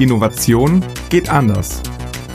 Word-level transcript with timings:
Innovation 0.00 0.82
geht 1.10 1.28
anders. 1.28 1.82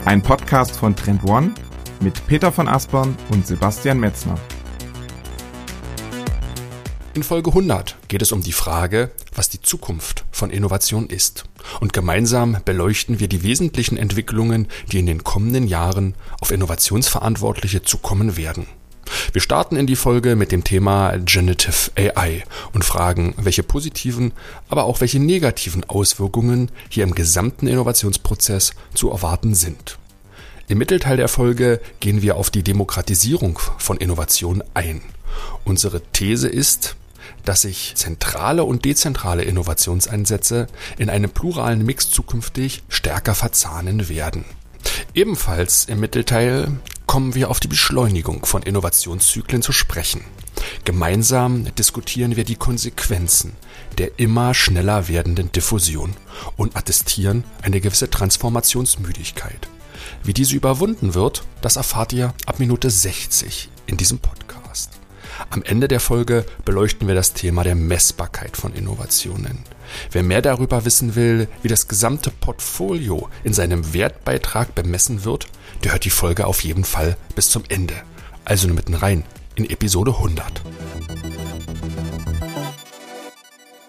Ein 0.04 0.22
Podcast 0.22 0.76
von 0.76 0.94
Trend 0.94 1.24
One 1.24 1.52
mit 1.98 2.24
Peter 2.28 2.52
von 2.52 2.68
Aspern 2.68 3.16
und 3.30 3.44
Sebastian 3.44 3.98
Metzner. 3.98 4.36
In 7.14 7.24
Folge 7.24 7.50
100 7.50 7.96
geht 8.06 8.22
es 8.22 8.30
um 8.30 8.40
die 8.40 8.52
Frage, 8.52 9.10
was 9.34 9.48
die 9.48 9.60
Zukunft 9.60 10.26
von 10.30 10.50
Innovation 10.50 11.08
ist. 11.08 11.46
Und 11.80 11.92
gemeinsam 11.92 12.58
beleuchten 12.64 13.18
wir 13.18 13.26
die 13.26 13.42
wesentlichen 13.42 13.96
Entwicklungen, 13.96 14.68
die 14.92 15.00
in 15.00 15.06
den 15.06 15.24
kommenden 15.24 15.66
Jahren 15.66 16.14
auf 16.40 16.52
Innovationsverantwortliche 16.52 17.82
zukommen 17.82 18.36
werden. 18.36 18.68
Wir 19.36 19.42
starten 19.42 19.76
in 19.76 19.86
die 19.86 19.96
Folge 19.96 20.34
mit 20.34 20.50
dem 20.50 20.64
Thema 20.64 21.14
Generative 21.18 21.90
AI 21.94 22.42
und 22.72 22.86
fragen, 22.86 23.34
welche 23.36 23.62
positiven, 23.62 24.32
aber 24.70 24.84
auch 24.84 25.02
welche 25.02 25.20
negativen 25.20 25.84
Auswirkungen 25.84 26.70
hier 26.88 27.04
im 27.04 27.14
gesamten 27.14 27.66
Innovationsprozess 27.66 28.72
zu 28.94 29.10
erwarten 29.10 29.54
sind. 29.54 29.98
Im 30.68 30.78
Mittelteil 30.78 31.18
der 31.18 31.28
Folge 31.28 31.82
gehen 32.00 32.22
wir 32.22 32.38
auf 32.38 32.48
die 32.48 32.62
Demokratisierung 32.62 33.58
von 33.76 33.98
Innovation 33.98 34.64
ein. 34.72 35.02
Unsere 35.66 36.00
These 36.00 36.48
ist, 36.48 36.96
dass 37.44 37.60
sich 37.60 37.92
zentrale 37.94 38.64
und 38.64 38.86
dezentrale 38.86 39.42
Innovationseinsätze 39.42 40.66
in 40.96 41.10
einem 41.10 41.28
pluralen 41.28 41.84
Mix 41.84 42.10
zukünftig 42.10 42.84
stärker 42.88 43.34
verzahnen 43.34 44.08
werden. 44.08 44.46
Ebenfalls 45.12 45.84
im 45.84 46.00
Mittelteil 46.00 46.78
kommen 47.06 47.34
wir 47.34 47.50
auf 47.50 47.60
die 47.60 47.68
Beschleunigung 47.68 48.44
von 48.44 48.62
Innovationszyklen 48.62 49.62
zu 49.62 49.72
sprechen. 49.72 50.22
Gemeinsam 50.84 51.74
diskutieren 51.76 52.36
wir 52.36 52.44
die 52.44 52.56
Konsequenzen 52.56 53.56
der 53.98 54.18
immer 54.18 54.54
schneller 54.54 55.08
werdenden 55.08 55.52
Diffusion 55.52 56.14
und 56.56 56.76
attestieren 56.76 57.44
eine 57.62 57.80
gewisse 57.80 58.10
Transformationsmüdigkeit. 58.10 59.68
Wie 60.22 60.34
diese 60.34 60.56
überwunden 60.56 61.14
wird, 61.14 61.44
das 61.62 61.76
erfahrt 61.76 62.12
ihr 62.12 62.34
ab 62.46 62.58
Minute 62.58 62.90
60 62.90 63.70
in 63.86 63.96
diesem 63.96 64.18
Podcast. 64.18 64.45
Am 65.50 65.62
Ende 65.62 65.88
der 65.88 66.00
Folge 66.00 66.44
beleuchten 66.64 67.08
wir 67.08 67.14
das 67.14 67.34
Thema 67.34 67.62
der 67.62 67.74
Messbarkeit 67.74 68.56
von 68.56 68.72
Innovationen. 68.72 69.58
Wer 70.10 70.22
mehr 70.22 70.42
darüber 70.42 70.84
wissen 70.84 71.14
will, 71.14 71.48
wie 71.62 71.68
das 71.68 71.88
gesamte 71.88 72.30
Portfolio 72.30 73.28
in 73.44 73.52
seinem 73.52 73.92
Wertbeitrag 73.92 74.74
bemessen 74.74 75.24
wird, 75.24 75.46
der 75.84 75.92
hört 75.92 76.04
die 76.04 76.10
Folge 76.10 76.46
auf 76.46 76.64
jeden 76.64 76.84
Fall 76.84 77.16
bis 77.34 77.50
zum 77.50 77.64
Ende. 77.68 77.94
Also 78.44 78.66
nur 78.66 78.76
mitten 78.76 78.94
rein 78.94 79.24
in 79.56 79.68
Episode 79.68 80.12
100. 80.12 80.62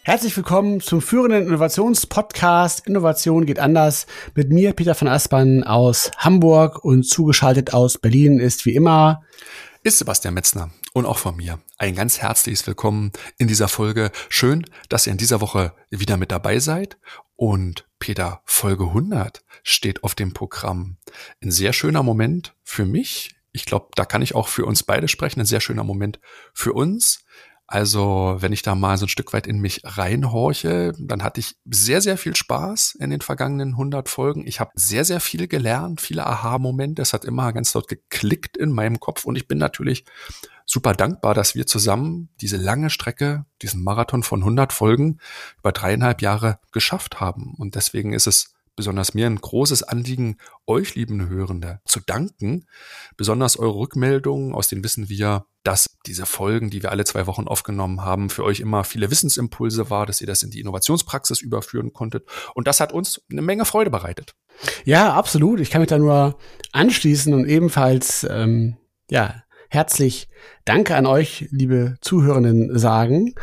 Herzlich 0.03 0.37
willkommen 0.37 0.79
zum 0.79 1.01
führenden 1.01 1.47
Innovationspodcast 1.47 2.87
Innovation 2.87 3.45
geht 3.45 3.59
anders. 3.59 4.05
Mit 4.35 4.49
mir, 4.49 4.71
Peter 4.71 4.95
von 4.95 5.09
Aspern 5.09 5.63
aus 5.63 6.11
Hamburg 6.17 6.83
und 6.83 7.03
zugeschaltet 7.03 7.73
aus 7.73 7.97
Berlin 7.97 8.39
ist 8.39 8.65
wie 8.65 8.75
immer 8.75 9.23
ist 9.87 9.99
Sebastian 9.99 10.33
Metzner 10.33 10.69
und 10.97 11.05
auch 11.05 11.19
von 11.19 11.35
mir 11.35 11.59
ein 11.77 11.95
ganz 11.95 12.19
herzliches 12.19 12.65
Willkommen 12.65 13.11
in 13.37 13.47
dieser 13.47 13.67
Folge. 13.67 14.11
Schön, 14.29 14.65
dass 14.89 15.05
ihr 15.05 15.11
in 15.11 15.19
dieser 15.19 15.41
Woche 15.41 15.73
wieder 15.91 16.17
mit 16.17 16.31
dabei 16.31 16.57
seid. 16.57 16.97
Und 17.35 17.87
Peter, 17.99 18.41
Folge 18.45 18.85
100 18.85 19.43
steht 19.61 20.03
auf 20.03 20.15
dem 20.15 20.33
Programm. 20.33 20.97
Ein 21.41 21.51
sehr 21.51 21.73
schöner 21.73 22.01
Moment 22.01 22.55
für 22.63 22.85
mich. 22.85 23.35
Ich 23.51 23.65
glaube, 23.65 23.89
da 23.93 24.05
kann 24.05 24.23
ich 24.23 24.33
auch 24.33 24.47
für 24.47 24.65
uns 24.65 24.81
beide 24.81 25.07
sprechen. 25.07 25.39
Ein 25.39 25.45
sehr 25.45 25.61
schöner 25.61 25.83
Moment 25.83 26.19
für 26.53 26.73
uns. 26.73 27.19
Also, 27.69 28.37
wenn 28.39 28.53
ich 28.53 28.61
da 28.61 28.75
mal 28.75 28.97
so 28.97 29.05
ein 29.05 29.09
Stück 29.09 29.33
weit 29.33 29.45
in 29.45 29.59
mich 29.59 29.81
reinhorche, 29.83 30.93
dann 30.97 31.21
hatte 31.21 31.41
ich 31.41 31.57
sehr, 31.65 32.01
sehr 32.01 32.17
viel 32.17 32.33
Spaß 32.33 32.95
in 32.99 33.09
den 33.09 33.19
vergangenen 33.19 33.71
100 33.71 34.07
Folgen. 34.07 34.47
Ich 34.47 34.61
habe 34.61 34.71
sehr, 34.73 35.03
sehr 35.03 35.19
viel 35.19 35.47
gelernt, 35.49 35.99
viele 35.99 36.25
Aha-Momente. 36.25 37.01
Es 37.01 37.11
hat 37.11 37.25
immer 37.25 37.51
ganz 37.51 37.73
laut 37.73 37.89
geklickt 37.89 38.55
in 38.55 38.71
meinem 38.71 39.01
Kopf 39.01 39.25
und 39.25 39.35
ich 39.35 39.49
bin 39.49 39.57
natürlich 39.57 40.05
super 40.67 40.93
dankbar, 40.93 41.33
dass 41.33 41.55
wir 41.55 41.65
zusammen 41.65 42.29
diese 42.41 42.57
lange 42.57 42.89
Strecke, 42.89 43.45
diesen 43.61 43.83
Marathon 43.83 44.21
von 44.21 44.41
100 44.41 44.73
Folgen 44.73 45.19
über 45.57 45.71
dreieinhalb 45.71 46.21
Jahre 46.21 46.59
geschafft 46.71 47.19
haben. 47.19 47.55
Und 47.57 47.75
deswegen 47.75 48.13
ist 48.13 48.27
es 48.27 48.53
besonders 48.75 49.15
mir 49.15 49.25
ein 49.25 49.37
großes 49.41 49.81
Anliegen, 49.81 50.37
euch 50.67 50.93
lieben 50.93 51.27
Hörende 51.29 51.79
zu 51.85 51.99
danken. 51.99 52.67
Besonders 53.15 53.57
eure 53.57 53.75
Rückmeldungen, 53.75 54.53
aus 54.53 54.67
denen 54.67 54.83
wissen 54.83 55.09
wir, 55.09 55.45
dass 55.63 55.97
diese 56.05 56.25
Folgen, 56.25 56.69
die 56.69 56.83
wir 56.83 56.91
alle 56.91 57.03
zwei 57.03 57.27
Wochen 57.27 57.47
aufgenommen 57.47 58.01
haben, 58.01 58.29
für 58.29 58.43
euch 58.43 58.59
immer 58.59 58.83
viele 58.83 59.09
Wissensimpulse 59.09 59.89
war, 59.89 60.05
dass 60.05 60.21
ihr 60.21 60.27
das 60.27 60.43
in 60.43 60.51
die 60.51 60.59
Innovationspraxis 60.59 61.41
überführen 61.41 61.91
konntet. 61.91 62.27
Und 62.53 62.67
das 62.67 62.79
hat 62.79 62.93
uns 62.93 63.21
eine 63.31 63.41
Menge 63.41 63.65
Freude 63.65 63.89
bereitet. 63.89 64.35
Ja, 64.85 65.13
absolut. 65.13 65.59
Ich 65.59 65.71
kann 65.71 65.81
mich 65.81 65.89
da 65.89 65.97
nur 65.97 66.37
anschließen 66.71 67.33
und 67.33 67.45
ebenfalls, 67.45 68.27
ähm, 68.29 68.77
ja, 69.09 69.43
herzlich 69.69 70.27
Danke 70.67 70.95
an 70.95 71.05
euch, 71.05 71.47
liebe 71.51 71.95
Zuhörenden, 72.01 72.77
sagen. 72.77 73.35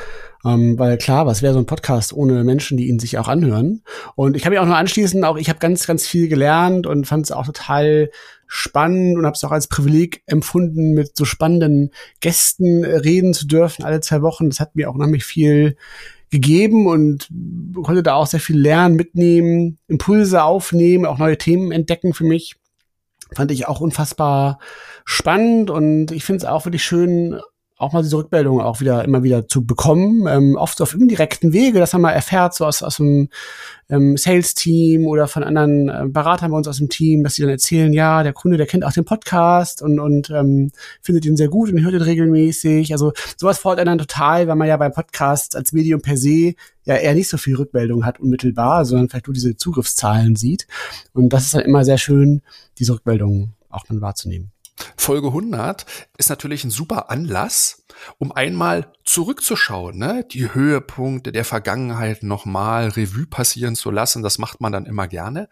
Ähm, 0.45 0.79
weil 0.79 0.99
klar, 0.99 1.27
was 1.27 1.41
wäre 1.41 1.55
so 1.55 1.59
ein 1.59 1.65
Podcast 1.65 2.12
ohne 2.12 2.45
Menschen, 2.45 2.77
die 2.77 2.89
ihn 2.89 2.99
sich 2.99 3.17
auch 3.17 3.29
anhören? 3.29 3.83
Und 4.15 4.37
ich 4.37 4.43
kann 4.43 4.53
mich 4.53 4.59
auch 4.59 4.67
nur 4.67 4.77
anschließen, 4.77 5.25
auch 5.25 5.39
ich 5.39 5.49
habe 5.49 5.59
ganz, 5.59 5.87
ganz 5.87 6.07
viel 6.07 6.29
gelernt 6.29 6.87
und 6.87 7.07
fand 7.07 7.25
es 7.25 7.33
auch 7.33 7.47
total 7.47 8.11
spannend 8.47 9.17
und 9.17 9.25
habe 9.25 9.34
es 9.34 9.43
auch 9.43 9.53
als 9.53 9.69
Privileg 9.69 10.23
empfunden, 10.27 10.93
mit 10.93 11.17
so 11.17 11.25
spannenden 11.25 11.93
Gästen 12.21 12.84
reden 12.84 13.33
zu 13.33 13.47
dürfen 13.47 13.84
alle 13.84 14.01
zwei 14.01 14.21
Wochen. 14.21 14.51
Das 14.51 14.61
hat 14.61 14.77
mir 14.77 14.91
auch 14.91 14.95
unheimlich 14.95 15.25
viel 15.25 15.77
gegeben 16.31 16.87
und 16.87 17.31
konnte 17.83 18.03
da 18.03 18.15
auch 18.15 18.27
sehr 18.27 18.41
viel 18.41 18.59
lernen, 18.59 18.97
mitnehmen, 18.97 19.79
Impulse 19.89 20.43
aufnehmen, 20.43 21.07
auch 21.07 21.17
neue 21.17 21.39
Themen 21.39 21.73
entdecken 21.73 22.13
für 22.13 22.25
mich. 22.25 22.57
Fand 23.34 23.51
ich 23.51 23.67
auch 23.67 23.81
unfassbar 23.81 24.59
spannend 25.04 25.70
und 25.70 26.10
ich 26.10 26.25
finde 26.25 26.38
es 26.38 26.44
auch 26.44 26.65
wirklich 26.65 26.84
schön, 26.84 27.41
auch 27.76 27.92
mal 27.92 28.03
diese 28.03 28.16
Rückmeldungen 28.16 28.65
auch 28.65 28.81
wieder 28.81 29.04
immer 29.04 29.25
wieder 29.25 29.48
zu 29.48 29.66
bekommen, 29.66 30.26
ähm, 30.28 30.56
oft 30.56 30.81
auf 30.81 30.94
indirekten 30.94 31.53
Wege, 31.53 31.81
dass 31.81 31.92
man 31.92 32.03
mal 32.03 32.12
erfährt, 32.12 32.54
so 32.54 32.65
aus, 32.65 32.82
aus 32.82 32.97
dem 32.97 33.28
ähm, 33.91 34.16
Sales-Team 34.16 35.06
oder 35.06 35.26
von 35.26 35.42
anderen 35.42 35.88
äh, 35.88 36.04
Beratern 36.09 36.53
bei 36.53 36.56
uns 36.56 36.69
aus 36.69 36.78
dem 36.78 36.88
Team, 36.88 37.25
dass 37.25 37.34
sie 37.34 37.42
dann 37.42 37.50
erzählen, 37.50 37.92
ja, 37.92 38.22
der 38.22 38.32
Kunde, 38.32 38.59
der 38.59 38.66
kennt 38.66 38.84
auch 38.84 38.92
den 38.92 39.04
Podcast 39.04 39.82
und, 39.82 39.98
und 39.98 40.31
ähm, 40.31 40.70
findet 41.03 41.25
ihn 41.26 41.36
sehr 41.36 41.48
gut 41.48 41.71
und 41.71 41.82
hört 41.82 41.94
ihn 41.94 42.03
regelmäßig. 42.03 42.92
Also 42.92 43.12
sowas 43.36 43.59
freut 43.59 43.78
einen 43.78 43.86
dann 43.86 43.98
total, 43.98 44.47
weil 44.47 44.56
man 44.56 44.69
ja 44.69 44.76
beim 44.76 44.92
Podcast 44.92 45.56
als 45.56 45.72
Medium 45.72 46.00
per 46.00 46.16
se 46.16 46.54
ja 46.84 46.94
eher 46.97 47.15
nicht 47.15 47.28
so 47.28 47.38
viel 47.38 47.56
Rückmeldung 47.56 48.06
hat 48.06 48.21
unmittelbar, 48.21 48.84
sondern 48.84 49.09
vielleicht 49.09 49.26
nur 49.26 49.34
diese 49.34 49.56
Zugriffszahlen 49.56 50.36
sieht. 50.36 50.69
Und 51.12 51.32
das 51.32 51.44
ist 51.44 51.54
dann 51.54 51.62
immer 51.62 51.84
sehr 51.84 51.98
schön, 51.98 52.42
diese 52.78 52.94
Rückmeldungen 52.94 53.54
auch 53.69 53.84
dann 53.84 54.00
wahrzunehmen. 54.00 54.53
Folge 54.97 55.29
100 55.29 55.87
ist 56.19 56.31
natürlich 56.31 56.65
ein 56.65 56.71
super 56.71 57.11
Anlass, 57.11 57.85
um 58.19 58.33
einmal 58.33 58.93
zurückzuschauen, 59.05 59.97
ne? 59.97 60.25
die 60.31 60.53
Höhepunkte 60.53 61.31
der 61.31 61.45
Vergangenheit 61.45 62.23
nochmal 62.23 62.89
Revue 62.89 63.27
passieren 63.27 63.77
zu 63.77 63.91
lassen. 63.91 64.23
Das 64.23 64.39
macht 64.39 64.61
man 64.61 64.73
dann 64.73 64.87
immer 64.87 65.07
gerne. 65.07 65.49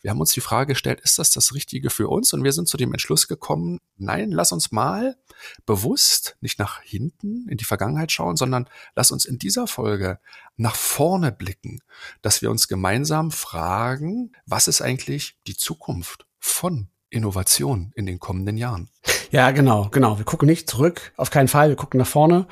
Wir 0.00 0.10
haben 0.10 0.20
uns 0.20 0.34
die 0.34 0.42
Frage 0.42 0.74
gestellt, 0.74 1.00
ist 1.00 1.18
das 1.18 1.30
das 1.30 1.54
Richtige 1.54 1.88
für 1.88 2.08
uns? 2.08 2.34
Und 2.34 2.44
wir 2.44 2.52
sind 2.52 2.68
zu 2.68 2.76
dem 2.76 2.92
Entschluss 2.92 3.26
gekommen, 3.26 3.80
nein, 3.96 4.30
lass 4.32 4.52
uns 4.52 4.70
mal 4.70 5.16
bewusst 5.64 6.36
nicht 6.42 6.58
nach 6.58 6.82
hinten 6.82 7.48
in 7.48 7.56
die 7.56 7.64
Vergangenheit 7.64 8.12
schauen, 8.12 8.36
sondern 8.36 8.68
lass 8.94 9.10
uns 9.12 9.24
in 9.24 9.38
dieser 9.38 9.66
Folge 9.66 10.18
nach 10.56 10.76
vorne 10.76 11.32
blicken, 11.32 11.80
dass 12.20 12.42
wir 12.42 12.50
uns 12.50 12.68
gemeinsam 12.68 13.30
fragen, 13.30 14.32
was 14.44 14.68
ist 14.68 14.82
eigentlich 14.82 15.38
die 15.46 15.56
Zukunft 15.56 16.26
von 16.38 16.90
Innovation 17.14 17.92
in 17.94 18.06
den 18.06 18.18
kommenden 18.18 18.56
Jahren. 18.56 18.88
Ja, 19.30 19.50
genau, 19.50 19.88
genau. 19.90 20.18
Wir 20.18 20.24
gucken 20.24 20.46
nicht 20.46 20.68
zurück, 20.68 21.12
auf 21.16 21.30
keinen 21.30 21.48
Fall, 21.48 21.68
wir 21.68 21.76
gucken 21.76 21.98
nach 21.98 22.06
vorne. 22.06 22.46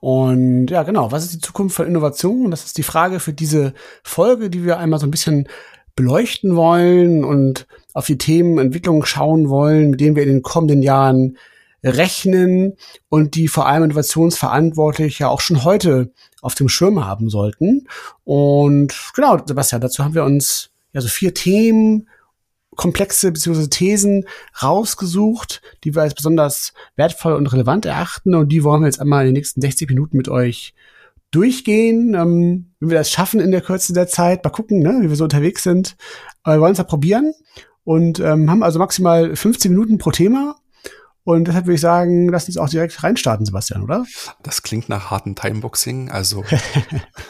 Und 0.00 0.68
ja, 0.68 0.82
genau, 0.82 1.10
was 1.10 1.24
ist 1.24 1.34
die 1.34 1.40
Zukunft 1.40 1.76
von 1.76 1.86
Innovation? 1.86 2.50
Das 2.50 2.64
ist 2.64 2.78
die 2.78 2.82
Frage 2.82 3.20
für 3.20 3.32
diese 3.32 3.74
Folge, 4.02 4.50
die 4.50 4.64
wir 4.64 4.78
einmal 4.78 5.00
so 5.00 5.06
ein 5.06 5.10
bisschen 5.10 5.48
beleuchten 5.96 6.54
wollen 6.54 7.24
und 7.24 7.66
auf 7.92 8.06
die 8.06 8.18
Themenentwicklung 8.18 9.04
schauen 9.04 9.48
wollen, 9.48 9.90
mit 9.90 10.00
denen 10.00 10.14
wir 10.14 10.22
in 10.22 10.28
den 10.28 10.42
kommenden 10.42 10.82
Jahren 10.82 11.36
rechnen 11.82 12.76
und 13.08 13.34
die 13.34 13.48
vor 13.48 13.66
allem 13.66 13.84
innovationsverantwortlich 13.84 15.18
ja 15.18 15.28
auch 15.28 15.40
schon 15.40 15.64
heute 15.64 16.12
auf 16.40 16.54
dem 16.54 16.68
Schirm 16.68 17.04
haben 17.04 17.30
sollten. 17.30 17.88
Und 18.24 18.94
genau, 19.14 19.38
Sebastian, 19.44 19.80
dazu 19.80 20.04
haben 20.04 20.14
wir 20.14 20.24
uns 20.24 20.70
ja 20.92 21.00
so 21.00 21.08
vier 21.08 21.34
Themen 21.34 22.08
komplexe 22.78 23.30
bzw. 23.30 23.66
Thesen 23.66 24.24
rausgesucht, 24.62 25.60
die 25.84 25.94
wir 25.94 26.02
als 26.02 26.14
besonders 26.14 26.72
wertvoll 26.96 27.34
und 27.34 27.52
relevant 27.52 27.84
erachten. 27.84 28.34
Und 28.34 28.50
die 28.50 28.64
wollen 28.64 28.80
wir 28.80 28.86
jetzt 28.86 29.00
einmal 29.00 29.22
in 29.22 29.26
den 29.26 29.34
nächsten 29.34 29.60
60 29.60 29.90
Minuten 29.90 30.16
mit 30.16 30.28
euch 30.28 30.74
durchgehen. 31.30 32.14
Ähm, 32.14 32.70
wenn 32.80 32.90
wir 32.90 32.98
das 32.98 33.10
schaffen 33.10 33.40
in 33.40 33.50
der 33.50 33.60
Kürze 33.60 33.92
der 33.92 34.06
Zeit, 34.06 34.44
mal 34.44 34.50
gucken, 34.50 34.78
ne, 34.78 35.00
wie 35.02 35.08
wir 35.08 35.16
so 35.16 35.24
unterwegs 35.24 35.64
sind. 35.64 35.96
Aber 36.42 36.56
wir 36.56 36.60
wollen 36.62 36.72
es 36.72 36.78
ja 36.78 36.84
probieren 36.84 37.34
und 37.84 38.20
ähm, 38.20 38.48
haben 38.48 38.62
also 38.62 38.78
maximal 38.78 39.34
15 39.34 39.72
Minuten 39.72 39.98
pro 39.98 40.12
Thema. 40.12 40.56
Und 41.28 41.44
deshalb 41.44 41.66
würde 41.66 41.74
ich 41.74 41.82
sagen, 41.82 42.30
lass 42.30 42.46
uns 42.46 42.56
auch 42.56 42.70
direkt 42.70 43.02
reinstarten, 43.04 43.44
Sebastian, 43.44 43.82
oder? 43.82 44.06
Das 44.42 44.62
klingt 44.62 44.88
nach 44.88 45.10
harten 45.10 45.36
Timeboxing. 45.36 46.10
Also 46.10 46.42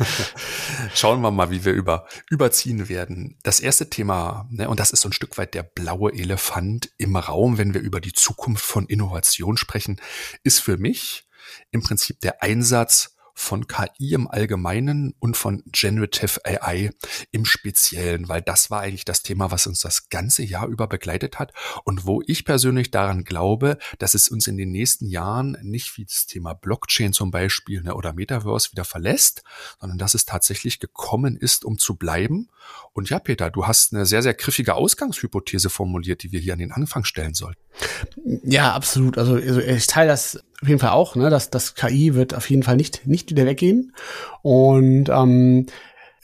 schauen 0.94 1.20
wir 1.20 1.32
mal, 1.32 1.50
wie 1.50 1.64
wir 1.64 1.72
über, 1.72 2.06
überziehen 2.30 2.88
werden. 2.88 3.36
Das 3.42 3.58
erste 3.58 3.90
Thema, 3.90 4.46
ne, 4.50 4.68
und 4.68 4.78
das 4.78 4.92
ist 4.92 5.00
so 5.00 5.08
ein 5.08 5.12
Stück 5.12 5.36
weit 5.36 5.52
der 5.52 5.64
blaue 5.64 6.12
Elefant 6.12 6.90
im 6.96 7.16
Raum, 7.16 7.58
wenn 7.58 7.74
wir 7.74 7.80
über 7.80 8.00
die 8.00 8.12
Zukunft 8.12 8.64
von 8.64 8.86
Innovation 8.86 9.56
sprechen, 9.56 10.00
ist 10.44 10.60
für 10.60 10.76
mich 10.76 11.26
im 11.72 11.82
Prinzip 11.82 12.20
der 12.20 12.40
Einsatz 12.40 13.16
von 13.38 13.68
KI 13.68 14.14
im 14.14 14.26
Allgemeinen 14.26 15.14
und 15.20 15.36
von 15.36 15.62
Generative 15.66 16.40
AI 16.44 16.90
im 17.30 17.44
Speziellen, 17.44 18.28
weil 18.28 18.42
das 18.42 18.68
war 18.68 18.80
eigentlich 18.80 19.04
das 19.04 19.22
Thema, 19.22 19.52
was 19.52 19.68
uns 19.68 19.80
das 19.80 20.08
ganze 20.08 20.42
Jahr 20.42 20.66
über 20.66 20.88
begleitet 20.88 21.38
hat 21.38 21.52
und 21.84 22.04
wo 22.04 22.20
ich 22.26 22.44
persönlich 22.44 22.90
daran 22.90 23.22
glaube, 23.22 23.78
dass 24.00 24.14
es 24.14 24.28
uns 24.28 24.48
in 24.48 24.56
den 24.56 24.72
nächsten 24.72 25.06
Jahren 25.06 25.56
nicht 25.62 25.96
wie 25.96 26.04
das 26.04 26.26
Thema 26.26 26.52
Blockchain 26.52 27.12
zum 27.12 27.30
Beispiel 27.30 27.80
ne, 27.82 27.94
oder 27.94 28.12
Metaverse 28.12 28.72
wieder 28.72 28.84
verlässt, 28.84 29.44
sondern 29.80 29.98
dass 29.98 30.14
es 30.14 30.24
tatsächlich 30.24 30.80
gekommen 30.80 31.36
ist, 31.36 31.64
um 31.64 31.78
zu 31.78 31.94
bleiben. 31.94 32.48
Und 32.92 33.08
ja, 33.08 33.20
Peter, 33.20 33.50
du 33.50 33.68
hast 33.68 33.94
eine 33.94 34.04
sehr, 34.04 34.22
sehr 34.22 34.34
griffige 34.34 34.74
Ausgangshypothese 34.74 35.70
formuliert, 35.70 36.24
die 36.24 36.32
wir 36.32 36.40
hier 36.40 36.54
an 36.54 36.58
den 36.58 36.72
Anfang 36.72 37.04
stellen 37.04 37.34
sollten. 37.34 37.62
Ja, 38.42 38.74
absolut. 38.74 39.16
Also, 39.16 39.34
also 39.36 39.60
ich 39.60 39.86
teile 39.86 40.08
das 40.08 40.40
auf 40.62 40.68
jeden 40.68 40.80
Fall 40.80 40.90
auch, 40.90 41.14
ne, 41.14 41.30
dass 41.30 41.50
das 41.50 41.74
KI 41.74 42.14
wird 42.14 42.34
auf 42.34 42.48
jeden 42.50 42.62
Fall 42.62 42.76
nicht, 42.76 43.06
nicht 43.06 43.30
wieder 43.30 43.46
weggehen. 43.46 43.92
Und 44.42 45.08
ähm, 45.08 45.66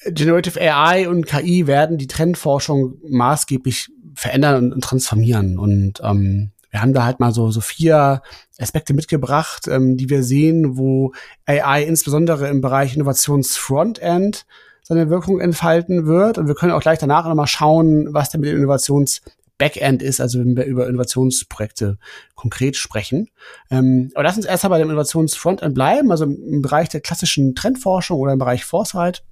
Generative 0.06 0.60
AI 0.60 1.08
und 1.08 1.26
KI 1.26 1.66
werden 1.66 1.98
die 1.98 2.08
Trendforschung 2.08 2.94
maßgeblich 3.08 3.90
verändern 4.14 4.56
und, 4.56 4.72
und 4.72 4.84
transformieren. 4.84 5.58
Und 5.58 6.00
ähm, 6.02 6.50
wir 6.70 6.82
haben 6.82 6.92
da 6.92 7.04
halt 7.04 7.20
mal 7.20 7.32
so, 7.32 7.50
so 7.50 7.60
vier 7.60 8.22
Aspekte 8.58 8.94
mitgebracht, 8.94 9.68
ähm, 9.68 9.96
die 9.96 10.10
wir 10.10 10.22
sehen, 10.24 10.76
wo 10.76 11.12
AI 11.46 11.84
insbesondere 11.84 12.48
im 12.48 12.60
Bereich 12.60 12.96
Innovationsfrontend 12.96 14.46
seine 14.82 15.08
Wirkung 15.08 15.40
entfalten 15.40 16.06
wird. 16.06 16.38
Und 16.38 16.48
wir 16.48 16.54
können 16.54 16.72
auch 16.72 16.80
gleich 16.80 16.98
danach 16.98 17.26
nochmal 17.26 17.46
schauen, 17.46 18.12
was 18.12 18.30
denn 18.30 18.40
mit 18.40 18.50
den 18.50 18.58
Innovations 18.58 19.22
Backend 19.58 20.02
ist, 20.02 20.20
also 20.20 20.40
wenn 20.40 20.56
wir 20.56 20.64
über 20.64 20.88
Innovationsprojekte 20.88 21.98
konkret 22.34 22.76
sprechen. 22.76 23.28
Ähm, 23.70 24.10
aber 24.14 24.24
lass 24.24 24.36
uns 24.36 24.46
erst 24.46 24.64
mal 24.64 24.70
bei 24.70 24.78
dem 24.78 24.88
Innovationsfrontend 24.88 25.74
bleiben, 25.74 26.10
also 26.10 26.24
im 26.24 26.62
Bereich 26.62 26.88
der 26.88 27.00
klassischen 27.00 27.54
Trendforschung 27.54 28.18
oder 28.18 28.32
im 28.32 28.38
Bereich 28.38 28.64
Foresight. 28.64 29.22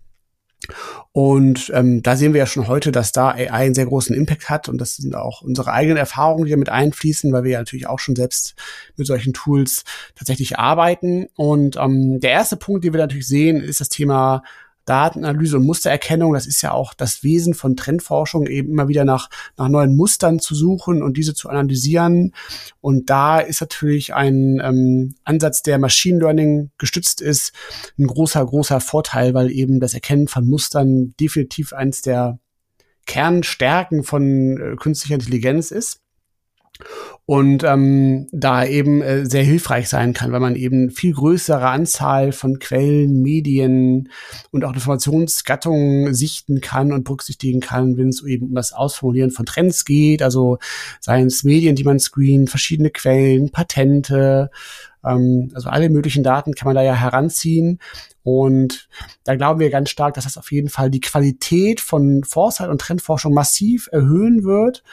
Und 1.13 1.71
ähm, 1.75 2.03
da 2.03 2.17
sehen 2.17 2.33
wir 2.33 2.39
ja 2.39 2.47
schon 2.47 2.69
heute, 2.69 2.93
dass 2.93 3.13
da 3.13 3.31
AI 3.31 3.51
einen 3.51 3.75
sehr 3.75 3.87
großen 3.87 4.15
Impact 4.15 4.49
hat 4.49 4.69
und 4.69 4.79
das 4.79 4.97
sind 4.97 5.15
auch 5.15 5.43
unsere 5.43 5.73
eigenen 5.73 5.97
Erfahrungen, 5.97 6.45
die 6.45 6.53
damit 6.53 6.69
einfließen, 6.69 7.33
weil 7.33 7.45
wir 7.45 7.53
ja 7.53 7.59
natürlich 7.59 7.87
auch 7.87 7.99
schon 7.99 8.17
selbst 8.17 8.55
mit 8.97 9.07
solchen 9.07 9.33
Tools 9.33 9.85
tatsächlich 10.15 10.59
arbeiten. 10.59 11.27
Und 11.37 11.77
ähm, 11.77 12.21
der 12.21 12.31
erste 12.31 12.57
Punkt, 12.57 12.85
den 12.85 12.93
wir 12.93 13.01
natürlich 13.01 13.27
sehen, 13.27 13.61
ist 13.61 13.81
das 13.81 13.89
Thema 13.89 14.43
Datenanalyse 14.84 15.56
und 15.56 15.67
Mustererkennung, 15.67 16.34
das 16.34 16.46
ist 16.46 16.62
ja 16.62 16.73
auch 16.73 16.94
das 16.94 17.23
Wesen 17.23 17.55
von 17.55 17.76
Trendforschung, 17.76 18.46
eben 18.46 18.73
immer 18.73 18.88
wieder 18.88 19.05
nach, 19.05 19.29
nach 19.56 19.69
neuen 19.69 19.96
Mustern 19.96 20.38
zu 20.38 20.55
suchen 20.55 21.02
und 21.02 21.17
diese 21.17 21.34
zu 21.34 21.49
analysieren. 21.49 22.34
Und 22.81 23.11
da 23.11 23.38
ist 23.38 23.61
natürlich 23.61 24.14
ein 24.14 24.61
ähm, 24.62 25.14
Ansatz, 25.25 25.62
der 25.62 25.79
Machine 25.79 26.19
Learning 26.19 26.70
gestützt 26.79 27.20
ist, 27.20 27.52
ein 27.99 28.06
großer, 28.06 28.44
großer 28.44 28.81
Vorteil, 28.81 29.34
weil 29.34 29.50
eben 29.50 29.81
das 29.81 29.94
Erkennen 29.94 30.29
von 30.29 30.49
Mustern 30.49 31.14
definitiv 31.19 31.73
eins 31.73 32.02
der 32.02 32.38
Kernstärken 33.06 34.02
von 34.05 34.58
äh, 34.58 34.76
künstlicher 34.76 35.14
Intelligenz 35.14 35.70
ist 35.70 36.02
und 37.25 37.64
ähm, 37.64 38.26
da 38.32 38.64
eben 38.64 39.00
äh, 39.00 39.25
sehr 39.25 39.44
hilfreich 39.44 39.88
sein 39.88 40.12
kann, 40.12 40.32
weil 40.32 40.40
man 40.40 40.56
eben 40.56 40.90
viel 40.90 41.14
größere 41.14 41.69
Anzahl 41.69 42.32
von 42.32 42.58
Quellen, 42.58 43.23
Medien 43.23 44.08
und 44.50 44.64
auch 44.64 44.75
Informationsgattungen 44.75 46.14
sichten 46.14 46.61
kann 46.61 46.93
und 46.93 47.05
berücksichtigen 47.05 47.61
kann, 47.61 47.96
wenn 47.96 48.08
es 48.08 48.25
eben 48.25 48.49
um 48.49 48.55
das 48.55 48.73
Ausformulieren 48.73 49.31
von 49.31 49.46
Trends 49.46 49.84
geht, 49.84 50.23
also 50.23 50.58
seien 51.00 51.29
es 51.29 51.44
Medien, 51.44 51.76
die 51.76 51.84
man 51.84 52.00
screent, 52.00 52.50
verschiedene 52.50 52.90
Quellen, 52.90 53.50
Patente, 53.50 54.50
ähm, 55.05 55.50
also 55.55 55.69
alle 55.69 55.90
möglichen 55.90 56.23
Daten 56.23 56.55
kann 56.55 56.67
man 56.67 56.75
da 56.75 56.82
ja 56.82 56.94
heranziehen 56.94 57.79
und 58.25 58.89
da 59.25 59.35
glauben 59.35 59.59
wir 59.59 59.71
ganz 59.71 59.91
stark, 59.91 60.15
dass 60.15 60.25
das 60.25 60.39
auf 60.39 60.53
jeden 60.53 60.69
Fall 60.69 60.91
die 60.91 61.01
Qualität 61.01 61.81
von 61.81 62.23
Foresight 62.23 62.71
und 62.71 62.81
Trendforschung 62.81 63.35
massiv 63.35 63.89
erhöhen 63.91 64.45
wird 64.45 64.85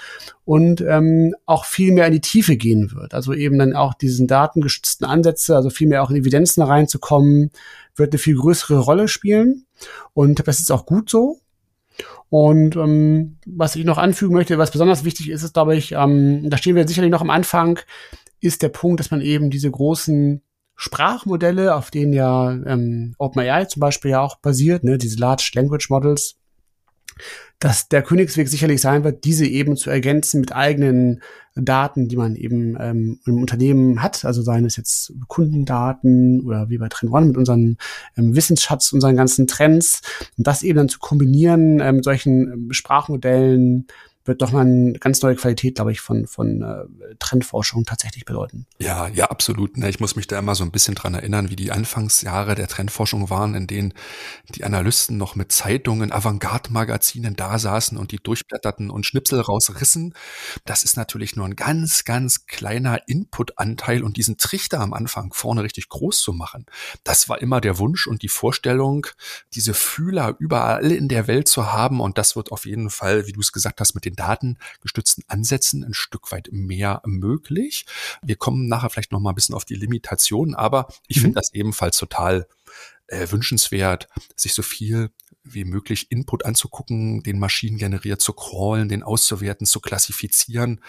und 0.46 0.81
ähm, 0.81 1.36
auch 1.46 1.66
viel 1.66 1.92
mehr 1.92 2.08
in 2.08 2.14
die 2.14 2.22
Tiefe 2.22 2.58
gehen 2.58 2.92
wird. 2.92 3.14
Also 3.14 3.34
eben 3.34 3.60
dann 3.60 3.76
auch 3.76 3.94
diesen 3.94 4.26
datengestützten 4.26 5.06
Ansätze, 5.06 5.56
also 5.56 5.70
viel 5.70 5.88
mehr 5.88 6.02
auch 6.02 6.10
in 6.10 6.16
Evidenzen 6.16 6.64
reinzukommen, 6.64 7.52
wird 7.96 8.14
eine 8.14 8.20
viel 8.20 8.36
größere 8.36 8.80
Rolle 8.80 9.08
spielen. 9.08 9.66
Und 10.14 10.48
das 10.48 10.60
ist 10.60 10.72
auch 10.72 10.88
gut 10.88 11.10
so. 11.10 11.40
Und 12.30 12.75
ähm, 12.75 13.38
was 13.46 13.75
ich 13.75 13.86
noch 13.86 13.98
anfügen 13.98 14.34
möchte, 14.34 14.58
was 14.58 14.72
besonders 14.72 15.04
wichtig 15.04 15.30
ist, 15.30 15.44
ist, 15.44 15.54
glaube 15.54 15.75
ich, 15.75 15.92
ähm, 15.92 16.50
da 16.50 16.58
stehen 16.58 16.75
wir 16.75 16.88
sicherlich 16.88 17.12
noch 17.12 17.22
am 17.22 17.30
Anfang, 17.30 17.80
ist 18.40 18.62
der 18.62 18.70
Punkt, 18.70 19.00
dass 19.00 19.12
man 19.12 19.22
eben 19.22 19.50
diese 19.50 19.70
großen 19.70 20.42
Sprachmodelle, 20.81 21.76
auf 21.76 21.92
denen 21.92 22.14
ja 22.14 22.54
ähm, 22.54 23.14
OpenAI 23.18 23.66
zum 23.66 23.81
Beispiel 23.81 24.12
ja 24.12 24.22
auch 24.22 24.38
basiert, 24.38 24.86
ne, 24.86 24.98
diese 24.98 25.20
Large 25.20 25.52
Language 25.54 25.90
Models, 25.90 26.38
dass 27.60 27.90
der 27.90 28.02
Königsweg 28.02 28.48
sicherlich 28.48 28.80
sein 28.80 29.04
wird, 29.04 29.26
diese 29.26 29.46
eben 29.46 29.76
zu 29.76 29.90
ergänzen 29.90 30.40
mit 30.40 30.56
eigenen 30.56 31.22
Daten, 31.54 32.08
die 32.08 32.16
man 32.16 32.38
eben 32.38 32.78
ähm, 32.80 33.20
im 33.26 33.42
Unternehmen 33.42 34.02
hat, 34.02 34.24
also 34.24 34.42
seien 34.42 34.64
es 34.64 34.78
jetzt 34.78 35.12
Kundendaten 35.28 36.40
oder 36.46 36.70
wie 36.70 36.78
bei 36.78 36.88
Trend 36.88 37.12
One 37.12 37.25
mit 37.25 37.36
unseren 37.36 37.75
ähm, 38.16 38.34
Wissensschatz, 38.38 38.94
unseren 38.94 39.18
ganzen 39.18 39.48
Trends. 39.48 40.00
Und 40.38 40.48
das 40.48 40.64
eben 40.64 40.78
dann 40.78 40.88
zu 40.88 41.00
kombinieren 41.00 41.82
ähm, 41.82 41.96
mit 41.98 42.06
solchen 42.06 42.54
ähm, 42.54 42.68
Sprachmodellen, 42.72 43.88
wird 44.25 44.42
doch 44.42 44.51
mal 44.51 44.62
eine 44.62 44.94
ganz 44.94 45.21
neue 45.21 45.36
Qualität, 45.36 45.75
glaube 45.75 45.92
ich, 45.92 46.01
von, 46.01 46.27
von 46.27 46.62
äh, 46.62 47.16
Trendforschung 47.19 47.86
tatsächlich 47.86 48.25
bedeuten. 48.25 48.68
Ja, 48.80 49.07
ja, 49.07 49.25
absolut. 49.25 49.77
Ne? 49.77 49.89
Ich 49.89 50.00
muss 50.00 50.16
mich 50.16 50.27
da 50.27 50.38
immer 50.38 50.56
so 50.56 50.63
ein 50.63 50.71
bisschen 50.71 50.95
dran 50.95 51.13
erinnern, 51.13 51.50
wie 51.50 51.56
die 51.56 51.71
Anfangsjahre 51.71 52.56
der 52.56 52.68
Trendforschung 52.68 53.30
waren, 53.30 53.56
in 53.56 53.66
denen 53.66 53.94
die 54.50 54.63
Analysten 54.63 55.18
noch 55.18 55.36
mit 55.36 55.51
Zeitungen, 55.51 56.12
Avantgarde-Magazinen 56.12 57.36
da 57.36 57.57
saßen 57.57 57.98
und 57.98 58.12
die 58.12 58.18
durchblätterten 58.18 58.89
und 58.89 59.06
Schnipsel 59.06 59.39
rausrissen. 59.39 60.13
Das 60.65 60.83
ist 60.83 60.98
natürlich 60.98 61.36
nur 61.36 61.45
ein 61.45 61.56
ganz, 61.56 62.04
ganz 62.04 62.45
kleiner 62.45 63.07
Input-Anteil 63.07 64.04
und 64.04 64.18
diesen 64.18 64.38
Trichter 64.38 64.81
am 64.81 64.94
Anfang 64.94 65.33
vorne 65.33 65.63
richtig 65.63 65.89
groß 65.89 66.22
zu 66.22 66.33
machen. 66.33 66.65
Das 67.04 67.30
war 67.30 67.42
immer 67.42 67.62
der 67.62 67.80
Wunsch 67.80 68.06
und 68.06 68.22
die 68.22 68.27
Vorstellung, 68.27 69.07
diese 69.54 69.74
Fühler 69.74 70.36
überall 70.39 70.91
in 70.91 71.08
der 71.08 71.27
Welt 71.27 71.48
zu 71.48 71.72
haben 71.72 72.01
und 72.01 72.17
das 72.17 72.36
wird 72.36 72.51
auf 72.51 72.65
jeden 72.65 72.89
Fall, 72.89 73.25
wie 73.25 73.32
du 73.32 73.39
es 73.39 73.51
gesagt 73.51 73.79
hast, 73.79 73.96
mit 73.96 74.05
den 74.10 74.16
datengestützten 74.16 75.24
Ansätzen 75.28 75.84
ein 75.84 75.94
Stück 75.94 76.32
weit 76.32 76.50
mehr 76.51 77.01
möglich. 77.06 77.86
Wir 78.22 78.36
kommen 78.36 78.68
nachher 78.68 78.89
vielleicht 78.89 79.12
noch 79.12 79.20
mal 79.20 79.32
ein 79.32 79.36
bisschen 79.36 79.56
auf 79.56 79.66
die 79.66 79.75
Limitationen, 79.75 80.56
aber 80.56 80.88
ich 81.08 81.18
mhm. 81.18 81.22
finde 81.22 81.39
das 81.39 81.54
ebenfalls 81.54 81.98
total 81.98 82.48
äh, 83.08 83.28
wünschenswert, 83.32 84.08
sich 84.36 84.54
so 84.54 84.62
viel 84.62 85.12
wie 85.44 85.66
möglich 85.66 86.12
Input 86.12 86.46
anzugucken, 86.46 87.24
den 87.24 87.39
Maschinen 87.39 87.78
generiert 87.78 88.22
zu 88.22 88.34
crawlen, 88.34 88.89
den 88.89 89.04
auszuwerten, 89.04 89.66
zu 89.66 89.80
klassifizieren. 89.80 90.82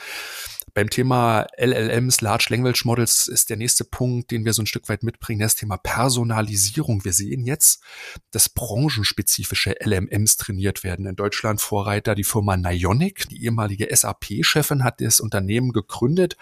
Beim 0.75 0.91
Thema 0.91 1.47
LLMs, 1.57 2.21
Large 2.21 2.47
Language 2.51 2.85
Models, 2.85 3.27
ist 3.27 3.51
der 3.51 3.57
nächste 3.57 3.85
Punkt, 3.85 4.31
den 4.31 4.45
wir 4.45 4.53
so 4.53 4.63
ein 4.63 4.67
Stück 4.67 4.89
weit 4.89 5.03
mitbringen, 5.03 5.41
das 5.41 5.57
Thema 5.57 5.77
Personalisierung. 5.77 7.05
Wir 7.05 7.13
sehen 7.13 7.45
jetzt, 7.45 7.83
dass 8.31 8.49
branchenspezifische 8.49 9.75
LMMs 9.85 10.37
trainiert 10.37 10.85
werden. 10.85 11.07
In 11.07 11.17
Deutschland 11.17 11.61
Vorreiter 11.61 12.15
die 12.15 12.25
Firma 12.25 12.57
Nionic, 12.57 13.29
die 13.29 13.45
ehemalige 13.45 13.89
SAP-Chefin 13.95 14.85
hat 14.85 15.01
das 15.01 15.21
Unternehmen 15.21 15.73
gegründet 15.73 16.37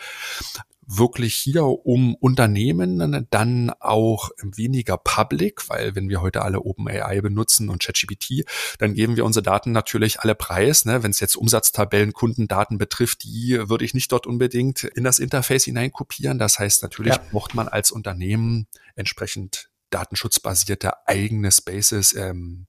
wirklich 0.88 1.34
hier 1.34 1.64
um 1.64 2.14
Unternehmen, 2.14 3.26
dann 3.30 3.70
auch 3.78 4.30
weniger 4.42 4.96
Public, 4.96 5.68
weil 5.68 5.94
wenn 5.94 6.08
wir 6.08 6.22
heute 6.22 6.42
alle 6.42 6.62
OpenAI 6.62 7.20
benutzen 7.20 7.68
und 7.68 7.82
ChatGPT, 7.82 8.44
dann 8.78 8.94
geben 8.94 9.16
wir 9.16 9.26
unsere 9.26 9.42
Daten 9.42 9.72
natürlich 9.72 10.20
alle 10.20 10.34
preis. 10.34 10.86
Ne? 10.86 11.02
Wenn 11.02 11.10
es 11.10 11.20
jetzt 11.20 11.36
Umsatztabellen, 11.36 12.14
Kundendaten 12.14 12.78
betrifft, 12.78 13.24
die 13.24 13.58
würde 13.68 13.84
ich 13.84 13.92
nicht 13.92 14.10
dort 14.10 14.26
unbedingt 14.26 14.84
in 14.84 15.04
das 15.04 15.18
Interface 15.18 15.64
hineinkopieren. 15.64 16.38
Das 16.38 16.58
heißt, 16.58 16.82
natürlich 16.82 17.16
ja. 17.16 17.22
braucht 17.32 17.54
man 17.54 17.68
als 17.68 17.90
Unternehmen 17.90 18.66
entsprechend 18.96 19.70
datenschutzbasierte 19.90 21.06
eigene 21.06 21.50
Spaces. 21.50 22.14
Ähm, 22.14 22.66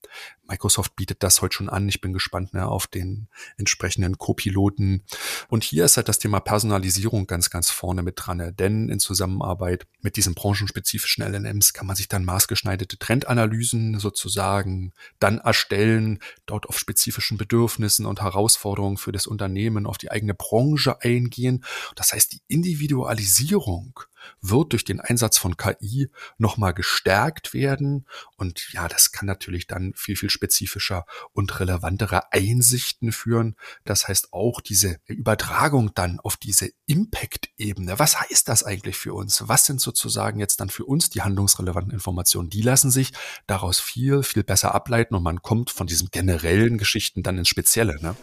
Microsoft 0.50 0.96
bietet 0.96 1.22
das 1.22 1.42
heute 1.42 1.56
schon 1.56 1.70
an. 1.70 1.88
Ich 1.88 2.02
bin 2.02 2.12
gespannt 2.12 2.54
ne, 2.54 2.68
auf 2.68 2.88
den 2.88 3.28
entsprechenden 3.58 4.18
Co-Piloten. 4.18 5.04
Und 5.48 5.64
hier 5.64 5.86
ist 5.86 5.98
halt 5.98 6.10
das 6.10 6.20
Thema 6.20 6.40
Personalisierung 6.40 7.28
ganz, 7.28 7.50
ganz 7.50 7.70
vorne 7.70 8.02
mit 8.02 8.16
dran. 8.18 8.38
Ne? 8.38 8.52
Denn 8.52 8.90
in 8.90 9.00
Zusammenarbeit 9.00 9.86
mit 10.02 10.18
diesen 10.18 10.34
branchenspezifischen 10.34 11.24
LNMs 11.24 11.74
kann 11.74 11.86
man 11.86 11.96
sich 11.96 12.08
dann 12.08 12.26
maßgeschneiderte 12.26 12.98
Trendanalysen 12.98 14.00
sozusagen 14.00 14.94
dann 15.20 15.38
erstellen, 15.38 16.20
dort 16.46 16.68
auf 16.68 16.80
spezifischen 16.80 17.38
Bedürfnissen 17.38 18.06
und 18.06 18.22
Herausforderungen 18.22 18.98
für 18.98 19.12
das 19.12 19.28
Unternehmen, 19.28 19.86
auf 19.86 19.98
die 19.98 20.10
eigene 20.12 20.34
Branche 20.34 21.02
eingehen. 21.02 21.64
Das 21.96 22.14
heißt, 22.14 22.34
die 22.34 22.42
Individualisierung 22.48 24.00
wird 24.42 24.74
durch 24.74 24.84
den 24.84 25.00
Einsatz 25.00 25.38
von 25.38 25.58
KI 25.58 26.10
nochmal 26.38 26.74
gestärkt 26.74 27.54
werden. 27.54 28.06
Und 28.38 28.72
ja, 28.74 28.88
das 28.88 29.12
kann 29.12 29.26
natürlich 29.26 29.68
dann 29.68 29.94
viel, 29.96 30.16
viel 30.16 30.30
spezifischer 30.30 31.06
und 31.34 31.60
relevantere 31.60 32.32
Einsichten 32.32 33.12
führen. 33.12 33.56
Das 33.86 34.08
heißt 34.08 34.34
auch 34.34 34.62
diese 34.62 35.00
Übertragung 35.06 35.92
dann 35.94 36.20
auf 36.20 36.38
diese 36.38 36.70
Impact-Ebene. 36.86 38.00
Was 38.00 38.20
heißt 38.20 38.48
das 38.48 38.64
eigentlich 38.64 38.98
für 38.98 39.14
uns? 39.14 39.48
Was 39.48 39.66
sind 39.66 39.82
sozusagen 39.82 40.40
jetzt 40.40 40.60
dann 40.60 40.70
für 40.70 40.86
uns 40.86 41.10
die 41.10 41.22
handlungsrelevanten 41.22 41.94
Informationen? 41.94 42.50
Die 42.50 42.62
lassen 42.62 42.92
sich 42.92 43.12
daraus 43.48 43.80
viel, 43.80 44.24
viel 44.24 44.44
besser 44.44 44.74
ableiten 44.74 45.16
und 45.16 45.24
man 45.24 45.42
kommt 45.42 45.70
von 45.70 45.88
diesen 45.88 46.10
generellen 46.12 46.78
Geschichten 46.78 47.24
dann 47.24 47.38
ins 47.38 47.50
Spezielle. 47.50 48.02
Ne? 48.02 48.16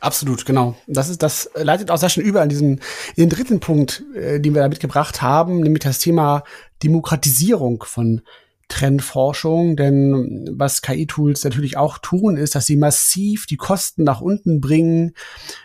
Absolut, 0.00 0.44
genau. 0.44 0.76
Das 0.86 1.08
ist, 1.08 1.22
das 1.22 1.50
leitet 1.54 1.90
auch 1.90 1.96
sehr 1.96 2.08
schön 2.08 2.24
über 2.24 2.42
an 2.42 2.48
diesen, 2.48 2.80
in 3.16 3.28
den 3.28 3.28
dritten 3.30 3.60
Punkt, 3.60 4.04
äh, 4.14 4.40
den 4.40 4.54
wir 4.54 4.62
da 4.62 4.68
mitgebracht 4.68 5.22
haben, 5.22 5.60
nämlich 5.60 5.82
das 5.82 5.98
Thema 5.98 6.44
Demokratisierung 6.82 7.82
von 7.84 8.22
Trendforschung, 8.68 9.76
denn 9.76 10.48
was 10.52 10.82
KI-Tools 10.82 11.44
natürlich 11.44 11.76
auch 11.76 11.98
tun, 11.98 12.36
ist, 12.36 12.54
dass 12.54 12.66
sie 12.66 12.76
massiv 12.76 13.46
die 13.46 13.56
Kosten 13.56 14.04
nach 14.04 14.20
unten 14.20 14.60
bringen, 14.60 15.12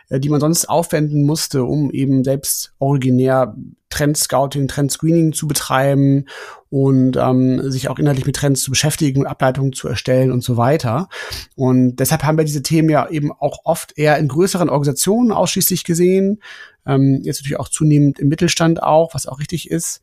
äh, 0.09 0.19
die 0.19 0.29
man 0.29 0.41
sonst 0.41 0.67
aufwenden 0.69 1.25
musste, 1.25 1.63
um 1.63 1.91
eben 1.91 2.23
selbst 2.23 2.73
originär 2.79 3.55
Trendscouting, 3.89 4.67
Trendscreening 4.67 5.31
zu 5.31 5.47
betreiben 5.47 6.25
und 6.69 7.15
ähm, 7.15 7.71
sich 7.71 7.87
auch 7.87 7.99
inhaltlich 7.99 8.25
mit 8.25 8.35
Trends 8.35 8.61
zu 8.61 8.71
beschäftigen 8.71 9.21
und 9.21 9.27
Ableitungen 9.27 9.71
zu 9.71 9.87
erstellen 9.87 10.31
und 10.31 10.43
so 10.43 10.57
weiter. 10.57 11.07
Und 11.55 11.95
deshalb 11.95 12.23
haben 12.23 12.37
wir 12.37 12.43
diese 12.43 12.61
Themen 12.61 12.89
ja 12.89 13.09
eben 13.09 13.31
auch 13.31 13.59
oft 13.63 13.97
eher 13.97 14.17
in 14.17 14.27
größeren 14.27 14.69
Organisationen 14.69 15.31
ausschließlich 15.31 15.85
gesehen. 15.85 16.41
Ähm, 16.85 17.21
jetzt 17.23 17.39
natürlich 17.39 17.59
auch 17.59 17.69
zunehmend 17.69 18.19
im 18.19 18.27
Mittelstand 18.27 18.83
auch, 18.83 19.13
was 19.13 19.25
auch 19.25 19.39
richtig 19.39 19.71
ist. 19.71 20.01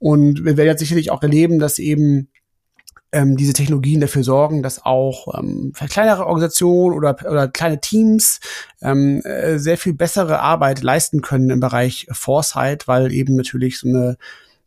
Und 0.00 0.44
wir 0.44 0.56
werden 0.56 0.70
jetzt 0.70 0.80
sicherlich 0.80 1.12
auch 1.12 1.22
erleben, 1.22 1.60
dass 1.60 1.78
eben 1.78 2.28
ähm, 3.12 3.36
diese 3.36 3.52
Technologien 3.52 4.00
dafür 4.00 4.24
sorgen, 4.24 4.62
dass 4.62 4.84
auch 4.84 5.38
ähm, 5.38 5.72
kleinere 5.74 6.26
Organisationen 6.26 6.96
oder, 6.96 7.16
oder 7.28 7.48
kleine 7.48 7.80
Teams 7.80 8.40
ähm, 8.82 9.20
äh, 9.24 9.58
sehr 9.58 9.76
viel 9.76 9.92
bessere 9.92 10.40
Arbeit 10.40 10.82
leisten 10.82 11.20
können 11.20 11.50
im 11.50 11.60
Bereich 11.60 12.06
Foresight, 12.10 12.88
weil 12.88 13.12
eben 13.12 13.36
natürlich 13.36 13.78
so 13.78 13.88
eine 13.88 14.16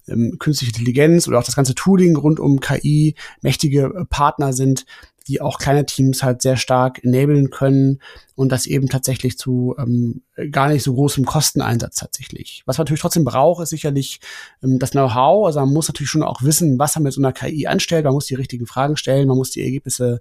ähm, 0.08 0.38
künstliche 0.40 0.74
Intelligenz 0.74 1.28
oder 1.28 1.40
auch 1.40 1.44
das 1.44 1.56
ganze 1.56 1.76
Tooling 1.76 2.16
rund 2.16 2.40
um 2.40 2.60
KI 2.60 3.16
mächtige 3.42 4.06
Partner 4.10 4.54
sind, 4.54 4.86
die 5.28 5.42
auch 5.42 5.58
kleine 5.58 5.86
Teams 5.86 6.24
halt 6.24 6.42
sehr 6.42 6.58
stark 6.58 7.04
enablen 7.04 7.50
können 7.50 8.00
und 8.36 8.52
das 8.52 8.66
eben 8.66 8.90
tatsächlich 8.90 9.38
zu 9.38 9.76
ähm, 9.78 10.24
gar 10.52 10.68
nicht 10.70 10.84
so 10.84 10.94
großem 10.94 11.26
Kosteneinsatz 11.26 11.96
tatsächlich. 11.96 12.64
Was 12.66 12.78
man 12.78 12.84
natürlich 12.84 13.02
trotzdem 13.02 13.24
braucht, 13.24 13.64
ist 13.64 13.70
sicherlich 13.70 14.20
ähm, 14.62 14.80
das 14.80 14.92
Know-how. 14.92 15.46
Also 15.46 15.60
man 15.62 15.74
muss 15.74 15.88
natürlich 15.88 16.10
schon 16.10 16.24
auch 16.24 16.42
wissen, 16.42 16.78
was 16.78 16.96
man 16.96 17.04
mit 17.04 17.14
so 17.14 17.22
einer 17.22 17.32
KI 17.32 17.68
anstellt. 17.68 18.06
Man 18.06 18.14
muss 18.14 18.26
die 18.26 18.36
richtigen 18.36 18.66
Fragen 18.66 18.98
stellen, 18.98 19.28
man 19.28 19.38
muss 19.38 19.52
die 19.52 19.64
Ergebnisse 19.64 20.20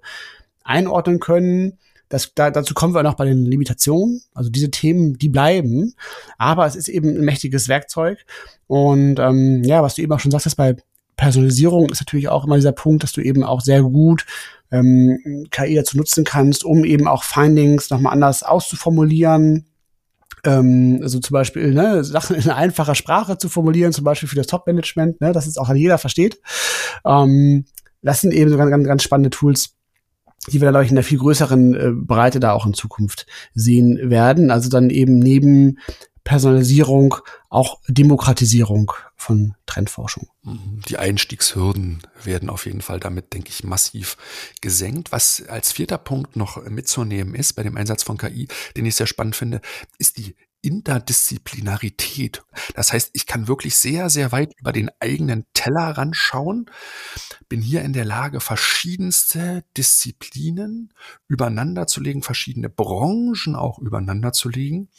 einordnen 0.63 1.19
können. 1.19 1.77
Das, 2.07 2.31
da, 2.35 2.51
dazu 2.51 2.73
kommen 2.73 2.93
wir 2.93 3.03
noch 3.03 3.15
bei 3.15 3.25
den 3.25 3.45
Limitationen. 3.45 4.21
Also 4.33 4.49
diese 4.49 4.71
Themen, 4.71 5.17
die 5.17 5.29
bleiben. 5.29 5.95
Aber 6.37 6.65
es 6.65 6.75
ist 6.75 6.87
eben 6.87 7.09
ein 7.09 7.25
mächtiges 7.25 7.67
Werkzeug. 7.67 8.19
Und 8.67 9.19
ähm, 9.19 9.63
ja, 9.63 9.81
was 9.81 9.95
du 9.95 10.01
eben 10.01 10.13
auch 10.13 10.19
schon 10.19 10.31
sagtest, 10.31 10.55
bei 10.55 10.75
Personalisierung 11.15 11.89
ist 11.89 12.01
natürlich 12.01 12.29
auch 12.29 12.45
immer 12.45 12.55
dieser 12.55 12.71
Punkt, 12.71 13.03
dass 13.03 13.11
du 13.11 13.21
eben 13.21 13.43
auch 13.43 13.61
sehr 13.61 13.83
gut 13.83 14.25
ähm, 14.73 15.47
KI 15.51 15.75
dazu 15.75 15.95
nutzen 15.95 16.23
kannst, 16.23 16.65
um 16.65 16.83
eben 16.83 17.07
auch 17.07 17.23
Findings 17.23 17.89
nochmal 17.89 18.13
anders 18.13 18.43
auszuformulieren. 18.43 19.67
Ähm, 20.43 20.99
also 21.01 21.19
zum 21.19 21.33
Beispiel 21.35 21.73
ne, 21.73 22.03
Sachen 22.03 22.35
in 22.35 22.49
einfacher 22.49 22.95
Sprache 22.95 23.37
zu 23.37 23.47
formulieren, 23.47 23.93
zum 23.93 24.03
Beispiel 24.03 24.27
für 24.27 24.35
das 24.35 24.47
Top-Management, 24.47 25.21
ne, 25.21 25.31
dass 25.31 25.45
es 25.45 25.57
auch 25.57 25.73
jeder 25.73 25.99
versteht. 25.99 26.41
Ähm, 27.05 27.65
das 28.01 28.21
sind 28.21 28.33
eben 28.33 28.49
so 28.49 28.57
ganz, 28.57 28.71
ganz, 28.71 28.87
ganz 28.87 29.03
spannende 29.03 29.29
Tools, 29.29 29.75
die 30.51 30.59
wir, 30.59 30.71
glaube 30.71 30.83
ich, 30.83 30.89
in 30.89 30.95
der 30.95 31.05
viel 31.05 31.19
größeren 31.19 31.73
äh, 31.75 31.91
Breite 31.93 32.39
da 32.39 32.51
auch 32.51 32.65
in 32.65 32.73
Zukunft 32.73 33.27
sehen 33.53 34.09
werden. 34.09 34.51
Also 34.51 34.69
dann 34.69 34.89
eben 34.89 35.19
neben 35.19 35.77
Personalisierung, 36.23 37.15
auch 37.49 37.79
Demokratisierung 37.87 38.93
von 39.15 39.55
Trendforschung. 39.65 40.29
Mhm. 40.43 40.81
Die 40.87 40.97
Einstiegshürden 40.97 42.01
werden 42.23 42.49
auf 42.49 42.65
jeden 42.65 42.81
Fall 42.81 42.99
damit, 42.99 43.33
denke 43.33 43.49
ich, 43.49 43.63
massiv 43.63 44.17
gesenkt. 44.61 45.11
Was 45.11 45.43
als 45.47 45.71
vierter 45.71 45.97
Punkt 45.97 46.35
noch 46.35 46.63
mitzunehmen 46.69 47.35
ist 47.35 47.53
bei 47.53 47.63
dem 47.63 47.77
Einsatz 47.77 48.03
von 48.03 48.17
KI, 48.17 48.47
den 48.77 48.85
ich 48.85 48.95
sehr 48.95 49.07
spannend 49.07 49.35
finde, 49.35 49.61
ist 49.97 50.17
die 50.17 50.35
Interdisziplinarität. 50.63 52.41
Das 52.73 52.93
heißt, 52.93 53.11
ich 53.13 53.27
kann 53.27 53.47
wirklich 53.47 53.77
sehr, 53.77 54.09
sehr 54.09 54.31
weit 54.31 54.53
über 54.57 54.71
den 54.71 54.89
eigenen 54.99 55.45
Tellerrand 55.53 56.15
schauen, 56.15 56.71
bin 57.49 57.61
hier 57.61 57.81
in 57.81 57.93
der 57.93 58.05
Lage, 58.05 58.39
verschiedenste 58.39 59.65
Disziplinen 59.77 60.93
übereinander 61.27 61.85
zu 61.85 62.01
legen, 62.01 62.23
verschiedene 62.23 62.69
Branchen 62.69 63.55
auch 63.55 63.77
übereinander 63.77 64.31
zu 64.31 64.49
legen 64.49 64.89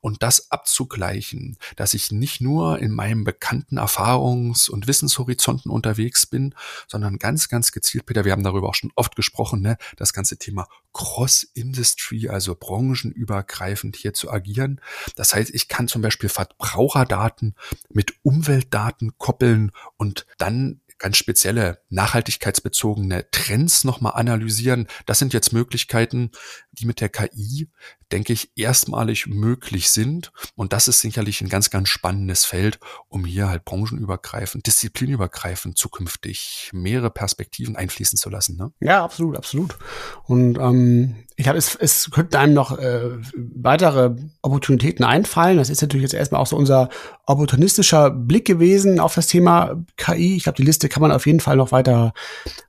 und 0.00 0.22
das 0.22 0.50
abzugleichen, 0.52 1.56
dass 1.76 1.94
ich 1.94 2.12
nicht 2.12 2.40
nur 2.40 2.78
in 2.78 2.92
meinem 2.92 3.24
bekannten 3.24 3.78
Erfahrungs- 3.78 4.68
und 4.68 4.86
Wissenshorizonten 4.86 5.70
unterwegs 5.70 6.26
bin, 6.26 6.54
sondern 6.86 7.18
ganz, 7.18 7.48
ganz 7.48 7.72
gezielt, 7.72 8.06
Peter, 8.06 8.24
wir 8.24 8.32
haben 8.32 8.44
darüber 8.44 8.68
auch 8.68 8.74
schon 8.74 8.92
oft 8.94 9.16
gesprochen, 9.16 9.62
ne, 9.62 9.78
das 9.96 10.12
ganze 10.12 10.36
Thema 10.36 10.68
Cross-Industry, 10.92 12.28
also 12.28 12.54
branchenübergreifend 12.54 13.96
hier 13.96 14.14
zu 14.14 14.30
agieren. 14.30 14.80
Das 15.14 15.34
heißt, 15.34 15.50
ich 15.54 15.68
kann 15.68 15.88
zum 15.88 16.02
Beispiel 16.02 16.28
Verbraucherdaten 16.28 17.54
mit 17.90 18.14
Umweltdaten 18.22 19.16
koppeln 19.18 19.72
und 19.96 20.26
dann 20.38 20.80
ganz 20.98 21.16
spezielle 21.16 21.82
nachhaltigkeitsbezogene 21.90 23.30
Trends 23.30 23.84
nochmal 23.84 24.12
analysieren. 24.14 24.86
Das 25.06 25.18
sind 25.18 25.32
jetzt 25.32 25.52
Möglichkeiten, 25.52 26.30
die 26.72 26.86
mit 26.86 27.00
der 27.00 27.08
KI, 27.08 27.68
denke 28.12 28.32
ich, 28.32 28.50
erstmalig 28.56 29.26
möglich 29.26 29.90
sind. 29.90 30.32
Und 30.54 30.72
das 30.72 30.88
ist 30.88 31.00
sicherlich 31.00 31.40
ein 31.40 31.48
ganz, 31.48 31.70
ganz 31.70 31.88
spannendes 31.88 32.44
Feld, 32.44 32.78
um 33.08 33.24
hier 33.24 33.48
halt 33.48 33.64
branchenübergreifend, 33.64 34.66
disziplinübergreifend 34.66 35.78
zukünftig 35.78 36.70
mehrere 36.72 37.10
Perspektiven 37.10 37.76
einfließen 37.76 38.18
zu 38.18 38.30
lassen. 38.30 38.56
Ne? 38.56 38.72
Ja, 38.80 39.04
absolut, 39.04 39.36
absolut. 39.36 39.76
Und 40.24 40.58
ähm, 40.58 41.24
ich 41.36 41.44
glaube, 41.44 41.58
es, 41.58 41.74
es 41.74 42.10
könnten 42.12 42.36
einem 42.36 42.54
noch 42.54 42.78
äh, 42.78 43.10
weitere 43.34 44.14
Opportunitäten 44.42 45.04
einfallen. 45.04 45.58
Das 45.58 45.68
ist 45.68 45.82
natürlich 45.82 46.02
jetzt 46.02 46.14
erstmal 46.14 46.40
auch 46.40 46.46
so 46.46 46.56
unser 46.56 46.90
opportunistischer 47.26 48.10
Blick 48.10 48.44
gewesen 48.46 49.00
auf 49.00 49.14
das 49.14 49.26
Thema 49.26 49.82
KI. 49.96 50.36
Ich 50.36 50.44
glaube, 50.44 50.56
die 50.56 50.62
Liste 50.62 50.88
kann 50.88 51.00
man 51.00 51.10
auf 51.10 51.26
jeden 51.26 51.40
Fall 51.40 51.56
noch 51.56 51.72
weiter, 51.72 52.12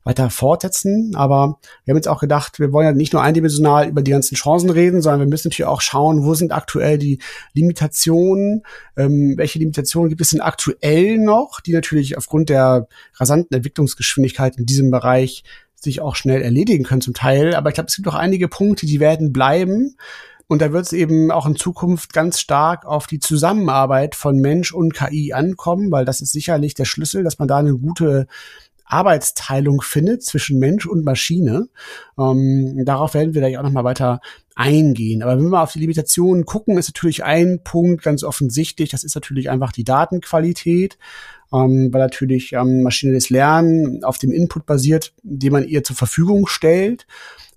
weiter 0.03 0.31
fortsetzen. 0.31 1.13
Aber 1.15 1.59
wir 1.83 1.91
haben 1.91 1.97
jetzt 1.97 2.07
auch 2.07 2.19
gedacht, 2.19 2.59
wir 2.59 2.71
wollen 2.71 2.87
ja 2.87 2.91
nicht 2.93 3.13
nur 3.13 3.21
eindimensional 3.21 3.87
über 3.87 4.01
die 4.01 4.11
ganzen 4.11 4.35
Chancen 4.35 4.71
reden, 4.71 5.03
sondern 5.03 5.24
wir 5.25 5.29
müssen 5.29 5.47
natürlich 5.49 5.67
auch 5.67 5.81
schauen, 5.81 6.23
wo 6.23 6.33
sind 6.35 6.51
aktuell 6.51 6.97
die 6.97 7.19
Limitationen, 7.53 8.63
ähm, 8.95 9.33
welche 9.37 9.59
Limitationen 9.59 10.09
gibt 10.09 10.21
es 10.21 10.29
denn 10.29 10.41
aktuell 10.41 11.17
noch, 11.17 11.59
die 11.61 11.73
natürlich 11.73 12.17
aufgrund 12.17 12.49
der 12.49 12.87
rasanten 13.15 13.55
Entwicklungsgeschwindigkeit 13.55 14.57
in 14.57 14.65
diesem 14.65 14.91
Bereich 14.91 15.43
sich 15.75 16.01
auch 16.01 16.15
schnell 16.15 16.41
erledigen 16.41 16.83
können 16.83 17.01
zum 17.01 17.13
Teil. 17.13 17.55
Aber 17.55 17.69
ich 17.69 17.75
glaube, 17.75 17.87
es 17.87 17.95
gibt 17.95 18.07
auch 18.07 18.15
einige 18.15 18.47
Punkte, 18.47 18.85
die 18.85 18.99
werden 18.99 19.33
bleiben. 19.33 19.95
Und 20.47 20.61
da 20.61 20.71
wird 20.71 20.85
es 20.85 20.93
eben 20.93 21.31
auch 21.31 21.47
in 21.47 21.55
Zukunft 21.55 22.13
ganz 22.13 22.39
stark 22.39 22.85
auf 22.85 23.07
die 23.07 23.19
Zusammenarbeit 23.19 24.13
von 24.13 24.37
Mensch 24.37 24.73
und 24.73 24.93
KI 24.93 25.33
ankommen, 25.33 25.91
weil 25.91 26.05
das 26.05 26.21
ist 26.21 26.31
sicherlich 26.31 26.75
der 26.75 26.85
Schlüssel, 26.85 27.23
dass 27.23 27.39
man 27.39 27.47
da 27.47 27.57
eine 27.57 27.75
gute 27.75 28.27
Arbeitsteilung 28.85 29.81
findet 29.81 30.23
zwischen 30.23 30.59
Mensch 30.59 30.85
und 30.85 31.03
Maschine. 31.03 31.67
Ähm, 32.19 32.83
darauf 32.85 33.15
werden 33.15 33.33
wir 33.33 33.41
gleich 33.41 33.57
auch 33.57 33.63
noch 33.63 33.71
mal 33.71 33.83
weiter 33.83 34.21
eingehen. 34.55 35.21
Aber 35.21 35.37
wenn 35.37 35.49
wir 35.49 35.61
auf 35.61 35.73
die 35.73 35.79
Limitationen 35.79 36.45
gucken, 36.45 36.77
ist 36.77 36.89
natürlich 36.89 37.23
ein 37.23 37.61
Punkt 37.63 38.01
ganz 38.01 38.23
offensichtlich. 38.23 38.89
Das 38.89 39.03
ist 39.03 39.15
natürlich 39.15 39.49
einfach 39.49 39.71
die 39.71 39.83
Datenqualität, 39.83 40.97
ähm, 41.53 41.89
weil 41.91 42.01
natürlich 42.01 42.53
ähm, 42.53 42.81
maschinelles 42.81 43.29
Lernen 43.29 44.03
auf 44.03 44.17
dem 44.17 44.31
Input 44.31 44.65
basiert, 44.65 45.13
den 45.23 45.51
man 45.51 45.67
ihr 45.67 45.83
zur 45.83 45.95
Verfügung 45.95 46.47
stellt. 46.47 47.05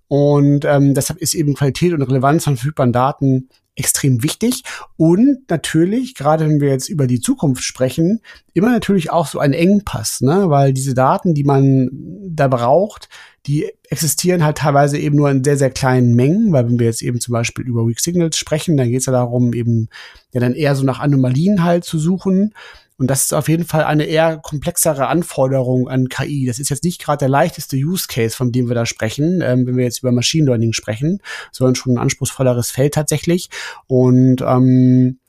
Und 0.08 0.64
ähm, 0.64 0.94
deshalb 0.94 1.20
ist 1.20 1.34
eben 1.34 1.54
Qualität 1.54 1.92
und 1.92 2.02
Relevanz 2.02 2.44
von 2.44 2.56
verfügbaren 2.56 2.92
Daten 2.92 3.48
extrem 3.78 4.22
wichtig 4.22 4.64
und 4.96 5.48
natürlich, 5.48 6.14
gerade 6.14 6.46
wenn 6.46 6.60
wir 6.60 6.68
jetzt 6.68 6.88
über 6.88 7.06
die 7.06 7.20
Zukunft 7.20 7.62
sprechen, 7.62 8.20
immer 8.52 8.70
natürlich 8.70 9.10
auch 9.10 9.26
so 9.26 9.38
ein 9.38 9.52
Engpass, 9.52 10.20
ne? 10.20 10.50
weil 10.50 10.72
diese 10.72 10.94
Daten, 10.94 11.34
die 11.34 11.44
man 11.44 11.88
da 12.28 12.48
braucht, 12.48 13.08
die 13.46 13.70
existieren 13.88 14.44
halt 14.44 14.58
teilweise 14.58 14.98
eben 14.98 15.16
nur 15.16 15.30
in 15.30 15.44
sehr, 15.44 15.56
sehr 15.56 15.70
kleinen 15.70 16.14
Mengen, 16.14 16.52
weil 16.52 16.66
wenn 16.66 16.78
wir 16.78 16.86
jetzt 16.86 17.02
eben 17.02 17.20
zum 17.20 17.32
Beispiel 17.32 17.66
über 17.66 17.86
Weak 17.86 18.00
Signals 18.00 18.36
sprechen, 18.36 18.76
dann 18.76 18.90
geht 18.90 19.00
es 19.00 19.06
ja 19.06 19.12
darum, 19.12 19.54
eben 19.54 19.88
ja 20.32 20.40
dann 20.40 20.54
eher 20.54 20.74
so 20.74 20.84
nach 20.84 21.00
Anomalien 21.00 21.62
halt 21.62 21.84
zu 21.84 21.98
suchen. 21.98 22.52
Und 22.98 23.08
das 23.08 23.24
ist 23.24 23.32
auf 23.32 23.48
jeden 23.48 23.64
Fall 23.64 23.84
eine 23.84 24.04
eher 24.04 24.38
komplexere 24.38 25.06
Anforderung 25.06 25.88
an 25.88 26.08
KI. 26.08 26.46
Das 26.46 26.58
ist 26.58 26.68
jetzt 26.68 26.82
nicht 26.82 27.00
gerade 27.00 27.18
der 27.18 27.28
leichteste 27.28 27.76
Use 27.76 28.08
Case, 28.08 28.36
von 28.36 28.50
dem 28.50 28.68
wir 28.68 28.74
da 28.74 28.86
sprechen, 28.86 29.40
ähm, 29.40 29.66
wenn 29.66 29.76
wir 29.76 29.84
jetzt 29.84 30.00
über 30.00 30.10
Machine 30.10 30.46
Learning 30.46 30.72
sprechen, 30.72 31.22
sondern 31.52 31.76
schon 31.76 31.94
ein 31.94 31.98
anspruchsvolleres 31.98 32.72
Feld 32.72 32.94
tatsächlich. 32.94 33.50
Und 33.86 34.42
ähm, 34.42 35.20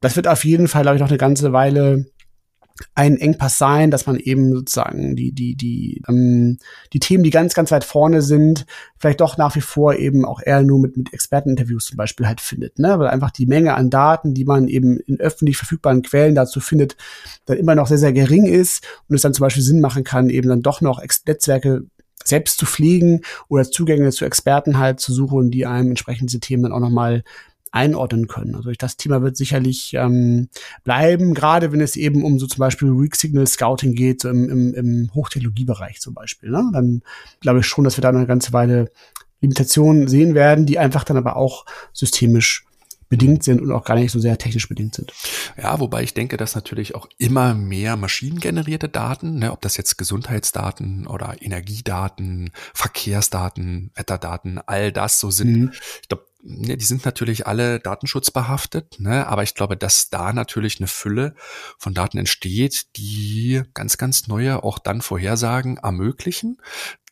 das 0.00 0.16
wird 0.16 0.28
auf 0.28 0.44
jeden 0.44 0.68
Fall, 0.68 0.82
glaube 0.82 0.96
ich, 0.96 1.00
noch 1.00 1.08
eine 1.08 1.18
ganze 1.18 1.52
Weile 1.52 2.06
ein 2.94 3.16
Engpass 3.16 3.58
sein, 3.58 3.90
dass 3.90 4.06
man 4.06 4.16
eben 4.16 4.52
sozusagen 4.52 5.16
die, 5.16 5.32
die, 5.32 5.56
die, 5.56 6.02
ähm, 6.08 6.58
die 6.92 7.00
Themen, 7.00 7.24
die 7.24 7.30
ganz, 7.30 7.54
ganz 7.54 7.70
weit 7.70 7.84
vorne 7.84 8.22
sind, 8.22 8.66
vielleicht 8.98 9.20
doch 9.20 9.36
nach 9.36 9.54
wie 9.56 9.60
vor 9.60 9.94
eben 9.94 10.24
auch 10.24 10.40
eher 10.42 10.62
nur 10.62 10.78
mit, 10.78 10.96
mit 10.96 11.12
Experteninterviews 11.12 11.86
zum 11.86 11.96
Beispiel 11.96 12.26
halt 12.26 12.40
findet, 12.40 12.78
ne? 12.78 12.98
Weil 12.98 13.08
einfach 13.08 13.30
die 13.30 13.46
Menge 13.46 13.74
an 13.74 13.90
Daten, 13.90 14.34
die 14.34 14.44
man 14.44 14.68
eben 14.68 14.98
in 15.00 15.20
öffentlich 15.20 15.56
verfügbaren 15.56 16.02
Quellen 16.02 16.34
dazu 16.34 16.60
findet, 16.60 16.96
dann 17.46 17.58
immer 17.58 17.74
noch 17.74 17.86
sehr, 17.86 17.98
sehr 17.98 18.12
gering 18.12 18.46
ist 18.46 18.86
und 19.08 19.16
es 19.16 19.22
dann 19.22 19.34
zum 19.34 19.44
Beispiel 19.44 19.62
Sinn 19.62 19.80
machen 19.80 20.04
kann, 20.04 20.28
eben 20.28 20.48
dann 20.48 20.62
doch 20.62 20.80
noch 20.80 21.02
Netzwerke 21.26 21.84
selbst 22.24 22.58
zu 22.58 22.66
pflegen 22.66 23.22
oder 23.48 23.64
Zugänge 23.64 24.10
zu 24.10 24.24
Experten 24.24 24.78
halt 24.78 25.00
zu 25.00 25.12
suchen, 25.12 25.50
die 25.50 25.66
einem 25.66 25.90
entsprechend 25.90 26.30
diese 26.30 26.40
Themen 26.40 26.64
dann 26.64 26.72
auch 26.72 26.80
nochmal 26.80 27.22
einordnen 27.72 28.26
können. 28.26 28.54
Also 28.54 28.70
das 28.76 28.96
Thema 28.96 29.22
wird 29.22 29.36
sicherlich 29.36 29.94
ähm, 29.94 30.48
bleiben, 30.84 31.34
gerade 31.34 31.72
wenn 31.72 31.80
es 31.80 31.96
eben 31.96 32.24
um 32.24 32.38
so 32.38 32.46
zum 32.46 32.60
Beispiel 32.60 32.88
Weak 32.88 33.16
Signal 33.16 33.46
Scouting 33.46 33.94
geht, 33.94 34.22
so 34.22 34.28
im, 34.28 34.48
im, 34.48 34.74
im 34.74 35.10
Hochtechnologiebereich 35.14 36.00
zum 36.00 36.14
Beispiel. 36.14 36.50
Ne? 36.50 36.70
Dann 36.72 37.02
glaube 37.40 37.60
ich 37.60 37.66
schon, 37.66 37.84
dass 37.84 37.96
wir 37.96 38.02
da 38.02 38.08
eine 38.10 38.26
ganze 38.26 38.52
Weile 38.52 38.90
Limitationen 39.40 40.08
sehen 40.08 40.34
werden, 40.34 40.66
die 40.66 40.78
einfach 40.78 41.04
dann 41.04 41.16
aber 41.16 41.36
auch 41.36 41.64
systemisch 41.92 42.64
bedingt 43.08 43.42
sind 43.42 43.60
und 43.60 43.72
auch 43.72 43.84
gar 43.84 43.94
nicht 43.94 44.12
so 44.12 44.18
sehr 44.18 44.36
technisch 44.38 44.68
bedingt 44.68 44.94
sind. 44.94 45.12
Ja, 45.56 45.80
wobei 45.80 46.02
ich 46.02 46.14
denke, 46.14 46.36
dass 46.36 46.54
natürlich 46.54 46.94
auch 46.94 47.08
immer 47.18 47.54
mehr 47.54 47.96
maschinengenerierte 47.96 48.88
Daten, 48.88 49.38
ne, 49.38 49.52
ob 49.52 49.62
das 49.62 49.76
jetzt 49.76 49.96
Gesundheitsdaten 49.96 51.06
oder 51.06 51.36
Energiedaten, 51.40 52.50
Verkehrsdaten, 52.74 53.90
Wetterdaten, 53.94 54.60
all 54.66 54.92
das 54.92 55.20
so 55.20 55.30
sind. 55.30 55.58
Mhm. 55.58 55.72
Ich 56.02 56.08
glaube, 56.08 56.26
die 56.50 56.84
sind 56.84 57.04
natürlich 57.04 57.46
alle 57.46 57.78
datenschutzbehaftet, 57.78 59.00
ne, 59.00 59.26
aber 59.26 59.42
ich 59.42 59.54
glaube, 59.54 59.76
dass 59.76 60.08
da 60.08 60.32
natürlich 60.32 60.78
eine 60.78 60.86
Fülle 60.86 61.34
von 61.78 61.92
Daten 61.92 62.16
entsteht, 62.16 62.96
die 62.96 63.62
ganz, 63.74 63.98
ganz 63.98 64.28
neue 64.28 64.64
auch 64.64 64.78
dann 64.78 65.02
Vorhersagen 65.02 65.76
ermöglichen 65.76 66.56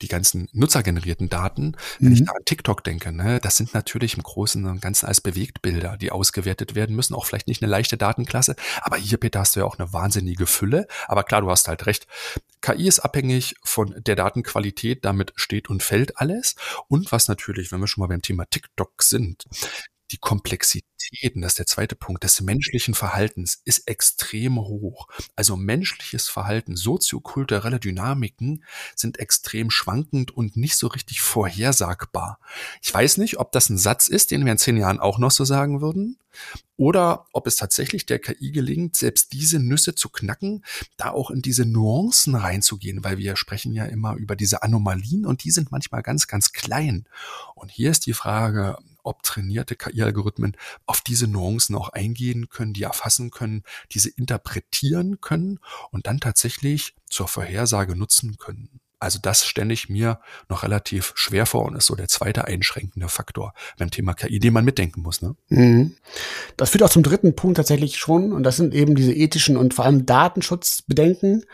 die 0.02 0.08
ganzen 0.08 0.48
nutzergenerierten 0.52 1.28
Daten, 1.28 1.76
wenn 1.98 2.08
mhm. 2.08 2.14
ich 2.14 2.24
da 2.24 2.32
an 2.32 2.44
TikTok 2.44 2.84
denke, 2.84 3.12
ne, 3.12 3.40
das 3.40 3.56
sind 3.56 3.74
natürlich 3.74 4.14
im 4.14 4.22
Großen 4.22 4.64
und 4.64 4.80
Ganzen 4.80 5.06
als 5.06 5.20
Bewegtbilder, 5.20 5.96
die 5.96 6.10
ausgewertet 6.10 6.74
werden 6.74 6.94
müssen. 6.94 7.14
Auch 7.14 7.26
vielleicht 7.26 7.48
nicht 7.48 7.62
eine 7.62 7.70
leichte 7.70 7.96
Datenklasse. 7.96 8.56
Aber 8.82 8.96
hier, 8.96 9.18
Peter, 9.18 9.40
hast 9.40 9.56
du 9.56 9.60
ja 9.60 9.66
auch 9.66 9.78
eine 9.78 9.92
wahnsinnige 9.92 10.46
Fülle. 10.46 10.86
Aber 11.08 11.22
klar, 11.22 11.40
du 11.40 11.50
hast 11.50 11.68
halt 11.68 11.86
recht. 11.86 12.06
KI 12.60 12.88
ist 12.88 13.00
abhängig 13.00 13.54
von 13.62 13.94
der 13.98 14.16
Datenqualität. 14.16 15.04
Damit 15.04 15.32
steht 15.36 15.70
und 15.70 15.82
fällt 15.82 16.18
alles. 16.18 16.56
Und 16.88 17.12
was 17.12 17.28
natürlich, 17.28 17.72
wenn 17.72 17.80
wir 17.80 17.86
schon 17.86 18.02
mal 18.02 18.08
beim 18.08 18.22
Thema 18.22 18.44
TikTok 18.46 19.02
sind, 19.02 19.25
die 20.12 20.18
Komplexitäten, 20.18 21.42
das 21.42 21.52
ist 21.52 21.58
der 21.58 21.66
zweite 21.66 21.96
Punkt, 21.96 22.22
des 22.22 22.40
menschlichen 22.40 22.94
Verhaltens 22.94 23.60
ist 23.64 23.88
extrem 23.88 24.58
hoch. 24.58 25.08
Also 25.34 25.56
menschliches 25.56 26.28
Verhalten, 26.28 26.76
soziokulturelle 26.76 27.80
Dynamiken 27.80 28.64
sind 28.94 29.18
extrem 29.18 29.70
schwankend 29.70 30.30
und 30.30 30.56
nicht 30.56 30.76
so 30.76 30.86
richtig 30.86 31.22
vorhersagbar. 31.22 32.38
Ich 32.82 32.94
weiß 32.94 33.18
nicht, 33.18 33.38
ob 33.38 33.50
das 33.50 33.68
ein 33.68 33.78
Satz 33.78 34.06
ist, 34.06 34.30
den 34.30 34.44
wir 34.44 34.52
in 34.52 34.58
zehn 34.58 34.76
Jahren 34.76 35.00
auch 35.00 35.18
noch 35.18 35.32
so 35.32 35.44
sagen 35.44 35.80
würden, 35.80 36.18
oder 36.76 37.26
ob 37.32 37.46
es 37.46 37.56
tatsächlich 37.56 38.04
der 38.04 38.18
KI 38.18 38.52
gelingt, 38.52 38.94
selbst 38.94 39.32
diese 39.32 39.58
Nüsse 39.58 39.94
zu 39.94 40.10
knacken, 40.10 40.64
da 40.96 41.10
auch 41.10 41.30
in 41.30 41.40
diese 41.40 41.64
Nuancen 41.64 42.34
reinzugehen, 42.34 43.02
weil 43.02 43.18
wir 43.18 43.36
sprechen 43.36 43.72
ja 43.72 43.86
immer 43.86 44.14
über 44.14 44.36
diese 44.36 44.62
Anomalien 44.62 45.24
und 45.24 45.44
die 45.44 45.50
sind 45.50 45.72
manchmal 45.72 46.02
ganz, 46.02 46.26
ganz 46.26 46.52
klein. 46.52 47.08
Und 47.54 47.70
hier 47.70 47.90
ist 47.90 48.06
die 48.06 48.12
Frage, 48.12 48.76
ob 49.06 49.22
trainierte 49.22 49.76
KI-Algorithmen 49.76 50.56
auf 50.86 51.00
diese 51.00 51.26
Nuancen 51.28 51.74
auch 51.76 51.90
eingehen 51.90 52.48
können, 52.48 52.72
die 52.72 52.82
erfassen 52.82 53.30
können, 53.30 53.62
diese 53.92 54.10
interpretieren 54.10 55.20
können 55.20 55.60
und 55.90 56.06
dann 56.06 56.20
tatsächlich 56.20 56.94
zur 57.06 57.28
Vorhersage 57.28 57.96
nutzen 57.96 58.36
können. 58.36 58.80
Also 58.98 59.18
das 59.20 59.44
stelle 59.44 59.74
ich 59.74 59.88
mir 59.90 60.20
noch 60.48 60.62
relativ 60.62 61.12
schwer 61.16 61.44
vor 61.44 61.66
und 61.66 61.76
ist 61.76 61.86
so 61.86 61.94
der 61.94 62.08
zweite 62.08 62.46
einschränkende 62.46 63.08
Faktor 63.08 63.52
beim 63.78 63.90
Thema 63.90 64.14
KI, 64.14 64.38
den 64.38 64.54
man 64.54 64.64
mitdenken 64.64 65.02
muss. 65.02 65.20
Ne? 65.20 65.36
Mhm. 65.48 65.96
Das 66.56 66.70
führt 66.70 66.82
auch 66.82 66.88
zum 66.90 67.02
dritten 67.02 67.36
Punkt 67.36 67.58
tatsächlich 67.58 67.98
schon 67.98 68.32
und 68.32 68.42
das 68.42 68.56
sind 68.56 68.74
eben 68.74 68.94
diese 68.94 69.12
ethischen 69.12 69.56
und 69.58 69.74
vor 69.74 69.84
allem 69.84 70.06
Datenschutzbedenken 70.06 71.44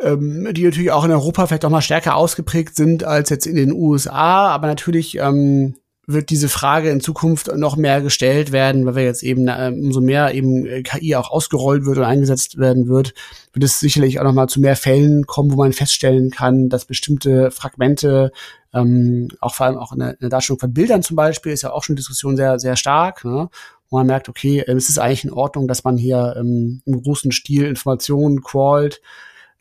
ähm, 0.00 0.48
die 0.52 0.64
natürlich 0.64 0.90
auch 0.90 1.04
in 1.04 1.12
Europa 1.12 1.46
vielleicht 1.46 1.64
auch 1.64 1.70
mal 1.70 1.82
stärker 1.82 2.16
ausgeprägt 2.16 2.76
sind 2.76 3.04
als 3.04 3.30
jetzt 3.30 3.46
in 3.46 3.56
den 3.56 3.72
USA, 3.72 4.48
aber 4.48 4.66
natürlich 4.66 5.18
ähm, 5.18 5.76
wird 6.06 6.30
diese 6.30 6.48
Frage 6.48 6.90
in 6.90 7.00
Zukunft 7.00 7.54
noch 7.56 7.76
mehr 7.76 8.00
gestellt 8.00 8.52
werden, 8.52 8.84
weil 8.86 8.96
wir 8.96 9.04
jetzt 9.04 9.22
eben 9.22 9.48
äh, 9.48 9.72
umso 9.74 10.00
mehr 10.00 10.34
eben 10.34 10.66
äh, 10.66 10.82
KI 10.82 11.16
auch 11.16 11.30
ausgerollt 11.30 11.86
wird 11.86 11.98
und 11.98 12.04
eingesetzt 12.04 12.58
werden 12.58 12.88
wird, 12.88 13.14
wird 13.52 13.64
es 13.64 13.80
sicherlich 13.80 14.20
auch 14.20 14.24
noch 14.24 14.32
mal 14.32 14.48
zu 14.48 14.60
mehr 14.60 14.76
Fällen 14.76 15.26
kommen, 15.26 15.52
wo 15.52 15.56
man 15.56 15.72
feststellen 15.72 16.30
kann, 16.30 16.68
dass 16.68 16.84
bestimmte 16.84 17.50
Fragmente 17.50 18.32
ähm, 18.74 19.28
auch 19.40 19.54
vor 19.54 19.66
allem 19.66 19.78
auch 19.78 19.92
in 19.92 20.00
der, 20.00 20.16
Darstellung 20.28 20.58
von 20.58 20.74
Bildern 20.74 21.02
zum 21.02 21.16
Beispiel 21.16 21.52
ist 21.52 21.62
ja 21.62 21.72
auch 21.72 21.84
schon 21.84 21.96
Diskussion 21.96 22.36
sehr 22.36 22.58
sehr 22.58 22.76
stark, 22.76 23.24
ne? 23.24 23.48
wo 23.88 23.98
man 23.98 24.06
merkt, 24.06 24.28
okay, 24.28 24.60
äh, 24.60 24.72
es 24.72 24.88
ist 24.88 24.98
eigentlich 24.98 25.24
in 25.24 25.32
Ordnung, 25.32 25.68
dass 25.68 25.84
man 25.84 25.96
hier 25.96 26.34
ähm, 26.38 26.82
im 26.84 27.02
großen 27.02 27.32
Stil 27.32 27.64
Informationen 27.66 28.42
crawlt 28.42 29.00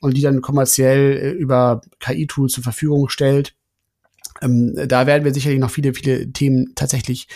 und 0.02 0.18
die 0.18 0.22
dann 0.22 0.42
kommerziell 0.42 1.14
äh, 1.14 1.32
über 1.32 1.82
KI-Tools 2.00 2.54
zur 2.54 2.64
Verfügung 2.64 3.08
stellt 3.08 3.56
ähm, 4.42 4.74
da 4.88 5.08
werden 5.08 5.24
wir 5.24 5.34
sicherlich 5.34 5.60
noch 5.60 5.72
viele, 5.72 5.94
viele 5.94 6.32
Themen 6.32 6.74
tatsächlich 6.76 7.28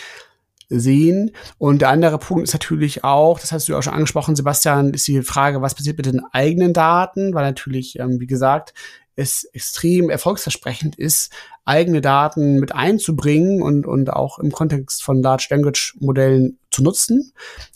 sehen. 0.68 1.30
Und 1.56 1.80
der 1.80 1.88
andere 1.88 2.18
Punkt 2.18 2.44
ist 2.44 2.52
natürlich 2.52 3.04
auch, 3.04 3.40
das 3.40 3.52
hast 3.52 3.68
du 3.68 3.76
auch 3.76 3.82
schon 3.82 3.94
angesprochen, 3.94 4.36
Sebastian, 4.36 4.92
ist 4.92 5.06
die 5.08 5.22
Frage, 5.22 5.62
was 5.62 5.74
passiert 5.74 5.96
mit 5.96 6.06
den 6.06 6.22
eigenen 6.32 6.72
Daten, 6.72 7.34
weil 7.34 7.44
natürlich, 7.44 7.98
ähm, 7.98 8.20
wie 8.20 8.26
gesagt, 8.26 8.74
es 9.16 9.44
extrem 9.52 10.10
erfolgsversprechend 10.10 10.96
ist, 10.96 11.32
eigene 11.64 12.00
Daten 12.00 12.60
mit 12.60 12.74
einzubringen 12.74 13.62
und, 13.62 13.84
und 13.84 14.10
auch 14.10 14.38
im 14.38 14.52
Kontext 14.52 15.02
von 15.02 15.22
Large 15.22 15.48
Language 15.50 15.96
Modellen 15.98 16.58
zu 16.70 16.82
nutzen. 16.82 17.32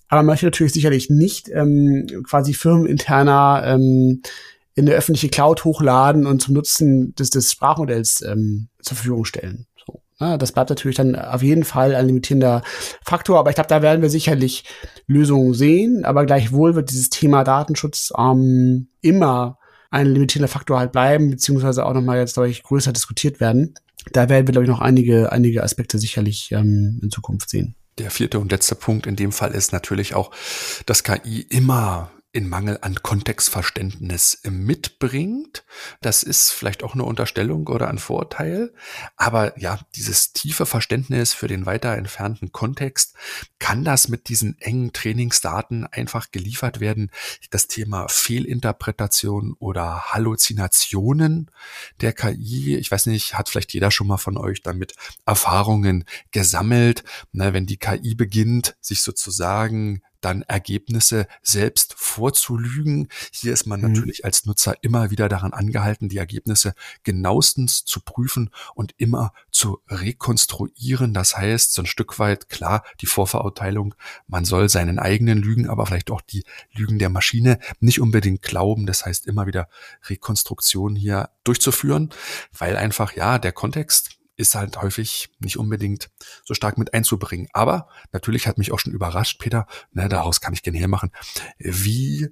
Aber 0.09 0.21
man 0.21 0.27
möchte 0.27 0.47
natürlich 0.47 0.73
sicherlich 0.73 1.11
nicht 1.11 1.49
ähm, 1.49 2.07
quasi 2.25 2.55
firmeninterner 2.55 3.65
ähm, 3.67 4.23
in 4.75 4.87
der 4.87 4.97
öffentliche 4.97 5.29
Cloud 5.29 5.65
hochladen 5.65 6.27
und 6.27 6.41
zum 6.41 6.55
Nutzen 6.55 7.15
des, 7.17 7.31
des 7.31 7.51
Sprachmodells 7.51 8.23
ähm, 8.23 8.69
zur 8.83 8.97
Verfügung 8.97 9.25
stellen. 9.25 9.67
So, 9.87 10.03
ne? 10.21 10.39
Das 10.39 10.53
bleibt 10.53 10.71
natürlich 10.71 10.97
dann 10.97 11.17
auf 11.17 11.43
jeden 11.43 11.65
Fall 11.65 11.95
ein 11.95 12.07
limitierender 12.07 12.63
Faktor, 13.05 13.39
aber 13.39 13.51
ich 13.51 13.55
glaube, 13.55 13.69
da 13.69 13.83
werden 13.83 14.03
wir 14.03 14.11
sicherlich 14.11 14.65
Lösungen 15.07 15.55
sehen. 15.55 16.05
Aber 16.05 16.27
gleichwohl 16.27 16.75
wird 16.75 16.91
dieses 16.91 17.11
Thema 17.11 17.45
Datenschutz 17.45 18.13
ähm, 18.17 18.89
immer 19.01 19.59
ein 19.91 20.07
limitierender 20.07 20.49
Faktor 20.49 20.79
halt 20.79 20.93
bleiben, 20.93 21.31
beziehungsweise 21.31 21.85
auch 21.85 21.93
nochmal 21.93 22.19
jetzt 22.19 22.37
deutlich 22.37 22.63
größer 22.63 22.93
diskutiert 22.93 23.41
werden. 23.41 23.75
Da 24.13 24.29
werden 24.29 24.47
wir, 24.47 24.53
glaube 24.53 24.65
ich, 24.65 24.71
noch 24.71 24.81
einige, 24.81 25.31
einige 25.31 25.63
Aspekte 25.63 25.99
sicherlich 25.99 26.51
ähm, 26.53 26.99
in 27.03 27.11
Zukunft 27.11 27.51
sehen. 27.51 27.77
Der 27.99 28.11
vierte 28.11 28.39
und 28.39 28.51
letzte 28.51 28.75
Punkt 28.75 29.07
in 29.07 29.17
dem 29.17 29.33
Fall 29.33 29.53
ist 29.53 29.73
natürlich 29.73 30.15
auch, 30.15 30.31
dass 30.87 31.05
KI 31.05 31.43
immer 31.43 32.11
in 32.33 32.49
Mangel 32.49 32.79
an 32.81 33.03
Kontextverständnis 33.03 34.41
mitbringt. 34.45 35.65
Das 36.01 36.23
ist 36.23 36.51
vielleicht 36.51 36.83
auch 36.83 36.95
eine 36.95 37.05
Unterstellung 37.05 37.67
oder 37.67 37.89
ein 37.89 37.99
Vorteil. 37.99 38.73
Aber 39.17 39.59
ja, 39.61 39.79
dieses 39.95 40.33
tiefe 40.33 40.65
Verständnis 40.65 41.35
für 41.35 41.47
den 41.47 41.67
weiter 41.67 41.95
entfernten 41.95 42.51
Kontext, 42.51 43.15
kann 43.59 43.85
das 43.85 44.09
mit 44.09 44.31
diesen 44.31 44.59
engen 44.61 44.95
Trainingsdaten 44.95 45.87
einfach 45.87 46.31
geliefert 46.31 46.81
werden? 46.81 47.11
Das 47.51 47.69
Thema 47.69 48.09
Fehlinterpretation 48.09 49.55
oder 49.59 50.13
Halluzinationen 50.13 51.51
der 52.01 52.15
KI, 52.15 52.77
ich 52.77 52.91
weiß 52.91 53.07
nicht, 53.07 53.35
hat 53.35 53.51
vielleicht 53.51 53.75
jeder 53.75 53.91
schon 53.91 54.07
mal 54.07 54.17
von 54.17 54.39
euch 54.39 54.63
damit 54.63 54.95
Erfahrungen 55.27 56.05
gesammelt, 56.31 57.05
ne, 57.33 57.53
wenn 57.53 57.67
die 57.67 57.77
KI 57.77 58.15
beginnt, 58.15 58.75
sich 58.81 59.03
sozusagen 59.03 60.03
dann 60.25 60.43
Ergebnisse 60.43 61.27
selbst 61.43 61.95
vorzulügen. 61.97 63.09
Hier 63.33 63.53
ist 63.53 63.67
man 63.67 63.81
mhm. 63.81 63.93
natürlich 63.93 64.25
als 64.25 64.47
Nutzer 64.47 64.77
immer 64.83 65.11
wieder 65.11 65.29
daran 65.29 65.53
angehalten, 65.53 66.09
die 66.09 66.19
Ergebnisse 66.19 66.75
genauestens 67.03 67.85
zu 67.85 68.01
prüfen 68.01 68.51
und 68.75 68.95
immer 68.97 69.33
zu 69.51 69.81
rekonstruieren. 69.89 71.15
Das 71.15 71.37
heißt, 71.37 71.75
so 71.75 71.83
ein 71.83 71.87
Stück 71.87 72.19
weit 72.19 72.49
klar 72.49 72.85
die 73.01 73.07
Vorverurteilung, 73.07 73.95
man 74.27 74.45
soll 74.45 74.69
seinen 74.69 74.99
eigenen 74.99 75.39
Lügen, 75.39 75.69
aber 75.69 75.87
vielleicht 75.87 76.11
auch 76.11 76.21
die 76.21 76.45
Lügen 76.73 76.99
der 76.99 77.11
Maschine 77.11 77.59
nicht 77.81 78.01
unbedingt 78.01 78.43
glauben. 78.43 78.87
Das 78.87 79.05
heißt, 79.05 79.27
immer 79.27 79.47
wieder 79.47 79.69
Rekonstruktion 80.05 80.97
hier 80.97 81.31
durchzuführen, 81.45 82.11
weil 82.57 82.77
einfach 82.77 83.15
ja 83.15 83.39
der 83.39 83.53
Kontext 83.53 84.22
ist 84.37 84.55
halt 84.55 84.81
häufig 84.81 85.29
nicht 85.39 85.59
unbedingt 85.59 86.11
so 86.45 86.55
stark 86.55 86.79
mit 86.79 86.95
einzubringen. 86.95 87.49
Aber 87.53 87.89
natürlich 88.13 88.47
hat 88.47 88.59
mich 88.59 88.73
auch 88.73 88.79
schon 88.79 88.93
überrascht, 88.93 89.39
Peter, 89.39 89.67
ne, 89.93 90.09
daraus 90.09 90.41
kann 90.41 90.55
ich 90.55 90.63
generell 90.63 90.89
machen, 90.89 91.11
wie 91.59 92.29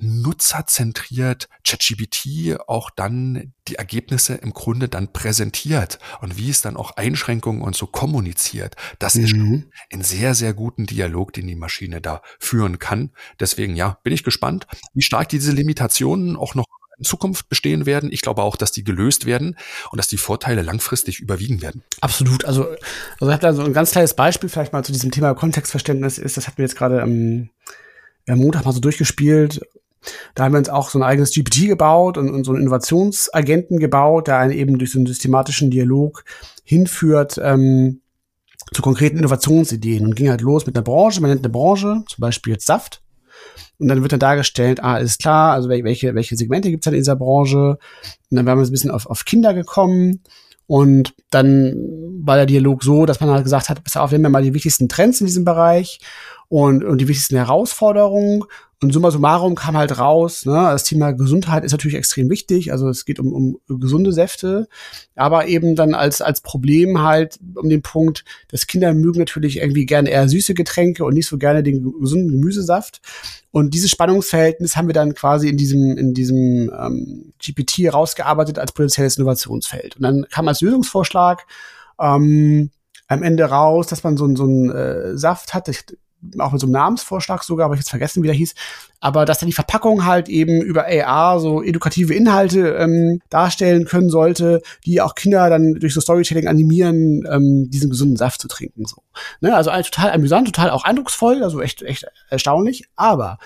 nutzerzentriert 0.00 1.48
ChatGPT 1.64 2.58
auch 2.66 2.90
dann 2.90 3.52
die 3.66 3.76
Ergebnisse 3.76 4.34
im 4.34 4.52
Grunde 4.52 4.88
dann 4.88 5.12
präsentiert 5.12 5.98
und 6.20 6.36
wie 6.36 6.50
es 6.50 6.60
dann 6.60 6.76
auch 6.76 6.92
Einschränkungen 6.92 7.62
und 7.62 7.76
so 7.76 7.86
kommuniziert. 7.86 8.76
Das 8.98 9.14
mhm. 9.14 9.24
ist 9.24 9.30
schon 9.30 9.72
ein 9.92 10.02
sehr, 10.02 10.34
sehr 10.34 10.54
guten 10.54 10.86
Dialog, 10.86 11.32
den 11.32 11.46
die 11.46 11.56
Maschine 11.56 12.00
da 12.00 12.22
führen 12.38 12.78
kann. 12.78 13.10
Deswegen, 13.40 13.76
ja, 13.76 13.98
bin 14.02 14.12
ich 14.12 14.24
gespannt, 14.24 14.66
wie 14.94 15.02
stark 15.02 15.28
diese 15.28 15.52
Limitationen 15.52 16.36
auch 16.36 16.54
noch 16.54 16.66
in 16.98 17.04
Zukunft 17.04 17.48
bestehen 17.48 17.86
werden. 17.86 18.10
Ich 18.12 18.22
glaube 18.22 18.42
auch, 18.42 18.56
dass 18.56 18.72
die 18.72 18.84
gelöst 18.84 19.24
werden 19.24 19.56
und 19.90 19.98
dass 19.98 20.08
die 20.08 20.16
Vorteile 20.16 20.62
langfristig 20.62 21.20
überwiegen 21.20 21.62
werden. 21.62 21.82
Absolut. 22.00 22.44
Also, 22.44 22.64
also 22.64 23.26
ich 23.26 23.32
habe 23.32 23.40
da 23.40 23.52
so 23.52 23.62
ein 23.62 23.72
ganz 23.72 23.92
kleines 23.92 24.14
Beispiel 24.14 24.48
vielleicht 24.48 24.72
mal 24.72 24.84
zu 24.84 24.92
diesem 24.92 25.10
Thema 25.10 25.34
Kontextverständnis 25.34 26.18
ist. 26.18 26.36
Das 26.36 26.46
hatten 26.46 26.58
wir 26.58 26.64
jetzt 26.64 26.76
gerade 26.76 27.02
am, 27.02 27.50
Montag 28.26 28.64
mal 28.64 28.72
so 28.72 28.80
durchgespielt. 28.80 29.60
Da 30.34 30.44
haben 30.44 30.52
wir 30.52 30.58
uns 30.58 30.68
auch 30.68 30.90
so 30.90 30.98
ein 30.98 31.02
eigenes 31.02 31.32
GPT 31.32 31.66
gebaut 31.66 32.18
und, 32.18 32.30
und 32.30 32.44
so 32.44 32.52
einen 32.52 32.62
Innovationsagenten 32.62 33.78
gebaut, 33.78 34.28
der 34.28 34.38
einen 34.38 34.52
eben 34.52 34.78
durch 34.78 34.92
so 34.92 34.98
einen 34.98 35.06
systematischen 35.06 35.70
Dialog 35.70 36.24
hinführt 36.62 37.40
ähm, 37.42 38.00
zu 38.72 38.82
konkreten 38.82 39.18
Innovationsideen 39.18 40.04
und 40.04 40.14
ging 40.14 40.28
halt 40.28 40.40
los 40.40 40.66
mit 40.66 40.76
einer 40.76 40.84
Branche. 40.84 41.20
Man 41.20 41.30
nennt 41.30 41.44
eine 41.44 41.52
Branche, 41.52 42.04
zum 42.06 42.20
Beispiel 42.20 42.52
jetzt 42.52 42.66
Saft. 42.66 43.02
Und 43.78 43.88
dann 43.88 44.02
wird 44.02 44.12
dann 44.12 44.20
dargestellt, 44.20 44.82
ah, 44.82 44.98
ist 44.98 45.20
klar, 45.20 45.52
also 45.52 45.68
welche, 45.68 46.14
welche 46.14 46.36
Segmente 46.36 46.70
gibt's 46.70 46.86
halt 46.86 46.94
in 46.94 47.00
dieser 47.00 47.16
Branche. 47.16 47.78
Und 48.30 48.36
dann 48.36 48.46
waren 48.46 48.58
wir 48.58 48.64
so 48.64 48.70
ein 48.70 48.72
bisschen 48.72 48.90
auf, 48.90 49.06
auf 49.06 49.24
Kinder 49.24 49.54
gekommen. 49.54 50.22
Und 50.66 51.14
dann 51.30 51.74
war 52.20 52.36
der 52.36 52.46
Dialog 52.46 52.82
so, 52.82 53.06
dass 53.06 53.20
man 53.20 53.30
halt 53.30 53.44
gesagt 53.44 53.68
hat, 53.68 53.82
pass 53.82 53.96
auf, 53.96 54.10
wir 54.10 54.16
haben 54.16 54.24
ja 54.24 54.28
mal 54.28 54.42
die 54.42 54.52
wichtigsten 54.52 54.88
Trends 54.88 55.20
in 55.20 55.26
diesem 55.26 55.44
Bereich 55.44 56.00
und, 56.48 56.84
und 56.84 56.98
die 57.00 57.08
wichtigsten 57.08 57.36
Herausforderungen. 57.36 58.44
Und 58.80 58.92
summa 58.92 59.10
summarum 59.10 59.56
kam 59.56 59.76
halt 59.76 59.98
raus, 59.98 60.46
ne, 60.46 60.52
das 60.52 60.84
Thema 60.84 61.10
Gesundheit 61.10 61.64
ist 61.64 61.72
natürlich 61.72 61.96
extrem 61.96 62.30
wichtig. 62.30 62.70
Also 62.70 62.88
es 62.88 63.04
geht 63.04 63.18
um, 63.18 63.32
um 63.32 63.80
gesunde 63.80 64.12
Säfte, 64.12 64.68
aber 65.16 65.48
eben 65.48 65.74
dann 65.74 65.94
als, 65.94 66.20
als 66.20 66.42
Problem 66.42 67.02
halt 67.02 67.40
um 67.56 67.68
den 67.68 67.82
Punkt, 67.82 68.24
dass 68.46 68.68
Kinder 68.68 68.94
mögen 68.94 69.18
natürlich 69.18 69.56
irgendwie 69.56 69.84
gerne 69.84 70.10
eher 70.10 70.28
süße 70.28 70.54
Getränke 70.54 71.04
und 71.04 71.14
nicht 71.14 71.26
so 71.26 71.38
gerne 71.38 71.64
den 71.64 71.92
gesunden 72.00 72.28
Gemüsesaft. 72.30 73.00
Und 73.50 73.74
dieses 73.74 73.90
Spannungsverhältnis 73.90 74.76
haben 74.76 74.86
wir 74.86 74.94
dann 74.94 75.14
quasi 75.14 75.48
in 75.48 75.56
diesem, 75.56 75.98
in 75.98 76.14
diesem 76.14 76.70
ähm, 76.78 77.32
GPT 77.44 77.92
rausgearbeitet 77.92 78.60
als 78.60 78.70
potenzielles 78.70 79.16
Innovationsfeld. 79.16 79.96
Und 79.96 80.02
dann 80.02 80.24
kam 80.30 80.46
als 80.46 80.60
Lösungsvorschlag 80.60 81.44
ähm, 82.00 82.70
am 83.08 83.22
Ende 83.24 83.44
raus, 83.46 83.88
dass 83.88 84.04
man 84.04 84.16
so, 84.16 84.32
so 84.36 84.44
einen 84.44 84.70
äh, 84.70 85.18
Saft 85.18 85.52
hat. 85.52 85.68
Ich, 85.68 85.84
auch 86.38 86.52
mit 86.52 86.60
so 86.60 86.66
einem 86.66 86.72
Namensvorschlag 86.72 87.42
sogar, 87.44 87.66
aber 87.66 87.74
ich 87.74 87.80
jetzt 87.80 87.90
vergessen, 87.90 88.22
wie 88.22 88.26
der 88.26 88.36
hieß, 88.36 88.54
aber 89.00 89.24
dass 89.24 89.38
dann 89.38 89.46
die 89.46 89.52
Verpackung 89.52 90.04
halt 90.04 90.28
eben 90.28 90.60
über 90.60 90.86
AR 90.86 91.40
so 91.40 91.62
edukative 91.62 92.14
Inhalte 92.14 92.76
ähm, 92.76 93.20
darstellen 93.30 93.84
können 93.84 94.10
sollte, 94.10 94.62
die 94.84 95.00
auch 95.00 95.14
Kinder 95.14 95.48
dann 95.48 95.74
durch 95.74 95.94
so 95.94 96.00
Storytelling 96.00 96.48
animieren, 96.48 97.22
ähm, 97.30 97.68
diesen 97.70 97.90
gesunden 97.90 98.16
Saft 98.16 98.40
zu 98.40 98.48
trinken. 98.48 98.84
So. 98.86 99.02
Ne? 99.40 99.54
Also 99.54 99.70
total 99.70 100.10
amüsant, 100.12 100.46
total 100.46 100.70
auch 100.70 100.84
eindrucksvoll, 100.84 101.42
also 101.42 101.60
echt, 101.60 101.82
echt 101.82 102.06
erstaunlich. 102.30 102.88
Aber 102.96 103.38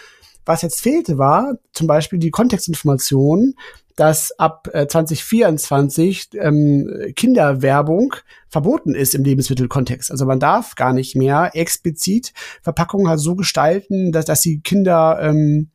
was 0.44 0.62
jetzt 0.62 0.80
fehlte, 0.80 1.18
war 1.18 1.54
zum 1.72 1.86
Beispiel 1.86 2.18
die 2.18 2.30
Kontextinformation, 2.30 3.54
dass 3.96 4.38
ab 4.38 4.68
äh, 4.72 4.86
2024 4.86 6.30
ähm, 6.34 7.12
Kinderwerbung 7.16 8.14
verboten 8.48 8.94
ist 8.94 9.14
im 9.14 9.24
Lebensmittelkontext. 9.24 10.10
Also 10.10 10.26
man 10.26 10.40
darf 10.40 10.74
gar 10.74 10.92
nicht 10.92 11.16
mehr 11.16 11.50
explizit 11.54 12.32
Verpackungen 12.62 13.08
halt 13.08 13.20
so 13.20 13.34
gestalten, 13.34 14.12
dass, 14.12 14.24
dass 14.24 14.40
die 14.40 14.60
Kinder 14.60 15.18
ähm, 15.20 15.70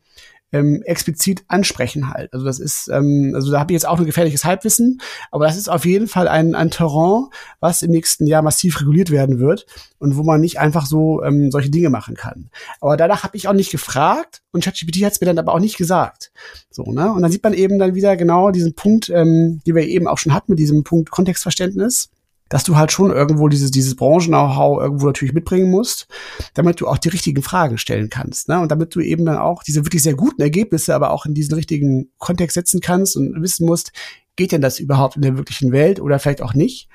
ähm, 0.52 0.82
explizit 0.84 1.44
ansprechen 1.48 2.10
halt. 2.10 2.34
Also 2.34 2.46
das 2.46 2.60
ist, 2.60 2.90
ähm, 2.90 3.34
also 3.36 3.52
da 3.52 3.60
habe 3.60 3.72
ich 3.72 3.76
jetzt 3.76 3.88
auch 3.88 4.00
ein 4.00 4.06
gefährliches 4.06 4.46
Halbwissen, 4.46 5.02
aber 5.32 5.46
das 5.46 5.58
ist 5.58 5.70
auf 5.70 5.86
jeden 5.86 6.08
Fall 6.08 6.28
ein, 6.28 6.56
ein 6.56 6.72
Terrain, 6.72 7.28
was 7.60 7.82
im 7.82 7.92
nächsten 7.92 8.28
Jahr 8.28 8.42
massiv 8.42 8.80
reguliert 8.80 9.12
werden 9.12 9.40
wird 9.40 9.66
und 10.00 10.16
wo 10.16 10.24
man 10.24 10.40
nicht 10.40 10.60
einfach 10.60 10.86
so 10.86 11.24
ähm, 11.24 11.52
solche 11.52 11.70
Dinge 11.70 11.90
machen 11.90 12.16
kann. 12.16 12.50
Aber 12.80 12.98
danach 12.98 13.24
habe 13.24 13.36
ich 13.36 13.48
auch 13.48 13.54
nicht 13.54 13.72
gefragt 13.72 14.42
und 14.52 14.64
ChatGPT 14.64 15.04
hat 15.04 15.14
es 15.14 15.22
mir 15.22 15.28
dann 15.28 15.40
aber 15.40 15.54
auch 15.54 15.60
nicht 15.60 15.78
gesagt. 15.78 16.32
So, 16.70 16.84
ne? 16.84 17.12
Und 17.12 17.22
dann 17.22 17.32
sieht 17.32 17.44
man 17.44 17.54
eben 17.54 17.80
dann 17.80 17.96
wieder 17.96 18.16
genau 18.16 18.52
diesen 18.52 18.74
Punkt, 18.74 19.10
ähm, 19.10 19.62
den 19.66 19.76
wir 19.76 19.84
eben 19.84 20.08
auch 20.08 20.18
schon 20.18 20.34
hatten 20.34 20.54
mit 20.54 20.60
diesem 20.60 20.84
Punkt 20.84 21.12
Kontextverständnis 21.12 22.10
dass 22.50 22.64
du 22.64 22.76
halt 22.78 22.92
schon 22.92 23.12
irgendwo 23.12 23.48
dieses, 23.48 23.72
dieses 23.72 23.96
Branchen-Know-how 23.96 24.82
irgendwo 24.82 25.08
natürlich 25.08 25.34
mitbringen 25.34 25.70
musst, 25.70 26.08
damit 26.54 26.82
du 26.82 26.88
auch 26.88 26.98
die 26.98 27.10
richtigen 27.10 27.42
Fragen 27.42 27.78
stellen 27.78 28.10
kannst. 28.10 28.50
Ne? 28.50 28.60
Und 28.60 28.72
damit 28.72 28.96
du 28.96 29.00
eben 29.00 29.26
dann 29.26 29.38
auch 29.38 29.64
diese 29.64 29.86
wirklich 29.86 30.04
sehr 30.04 30.16
guten 30.16 30.42
Ergebnisse 30.42 30.96
aber 30.96 31.12
auch 31.12 31.26
in 31.26 31.34
diesen 31.34 31.54
richtigen 31.56 32.10
Kontext 32.18 32.56
setzen 32.56 32.82
kannst 32.82 33.18
und 33.18 33.42
wissen 33.42 33.66
musst, 33.66 33.92
geht 34.36 34.52
denn 34.52 34.62
das 34.62 34.80
überhaupt 34.80 35.16
in 35.16 35.22
der 35.24 35.38
wirklichen 35.38 35.72
Welt 35.72 36.00
oder 36.00 36.20
vielleicht 36.20 36.42
auch 36.42 36.54
nicht? 36.54 36.90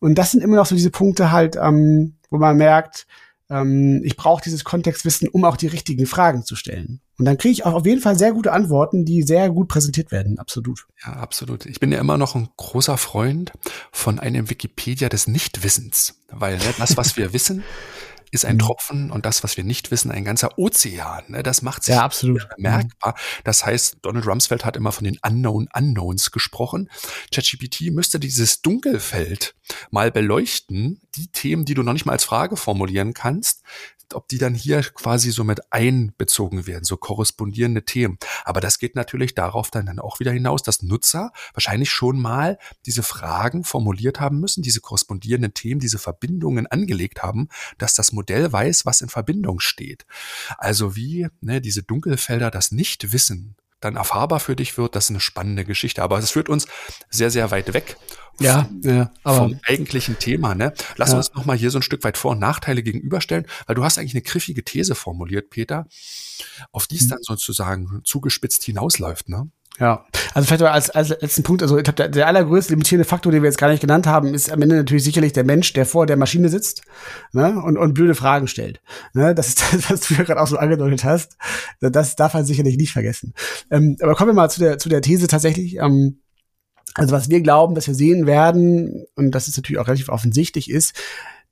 Und 0.00 0.16
das 0.16 0.30
sind 0.30 0.42
immer 0.42 0.56
noch 0.56 0.66
so 0.66 0.76
diese 0.76 0.90
Punkte 0.90 1.32
halt, 1.32 1.56
ähm, 1.56 2.14
wo 2.30 2.38
man 2.38 2.56
merkt, 2.56 3.06
ähm, 3.50 4.02
ich 4.04 4.16
brauche 4.16 4.42
dieses 4.42 4.64
Kontextwissen, 4.64 5.28
um 5.28 5.44
auch 5.44 5.56
die 5.56 5.66
richtigen 5.66 6.06
Fragen 6.06 6.44
zu 6.44 6.56
stellen. 6.56 7.00
Und 7.18 7.24
dann 7.24 7.36
kriege 7.36 7.52
ich 7.52 7.64
auch 7.64 7.74
auf 7.74 7.86
jeden 7.86 8.00
Fall 8.00 8.16
sehr 8.16 8.32
gute 8.32 8.52
Antworten, 8.52 9.04
die 9.04 9.22
sehr 9.22 9.50
gut 9.50 9.68
präsentiert 9.68 10.12
werden. 10.12 10.38
Absolut. 10.38 10.86
Ja, 11.04 11.14
absolut. 11.14 11.66
Ich 11.66 11.80
bin 11.80 11.90
ja 11.90 11.98
immer 11.98 12.16
noch 12.16 12.36
ein 12.36 12.48
großer 12.56 12.96
Freund 12.96 13.52
von 13.90 14.20
einem 14.20 14.50
Wikipedia 14.50 15.08
des 15.08 15.26
Nichtwissens, 15.26 16.20
weil 16.30 16.58
ne, 16.58 16.74
das, 16.78 16.96
was 16.96 17.16
wir 17.16 17.32
wissen, 17.32 17.64
ist 18.30 18.44
ein 18.44 18.56
mhm. 18.56 18.60
Tropfen 18.60 19.10
und 19.10 19.26
das, 19.26 19.42
was 19.42 19.56
wir 19.56 19.64
nicht 19.64 19.90
wissen, 19.90 20.10
ein 20.10 20.24
ganzer 20.24 20.58
Ozean. 20.58 21.24
Ne? 21.28 21.42
Das 21.42 21.62
macht 21.62 21.84
sich 21.84 21.94
ja, 21.94 22.04
absolut. 22.04 22.48
bemerkbar. 22.56 23.14
Das 23.44 23.64
heißt, 23.64 23.98
Donald 24.02 24.26
Rumsfeld 24.26 24.64
hat 24.64 24.76
immer 24.76 24.92
von 24.92 25.04
den 25.04 25.18
Unknown 25.26 25.68
Unknowns 25.74 26.30
gesprochen. 26.30 26.90
ChatGPT 27.32 27.92
müsste 27.92 28.20
dieses 28.20 28.62
Dunkelfeld 28.62 29.54
mal 29.90 30.10
beleuchten, 30.10 31.00
die 31.14 31.28
Themen, 31.28 31.64
die 31.64 31.74
du 31.74 31.82
noch 31.82 31.92
nicht 31.92 32.06
mal 32.06 32.12
als 32.12 32.24
Frage 32.24 32.56
formulieren 32.56 33.14
kannst, 33.14 33.62
ob 34.14 34.28
die 34.28 34.38
dann 34.38 34.54
hier 34.54 34.82
quasi 34.82 35.30
so 35.30 35.44
mit 35.44 35.72
einbezogen 35.72 36.66
werden, 36.66 36.84
so 36.84 36.96
korrespondierende 36.96 37.84
Themen. 37.84 38.18
Aber 38.44 38.60
das 38.60 38.78
geht 38.78 38.94
natürlich 38.94 39.34
darauf 39.34 39.70
dann, 39.70 39.86
dann 39.86 39.98
auch 39.98 40.20
wieder 40.20 40.32
hinaus, 40.32 40.62
dass 40.62 40.82
Nutzer 40.82 41.32
wahrscheinlich 41.54 41.90
schon 41.90 42.20
mal 42.20 42.58
diese 42.86 43.02
Fragen 43.02 43.64
formuliert 43.64 44.20
haben 44.20 44.40
müssen, 44.40 44.62
diese 44.62 44.80
korrespondierenden 44.80 45.54
Themen, 45.54 45.80
diese 45.80 45.98
Verbindungen 45.98 46.66
angelegt 46.66 47.22
haben, 47.22 47.48
dass 47.78 47.94
das 47.94 48.12
Modell 48.12 48.52
weiß, 48.52 48.86
was 48.86 49.00
in 49.00 49.08
Verbindung 49.08 49.60
steht. 49.60 50.06
Also 50.56 50.96
wie 50.96 51.28
ne, 51.40 51.60
diese 51.60 51.82
Dunkelfelder 51.82 52.50
das 52.50 52.72
Nichtwissen 52.72 53.56
dann 53.80 53.96
erfahrbar 53.96 54.40
für 54.40 54.56
dich 54.56 54.76
wird, 54.76 54.96
das 54.96 55.04
ist 55.04 55.10
eine 55.10 55.20
spannende 55.20 55.64
Geschichte. 55.64 56.02
Aber 56.02 56.18
es 56.18 56.30
führt 56.30 56.48
uns 56.48 56.66
sehr, 57.10 57.30
sehr 57.30 57.50
weit 57.50 57.72
weg 57.74 57.96
ja, 58.40 58.64
vom, 58.64 58.82
ja, 58.82 59.10
vom 59.24 59.60
eigentlichen 59.66 60.18
Thema. 60.18 60.54
Ne? 60.54 60.72
Lass 60.96 61.10
ja. 61.10 61.16
uns 61.16 61.32
noch 61.34 61.44
mal 61.44 61.56
hier 61.56 61.70
so 61.70 61.78
ein 61.78 61.82
Stück 61.82 62.04
weit 62.04 62.16
Vor- 62.16 62.32
und 62.32 62.38
Nachteile 62.38 62.82
gegenüberstellen, 62.82 63.46
weil 63.66 63.74
du 63.74 63.84
hast 63.84 63.98
eigentlich 63.98 64.14
eine 64.14 64.22
griffige 64.22 64.64
These 64.64 64.94
formuliert, 64.94 65.50
Peter, 65.50 65.86
auf 66.72 66.86
die 66.86 66.96
es 66.96 67.04
mhm. 67.04 67.10
dann 67.10 67.22
sozusagen 67.22 68.00
zugespitzt 68.04 68.64
hinausläuft. 68.64 69.28
Ne? 69.28 69.50
Ja, 69.80 70.04
also 70.34 70.46
vielleicht 70.46 70.62
als, 70.62 70.90
als 70.90 71.10
letzten 71.10 71.44
Punkt, 71.44 71.62
also 71.62 71.76
ich 71.78 71.84
glaube, 71.84 71.96
der, 71.96 72.08
der 72.08 72.26
allergrößte 72.26 72.72
limitierende 72.72 73.04
Faktor, 73.04 73.30
den 73.30 73.42
wir 73.42 73.48
jetzt 73.48 73.58
gar 73.58 73.70
nicht 73.70 73.80
genannt 73.80 74.06
haben, 74.06 74.34
ist 74.34 74.50
am 74.50 74.60
Ende 74.60 74.76
natürlich 74.76 75.04
sicherlich 75.04 75.32
der 75.32 75.44
Mensch, 75.44 75.72
der 75.72 75.86
vor 75.86 76.06
der 76.06 76.16
Maschine 76.16 76.48
sitzt 76.48 76.82
ne, 77.32 77.62
und, 77.62 77.76
und 77.76 77.94
blöde 77.94 78.16
Fragen 78.16 78.48
stellt. 78.48 78.80
Ne, 79.14 79.34
das 79.34 79.48
ist 79.48 79.62
das, 79.72 79.90
was 79.90 80.00
du 80.00 80.14
ja 80.14 80.24
gerade 80.24 80.40
auch 80.40 80.48
so 80.48 80.56
angedeutet 80.56 81.04
hast. 81.04 81.36
Das 81.80 82.16
darf 82.16 82.34
man 82.34 82.44
sicherlich 82.44 82.76
nicht 82.76 82.92
vergessen. 82.92 83.34
Ähm, 83.70 83.96
aber 84.02 84.14
kommen 84.16 84.30
wir 84.30 84.34
mal 84.34 84.50
zu 84.50 84.60
der, 84.60 84.78
zu 84.78 84.88
der 84.88 85.00
These 85.00 85.28
tatsächlich. 85.28 85.76
Ähm, 85.76 86.20
also 86.94 87.14
was 87.14 87.30
wir 87.30 87.40
glauben, 87.40 87.76
dass 87.76 87.86
wir 87.86 87.94
sehen 87.94 88.26
werden, 88.26 89.06
und 89.14 89.30
das 89.30 89.46
ist 89.46 89.56
natürlich 89.56 89.78
auch 89.78 89.86
relativ 89.86 90.08
offensichtlich 90.08 90.68
ist, 90.70 90.94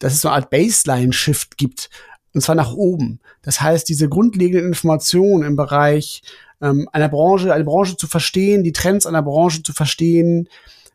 dass 0.01 0.13
es 0.13 0.21
so 0.21 0.29
eine 0.29 0.39
Art 0.39 0.51
Baseline-Shift 0.51 1.57
gibt, 1.57 1.91
und 2.35 2.41
zwar 2.43 2.57
nach 2.57 2.75
oben. 2.75 3.21
Das 3.43 3.61
heißt, 3.61 3.89
diese 3.89 4.09
grundlegenden 4.09 4.67
Informationen 4.67 5.45
im 5.45 5.57
Bereich 5.57 6.23
ähm, 6.61 6.89
einer 6.93 7.09
Branche, 7.09 7.53
eine 7.53 7.65
Branche 7.65 7.97
zu 7.97 8.07
verstehen, 8.07 8.65
die 8.65 8.73
Trends 8.73 9.07
einer 9.07 9.23
Branche 9.23 9.63
zu 9.63 9.73
verstehen, 9.73 10.49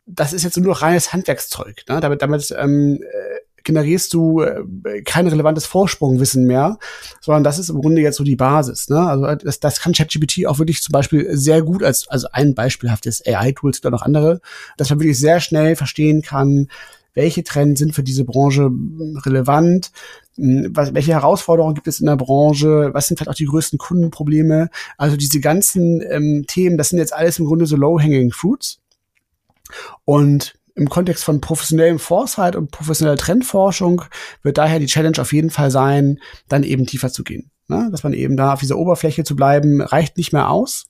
das 0.06 0.32
ist 0.32 0.42
jetzt 0.42 0.56
nur 0.56 0.82
reines 0.82 1.12
Handwerkszeug. 1.12 1.82
Ne? 1.88 2.00
Damit, 2.00 2.22
damit 2.22 2.54
ähm, 2.58 2.98
äh, 3.02 3.38
generierst 3.64 4.12
du 4.12 4.42
äh, 4.42 5.02
kein 5.04 5.28
relevantes 5.28 5.66
Vorsprungwissen 5.66 6.46
mehr, 6.46 6.78
sondern 7.20 7.44
das 7.44 7.58
ist 7.58 7.68
im 7.68 7.80
Grunde 7.80 8.02
jetzt 8.02 8.16
so 8.16 8.24
die 8.24 8.36
Basis. 8.36 8.88
Ne? 8.88 8.98
Also 8.98 9.34
das, 9.34 9.60
das 9.60 9.80
kann 9.80 9.92
ChatGPT 9.92 10.46
auch 10.46 10.58
wirklich 10.58 10.82
zum 10.82 10.92
Beispiel 10.92 11.28
sehr 11.36 11.62
gut 11.62 11.82
als 11.82 12.08
also 12.08 12.28
ein 12.32 12.54
beispielhaftes 12.54 13.24
AI-Tools 13.24 13.80
oder 13.80 13.90
noch 13.90 14.02
andere, 14.02 14.40
dass 14.76 14.90
man 14.90 15.00
wirklich 15.00 15.18
sehr 15.18 15.40
schnell 15.40 15.76
verstehen 15.76 16.22
kann, 16.22 16.68
welche 17.14 17.44
Trends 17.44 17.78
sind 17.78 17.94
für 17.94 18.02
diese 18.02 18.24
Branche 18.24 18.70
relevant, 19.24 19.90
hm, 20.36 20.70
was, 20.70 20.94
welche 20.94 21.12
Herausforderungen 21.12 21.74
gibt 21.74 21.88
es 21.88 22.00
in 22.00 22.06
der 22.06 22.16
Branche, 22.16 22.90
was 22.92 23.06
sind 23.06 23.18
vielleicht 23.18 23.30
auch 23.30 23.34
die 23.34 23.46
größten 23.46 23.78
Kundenprobleme. 23.78 24.70
Also 24.96 25.16
diese 25.16 25.40
ganzen 25.40 26.02
ähm, 26.10 26.44
Themen, 26.46 26.78
das 26.78 26.88
sind 26.88 26.98
jetzt 26.98 27.14
alles 27.14 27.38
im 27.38 27.46
Grunde 27.46 27.66
so 27.66 27.76
low-hanging 27.76 28.32
fruits. 28.32 28.80
Und 30.04 30.54
im 30.74 30.88
Kontext 30.88 31.24
von 31.24 31.40
professionellem 31.40 31.98
Foresight 31.98 32.56
und 32.56 32.70
professioneller 32.70 33.18
Trendforschung 33.18 34.02
wird 34.42 34.58
daher 34.58 34.78
die 34.78 34.86
Challenge 34.86 35.18
auf 35.18 35.32
jeden 35.32 35.50
Fall 35.50 35.70
sein, 35.70 36.18
dann 36.48 36.62
eben 36.62 36.86
tiefer 36.86 37.12
zu 37.12 37.24
gehen. 37.24 37.50
Ne? 37.68 37.88
Dass 37.90 38.02
man 38.02 38.14
eben 38.14 38.36
da 38.36 38.54
auf 38.54 38.60
dieser 38.60 38.78
Oberfläche 38.78 39.24
zu 39.24 39.36
bleiben, 39.36 39.82
reicht 39.82 40.16
nicht 40.16 40.32
mehr 40.32 40.50
aus, 40.50 40.86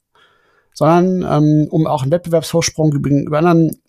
sondern 0.73 1.23
ähm, 1.23 1.69
um 1.69 1.87
auch 1.87 2.03
einen 2.03 2.13
Wettbewerbsvorsprung 2.13 2.93
über 2.93 3.39
anderen 3.39 3.82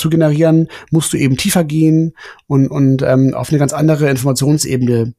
zu 0.00 0.10
generieren, 0.10 0.68
musst 0.90 1.12
du 1.12 1.16
eben 1.16 1.36
tiefer 1.36 1.64
gehen 1.64 2.14
und, 2.46 2.68
und 2.68 3.02
ähm, 3.02 3.34
auf 3.34 3.50
eine 3.50 3.58
ganz 3.58 3.72
andere 3.72 4.10
Informationsebene 4.10 5.14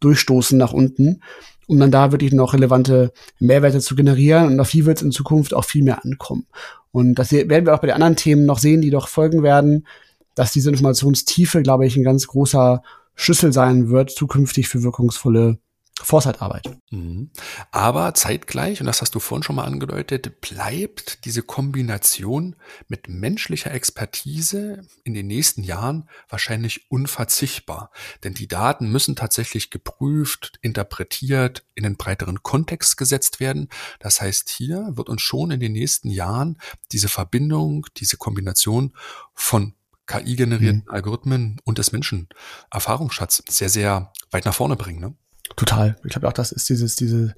durchstoßen 0.00 0.58
nach 0.58 0.72
unten, 0.72 1.20
um 1.66 1.78
dann 1.78 1.90
da 1.90 2.12
wirklich 2.12 2.32
noch 2.32 2.52
relevante 2.52 3.12
Mehrwerte 3.38 3.80
zu 3.80 3.94
generieren. 3.94 4.46
Und 4.46 4.60
auf 4.60 4.70
die 4.70 4.84
wird 4.84 4.98
es 4.98 5.02
in 5.02 5.12
Zukunft 5.12 5.54
auch 5.54 5.64
viel 5.64 5.82
mehr 5.82 6.04
ankommen. 6.04 6.46
Und 6.92 7.14
das 7.14 7.32
werden 7.32 7.66
wir 7.66 7.74
auch 7.74 7.80
bei 7.80 7.88
den 7.88 7.94
anderen 7.94 8.16
Themen 8.16 8.44
noch 8.44 8.58
sehen, 8.58 8.82
die 8.82 8.90
doch 8.90 9.08
folgen 9.08 9.42
werden, 9.42 9.86
dass 10.34 10.52
diese 10.52 10.70
Informationstiefe, 10.70 11.62
glaube 11.62 11.86
ich, 11.86 11.96
ein 11.96 12.04
ganz 12.04 12.26
großer 12.26 12.82
Schlüssel 13.14 13.52
sein 13.52 13.88
wird, 13.88 14.10
zukünftig 14.10 14.68
für 14.68 14.82
wirkungsvolle 14.82 15.58
Foresight-Arbeit. 16.02 16.76
Mhm. 16.90 17.30
Aber 17.70 18.14
zeitgleich, 18.14 18.80
und 18.80 18.86
das 18.86 19.00
hast 19.00 19.14
du 19.14 19.20
vorhin 19.20 19.44
schon 19.44 19.56
mal 19.56 19.64
angedeutet, 19.64 20.40
bleibt 20.40 21.24
diese 21.24 21.42
Kombination 21.42 22.56
mit 22.88 23.08
menschlicher 23.08 23.72
Expertise 23.72 24.86
in 25.04 25.14
den 25.14 25.28
nächsten 25.28 25.62
Jahren 25.62 26.08
wahrscheinlich 26.28 26.90
unverzichtbar. 26.90 27.90
Denn 28.24 28.34
die 28.34 28.48
Daten 28.48 28.90
müssen 28.90 29.14
tatsächlich 29.14 29.70
geprüft, 29.70 30.58
interpretiert, 30.62 31.64
in 31.74 31.86
einen 31.86 31.96
breiteren 31.96 32.42
Kontext 32.42 32.96
gesetzt 32.96 33.38
werden. 33.38 33.68
Das 34.00 34.20
heißt, 34.20 34.48
hier 34.48 34.90
wird 34.96 35.08
uns 35.08 35.22
schon 35.22 35.52
in 35.52 35.60
den 35.60 35.72
nächsten 35.72 36.10
Jahren 36.10 36.58
diese 36.90 37.08
Verbindung, 37.08 37.86
diese 37.96 38.16
Kombination 38.16 38.94
von 39.32 39.74
KI-generierten 40.06 40.84
mhm. 40.86 40.90
Algorithmen 40.90 41.60
und 41.64 41.78
des 41.78 41.92
Menschen 41.92 42.28
Erfahrungsschatz 42.70 43.42
sehr, 43.48 43.70
sehr 43.70 44.12
weit 44.30 44.44
nach 44.44 44.54
vorne 44.54 44.76
bringen. 44.76 45.00
Ne? 45.00 45.14
Total. 45.56 45.96
Ich 46.04 46.10
glaube 46.10 46.26
auch, 46.26 46.32
das 46.32 46.52
ist 46.52 46.68
dieses, 46.68 46.96
diese, 46.96 47.34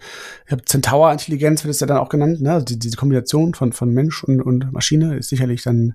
ich 0.47 0.53
habe 0.53 0.65
Centaur-Intelligenz 0.65 1.65
wird 1.65 1.75
es 1.75 1.81
ja 1.81 1.87
dann 1.87 1.99
auch 1.99 2.09
genannt, 2.09 2.41
ne? 2.41 2.53
Also 2.53 2.65
die, 2.65 2.79
diese 2.79 2.97
Kombination 2.97 3.55
von, 3.55 3.73
von 3.73 3.91
Mensch 3.91 4.23
und, 4.25 4.41
und 4.41 4.73
Maschine 4.73 5.17
ist 5.17 5.29
sicherlich 5.29 5.65
dann 5.65 5.95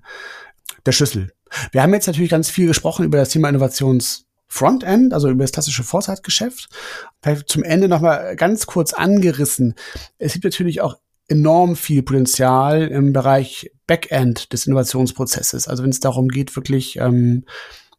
der 0.84 0.92
Schlüssel. 0.92 1.32
Wir 1.72 1.82
haben 1.82 1.92
jetzt 1.94 2.06
natürlich 2.06 2.30
ganz 2.30 2.50
viel 2.50 2.66
gesprochen 2.66 3.04
über 3.04 3.18
das 3.18 3.30
Thema 3.30 3.48
Innovations 3.48 4.26
Frontend, 4.46 5.14
also 5.14 5.30
über 5.30 5.44
das 5.44 5.52
klassische 5.52 5.82
Foresight-Geschäft. 5.82 6.68
Zum 7.46 7.62
Ende 7.62 7.88
nochmal 7.88 8.36
ganz 8.36 8.66
kurz 8.66 8.92
angerissen. 8.92 9.74
Es 10.18 10.34
gibt 10.34 10.44
natürlich 10.44 10.82
auch 10.82 10.98
enorm 11.28 11.74
viel 11.74 12.02
Potenzial 12.02 12.88
im 12.88 13.14
Bereich 13.14 13.70
Backend 13.86 14.52
des 14.52 14.66
Innovationsprozesses. 14.66 15.68
Also 15.68 15.82
wenn 15.82 15.90
es 15.90 16.00
darum 16.00 16.28
geht, 16.28 16.54
wirklich 16.54 16.96
ähm, 16.96 17.46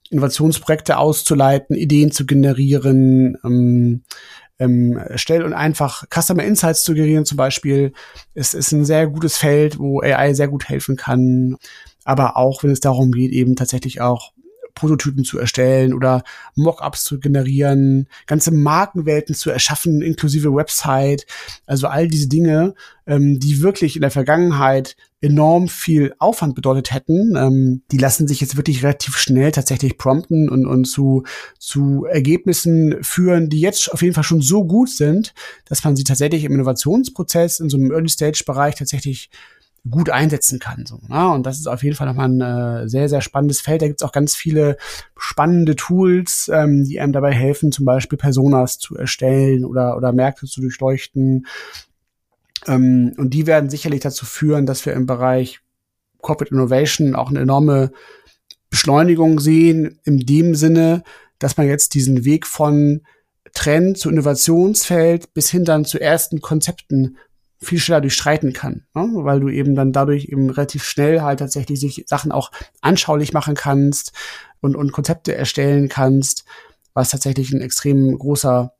Innovationsprojekte 0.10 0.98
auszuleiten, 0.98 1.76
Ideen 1.76 2.12
zu 2.12 2.26
generieren, 2.26 3.38
ähm, 3.44 4.04
ähm, 4.60 5.00
schnell 5.16 5.44
und 5.44 5.54
einfach 5.54 6.06
Customer 6.14 6.44
Insights 6.44 6.84
zu 6.84 6.94
generieren 6.94 7.26
zum 7.26 7.38
Beispiel. 7.38 7.94
Es 8.34 8.54
ist 8.54 8.72
ein 8.72 8.86
sehr 8.86 9.08
gutes 9.08 9.38
Feld, 9.38 9.80
wo 9.80 10.02
AI 10.02 10.34
sehr 10.34 10.48
gut 10.48 10.70
helfen 10.70 10.96
kann. 10.96 11.58
Aber 12.06 12.38
auch 12.38 12.64
wenn 12.64 12.72
es 12.72 12.80
darum 12.80 13.12
geht, 13.12 13.32
eben 13.32 13.56
tatsächlich 13.56 14.02
auch 14.02 14.33
Prototypen 14.76 15.24
zu 15.24 15.40
erstellen 15.40 15.94
oder 15.94 16.24
Mockups 16.56 17.04
zu 17.04 17.20
generieren, 17.20 18.08
ganze 18.26 18.52
Markenwelten 18.52 19.36
zu 19.36 19.50
erschaffen, 19.50 20.02
inklusive 20.02 20.54
Website. 20.54 21.26
Also 21.66 21.88
all 21.88 22.08
diese 22.08 22.28
Dinge, 22.28 22.74
ähm, 23.06 23.40
die 23.40 23.62
wirklich 23.62 23.96
in 23.96 24.02
der 24.02 24.12
Vergangenheit 24.12 24.96
enorm 25.22 25.70
viel 25.70 26.14
Aufwand 26.20 26.54
bedeutet 26.54 26.94
hätten, 26.94 27.36
ähm, 27.38 27.82
die 27.92 27.98
lassen 27.98 28.28
sich 28.28 28.42
jetzt 28.42 28.58
wirklich 28.58 28.84
relativ 28.84 29.18
schnell 29.18 29.52
tatsächlich 29.52 29.98
prompten 29.98 30.50
und, 30.50 30.66
und 30.66 30.86
zu, 30.86 31.24
zu 31.60 32.06
Ergebnissen 32.06 33.02
führen, 33.04 33.50
die 33.50 33.62
jetzt 33.62 33.92
auf 33.92 34.02
jeden 34.02 34.14
Fall 34.14 34.26
schon 34.26 34.42
so 34.42 34.66
gut 34.66 34.90
sind, 34.90 35.34
dass 35.66 35.84
man 35.84 35.96
sie 35.96 36.04
tatsächlich 36.04 36.44
im 36.44 36.54
Innovationsprozess 36.54 37.60
in 37.60 37.70
so 37.70 37.78
einem 37.78 37.92
Early-Stage-Bereich 37.92 38.76
tatsächlich 38.76 39.30
gut 39.90 40.10
einsetzen 40.10 40.60
kann. 40.60 40.86
So, 40.86 41.00
ne? 41.08 41.30
Und 41.30 41.46
das 41.46 41.60
ist 41.60 41.68
auf 41.68 41.84
jeden 41.84 41.96
Fall 41.96 42.08
nochmal 42.08 42.30
ein 42.30 42.42
äh, 42.42 42.90
sehr, 42.90 43.10
sehr 43.10 43.22
spannendes 43.22 43.62
Feld. 43.62 43.82
Da 43.82 43.88
gibt's 43.88 44.04
auch 44.04 44.14
ganz 44.14 44.36
viele 44.36 44.78
spannende 45.18 45.76
Tools, 45.76 46.50
ähm, 46.54 46.86
die 46.86 47.00
einem 47.00 47.12
dabei 47.12 47.34
helfen, 47.34 47.72
zum 47.72 47.86
Beispiel 47.86 48.18
Personas 48.18 48.80
zu 48.80 48.96
erstellen 48.96 49.66
oder, 49.66 49.98
oder 49.98 50.14
Märkte 50.14 50.46
zu 50.46 50.62
durchleuchten. 50.62 51.48
Ähm, 52.66 53.14
und 53.18 53.34
die 53.34 53.46
werden 53.46 53.70
sicherlich 53.70 54.00
dazu 54.00 54.26
führen, 54.26 54.66
dass 54.66 54.86
wir 54.86 54.94
im 54.94 55.06
Bereich 55.06 55.60
Corporate 56.22 56.54
Innovation 56.54 57.16
auch 57.16 57.30
eine 57.30 57.42
enorme 57.42 57.92
Beschleunigung 58.70 59.40
sehen, 59.40 60.00
in 60.06 60.20
dem 60.20 60.56
Sinne, 60.56 61.04
dass 61.40 61.58
man 61.58 61.68
jetzt 61.68 61.94
diesen 61.94 62.24
Weg 62.24 62.48
von 62.48 63.02
Trend 63.54 63.98
zu 63.98 64.10
Innovationsfeld 64.10 65.34
bis 65.34 65.52
hin 65.52 65.66
dann 65.66 65.84
zu 65.84 66.00
ersten 66.00 66.40
Konzepten 66.40 67.18
viel 67.64 67.80
schneller 67.80 68.02
durchstreiten 68.02 68.54
kann, 68.54 68.86
ne? 68.94 69.10
weil 69.14 69.40
du 69.40 69.50
eben 69.50 69.76
dann 69.76 69.92
dadurch 69.92 70.26
eben 70.26 70.50
relativ 70.50 70.84
schnell 70.84 71.22
halt 71.22 71.40
tatsächlich 71.40 71.80
sich 71.80 72.04
Sachen 72.08 72.32
auch 72.32 72.52
anschaulich 72.82 73.34
machen 73.34 73.56
kannst 73.56 74.14
und, 74.62 74.76
und 74.76 74.92
Konzepte 74.92 75.36
erstellen 75.36 75.90
kannst, 75.90 76.46
was 76.94 77.10
tatsächlich 77.10 77.52
ein 77.52 77.62
extrem 77.62 78.18
großer 78.18 78.74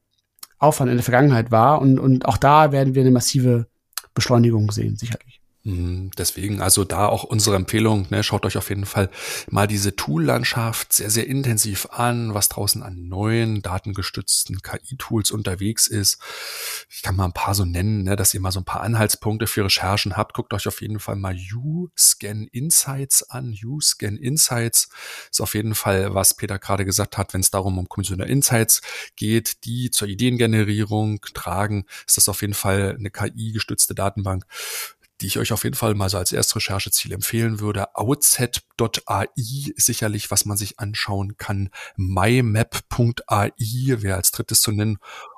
Aufwand 0.60 0.92
in 0.92 0.98
der 0.98 1.04
Vergangenheit 1.04 1.52
war. 1.52 1.82
Und, 1.82 2.00
und 2.00 2.26
auch 2.26 2.38
da 2.38 2.72
werden 2.72 2.96
wir 2.96 3.02
eine 3.02 3.12
massive 3.12 3.68
Beschleunigung 4.14 4.72
sehen, 4.72 4.96
sicherlich. 4.96 5.33
Mhm, 5.66 6.12
deswegen 6.18 6.62
also 6.62 6.84
da 6.84 7.08
auch 7.08 7.24
unsere 7.24 7.56
Empfehlung, 7.56 8.06
ne, 8.10 8.22
schaut 8.22 8.46
euch 8.46 8.58
auf 8.58 8.68
jeden 8.68 8.86
Fall 8.86 9.10
mal 9.50 9.66
diese 9.66 9.96
Tool-Landschaft 9.96 10.92
sehr, 10.92 11.10
sehr 11.10 11.26
intensiv 11.26 11.88
an, 11.92 12.34
was 12.34 12.50
draußen 12.50 12.84
an 12.84 13.08
neuen 13.08 13.62
datengestützten 13.62 14.62
KI-Tools 14.62 15.32
unterwegs 15.32 15.88
ist. 15.88 16.20
Ich 16.90 17.02
kann 17.02 17.16
mal 17.16 17.24
ein 17.26 17.34
paar 17.34 17.56
so 17.56 17.64
nennen, 17.64 18.04
ne, 18.04 18.18
dass 18.18 18.34
ihr 18.34 18.42
mal 18.42 18.52
so 18.52 18.60
ein 18.60 18.66
paar 18.66 18.82
Anhaltspunkte 18.82 19.48
für 19.48 19.64
Recherchen 19.64 20.18
habt. 20.18 20.34
Guckt 20.34 20.54
euch 20.54 20.68
auf 20.68 20.82
jeden 20.82 21.00
Fall 21.00 21.16
mal 21.16 21.38
U-Scan 21.56 22.50
Insights 22.52 23.30
an. 23.30 23.58
U-Scan 23.64 24.18
Insights 24.18 24.90
ist 25.32 25.40
auf 25.40 25.56
jeden 25.56 25.76
Fall, 25.76 26.14
was 26.14 26.36
Peter 26.36 26.60
gerade 26.60 26.84
gesagt 26.84 27.18
hat, 27.18 27.34
wenn 27.34 27.42
es 27.42 27.52
darum 27.52 27.78
um 27.78 27.88
Kommissioner 27.88 28.28
Insights 28.28 28.82
geht, 29.16 29.64
die 29.64 29.92
zur 29.92 30.10
Ideengenerierung 30.10 31.22
tragen, 31.34 31.86
ist 32.06 32.18
das 32.18 32.28
auf 32.28 32.42
jeden 32.42 32.54
Fall 32.54 32.98
eine 33.00 33.12
KI-gestützte 33.12 33.96
Datenbank 33.96 34.46
die 35.24 35.28
ich 35.28 35.40
euch 35.40 35.54
auf 35.54 35.64
jeden 35.64 35.76
Fall 35.76 35.96
mal 35.96 36.10
so 36.10 36.18
als 36.18 36.34
erstes 36.34 36.58
Rechercheziel 36.58 37.14
empfehlen 37.14 37.62
würde. 37.62 37.96
Outset.ai 37.96 39.28
ist 39.36 39.86
sicherlich, 39.86 40.30
was 40.32 40.44
man 40.44 40.58
sich 40.58 40.80
anschauen 40.80 41.38
kann. 41.38 41.70
mymap.ai 41.96 43.52
wäre 43.58 44.18
als 44.18 44.32
drittes 44.32 44.62
zu 44.62 44.74
nennen. 44.74 44.98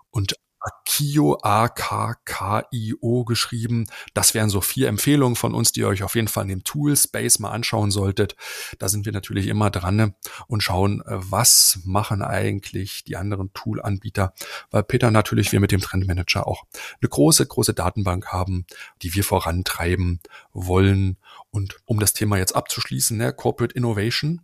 Und 0.09 0.37
Akio, 0.65 1.37
A-K-K-I-O 1.41 3.23
geschrieben. 3.23 3.85
Das 4.13 4.33
wären 4.33 4.49
so 4.49 4.61
vier 4.61 4.87
Empfehlungen 4.87 5.35
von 5.35 5.53
uns, 5.53 5.71
die 5.71 5.81
ihr 5.81 5.87
euch 5.87 6.03
auf 6.03 6.15
jeden 6.15 6.27
Fall 6.27 6.43
in 6.43 6.49
dem 6.49 6.63
Tool 6.63 6.95
Space 6.95 7.39
mal 7.39 7.51
anschauen 7.51 7.91
solltet. 7.91 8.35
Da 8.79 8.89
sind 8.89 9.05
wir 9.05 9.11
natürlich 9.11 9.47
immer 9.47 9.69
dran 9.69 9.95
ne, 9.95 10.15
und 10.47 10.63
schauen, 10.63 11.01
äh, 11.01 11.17
was 11.17 11.79
machen 11.83 12.21
eigentlich 12.21 13.03
die 13.03 13.15
anderen 13.15 13.53
Tool-Anbieter, 13.53 14.33
weil 14.71 14.83
Peter 14.83 15.11
natürlich 15.11 15.51
wir 15.51 15.59
mit 15.59 15.71
dem 15.71 15.81
Trendmanager 15.81 16.47
auch 16.47 16.63
eine 17.01 17.09
große, 17.09 17.45
große 17.45 17.73
Datenbank 17.73 18.27
haben, 18.27 18.65
die 19.01 19.13
wir 19.13 19.23
vorantreiben 19.23 20.19
wollen. 20.53 21.17
Und 21.51 21.77
um 21.85 21.99
das 21.99 22.13
Thema 22.13 22.37
jetzt 22.37 22.55
abzuschließen, 22.55 23.17
ne, 23.17 23.33
Corporate 23.33 23.75
Innovation, 23.75 24.41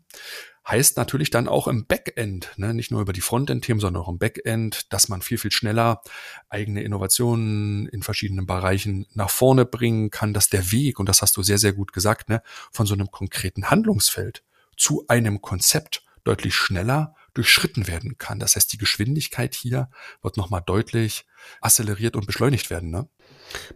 heißt 0.67 0.97
natürlich 0.97 1.29
dann 1.29 1.47
auch 1.47 1.67
im 1.67 1.85
Backend, 1.85 2.51
ne, 2.57 2.73
nicht 2.73 2.91
nur 2.91 3.01
über 3.01 3.13
die 3.13 3.21
Frontend-Themen, 3.21 3.79
sondern 3.79 4.03
auch 4.03 4.09
im 4.09 4.19
Backend, 4.19 4.91
dass 4.93 5.09
man 5.09 5.21
viel, 5.21 5.37
viel 5.37 5.51
schneller 5.51 6.01
eigene 6.49 6.83
Innovationen 6.83 7.87
in 7.87 8.03
verschiedenen 8.03 8.45
Bereichen 8.45 9.07
nach 9.13 9.29
vorne 9.29 9.65
bringen 9.65 10.11
kann, 10.11 10.33
dass 10.33 10.49
der 10.49 10.71
Weg, 10.71 10.99
und 10.99 11.09
das 11.09 11.21
hast 11.21 11.35
du 11.37 11.43
sehr, 11.43 11.57
sehr 11.57 11.73
gut 11.73 11.93
gesagt, 11.93 12.29
ne, 12.29 12.41
von 12.71 12.85
so 12.85 12.93
einem 12.93 13.09
konkreten 13.09 13.69
Handlungsfeld 13.69 14.43
zu 14.77 15.05
einem 15.07 15.41
Konzept 15.41 16.03
deutlich 16.23 16.55
schneller 16.55 17.15
durchschritten 17.33 17.87
werden 17.87 18.17
kann. 18.17 18.39
Das 18.39 18.55
heißt, 18.55 18.71
die 18.73 18.77
Geschwindigkeit 18.77 19.55
hier 19.55 19.89
wird 20.21 20.37
nochmal 20.37 20.61
deutlich 20.65 21.25
acceleriert 21.61 22.15
und 22.15 22.27
beschleunigt 22.27 22.69
werden. 22.69 22.91
Ne? 22.91 23.07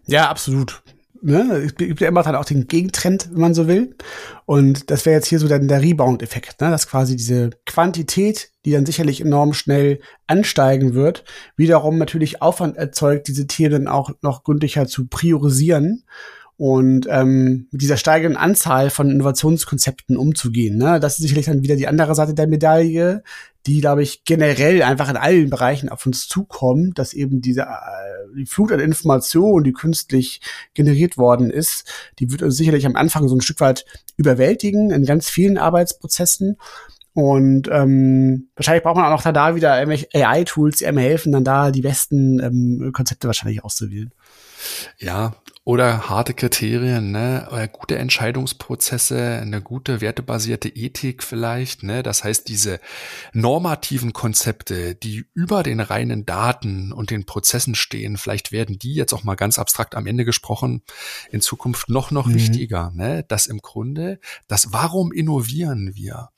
Ja, 0.05 0.29
absolut 0.29 0.83
ne, 1.25 1.63
es 1.65 1.75
gibt 1.75 1.99
ja 1.99 2.07
immer 2.07 2.23
dann 2.23 2.35
auch 2.35 2.45
den 2.45 2.67
Gegentrend, 2.67 3.29
wenn 3.31 3.41
man 3.41 3.53
so 3.53 3.67
will. 3.67 3.95
Und 4.45 4.91
das 4.91 5.05
wäre 5.05 5.15
jetzt 5.15 5.27
hier 5.27 5.39
so 5.39 5.47
dann 5.47 5.67
der 5.67 5.81
Rebound-Effekt, 5.81 6.61
ne? 6.61 6.69
dass 6.69 6.87
quasi 6.87 7.15
diese 7.15 7.49
Quantität, 7.65 8.51
die 8.63 8.71
dann 8.71 8.85
sicherlich 8.85 9.21
enorm 9.21 9.53
schnell 9.53 9.99
ansteigen 10.27 10.93
wird, 10.93 11.23
wiederum 11.57 11.97
natürlich 11.97 12.41
Aufwand 12.41 12.77
erzeugt, 12.77 13.27
diese 13.27 13.47
Tiere 13.47 13.71
dann 13.71 13.87
auch 13.87 14.11
noch 14.21 14.43
gründlicher 14.43 14.87
zu 14.87 15.07
priorisieren 15.07 16.03
und 16.57 17.07
ähm, 17.09 17.67
mit 17.71 17.81
dieser 17.81 17.97
steigenden 17.97 18.37
Anzahl 18.37 18.89
von 18.89 19.09
Innovationskonzepten 19.09 20.15
umzugehen. 20.15 20.77
Ne? 20.77 20.99
Das 20.99 21.13
ist 21.13 21.23
sicherlich 21.23 21.47
dann 21.47 21.63
wieder 21.63 21.75
die 21.75 21.87
andere 21.87 22.15
Seite 22.15 22.33
der 22.33 22.47
Medaille, 22.47 23.23
die, 23.67 23.81
glaube 23.81 24.03
ich, 24.03 24.25
generell 24.25 24.83
einfach 24.83 25.09
in 25.09 25.17
allen 25.17 25.49
Bereichen 25.49 25.89
auf 25.89 26.05
uns 26.05 26.27
zukommt, 26.27 26.99
dass 26.99 27.13
eben 27.13 27.41
diese 27.41 27.61
äh, 27.61 28.35
die 28.37 28.45
Flut 28.45 28.71
an 28.71 28.79
Informationen, 28.79 29.63
die 29.63 29.73
künstlich 29.73 30.41
generiert 30.73 31.17
worden 31.17 31.49
ist, 31.49 31.91
die 32.19 32.31
wird 32.31 32.43
uns 32.43 32.57
sicherlich 32.57 32.85
am 32.85 32.95
Anfang 32.95 33.27
so 33.27 33.35
ein 33.35 33.41
Stück 33.41 33.59
weit 33.61 33.85
überwältigen 34.17 34.91
in 34.91 35.05
ganz 35.05 35.29
vielen 35.29 35.57
Arbeitsprozessen. 35.57 36.57
Und 37.13 37.69
ähm, 37.71 38.49
wahrscheinlich 38.55 38.83
braucht 38.83 38.97
man 38.97 39.05
auch 39.05 39.23
noch 39.23 39.31
da 39.31 39.55
wieder 39.55 39.79
irgendwelche 39.79 40.09
AI-Tools, 40.13 40.79
die 40.79 40.85
einem 40.85 40.97
helfen, 40.97 41.31
dann 41.31 41.45
da 41.45 41.71
die 41.71 41.81
besten 41.81 42.39
ähm, 42.41 42.91
Konzepte 42.91 43.27
wahrscheinlich 43.27 43.63
auszuwählen. 43.63 44.11
Ja, 44.99 45.35
oder 45.65 46.09
harte 46.09 46.35
Kriterien, 46.35 47.11
ne? 47.11 47.47
Oder 47.51 47.67
gute 47.67 47.97
Entscheidungsprozesse, 47.97 49.39
eine 49.41 49.63
gute 49.63 49.99
wertebasierte 49.99 50.69
Ethik 50.69 51.23
vielleicht, 51.23 51.81
ne? 51.81 52.03
Das 52.03 52.23
heißt, 52.23 52.47
diese 52.47 52.79
normativen 53.33 54.13
Konzepte, 54.13 54.93
die 54.93 55.25
über 55.33 55.63
den 55.63 55.79
reinen 55.79 56.23
Daten 56.27 56.91
und 56.91 57.09
den 57.09 57.25
Prozessen 57.25 57.73
stehen, 57.73 58.17
vielleicht 58.17 58.51
werden 58.51 58.77
die 58.77 58.93
jetzt 58.93 59.11
auch 59.11 59.23
mal 59.23 59.33
ganz 59.33 59.57
abstrakt 59.57 59.95
am 59.95 60.05
Ende 60.05 60.23
gesprochen, 60.23 60.83
in 61.31 61.41
Zukunft 61.41 61.89
noch, 61.89 62.11
noch 62.11 62.27
mhm. 62.27 62.35
wichtiger, 62.35 62.91
ne? 62.93 63.25
Dass 63.27 63.47
im 63.47 63.57
Grunde, 63.57 64.19
das 64.47 64.71
Warum 64.71 65.11
innovieren 65.11 65.95
wir? 65.95 66.29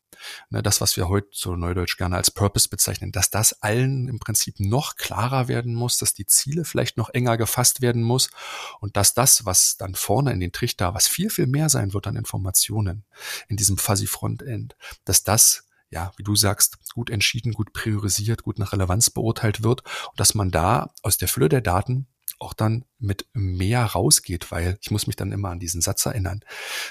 Ne, 0.50 0.62
das, 0.64 0.82
was 0.82 0.98
wir 0.98 1.08
heute 1.08 1.28
so 1.32 1.56
neudeutsch 1.56 1.98
gerne 1.98 2.16
als 2.16 2.32
Purpose 2.32 2.70
bezeichnen, 2.70 3.12
dass 3.12 3.30
das 3.30 3.62
allen 3.62 4.08
im 4.08 4.20
Prinzip 4.20 4.60
noch 4.60 4.96
klarer 4.96 5.48
werden 5.48 5.74
muss, 5.74 5.98
dass 5.98 6.14
die 6.14 6.26
Ziele 6.26 6.66
vielleicht 6.66 6.98
noch 6.98 7.10
enger 7.10 7.38
gefasst 7.38 7.82
werden 7.82 8.04
muss 8.04 8.30
und 8.80 8.98
dass 8.98 9.14
das, 9.14 9.46
was 9.46 9.78
dann 9.78 9.96
vorne 9.96 10.32
in 10.32 10.40
den 10.40 10.52
Trichter, 10.52 10.94
was 10.94 11.08
viel, 11.08 11.30
viel 11.30 11.48
mehr 11.48 11.70
sein 11.70 11.94
wird 11.94 12.08
an 12.08 12.16
Informationen 12.16 13.06
in 13.48 13.58
diesem 13.58 13.78
Fuzzy 13.78 14.08
Frontend, 14.08 14.76
dass 15.06 15.24
das 15.24 15.64
ja, 15.90 16.12
wie 16.18 16.24
du 16.24 16.36
sagst, 16.36 16.78
gut 16.94 17.10
entschieden, 17.10 17.54
gut 17.54 17.72
priorisiert, 17.72 18.44
gut 18.44 18.60
nach 18.60 18.74
Relevanz 18.74 19.10
beurteilt 19.10 19.64
wird 19.64 19.84
und 20.10 20.20
dass 20.20 20.36
man 20.36 20.52
da 20.52 20.94
aus 21.02 21.18
der 21.18 21.30
Fülle 21.30 21.48
der 21.48 21.62
Daten 21.62 22.08
auch 22.40 22.54
dann 22.54 22.86
mit 23.00 23.28
mehr 23.34 23.84
rausgeht, 23.84 24.52
weil 24.52 24.78
ich 24.82 24.92
muss 24.92 25.08
mich 25.08 25.16
dann 25.16 25.32
immer 25.32 25.50
an 25.50 25.60
diesen 25.60 25.82
Satz 25.82 26.06
erinnern. 26.06 26.42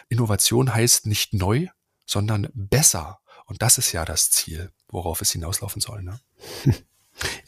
Innovation 0.08 0.74
heißt 0.74 1.06
nicht 1.06 1.34
neu, 1.34 1.68
sondern 2.06 2.48
besser. 2.54 3.18
Und 3.46 3.62
das 3.62 3.78
ist 3.78 3.92
ja 3.92 4.04
das 4.04 4.30
Ziel, 4.30 4.70
worauf 4.88 5.20
es 5.20 5.32
hinauslaufen 5.32 5.80
soll. 5.80 6.02
Ne? 6.02 6.18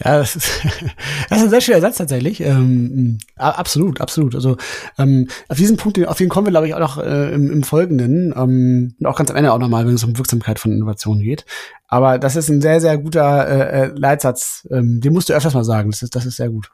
Ja, 0.03 0.19
das 0.19 0.37
ist, 0.37 0.49
das 1.29 1.39
ist 1.39 1.45
ein 1.45 1.51
sehr 1.51 1.61
schöner 1.61 1.81
Satz 1.81 1.99
tatsächlich. 1.99 2.41
Ähm, 2.41 3.19
absolut, 3.37 4.01
absolut. 4.01 4.35
Also 4.35 4.57
ähm, 4.97 5.29
auf 5.49 5.57
diesen 5.57 5.77
Punkt, 5.77 6.07
auf 6.07 6.17
den 6.17 6.29
kommen 6.29 6.47
wir, 6.47 6.53
glaube 6.53 6.67
ich, 6.67 6.75
auch 6.75 6.79
noch 6.79 6.99
äh, 6.99 7.35
im, 7.35 7.51
im 7.51 7.63
Folgenden 7.63 8.33
ähm, 8.37 8.95
und 8.99 9.07
auch 9.07 9.17
ganz 9.17 9.31
am 9.31 9.37
Ende 9.37 9.53
auch 9.53 9.59
nochmal, 9.59 9.87
wenn 9.87 9.95
es 9.95 10.05
um 10.05 10.17
Wirksamkeit 10.17 10.59
von 10.59 10.73
Innovationen 10.73 11.23
geht. 11.23 11.45
Aber 11.87 12.19
das 12.19 12.37
ist 12.37 12.49
ein 12.49 12.63
sehr, 12.63 12.81
sehr 12.81 12.97
guter 12.99 13.47
äh, 13.49 13.83
äh 13.83 13.93
Leitsatz. 13.95 14.67
Ähm, 14.71 15.01
den 15.01 15.13
musst 15.13 15.29
du 15.29 15.35
öfters 15.35 15.55
mal 15.55 15.65
sagen. 15.65 15.91
Das 15.91 16.03
ist, 16.03 16.15
das 16.15 16.27
ist 16.27 16.37
sehr 16.37 16.51
gut. 16.51 16.71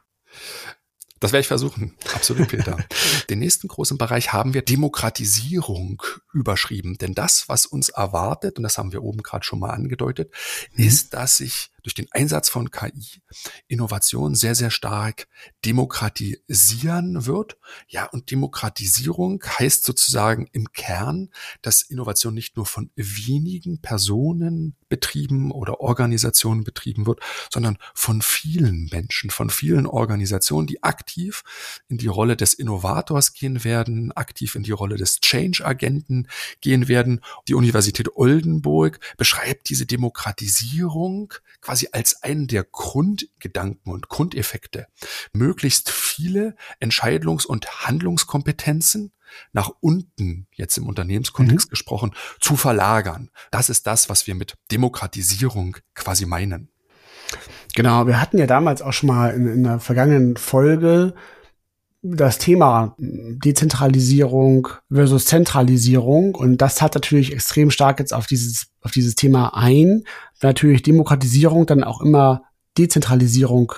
Das 1.19 1.31
werde 1.31 1.41
ich 1.41 1.47
versuchen. 1.47 1.93
Absolut, 2.13 2.49
Peter. 2.49 2.77
Den 3.29 3.39
nächsten 3.39 3.67
großen 3.67 3.97
Bereich 3.97 4.33
haben 4.33 4.53
wir 4.53 4.61
Demokratisierung 4.61 6.03
überschrieben. 6.35 6.97
Denn 6.97 7.13
das, 7.13 7.49
was 7.49 7.65
uns 7.65 7.89
erwartet, 7.89 8.57
und 8.57 8.63
das 8.63 8.77
haben 8.77 8.91
wir 8.91 9.03
oben 9.03 9.23
gerade 9.23 9.43
schon 9.43 9.59
mal 9.59 9.71
angedeutet, 9.71 10.31
mhm. 10.73 10.85
ist, 10.85 11.13
dass 11.13 11.37
sich 11.37 11.71
durch 11.85 11.93
den 11.93 12.11
Einsatz 12.11 12.49
von 12.49 12.71
KI 12.71 13.21
Innovation 13.67 14.33
sehr, 14.33 14.55
sehr 14.55 14.71
stark 14.71 15.27
demokratisieren 15.65 17.27
wird. 17.27 17.57
Ja, 17.87 18.05
und 18.05 18.31
Demokratisierung 18.31 19.43
heißt 19.43 19.83
sozusagen 19.83 20.47
im 20.51 20.71
Kern, 20.71 21.29
dass 21.61 21.83
Innovation 21.83 22.33
nicht 22.33 22.57
nur 22.57 22.65
von 22.65 22.89
wenigen 22.95 23.81
Personen 23.81 24.75
betrieben 24.89 25.51
oder 25.51 25.79
Organisationen 25.79 26.63
betrieben 26.63 27.05
wird, 27.05 27.19
sondern 27.53 27.77
von 27.93 28.23
vielen 28.23 28.89
Menschen, 28.91 29.29
von 29.29 29.51
vielen 29.51 29.85
Organisationen, 29.85 30.65
die 30.65 30.81
aktiv 30.81 31.43
in 31.87 31.99
die 31.99 32.07
Rolle 32.07 32.35
des 32.35 32.55
Innovators 32.55 33.33
gehen 33.33 33.63
werden, 33.63 34.11
aktiv 34.11 34.55
in 34.55 34.63
die 34.63 34.71
Rolle 34.71 34.95
des 34.95 35.19
Change-Agenten 35.19 36.24
gehen 36.61 36.87
werden. 36.87 37.21
Die 37.47 37.53
Universität 37.53 38.15
Oldenburg 38.15 38.99
beschreibt 39.17 39.69
diese 39.69 39.85
Demokratisierung 39.85 41.33
quasi 41.61 41.89
als 41.91 42.21
einen 42.23 42.47
der 42.47 42.63
Grundgedanken 42.63 43.91
und 43.91 44.09
Grundeffekte, 44.09 44.87
möglichst 45.33 45.89
viele 45.89 46.55
Entscheidungs- 46.79 47.45
und 47.45 47.85
Handlungskompetenzen 47.85 49.11
nach 49.51 49.71
unten, 49.81 50.47
jetzt 50.51 50.77
im 50.77 50.87
Unternehmenskontext 50.87 51.67
mhm. 51.67 51.71
gesprochen, 51.71 52.11
zu 52.39 52.55
verlagern. 52.55 53.29
Das 53.51 53.69
ist 53.69 53.87
das, 53.87 54.09
was 54.09 54.27
wir 54.27 54.35
mit 54.35 54.55
Demokratisierung 54.71 55.77
quasi 55.93 56.25
meinen. 56.25 56.69
Genau, 57.75 58.07
wir 58.07 58.21
hatten 58.21 58.37
ja 58.37 58.47
damals 58.47 58.81
auch 58.81 58.93
schon 58.93 59.07
mal 59.07 59.33
in, 59.33 59.47
in 59.47 59.63
der 59.63 59.79
vergangenen 59.79 60.37
Folge 60.37 61.13
das 62.13 62.37
Thema 62.37 62.95
Dezentralisierung 62.99 64.67
versus 64.91 65.25
Zentralisierung 65.25 66.35
und 66.35 66.61
das 66.61 66.81
hat 66.81 66.93
natürlich 66.93 67.33
extrem 67.33 67.71
stark 67.71 67.99
jetzt 67.99 68.13
auf 68.13 68.27
dieses 68.27 68.67
auf 68.81 68.91
dieses 68.91 69.15
Thema 69.15 69.57
ein. 69.57 70.03
Natürlich 70.41 70.83
Demokratisierung 70.83 71.65
dann 71.65 71.83
auch 71.83 72.01
immer 72.01 72.43
Dezentralisierung 72.77 73.73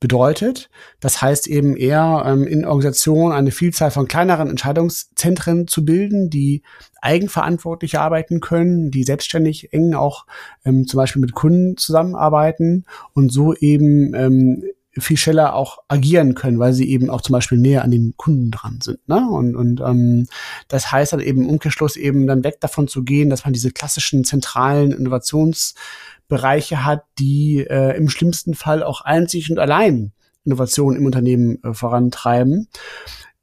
bedeutet. 0.00 0.70
Das 1.00 1.20
heißt 1.20 1.46
eben 1.48 1.76
eher 1.76 2.22
ähm, 2.26 2.46
in 2.46 2.64
Organisationen 2.64 3.32
eine 3.32 3.50
Vielzahl 3.50 3.90
von 3.90 4.08
kleineren 4.08 4.50
Entscheidungszentren 4.50 5.68
zu 5.68 5.84
bilden, 5.84 6.30
die 6.30 6.62
eigenverantwortlich 7.00 7.98
arbeiten 7.98 8.40
können, 8.40 8.90
die 8.90 9.04
selbstständig 9.04 9.72
eng 9.72 9.94
auch 9.94 10.26
ähm, 10.64 10.86
zum 10.86 10.98
Beispiel 10.98 11.20
mit 11.20 11.32
Kunden 11.32 11.76
zusammenarbeiten 11.76 12.84
und 13.14 13.32
so 13.32 13.54
eben 13.54 14.14
ähm, 14.14 14.64
viel 14.98 15.16
schneller 15.16 15.54
auch 15.54 15.78
agieren 15.88 16.34
können, 16.34 16.58
weil 16.58 16.72
sie 16.72 16.88
eben 16.88 17.10
auch 17.10 17.20
zum 17.20 17.34
Beispiel 17.34 17.58
näher 17.58 17.84
an 17.84 17.90
den 17.90 18.14
Kunden 18.16 18.50
dran 18.50 18.78
sind. 18.82 19.06
Ne? 19.08 19.28
Und, 19.30 19.56
und 19.56 19.80
ähm, 19.80 20.26
das 20.68 20.90
heißt 20.90 21.12
dann 21.12 21.20
eben 21.20 21.48
Umkehrschluss 21.48 21.96
eben 21.96 22.26
dann 22.26 22.44
weg 22.44 22.60
davon 22.60 22.88
zu 22.88 23.02
gehen, 23.02 23.30
dass 23.30 23.44
man 23.44 23.52
diese 23.52 23.70
klassischen 23.70 24.24
zentralen 24.24 24.92
Innovationsbereiche 24.92 26.84
hat, 26.84 27.04
die 27.18 27.66
äh, 27.68 27.96
im 27.96 28.08
schlimmsten 28.08 28.54
Fall 28.54 28.82
auch 28.82 29.02
einzig 29.02 29.50
und 29.50 29.58
allein 29.58 30.12
Innovationen 30.44 31.00
im 31.00 31.06
Unternehmen 31.06 31.62
äh, 31.62 31.74
vorantreiben. 31.74 32.68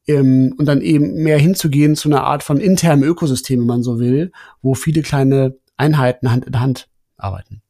Ähm, 0.08 0.54
und 0.58 0.66
dann 0.66 0.82
eben 0.82 1.14
mehr 1.24 1.38
hinzugehen 1.38 1.96
zu 1.96 2.10
einer 2.10 2.24
Art 2.24 2.44
von 2.44 2.60
internem 2.60 3.04
Ökosystem, 3.04 3.60
wenn 3.60 3.68
man 3.68 3.84
so 3.84 4.00
will, 4.00 4.32
wo 4.62 4.74
viele 4.74 5.02
kleine 5.02 5.56
Einheiten 5.78 6.32
Hand 6.32 6.46
in 6.46 6.60
Hand 6.60 6.90
arbeiten. 7.18 7.63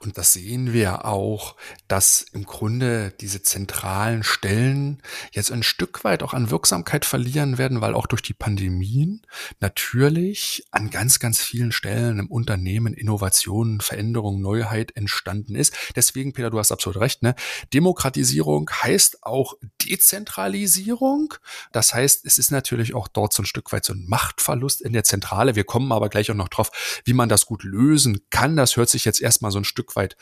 Und 0.00 0.18
das 0.18 0.32
sehen 0.32 0.72
wir 0.72 1.04
auch, 1.04 1.56
dass 1.88 2.22
im 2.32 2.44
Grunde 2.44 3.12
diese 3.20 3.42
zentralen 3.42 4.22
Stellen 4.22 5.02
jetzt 5.32 5.52
ein 5.52 5.62
Stück 5.62 6.04
weit 6.04 6.22
auch 6.22 6.34
an 6.34 6.50
Wirksamkeit 6.50 7.04
verlieren 7.04 7.58
werden, 7.58 7.80
weil 7.80 7.94
auch 7.94 8.06
durch 8.06 8.22
die 8.22 8.34
Pandemien 8.34 9.22
natürlich 9.60 10.66
an 10.70 10.90
ganz, 10.90 11.18
ganz 11.18 11.40
vielen 11.40 11.72
Stellen 11.72 12.18
im 12.18 12.30
Unternehmen 12.30 12.94
Innovationen, 12.94 13.80
Veränderung, 13.80 14.40
Neuheit 14.40 14.96
entstanden 14.96 15.54
ist. 15.54 15.74
Deswegen, 15.96 16.32
Peter, 16.32 16.50
du 16.50 16.58
hast 16.58 16.72
absolut 16.72 17.00
recht, 17.00 17.22
ne? 17.22 17.34
Demokratisierung 17.72 18.70
heißt 18.70 19.22
auch 19.22 19.54
Dezentralisierung. 19.82 21.34
Das 21.72 21.94
heißt, 21.94 22.24
es 22.24 22.38
ist 22.38 22.50
natürlich 22.50 22.94
auch 22.94 23.08
dort 23.08 23.32
so 23.32 23.42
ein 23.42 23.46
Stück 23.46 23.72
weit 23.72 23.84
so 23.84 23.92
ein 23.92 24.06
Machtverlust 24.06 24.82
in 24.82 24.92
der 24.92 25.04
Zentrale. 25.04 25.56
Wir 25.56 25.64
kommen 25.64 25.92
aber 25.92 26.08
gleich 26.08 26.30
auch 26.30 26.36
noch 26.36 26.48
drauf, 26.48 26.70
wie 27.04 27.12
man 27.12 27.28
das 27.28 27.46
gut 27.46 27.64
lösen 27.64 28.20
kann. 28.30 28.56
Das 28.56 28.76
hört 28.76 28.88
sich 28.88 29.04
jetzt 29.04 29.20
erst 29.20 29.33
erstmal 29.34 29.50
so 29.50 29.58
ein 29.58 29.64
Stück 29.64 29.96
weit 29.96 30.16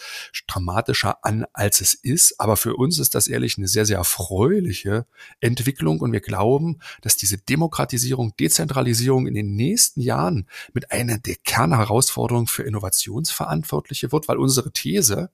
dramatischer 0.46 1.24
an, 1.24 1.44
als 1.52 1.80
es 1.80 1.94
ist. 1.94 2.40
Aber 2.40 2.56
für 2.56 2.76
uns 2.76 2.98
ist 2.98 3.14
das 3.14 3.28
ehrlich 3.28 3.58
eine 3.58 3.68
sehr, 3.68 3.84
sehr 3.84 3.98
erfreuliche 3.98 5.06
Entwicklung. 5.40 6.00
Und 6.00 6.12
wir 6.12 6.20
glauben, 6.20 6.78
dass 7.02 7.16
diese 7.16 7.38
Demokratisierung, 7.38 8.34
Dezentralisierung 8.36 9.26
in 9.26 9.34
den 9.34 9.54
nächsten 9.54 10.00
Jahren 10.00 10.48
mit 10.72 10.90
einer 10.92 11.18
der 11.18 11.36
Kernherausforderungen 11.44 12.46
für 12.46 12.62
Innovationsverantwortliche 12.62 14.12
wird, 14.12 14.28
weil 14.28 14.38
unsere 14.38 14.72
These, 14.72 15.30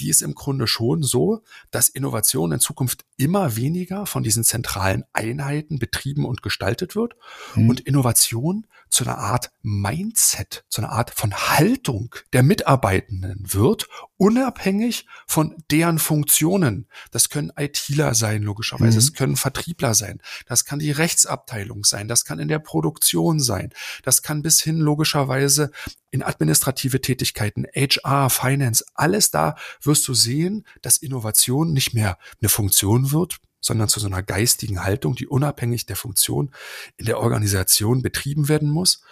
die 0.00 0.08
ist 0.08 0.22
im 0.22 0.34
Grunde 0.34 0.66
schon 0.66 1.02
so, 1.02 1.42
dass 1.70 1.88
Innovation 1.88 2.52
in 2.52 2.60
Zukunft 2.60 3.04
immer 3.16 3.56
weniger 3.56 4.06
von 4.06 4.22
diesen 4.22 4.44
zentralen 4.44 5.04
Einheiten 5.12 5.78
betrieben 5.78 6.24
und 6.24 6.42
gestaltet 6.42 6.96
wird 6.96 7.14
mhm. 7.54 7.68
und 7.68 7.80
Innovation 7.80 8.66
zu 8.88 9.04
einer 9.04 9.18
Art 9.18 9.50
Mindset, 9.62 10.64
zu 10.68 10.82
einer 10.82 10.92
Art 10.92 11.10
von 11.10 11.32
Haltung 11.34 12.14
der 12.32 12.42
Mitarbeiter 12.42 13.01
Mitarbeitenden 13.02 13.52
wird, 13.52 13.88
unabhängig 14.16 15.06
von 15.26 15.56
deren 15.70 15.98
Funktionen. 15.98 16.88
Das 17.10 17.28
können 17.28 17.52
ITler 17.56 18.14
sein, 18.14 18.42
logischerweise. 18.42 18.98
Es 18.98 19.10
mhm. 19.10 19.14
können 19.14 19.36
Vertriebler 19.36 19.94
sein. 19.94 20.20
Das 20.46 20.64
kann 20.64 20.78
die 20.78 20.90
Rechtsabteilung 20.90 21.84
sein. 21.84 22.08
Das 22.08 22.24
kann 22.24 22.38
in 22.38 22.48
der 22.48 22.58
Produktion 22.58 23.40
sein. 23.40 23.70
Das 24.02 24.22
kann 24.22 24.42
bis 24.42 24.62
hin 24.62 24.78
logischerweise 24.78 25.70
in 26.10 26.22
administrative 26.22 27.00
Tätigkeiten, 27.00 27.66
HR, 27.74 28.28
Finance, 28.28 28.84
alles 28.94 29.30
da 29.30 29.56
wirst 29.80 30.06
du 30.08 30.14
sehen, 30.14 30.66
dass 30.82 30.98
Innovation 30.98 31.72
nicht 31.72 31.94
mehr 31.94 32.18
eine 32.40 32.50
Funktion 32.50 33.12
wird, 33.12 33.38
sondern 33.60 33.88
zu 33.88 33.98
so 33.98 34.08
einer 34.08 34.22
geistigen 34.22 34.84
Haltung, 34.84 35.14
die 35.14 35.26
unabhängig 35.26 35.86
der 35.86 35.96
Funktion 35.96 36.50
in 36.96 37.06
der 37.06 37.18
Organisation 37.18 38.02
betrieben 38.02 38.48
werden 38.48 38.68
muss, 38.68 39.02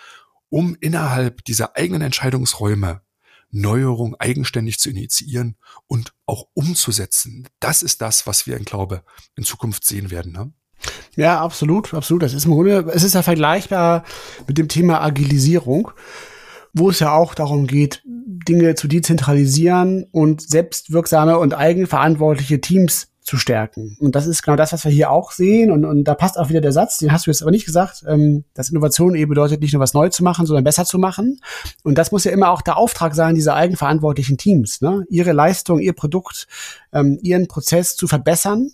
um 0.50 0.76
innerhalb 0.80 1.44
dieser 1.44 1.76
eigenen 1.76 2.02
Entscheidungsräume 2.02 3.00
Neuerung 3.50 4.14
eigenständig 4.18 4.78
zu 4.78 4.90
initiieren 4.90 5.56
und 5.86 6.12
auch 6.26 6.46
umzusetzen. 6.54 7.48
Das 7.58 7.82
ist 7.82 8.00
das, 8.00 8.26
was 8.26 8.46
wir, 8.46 8.58
ich 8.58 8.66
glaube, 8.66 9.02
in 9.36 9.44
Zukunft 9.44 9.84
sehen 9.84 10.10
werden. 10.10 10.32
Ne? 10.32 10.52
Ja, 11.16 11.40
absolut, 11.40 11.92
absolut. 11.94 12.22
Das 12.22 12.34
ist 12.34 12.44
im 12.44 12.52
Grunde, 12.52 12.90
es 12.94 13.02
ist 13.02 13.14
ja 13.14 13.22
vergleichbar 13.22 14.04
mit 14.46 14.58
dem 14.58 14.68
Thema 14.68 15.02
Agilisierung, 15.02 15.90
wo 16.72 16.90
es 16.90 17.00
ja 17.00 17.12
auch 17.12 17.34
darum 17.34 17.66
geht, 17.66 18.02
Dinge 18.04 18.74
zu 18.76 18.88
dezentralisieren 18.88 20.06
und 20.12 20.40
selbstwirksame 20.40 21.38
und 21.38 21.54
eigenverantwortliche 21.54 22.60
Teams 22.60 23.09
zu 23.22 23.36
stärken. 23.36 23.96
Und 24.00 24.14
das 24.14 24.26
ist 24.26 24.42
genau 24.42 24.56
das, 24.56 24.72
was 24.72 24.84
wir 24.84 24.90
hier 24.90 25.10
auch 25.10 25.32
sehen. 25.32 25.70
Und, 25.70 25.84
und 25.84 26.04
da 26.04 26.14
passt 26.14 26.38
auch 26.38 26.48
wieder 26.48 26.60
der 26.60 26.72
Satz, 26.72 26.98
den 26.98 27.12
hast 27.12 27.26
du 27.26 27.30
jetzt 27.30 27.42
aber 27.42 27.50
nicht 27.50 27.66
gesagt, 27.66 28.04
ähm, 28.08 28.44
dass 28.54 28.70
Innovation 28.70 29.14
eben 29.14 29.28
bedeutet, 29.28 29.60
nicht 29.60 29.72
nur 29.72 29.80
was 29.80 29.94
neu 29.94 30.08
zu 30.08 30.24
machen, 30.24 30.46
sondern 30.46 30.64
besser 30.64 30.84
zu 30.84 30.98
machen. 30.98 31.40
Und 31.84 31.98
das 31.98 32.12
muss 32.12 32.24
ja 32.24 32.32
immer 32.32 32.50
auch 32.50 32.62
der 32.62 32.76
Auftrag 32.76 33.14
sein 33.14 33.34
dieser 33.34 33.54
eigenverantwortlichen 33.54 34.38
Teams, 34.38 34.80
ne? 34.80 35.04
ihre 35.10 35.32
Leistung, 35.32 35.80
ihr 35.80 35.92
Produkt, 35.92 36.48
ähm, 36.92 37.18
ihren 37.22 37.46
Prozess 37.46 37.96
zu 37.96 38.08
verbessern. 38.08 38.70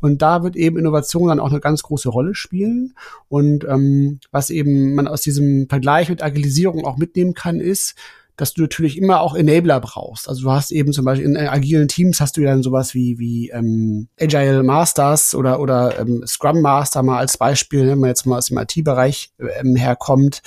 Und 0.00 0.22
da 0.22 0.44
wird 0.44 0.54
eben 0.54 0.78
Innovation 0.78 1.28
dann 1.28 1.40
auch 1.40 1.50
eine 1.50 1.60
ganz 1.60 1.82
große 1.82 2.08
Rolle 2.08 2.34
spielen. 2.34 2.94
Und 3.28 3.64
ähm, 3.64 4.20
was 4.30 4.50
eben 4.50 4.94
man 4.94 5.08
aus 5.08 5.22
diesem 5.22 5.68
Vergleich 5.68 6.08
mit 6.08 6.22
Agilisierung 6.22 6.84
auch 6.84 6.96
mitnehmen 6.96 7.34
kann, 7.34 7.58
ist, 7.58 7.96
dass 8.38 8.54
du 8.54 8.62
natürlich 8.62 8.96
immer 8.96 9.20
auch 9.20 9.34
Enabler 9.34 9.80
brauchst. 9.80 10.28
Also 10.28 10.42
du 10.42 10.50
hast 10.50 10.70
eben 10.70 10.92
zum 10.92 11.04
Beispiel 11.04 11.26
in 11.26 11.36
agilen 11.36 11.88
Teams 11.88 12.20
hast 12.20 12.36
du 12.36 12.42
dann 12.42 12.62
sowas 12.62 12.94
wie, 12.94 13.18
wie 13.18 13.50
ähm, 13.50 14.08
Agile 14.18 14.62
Masters 14.62 15.34
oder, 15.34 15.60
oder 15.60 15.98
ähm, 15.98 16.24
Scrum 16.26 16.62
Master 16.62 17.02
mal 17.02 17.18
als 17.18 17.36
Beispiel, 17.36 17.88
wenn 17.88 17.98
man 17.98 18.08
jetzt 18.08 18.26
mal 18.26 18.38
aus 18.38 18.46
dem 18.46 18.58
IT-Bereich 18.58 19.32
ähm, 19.40 19.74
herkommt, 19.74 20.42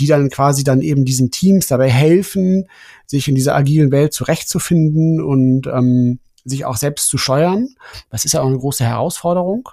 die 0.00 0.06
dann 0.06 0.30
quasi 0.30 0.64
dann 0.64 0.80
eben 0.80 1.04
diesen 1.04 1.30
Teams 1.30 1.66
dabei 1.66 1.90
helfen, 1.90 2.66
sich 3.06 3.28
in 3.28 3.34
dieser 3.34 3.54
agilen 3.54 3.92
Welt 3.92 4.14
zurechtzufinden 4.14 5.22
und 5.22 5.66
ähm, 5.66 6.20
sich 6.46 6.64
auch 6.64 6.76
selbst 6.76 7.08
zu 7.08 7.18
steuern. 7.18 7.68
Das 8.10 8.24
ist 8.24 8.32
ja 8.32 8.40
auch 8.40 8.46
eine 8.46 8.58
große 8.58 8.84
Herausforderung. 8.84 9.68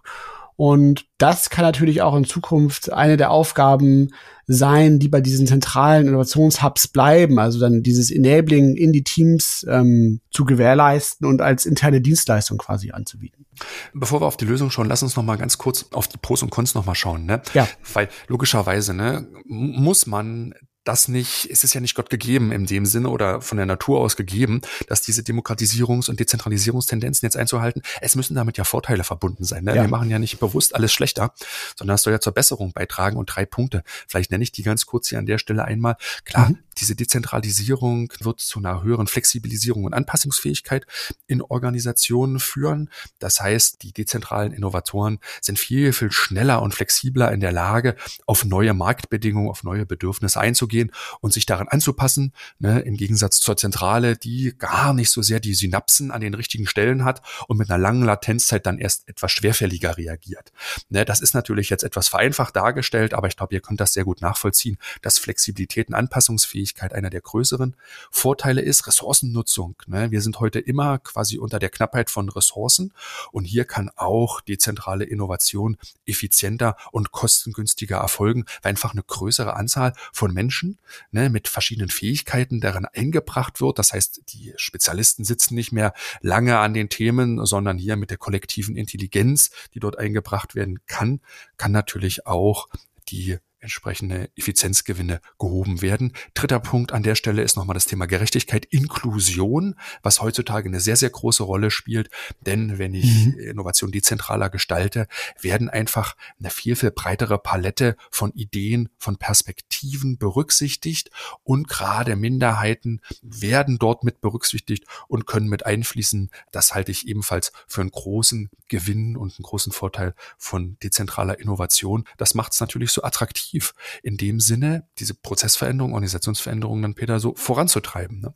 Und 0.62 1.08
das 1.18 1.50
kann 1.50 1.66
natürlich 1.66 2.04
auch 2.04 2.16
in 2.16 2.24
Zukunft 2.24 2.94
eine 2.94 3.18
der 3.18 3.32
Aufgaben 3.32 4.10
sein, 4.46 5.00
die 5.00 5.08
bei 5.08 5.20
diesen 5.20 5.48
zentralen 5.48 6.08
Innovationshubs 6.08 6.90
bleiben, 6.90 7.40
also 7.40 7.60
dann 7.60 7.82
dieses 7.82 8.12
Enabling 8.12 8.76
in 8.76 8.94
die 8.94 9.04
Teams 9.04 9.66
ähm, 9.68 10.22
zu 10.30 10.46
gewährleisten 10.46 11.26
und 11.26 11.42
als 11.42 11.66
interne 11.66 12.00
Dienstleistung 12.00 12.60
quasi 12.60 12.92
anzubieten. 12.92 13.48
Bevor 13.96 14.22
wir 14.22 14.28
auf 14.28 14.38
die 14.38 14.46
Lösung 14.46 14.70
schauen, 14.70 14.88
lass 14.88 15.02
uns 15.02 15.16
noch 15.16 15.24
mal 15.24 15.40
ganz 15.40 15.58
kurz 15.58 15.88
auf 15.94 16.08
die 16.08 16.20
Pros 16.20 16.44
und 16.44 16.52
Cons 16.52 16.76
noch 16.76 16.86
mal 16.86 16.94
schauen, 16.94 17.26
ne? 17.26 17.42
Ja. 17.56 17.68
Weil 17.96 18.10
logischerweise, 18.28 18.94
ne, 18.94 19.28
muss 19.46 20.06
man 20.06 20.54
das 20.84 21.08
nicht, 21.08 21.48
es 21.52 21.64
ist 21.64 21.74
ja 21.76 21.82
nicht 21.82 21.94
Gott 21.94 22.10
gegeben 22.10 22.52
in 22.52 22.66
dem 22.66 22.86
Sinne 22.86 23.10
oder 23.10 23.42
von 23.42 23.58
der 23.58 23.68
Natur 23.68 24.00
aus 24.00 24.16
gegeben, 24.16 24.62
dass 24.88 25.02
diese 25.02 25.22
Demokratisierungs- 25.22 26.10
und 26.10 26.20
Dezentralisierungstendenzen 26.20 27.26
jetzt 27.26 27.38
einzuhalten, 27.38 27.84
es 28.02 28.16
müssen 28.16 28.34
damit 28.34 28.58
ja 28.58 28.64
Vorteile 28.64 29.04
verbunden 29.04 29.44
sein. 29.44 29.64
Ne? 29.64 29.76
Ja. 29.76 29.84
Wir 29.84 29.90
machen 29.90 30.10
ja 30.10 30.18
nicht 30.18 30.40
bewusst 30.40 30.74
alles 30.74 30.92
schlechter, 30.92 31.34
sondern 31.76 31.96
es 31.96 32.02
soll 32.02 32.14
ja 32.14 32.20
zur 32.20 32.34
Besserung 32.34 32.74
beitragen 32.74 33.18
und 33.18 33.28
drei 33.28 33.46
Punkte. 33.46 33.84
Vielleicht 34.08 34.32
nenne 34.32 34.44
ich 34.44 34.52
die 34.52 34.64
ganz 34.64 34.88
kurz 34.88 35.10
hier 35.10 35.20
an 35.20 35.28
der 35.28 35.38
Stelle 35.38 35.66
einmal. 35.66 35.98
Klar, 36.26 36.50
mhm. 36.50 36.58
diese 36.80 36.96
Dezentralisierung 36.96 38.12
wird 38.20 38.40
zu 38.40 38.58
einer 38.58 38.82
höheren 38.82 39.06
Flexibilisierung 39.06 39.84
und 39.84 39.94
Anpassungsfähigkeit 39.94 40.88
in 41.28 41.44
Organisationen 41.44 42.40
führen. 42.40 42.90
Das 43.20 43.40
heißt, 43.40 43.84
die 43.84 43.94
dezentralen 43.94 44.52
Innovatoren 44.52 45.20
sind 45.42 45.60
viel, 45.60 45.94
viel 45.94 46.12
schneller 46.12 46.64
und 46.64 46.74
flexibler 46.74 47.32
in 47.32 47.40
der 47.40 47.52
Lage, 47.52 47.96
auf 48.26 48.46
neue 48.46 48.74
Marktbedingungen, 48.74 49.50
auf 49.50 49.64
neue 49.64 49.86
Bedürfnisse 49.86 50.40
einzugehen 50.40 50.71
gehen 50.72 50.92
und 51.20 51.32
sich 51.34 51.46
daran 51.46 51.68
anzupassen, 51.68 52.34
ne, 52.58 52.80
im 52.80 52.98
Gegensatz 52.98 53.40
zur 53.40 53.56
Zentrale, 53.56 54.18
die 54.18 54.56
gar 54.58 54.96
nicht 54.96 55.12
so 55.12 55.22
sehr 55.22 55.40
die 55.40 55.54
Synapsen 55.54 56.10
an 56.10 56.22
den 56.22 56.34
richtigen 56.34 56.66
Stellen 56.66 57.06
hat 57.06 57.22
und 57.48 57.58
mit 57.58 57.70
einer 57.70 57.78
langen 57.78 58.04
Latenzzeit 58.04 58.66
dann 58.66 58.80
erst 58.80 59.08
etwas 59.08 59.32
schwerfälliger 59.32 59.98
reagiert. 59.98 60.52
Ne, 60.90 61.06
das 61.06 61.22
ist 61.22 61.36
natürlich 61.36 61.70
jetzt 61.70 61.84
etwas 61.84 62.08
vereinfacht 62.08 62.56
dargestellt, 62.56 63.14
aber 63.14 63.28
ich 63.28 63.38
glaube, 63.38 63.54
ihr 63.54 63.62
könnt 63.62 63.80
das 63.80 63.94
sehr 63.94 64.04
gut 64.04 64.22
nachvollziehen, 64.22 64.80
dass 65.04 65.20
Flexibilität 65.20 65.90
und 65.90 65.94
Anpassungsfähigkeit 65.94 66.94
einer 66.94 67.12
der 67.12 67.22
größeren 67.22 67.76
Vorteile 68.10 68.62
ist. 68.62 68.88
Ressourcennutzung. 68.88 69.76
Ne, 69.86 70.10
wir 70.10 70.22
sind 70.22 70.40
heute 70.40 70.58
immer 70.58 70.98
quasi 70.98 71.38
unter 71.38 71.60
der 71.60 71.70
Knappheit 71.70 72.10
von 72.10 72.30
Ressourcen 72.30 72.94
und 73.32 73.46
hier 73.46 73.66
kann 73.66 73.92
auch 73.96 74.42
dezentrale 74.42 75.04
Innovation 75.04 75.78
effizienter 76.08 76.76
und 76.92 77.12
kostengünstiger 77.12 77.98
erfolgen, 77.98 78.46
weil 78.64 78.72
einfach 78.72 78.94
eine 78.94 79.04
größere 79.04 79.58
Anzahl 79.58 79.92
von 80.14 80.34
Menschen 80.34 80.61
Menschen 80.62 80.80
ne, 81.12 81.30
mit 81.30 81.48
verschiedenen 81.48 81.90
Fähigkeiten 81.90 82.62
daran 82.62 82.86
eingebracht 82.86 83.62
wird. 83.62 83.80
Das 83.80 83.94
heißt, 83.94 84.22
die 84.30 84.54
Spezialisten 84.58 85.24
sitzen 85.24 85.56
nicht 85.56 85.72
mehr 85.72 85.94
lange 86.22 86.60
an 86.60 86.74
den 86.74 86.90
Themen, 86.90 87.46
sondern 87.46 87.78
hier 87.78 87.96
mit 87.96 88.10
der 88.10 88.18
kollektiven 88.18 88.76
Intelligenz, 88.76 89.52
die 89.74 89.80
dort 89.80 89.98
eingebracht 89.98 90.56
werden 90.56 90.80
kann, 90.86 91.22
kann 91.58 91.72
natürlich 91.72 92.28
auch 92.28 92.68
die 93.10 93.38
entsprechende 93.62 94.30
Effizienzgewinne 94.36 95.22
gehoben 95.40 95.82
werden. 95.82 96.14
Dritter 96.34 96.60
Punkt 96.60 96.92
an 96.92 97.04
der 97.04 97.16
Stelle 97.16 97.44
ist 97.44 97.56
nochmal 97.56 97.76
das 97.76 97.86
Thema 97.86 98.08
Gerechtigkeit, 98.08 98.66
Inklusion, 98.66 99.76
was 100.02 100.22
heutzutage 100.22 100.68
eine 100.68 100.80
sehr, 100.80 100.96
sehr 100.96 101.12
große 101.12 101.44
Rolle 101.44 101.72
spielt. 101.72 102.10
Denn 102.42 102.80
wenn 102.80 102.94
ich 102.94 103.28
mhm. 103.28 103.40
Innovation 103.40 103.92
dezentraler 103.92 104.50
gestalte, 104.50 105.08
werden 105.40 105.70
einfach 105.70 106.16
eine 106.40 106.50
viel, 106.50 106.76
viel 106.76 106.92
breitere 106.92 107.38
Palette 107.38 107.96
von 108.10 108.32
Ideen, 108.34 108.90
von 108.98 109.18
Perspektiven 109.18 110.18
berücksichtigt 110.18 111.12
und 111.44 111.68
gerade 111.68 112.16
Minderheiten 112.16 113.02
werden 113.22 113.78
dort 113.78 114.04
mit 114.04 114.22
berücksichtigt 114.22 114.86
und 115.08 115.28
können 115.28 115.48
mit 115.48 115.66
einfließen. 115.66 116.32
Das 116.52 116.74
halte 116.74 116.92
ich 116.92 117.08
ebenfalls 117.08 117.52
für 117.68 117.82
einen 117.82 117.92
großen 117.92 118.50
Gewinn 118.70 119.18
und 119.18 119.38
einen 119.38 119.44
großen 119.44 119.72
Vorteil 119.72 120.16
von 120.38 120.78
dezentraler 120.82 121.40
Innovation. 121.40 122.06
Das 122.18 122.34
macht 122.34 122.54
es 122.54 122.60
natürlich 122.60 122.92
so 122.92 123.04
attraktiv 123.04 123.51
aktiv 123.52 123.74
in 124.04 124.18
dem 124.18 124.40
Sinne, 124.40 124.84
diese 124.98 125.14
Prozessveränderungen, 125.14 125.94
Organisationsveränderungen 125.94 126.82
dann, 126.82 126.96
Peter, 126.96 127.20
so 127.20 127.34
voranzutreiben. 127.36 128.22
Ne? 128.22 128.34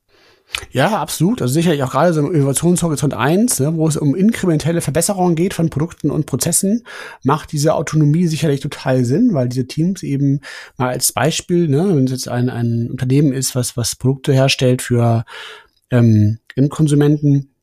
Ja, 0.71 0.99
absolut. 1.01 1.41
Also 1.41 1.53
sicherlich 1.53 1.81
auch 1.83 1.91
gerade 1.91 2.13
so 2.13 2.19
im 2.19 2.33
Innovationshorizont 2.33 3.13
1, 3.13 3.59
ne, 3.61 3.75
wo 3.75 3.87
es 3.87 3.97
um 3.97 4.15
inkrementelle 4.15 4.81
Verbesserungen 4.81 5.35
geht 5.35 5.53
von 5.53 5.69
Produkten 5.69 6.11
und 6.11 6.27
Prozessen, 6.27 6.83
macht 7.23 7.51
diese 7.51 7.73
Autonomie 7.73 8.27
sicherlich 8.27 8.59
total 8.59 9.05
Sinn, 9.05 9.33
weil 9.33 9.49
diese 9.49 9.65
Teams 9.65 10.03
eben 10.03 10.41
mal 10.77 10.89
als 10.89 11.11
Beispiel, 11.13 11.67
ne, 11.67 11.95
wenn 11.95 12.05
es 12.05 12.11
jetzt 12.11 12.27
ein, 12.27 12.49
ein 12.49 12.89
Unternehmen 12.91 13.33
ist, 13.33 13.55
was, 13.55 13.75
was 13.75 13.95
Produkte 13.95 14.33
herstellt 14.33 14.81
für 14.81 15.25
ähm, 15.89 16.39
Endkonsumenten, 16.55 17.54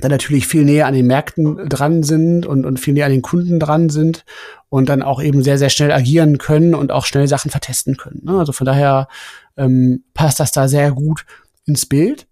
dann 0.00 0.10
natürlich 0.10 0.46
viel 0.46 0.64
näher 0.64 0.86
an 0.86 0.94
den 0.94 1.06
Märkten 1.06 1.68
dran 1.68 2.02
sind 2.02 2.46
und, 2.46 2.66
und 2.66 2.78
viel 2.80 2.94
näher 2.94 3.06
an 3.06 3.12
den 3.12 3.22
Kunden 3.22 3.58
dran 3.58 3.88
sind 3.88 4.24
und 4.68 4.88
dann 4.88 5.02
auch 5.02 5.22
eben 5.22 5.42
sehr, 5.42 5.58
sehr 5.58 5.70
schnell 5.70 5.92
agieren 5.92 6.38
können 6.38 6.74
und 6.74 6.92
auch 6.92 7.06
schnell 7.06 7.28
Sachen 7.28 7.50
vertesten 7.50 7.96
können. 7.96 8.22
Ne? 8.24 8.38
Also 8.38 8.52
von 8.52 8.66
daher 8.66 9.08
ähm, 9.56 10.04
passt 10.14 10.40
das 10.40 10.52
da 10.52 10.68
sehr 10.68 10.92
gut 10.92 11.24
ins 11.64 11.86
Bild. 11.86 12.26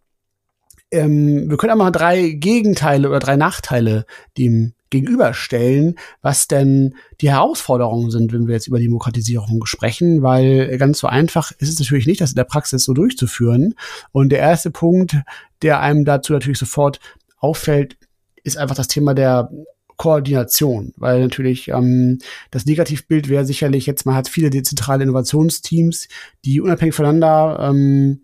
Ähm, 0.91 1.49
wir 1.49 1.57
können 1.57 1.73
aber 1.73 1.91
drei 1.91 2.31
Gegenteile 2.31 3.09
oder 3.09 3.19
drei 3.19 3.37
Nachteile 3.37 4.07
dem 4.37 4.75
gegenüberstellen, 4.91 5.97
was 6.23 6.47
denn 6.47 6.95
die 7.21 7.31
Herausforderungen 7.31 8.13
sind, 8.13 8.33
wenn 8.33 8.47
wir 8.47 8.55
jetzt 8.55 8.69
über 8.69 8.79
Demokratisierung 8.79 9.67
sprechen, 9.67 10.23
weil 10.23 10.79
ganz 10.79 11.01
so 11.01 11.09
einfach 11.09 11.51
ist 11.59 11.69
es 11.69 11.81
natürlich 11.81 12.07
nicht, 12.07 12.21
das 12.21 12.31
in 12.31 12.37
der 12.37 12.45
Praxis 12.45 12.85
so 12.85 12.93
durchzuführen. 12.93 13.75
Und 14.13 14.31
der 14.31 14.39
erste 14.39 14.71
Punkt, 14.71 15.17
der 15.63 15.81
einem 15.81 16.05
dazu 16.05 16.33
natürlich 16.33 16.59
sofort 16.59 17.01
auffällt, 17.45 17.97
ist 18.43 18.57
einfach 18.57 18.75
das 18.75 18.89
Thema 18.89 19.15
der 19.15 19.51
Koordination, 19.97 20.93
weil 20.97 21.21
natürlich 21.21 21.69
ähm, 21.69 22.19
das 22.51 22.67
Negativbild 22.67 23.29
wäre 23.29 23.45
sicherlich 23.45 23.87
jetzt, 23.87 24.07
man 24.07 24.17
hat 24.17 24.29
viele 24.29 24.51
dezentrale 24.51 25.05
Innovationsteams, 25.05 26.09
die 26.45 26.61
unabhängig 26.61 26.95
voneinander 26.95 27.59
ähm, 27.61 28.23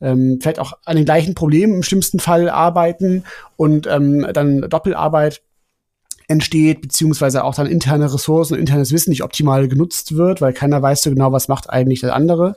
ähm, 0.00 0.38
vielleicht 0.40 0.60
auch 0.60 0.74
an 0.84 0.96
den 0.96 1.04
gleichen 1.04 1.34
Problemen 1.34 1.74
im 1.74 1.82
schlimmsten 1.82 2.20
Fall 2.20 2.48
arbeiten 2.48 3.24
und 3.56 3.86
ähm, 3.88 4.26
dann 4.32 4.60
Doppelarbeit 4.60 5.42
entsteht, 6.28 6.82
beziehungsweise 6.82 7.42
auch 7.42 7.54
dann 7.54 7.66
interne 7.66 8.12
Ressourcen 8.12 8.54
und 8.54 8.60
internes 8.60 8.92
Wissen 8.92 9.10
nicht 9.10 9.24
optimal 9.24 9.66
genutzt 9.66 10.14
wird, 10.14 10.40
weil 10.40 10.52
keiner 10.52 10.80
weiß 10.80 11.02
so 11.02 11.10
genau, 11.10 11.32
was 11.32 11.48
macht 11.48 11.70
eigentlich 11.70 12.00
der 12.00 12.14
andere. 12.14 12.54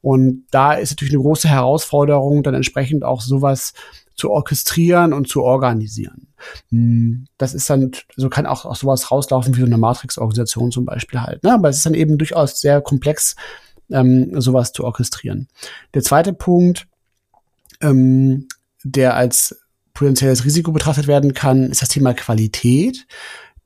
Und 0.00 0.46
da 0.50 0.72
ist 0.72 0.90
natürlich 0.90 1.12
eine 1.12 1.22
große 1.22 1.48
Herausforderung, 1.48 2.42
dann 2.42 2.54
entsprechend 2.54 3.04
auch 3.04 3.20
sowas 3.20 3.74
zu 4.20 4.30
orchestrieren 4.30 5.12
und 5.12 5.28
zu 5.28 5.42
organisieren. 5.42 6.28
Hm, 6.68 7.26
das 7.38 7.54
ist 7.54 7.68
dann, 7.70 7.90
so 8.16 8.28
kann 8.28 8.46
auch, 8.46 8.66
auch 8.66 8.76
sowas 8.76 9.10
rauslaufen 9.10 9.56
wie 9.56 9.60
so 9.60 9.66
eine 9.66 9.78
Matrix-Organisation 9.78 10.70
zum 10.70 10.84
Beispiel 10.84 11.20
halt. 11.22 11.42
Ne? 11.42 11.54
Aber 11.54 11.70
es 11.70 11.78
ist 11.78 11.86
dann 11.86 11.94
eben 11.94 12.18
durchaus 12.18 12.60
sehr 12.60 12.82
komplex, 12.82 13.34
ähm, 13.90 14.38
sowas 14.40 14.72
zu 14.72 14.84
orchestrieren. 14.84 15.48
Der 15.94 16.02
zweite 16.02 16.34
Punkt, 16.34 16.86
ähm, 17.80 18.46
der 18.84 19.16
als 19.16 19.58
potenzielles 19.94 20.44
Risiko 20.44 20.70
betrachtet 20.70 21.06
werden 21.06 21.34
kann, 21.34 21.70
ist 21.70 21.82
das 21.82 21.88
Thema 21.88 22.14
Qualität. 22.14 23.06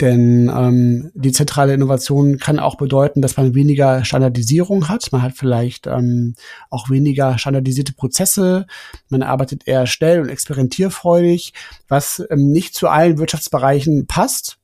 Denn 0.05 0.53
ähm, 0.55 1.11
die 1.15 1.33
zentrale 1.33 1.73
Innovation 1.73 2.37
kann 2.37 2.59
auch 2.59 2.77
bedeuten, 2.77 3.23
dass 3.23 3.39
man 3.39 3.55
weniger 3.55 4.05
Standardisierung 4.05 4.91
hat. 4.91 5.11
Man 5.13 5.23
hat 5.23 5.33
vielleicht 5.35 5.87
ähm, 5.87 6.35
auch 6.69 6.91
weniger 6.91 7.39
standardisierte 7.39 7.95
Prozesse. 7.95 8.67
Man 9.09 9.23
arbeitet 9.23 9.67
eher 9.67 9.87
schnell 9.87 10.21
und 10.21 10.29
experimentierfreudig, 10.29 11.55
was 11.89 12.23
ähm, 12.29 12.53
nicht 12.53 12.75
zu 12.75 12.89
allen 12.89 13.17
Wirtschaftsbereichen 13.17 14.07
passt. 14.07 14.59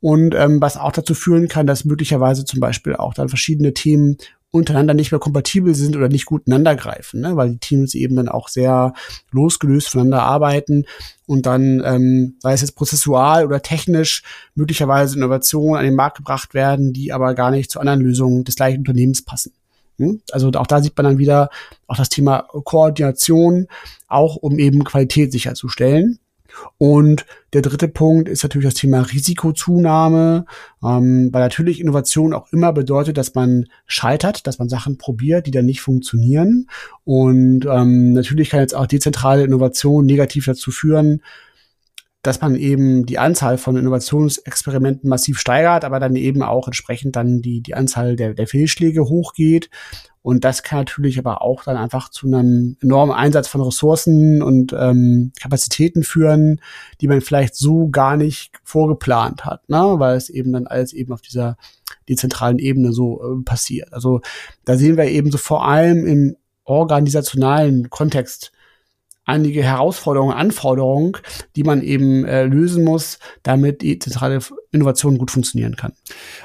Und 0.00 0.34
ähm, 0.34 0.62
was 0.62 0.78
auch 0.78 0.92
dazu 0.92 1.12
führen 1.12 1.48
kann, 1.48 1.66
dass 1.66 1.84
möglicherweise 1.84 2.46
zum 2.46 2.60
Beispiel 2.60 2.96
auch 2.96 3.12
dann 3.12 3.28
verschiedene 3.28 3.74
Themen 3.74 4.16
untereinander 4.54 4.94
nicht 4.94 5.10
mehr 5.10 5.18
kompatibel 5.18 5.74
sind 5.74 5.96
oder 5.96 6.08
nicht 6.08 6.26
gut 6.26 6.46
ineinander 6.46 6.76
greifen, 6.76 7.20
ne? 7.20 7.34
weil 7.34 7.50
die 7.50 7.58
Teams 7.58 7.92
eben 7.94 8.14
dann 8.14 8.28
auch 8.28 8.48
sehr 8.48 8.94
losgelöst 9.32 9.88
voneinander 9.88 10.22
arbeiten 10.22 10.84
und 11.26 11.46
dann, 11.46 11.82
ähm, 11.84 12.36
sei 12.38 12.52
es 12.52 12.60
jetzt 12.60 12.76
prozessual 12.76 13.46
oder 13.46 13.62
technisch, 13.62 14.22
möglicherweise 14.54 15.16
Innovationen 15.16 15.76
an 15.76 15.84
den 15.84 15.96
Markt 15.96 16.18
gebracht 16.18 16.54
werden, 16.54 16.92
die 16.92 17.12
aber 17.12 17.34
gar 17.34 17.50
nicht 17.50 17.68
zu 17.68 17.80
anderen 17.80 18.00
Lösungen 18.00 18.44
des 18.44 18.54
gleichen 18.54 18.78
Unternehmens 18.78 19.24
passen. 19.24 19.52
Hm? 19.98 20.20
Also 20.30 20.52
auch 20.52 20.68
da 20.68 20.80
sieht 20.80 20.96
man 20.96 21.04
dann 21.04 21.18
wieder 21.18 21.50
auch 21.88 21.96
das 21.96 22.08
Thema 22.08 22.42
Koordination, 22.42 23.66
auch 24.06 24.36
um 24.36 24.60
eben 24.60 24.84
Qualität 24.84 25.32
sicherzustellen. 25.32 26.20
Und 26.78 27.26
der 27.52 27.62
dritte 27.62 27.88
Punkt 27.88 28.28
ist 28.28 28.42
natürlich 28.42 28.68
das 28.68 28.74
Thema 28.74 29.00
Risikozunahme, 29.00 30.46
ähm, 30.82 31.28
weil 31.32 31.42
natürlich 31.42 31.80
Innovation 31.80 32.32
auch 32.32 32.52
immer 32.52 32.72
bedeutet, 32.72 33.16
dass 33.16 33.34
man 33.34 33.66
scheitert, 33.86 34.46
dass 34.46 34.58
man 34.58 34.68
Sachen 34.68 34.98
probiert, 34.98 35.46
die 35.46 35.50
dann 35.50 35.66
nicht 35.66 35.80
funktionieren. 35.80 36.68
Und 37.04 37.66
ähm, 37.66 38.12
natürlich 38.12 38.50
kann 38.50 38.60
jetzt 38.60 38.74
auch 38.74 38.86
dezentrale 38.86 39.44
Innovation 39.44 40.06
negativ 40.06 40.46
dazu 40.46 40.70
führen, 40.70 41.22
dass 42.24 42.40
man 42.40 42.56
eben 42.56 43.04
die 43.04 43.18
Anzahl 43.18 43.58
von 43.58 43.76
Innovationsexperimenten 43.76 45.10
massiv 45.10 45.38
steigert, 45.38 45.84
aber 45.84 46.00
dann 46.00 46.16
eben 46.16 46.42
auch 46.42 46.66
entsprechend 46.66 47.16
dann 47.16 47.42
die, 47.42 47.60
die 47.60 47.74
Anzahl 47.74 48.16
der, 48.16 48.32
der 48.32 48.46
Fehlschläge 48.46 49.04
hochgeht. 49.04 49.68
Und 50.22 50.42
das 50.42 50.62
kann 50.62 50.78
natürlich 50.78 51.18
aber 51.18 51.42
auch 51.42 51.64
dann 51.64 51.76
einfach 51.76 52.08
zu 52.08 52.26
einem 52.26 52.78
enormen 52.80 53.14
Einsatz 53.14 53.46
von 53.46 53.60
Ressourcen 53.60 54.42
und 54.42 54.72
ähm, 54.72 55.32
Kapazitäten 55.38 56.02
führen, 56.02 56.62
die 57.02 57.08
man 57.08 57.20
vielleicht 57.20 57.56
so 57.56 57.90
gar 57.90 58.16
nicht 58.16 58.52
vorgeplant 58.64 59.44
hat, 59.44 59.68
ne? 59.68 59.76
weil 59.98 60.16
es 60.16 60.30
eben 60.30 60.50
dann 60.50 60.66
alles 60.66 60.94
eben 60.94 61.12
auf 61.12 61.20
dieser 61.20 61.58
dezentralen 62.08 62.58
Ebene 62.58 62.92
so 62.92 63.20
äh, 63.22 63.44
passiert. 63.44 63.92
Also 63.92 64.22
da 64.64 64.78
sehen 64.78 64.96
wir 64.96 65.04
eben 65.04 65.30
so 65.30 65.36
vor 65.36 65.68
allem 65.68 66.06
im 66.06 66.36
organisationalen 66.64 67.90
Kontext 67.90 68.53
einige 69.24 69.62
Herausforderungen, 69.62 70.34
Anforderungen, 70.34 71.16
die 71.56 71.64
man 71.64 71.82
eben 71.82 72.24
äh, 72.24 72.44
lösen 72.44 72.84
muss, 72.84 73.18
damit 73.42 73.82
die 73.82 73.98
zentrale 73.98 74.40
Innovation 74.70 75.18
gut 75.18 75.30
funktionieren 75.30 75.76
kann. 75.76 75.92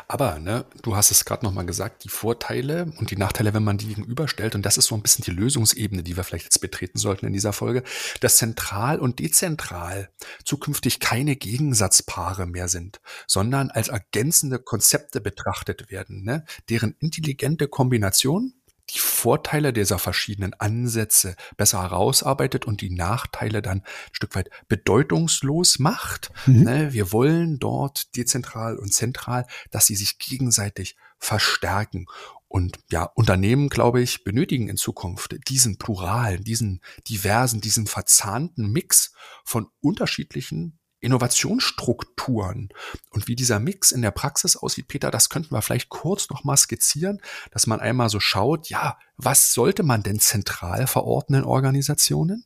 Aber 0.07 0.39
ne, 0.39 0.65
du 0.83 0.95
hast 0.95 1.11
es 1.11 1.25
gerade 1.25 1.45
nochmal 1.45 1.65
gesagt, 1.65 2.03
die 2.03 2.09
Vorteile 2.09 2.91
und 2.99 3.11
die 3.11 3.17
Nachteile, 3.17 3.53
wenn 3.53 3.63
man 3.63 3.77
die 3.77 3.87
gegenüberstellt, 3.87 4.55
und 4.55 4.65
das 4.65 4.77
ist 4.77 4.85
so 4.85 4.95
ein 4.95 5.01
bisschen 5.01 5.25
die 5.25 5.31
Lösungsebene, 5.31 6.03
die 6.03 6.15
wir 6.15 6.23
vielleicht 6.23 6.45
jetzt 6.45 6.59
betreten 6.59 6.97
sollten 6.97 7.25
in 7.25 7.33
dieser 7.33 7.53
Folge, 7.53 7.83
dass 8.21 8.37
zentral 8.37 8.99
und 8.99 9.19
dezentral 9.19 10.09
zukünftig 10.45 10.99
keine 10.99 11.35
Gegensatzpaare 11.35 12.45
mehr 12.45 12.67
sind, 12.67 13.01
sondern 13.27 13.71
als 13.71 13.89
ergänzende 13.89 14.59
Konzepte 14.59 15.21
betrachtet 15.21 15.89
werden, 15.91 16.23
ne, 16.23 16.45
deren 16.69 16.95
intelligente 16.99 17.67
Kombination 17.67 18.53
die 18.93 18.99
Vorteile 18.99 19.73
dieser 19.73 19.99
verschiedenen 19.99 20.53
Ansätze 20.53 21.35
besser 21.57 21.81
herausarbeitet 21.81 22.65
und 22.65 22.81
die 22.81 22.89
Nachteile 22.89 23.61
dann 23.61 23.79
ein 23.79 23.83
Stück 24.11 24.35
weit 24.35 24.49
bedeutungslos 24.67 25.79
macht. 25.79 26.31
Mhm. 26.45 26.63
Ne, 26.63 26.93
wir 26.93 27.11
wollen 27.11 27.59
dort 27.59 28.15
dezentral 28.15 28.77
und 28.77 28.93
zentral, 28.93 29.45
dass 29.71 29.85
sie 29.85 29.95
sich 29.95 30.17
gegenseitig 30.17 30.95
verstärken. 31.19 32.05
Und 32.47 32.79
ja, 32.89 33.03
Unternehmen, 33.03 33.69
glaube 33.69 34.01
ich, 34.01 34.23
benötigen 34.23 34.69
in 34.69 34.77
Zukunft 34.77 35.37
diesen 35.47 35.77
pluralen, 35.77 36.43
diesen 36.43 36.81
diversen, 37.07 37.61
diesen 37.61 37.85
verzahnten 37.85 38.71
Mix 38.71 39.13
von 39.43 39.67
unterschiedlichen 39.81 40.78
Innovationsstrukturen 41.01 42.69
und 43.11 43.27
wie 43.27 43.35
dieser 43.35 43.59
Mix 43.59 43.91
in 43.91 44.01
der 44.01 44.11
Praxis 44.11 44.55
aussieht, 44.55 44.87
Peter, 44.87 45.11
das 45.11 45.29
könnten 45.29 45.53
wir 45.53 45.61
vielleicht 45.61 45.89
kurz 45.89 46.29
noch 46.29 46.43
mal 46.43 46.57
skizzieren, 46.57 47.21
dass 47.51 47.67
man 47.67 47.79
einmal 47.79 48.09
so 48.09 48.19
schaut, 48.19 48.69
ja, 48.69 48.97
was 49.17 49.53
sollte 49.53 49.83
man 49.83 50.03
denn 50.03 50.19
zentral 50.19 50.87
verorten 50.87 51.35
in 51.35 51.43
Organisationen? 51.43 52.45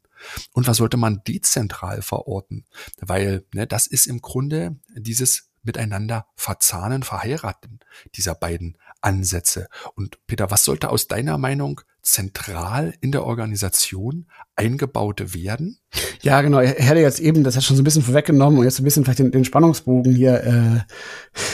Und 0.53 0.67
was 0.67 0.77
sollte 0.77 0.97
man 0.97 1.21
dezentral 1.27 2.01
verorten? 2.01 2.65
Weil 3.01 3.45
ne, 3.53 3.67
das 3.67 3.87
ist 3.87 4.07
im 4.07 4.21
Grunde 4.21 4.77
dieses 4.95 5.49
miteinander 5.63 6.27
verzahnen, 6.35 7.03
verheiraten 7.03 7.79
dieser 8.15 8.35
beiden 8.35 8.77
Ansätze. 9.01 9.67
Und 9.95 10.25
Peter, 10.27 10.51
was 10.51 10.63
sollte 10.63 10.89
aus 10.89 11.07
deiner 11.07 11.37
Meinung 11.37 11.81
zentral 12.03 12.93
in 13.01 13.11
der 13.11 13.25
Organisation 13.25 14.27
eingebaut 14.55 15.33
werden? 15.33 15.79
Ja, 16.21 16.41
genau. 16.41 16.59
Er 16.59 16.73
hätte 16.73 16.99
jetzt 16.99 17.19
eben, 17.19 17.43
das 17.43 17.55
hat 17.55 17.63
schon 17.63 17.75
so 17.75 17.81
ein 17.81 17.85
bisschen 17.85 18.03
vorweggenommen 18.03 18.59
und 18.59 18.65
jetzt 18.65 18.79
ein 18.79 18.83
bisschen 18.83 19.03
vielleicht 19.03 19.19
den, 19.19 19.31
den 19.31 19.45
Spannungsbogen 19.45 20.13
hier 20.13 20.85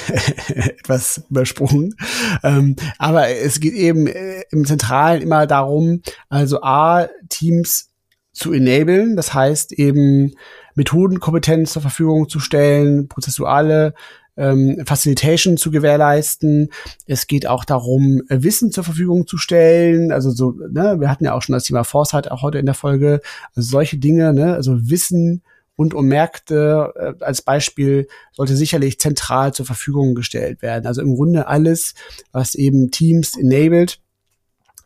äh, 0.10 0.54
etwas 0.70 1.24
übersprungen. 1.30 1.96
Ähm, 2.44 2.76
aber 2.98 3.30
es 3.30 3.60
geht 3.60 3.74
eben 3.74 4.08
äh, 4.08 4.44
im 4.52 4.66
Zentralen 4.66 5.22
immer 5.22 5.48
darum, 5.48 6.02
also 6.28 6.62
A, 6.62 7.08
Teams 7.30 7.92
zu 8.34 8.52
enablen, 8.52 9.16
das 9.16 9.34
heißt 9.34 9.74
eben 9.74 10.34
Methodenkompetenz 10.76 11.74
zur 11.74 11.82
Verfügung 11.82 12.30
zu 12.30 12.40
stellen, 12.40 13.08
prozessuale 13.08 13.94
ähm, 14.40 14.82
Facilitation 14.86 15.58
zu 15.58 15.70
gewährleisten. 15.70 16.70
Es 17.06 17.28
geht 17.28 17.46
auch 17.46 17.66
darum, 17.66 18.22
äh, 18.30 18.42
Wissen 18.42 18.72
zur 18.72 18.84
Verfügung 18.84 19.28
zu 19.28 19.38
stellen. 19.38 20.12
Also 20.12 20.32
so, 20.32 20.52
ne, 20.72 20.98
wir 21.00 21.10
hatten 21.12 21.26
ja 21.26 21.34
auch 21.34 21.42
schon 21.42 21.54
das 21.54 21.66
Thema 21.66 21.84
Foresight 21.84 22.32
auch 22.32 22.42
heute 22.42 22.58
in 22.58 22.66
der 22.66 22.76
Folge. 22.76 23.22
Also 23.54 23.70
solche 23.70 23.98
Dinge, 23.98 24.34
ne, 24.34 24.54
also 24.54 24.90
Wissen 24.90 25.44
rund 25.78 25.94
um 25.94 26.08
Märkte 26.08 26.94
äh, 26.96 27.24
als 27.24 27.42
Beispiel 27.42 28.08
sollte 28.34 28.56
sicherlich 28.56 29.00
zentral 29.00 29.54
zur 29.54 29.66
Verfügung 29.66 30.16
gestellt 30.16 30.62
werden. 30.62 30.88
Also 30.88 31.02
im 31.02 31.16
Grunde 31.16 31.48
alles, 31.48 31.94
was 32.32 32.56
eben 32.56 32.92
Teams 32.92 33.38
enabled, 33.38 34.00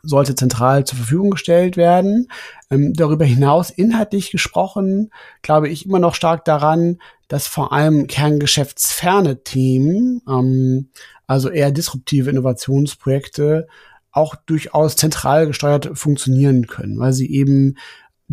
sollte 0.04 0.36
zentral 0.36 0.86
zur 0.86 0.98
Verfügung 0.98 1.32
gestellt 1.32 1.78
werden. 1.78 2.28
Ähm, 2.70 2.94
darüber 2.94 3.26
hinaus 3.26 3.70
inhaltlich 3.70 4.32
gesprochen, 4.32 5.12
glaube 5.42 5.70
ich 5.70 5.86
immer 5.86 6.00
noch 6.00 6.14
stark 6.14 6.46
daran, 6.46 7.00
dass 7.30 7.48
vor 7.48 7.72
allem 7.72 8.08
kerngeschäftsferne 8.08 9.44
Themen, 9.44 10.22
ähm, 10.28 10.90
also 11.26 11.50
eher 11.50 11.72
disruptive 11.72 12.30
Innovationsprojekte, 12.30 13.68
auch 14.12 14.36
durchaus 14.36 14.96
zentral 14.96 15.48
gesteuert 15.48 15.90
funktionieren 15.96 16.68
können, 16.68 17.00
weil 17.00 17.14
sie 17.14 17.32
eben 17.32 17.78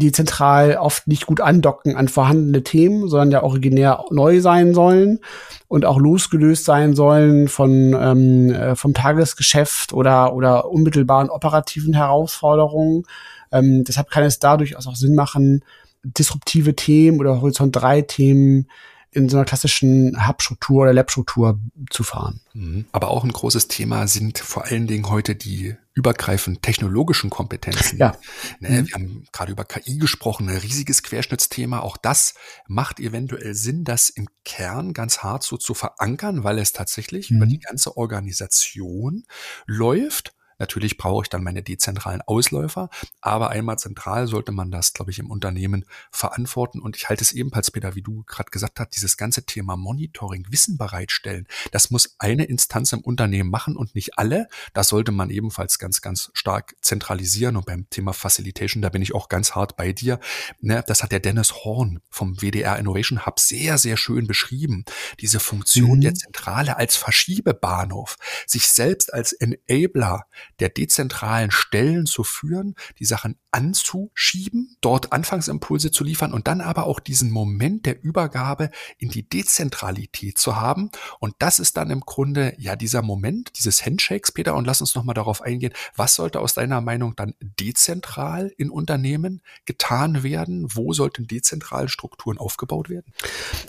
die 0.01 0.13
zentral 0.13 0.77
oft 0.77 1.07
nicht 1.07 1.27
gut 1.27 1.41
andocken 1.41 1.95
an 1.95 2.09
vorhandene 2.09 2.63
Themen, 2.63 3.09
sondern 3.09 3.31
ja 3.31 3.43
originär 3.43 4.05
neu 4.11 4.41
sein 4.41 4.75
sollen 4.75 5.21
und 5.69 5.85
auch 5.85 5.99
losgelöst 5.99 6.65
sein 6.65 6.95
sollen 6.95 7.47
von 7.49 7.97
ähm, 7.99 8.51
äh, 8.51 8.75
vom 8.75 8.95
Tagesgeschäft 8.95 9.93
oder 9.93 10.35
oder 10.35 10.69
unmittelbaren 10.71 11.31
operativen 11.31 11.95
Herausforderungen. 11.95 13.05
Ähm, 13.53 13.85
deshalb 13.85 14.11
kann 14.11 14.25
es 14.25 14.39
dadurch 14.39 14.77
auch 14.77 14.97
Sinn 14.97 15.15
machen, 15.15 15.65
disruptive 16.03 16.75
Themen 16.75 17.21
oder 17.21 17.41
Horizont 17.41 17.77
3 17.77 18.03
Themen 18.03 18.69
in 19.13 19.29
so 19.29 19.37
einer 19.37 19.45
klassischen 19.45 20.27
Hub-Struktur 20.27 20.83
oder 20.83 20.93
Lab-Struktur 20.93 21.59
zu 21.91 22.05
fahren. 22.05 22.41
Mhm. 22.55 22.85
Aber 22.93 23.09
auch 23.09 23.25
ein 23.25 23.33
großes 23.33 23.67
Thema 23.67 24.07
sind 24.07 24.39
vor 24.39 24.67
allen 24.67 24.87
Dingen 24.87 25.09
heute 25.09 25.35
die 25.35 25.75
übergreifend 25.95 26.63
technologischen 26.63 27.29
Kompetenzen. 27.29 27.99
Ja. 27.99 28.17
Ne, 28.61 28.83
mhm. 28.83 28.87
Wir 28.87 28.95
haben 28.95 29.25
gerade 29.33 29.53
über 29.53 29.65
KI 29.65 29.99
gesprochen, 29.99 30.49
ein 30.49 30.57
riesiges 30.57 31.03
Querschnittsthema. 31.03 31.81
Auch 31.81 31.97
das 31.97 32.35
macht 32.69 33.01
eventuell 33.01 33.55
Sinn, 33.55 33.85
das 33.85 34.11
im 34.11 34.29
Kern 34.45 34.93
ganz 34.93 35.19
hart 35.19 35.43
so 35.43 35.57
zu 35.57 35.75
verankern, 35.75 36.45
weil 36.45 36.59
es 36.59 36.73
tatsächlich 36.73 37.31
mhm. 37.31 37.37
über 37.39 37.47
die 37.47 37.59
ganze 37.59 37.97
Organisation 37.97 39.25
läuft 39.67 40.35
Natürlich 40.61 40.99
brauche 40.99 41.25
ich 41.25 41.31
dann 41.31 41.43
meine 41.43 41.63
dezentralen 41.63 42.21
Ausläufer, 42.21 42.91
aber 43.23 43.49
einmal 43.49 43.79
zentral 43.79 44.27
sollte 44.27 44.53
man 44.53 44.71
das, 44.71 44.93
glaube 44.93 45.11
ich, 45.11 45.19
im 45.19 45.31
Unternehmen 45.31 45.87
verantworten. 46.13 46.81
Und 46.81 46.97
ich 46.97 47.09
halte 47.09 47.25
es 47.25 47.33
ebenfalls, 47.33 47.71
Peter, 47.71 47.95
wie 47.95 48.03
du 48.03 48.25
gerade 48.25 48.51
gesagt 48.51 48.79
hast, 48.79 48.91
dieses 48.91 49.17
ganze 49.17 49.45
Thema 49.45 49.77
Monitoring, 49.77 50.47
Wissen 50.51 50.77
bereitstellen, 50.77 51.49
das 51.73 51.91
muss 51.91 52.15
eine 52.19 52.45
Instanz 52.45 52.93
im 52.93 53.01
Unternehmen 53.01 53.51
machen 53.51 53.75
und 53.75 53.95
nicht 53.95 54.19
alle. 54.19 54.49
Das 54.75 54.89
sollte 54.89 55.13
man 55.13 55.31
ebenfalls 55.31 55.79
ganz, 55.79 56.03
ganz 56.03 56.31
stark 56.35 56.77
zentralisieren. 56.83 57.57
Und 57.57 57.65
beim 57.65 57.89
Thema 57.89 58.13
Facilitation, 58.13 58.83
da 58.83 58.91
bin 58.91 59.01
ich 59.01 59.15
auch 59.15 59.31
ganz 59.31 59.55
hart 59.55 59.77
bei 59.77 59.95
dir. 59.95 60.21
Ne, 60.61 60.85
das 60.87 61.03
hat 61.03 61.13
der 61.13 61.21
Dennis 61.21 61.65
Horn 61.65 62.01
vom 62.11 62.37
WDR 62.43 62.79
Innovation 62.79 63.25
Hub 63.25 63.41
sehr, 63.41 63.79
sehr 63.79 63.97
schön 63.97 64.27
beschrieben. 64.27 64.85
Diese 65.21 65.41
Funktion 65.41 65.97
mhm. 65.97 66.01
der 66.03 66.15
Zentrale 66.15 66.77
als 66.77 66.97
Verschiebebahnhof, 66.97 68.17
sich 68.47 68.69
selbst 68.69 69.15
als 69.15 69.33
Enabler 69.33 70.27
der 70.61 70.69
dezentralen 70.69 71.51
Stellen 71.51 72.07
zu 72.07 72.23
führen, 72.23 72.75
die 72.99 73.05
Sachen 73.05 73.39
anzuschieben, 73.53 74.77
dort 74.81 75.13
Anfangsimpulse 75.13 75.91
zu 75.91 76.05
liefern 76.05 76.33
und 76.33 76.47
dann 76.47 76.61
aber 76.61 76.85
auch 76.85 77.01
diesen 77.01 77.31
Moment 77.31 77.87
der 77.87 78.03
Übergabe 78.03 78.71
in 78.99 79.11
die 79.11 79.29
Dezentralität 79.29 80.39
zu 80.39 80.57
haben. 80.57 80.91
Und 81.19 81.35
das 81.39 81.59
ist 81.59 81.77
dann 81.77 81.91
im 81.91 82.01
Grunde 82.01 82.55
ja 82.59 82.77
dieser 82.77 83.03
Moment 83.03 83.53
dieses 83.59 83.85
Handshakes, 83.85 84.33
Peter. 84.33 84.55
Und 84.55 84.67
lass 84.67 84.81
uns 84.81 84.95
nochmal 84.95 85.15
darauf 85.15 85.43
eingehen. 85.43 85.73
Was 85.97 86.15
sollte 86.15 86.41
aus 86.41 86.55
deiner 86.55 86.81
Meinung 86.81 87.17
dann 87.17 87.35
dezentral 87.41 88.53
in 88.57 88.71
Unternehmen 88.71 89.43
getan 89.65 90.23
werden? 90.23 90.67
Wo 90.73 90.93
sollten 90.93 91.27
dezentrale 91.27 91.89
Strukturen 91.89 92.39
aufgebaut 92.39 92.89
werden? 92.89 93.13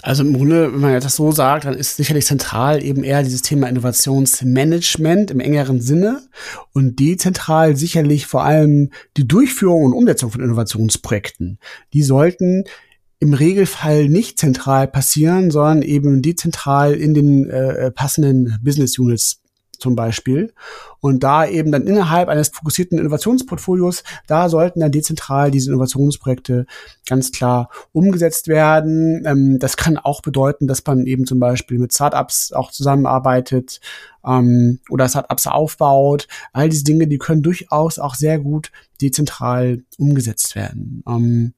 Also 0.04 0.24
im 0.24 0.34
Grunde, 0.34 0.74
wenn 0.74 0.82
man 0.82 1.02
das 1.02 1.16
so 1.16 1.32
sagt, 1.32 1.66
dann 1.66 1.74
ist 1.74 1.96
sicherlich 1.96 2.26
zentral 2.26 2.84
eben 2.84 3.04
eher 3.04 3.24
dieses 3.24 3.42
Thema 3.42 3.68
Innovationsmanagement 3.68 5.32
im 5.32 5.40
engeren 5.40 5.82
Sinne 5.82 6.22
und 6.74 7.00
dezentral 7.00 7.76
sicherlich 7.76 8.28
vor 8.28 8.44
allem 8.44 8.92
die 9.18 9.28
Durchführung 9.72 9.86
und 9.86 9.94
Umsetzung 9.94 10.32
von 10.32 10.42
Innovationsprojekten. 10.42 11.60
Die 11.94 12.04
sollten 12.04 12.66
im 13.20 13.34
Regelfall 13.34 14.10
nicht 14.10 14.40
zentral 14.40 14.88
passieren, 14.88 15.52
sondern 15.52 15.82
eben 15.84 16.22
dezentral 16.22 16.94
in 16.94 17.14
den 17.14 17.50
äh, 17.50 17.92
passenden 17.92 18.58
Business 18.64 18.98
Units 18.98 19.41
zum 19.82 19.96
Beispiel. 19.96 20.54
Und 21.00 21.24
da 21.24 21.46
eben 21.46 21.72
dann 21.72 21.88
innerhalb 21.88 22.30
eines 22.30 22.50
fokussierten 22.50 23.00
Innovationsportfolios, 23.00 24.04
da 24.28 24.48
sollten 24.48 24.80
dann 24.80 24.92
dezentral 24.92 25.52
diese 25.52 25.72
Innovationsprojekte 25.72 26.66
ganz 27.08 27.32
klar 27.32 27.70
umgesetzt 27.92 28.48
werden. 28.48 29.24
Ähm, 29.26 29.60
das 29.60 29.76
kann 29.78 29.98
auch 29.98 30.22
bedeuten, 30.22 30.68
dass 30.68 30.86
man 30.86 31.06
eben 31.06 31.26
zum 31.26 31.40
Beispiel 31.40 31.80
mit 31.80 31.94
Startups 31.94 32.54
auch 32.54 32.72
zusammenarbeitet 32.72 33.82
ähm, 34.26 34.80
oder 34.90 35.10
Startups 35.10 35.48
aufbaut. 35.48 36.28
All 36.54 36.70
diese 36.70 36.84
Dinge, 36.84 37.08
die 37.08 37.18
können 37.18 37.42
durchaus 37.42 38.00
auch 38.00 38.16
sehr 38.16 38.40
gut 38.40 38.72
dezentral 39.02 39.84
umgesetzt 39.98 40.56
werden. 40.56 41.04
Ähm, 41.08 41.54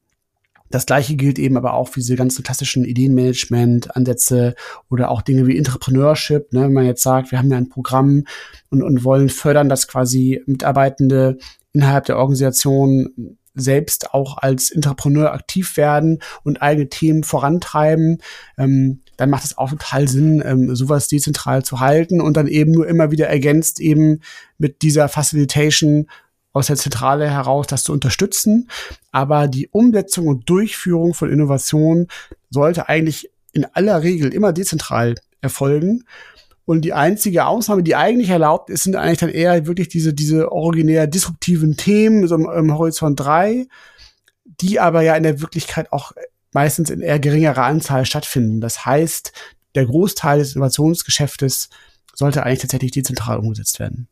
das 0.74 0.86
gleiche 0.86 1.14
gilt 1.14 1.38
eben 1.38 1.56
aber 1.56 1.74
auch 1.74 1.88
für 1.88 2.00
diese 2.00 2.16
ganzen 2.16 2.42
klassischen 2.42 2.84
Ideenmanagement-Ansätze 2.84 4.56
oder 4.90 5.10
auch 5.10 5.22
Dinge 5.22 5.46
wie 5.46 5.56
Entrepreneurship. 5.56 6.52
Ne? 6.52 6.62
Wenn 6.62 6.72
man 6.72 6.86
jetzt 6.86 7.02
sagt, 7.02 7.30
wir 7.30 7.38
haben 7.38 7.50
ja 7.50 7.56
ein 7.56 7.68
Programm 7.68 8.24
und, 8.70 8.82
und 8.82 9.04
wollen 9.04 9.28
fördern, 9.28 9.68
dass 9.68 9.86
quasi 9.86 10.42
Mitarbeitende 10.46 11.38
innerhalb 11.72 12.06
der 12.06 12.18
Organisation 12.18 13.38
selbst 13.54 14.12
auch 14.14 14.38
als 14.38 14.70
Entrepreneur 14.70 15.32
aktiv 15.32 15.76
werden 15.76 16.18
und 16.42 16.60
eigene 16.60 16.88
Themen 16.88 17.22
vorantreiben, 17.22 18.18
ähm, 18.58 19.00
dann 19.16 19.30
macht 19.30 19.44
es 19.44 19.56
auch 19.56 19.70
total 19.70 20.08
Sinn, 20.08 20.42
ähm, 20.44 20.74
sowas 20.74 21.06
dezentral 21.06 21.64
zu 21.64 21.78
halten 21.78 22.20
und 22.20 22.36
dann 22.36 22.48
eben 22.48 22.72
nur 22.72 22.88
immer 22.88 23.12
wieder 23.12 23.28
ergänzt 23.28 23.78
eben 23.78 24.22
mit 24.58 24.82
dieser 24.82 25.08
Facilitation 25.08 26.08
aus 26.54 26.68
der 26.68 26.76
Zentrale 26.76 27.28
heraus 27.28 27.66
das 27.66 27.84
zu 27.84 27.92
unterstützen. 27.92 28.70
Aber 29.10 29.48
die 29.48 29.68
Umsetzung 29.68 30.28
und 30.28 30.48
Durchführung 30.48 31.12
von 31.12 31.30
Innovationen 31.30 32.06
sollte 32.48 32.88
eigentlich 32.88 33.30
in 33.52 33.66
aller 33.66 34.02
Regel 34.02 34.32
immer 34.32 34.52
dezentral 34.52 35.16
erfolgen. 35.42 36.04
Und 36.64 36.82
die 36.82 36.94
einzige 36.94 37.44
Ausnahme, 37.44 37.82
die 37.82 37.94
eigentlich 37.94 38.30
erlaubt 38.30 38.70
ist, 38.70 38.84
sind 38.84 38.96
eigentlich 38.96 39.18
dann 39.18 39.28
eher 39.28 39.66
wirklich 39.66 39.88
diese, 39.88 40.14
diese 40.14 40.50
originär 40.50 41.06
disruptiven 41.06 41.76
Themen, 41.76 42.26
so 42.26 42.36
im, 42.36 42.48
im 42.48 42.72
Horizont 42.72 43.20
3, 43.20 43.66
die 44.46 44.80
aber 44.80 45.02
ja 45.02 45.14
in 45.16 45.24
der 45.24 45.42
Wirklichkeit 45.42 45.92
auch 45.92 46.12
meistens 46.52 46.88
in 46.88 47.00
eher 47.00 47.18
geringerer 47.18 47.64
Anzahl 47.64 48.06
stattfinden. 48.06 48.60
Das 48.60 48.86
heißt, 48.86 49.32
der 49.74 49.84
Großteil 49.84 50.38
des 50.38 50.54
Innovationsgeschäftes 50.54 51.68
sollte 52.14 52.44
eigentlich 52.44 52.60
tatsächlich 52.60 52.92
dezentral 52.92 53.38
umgesetzt 53.38 53.80
werden. 53.80 54.08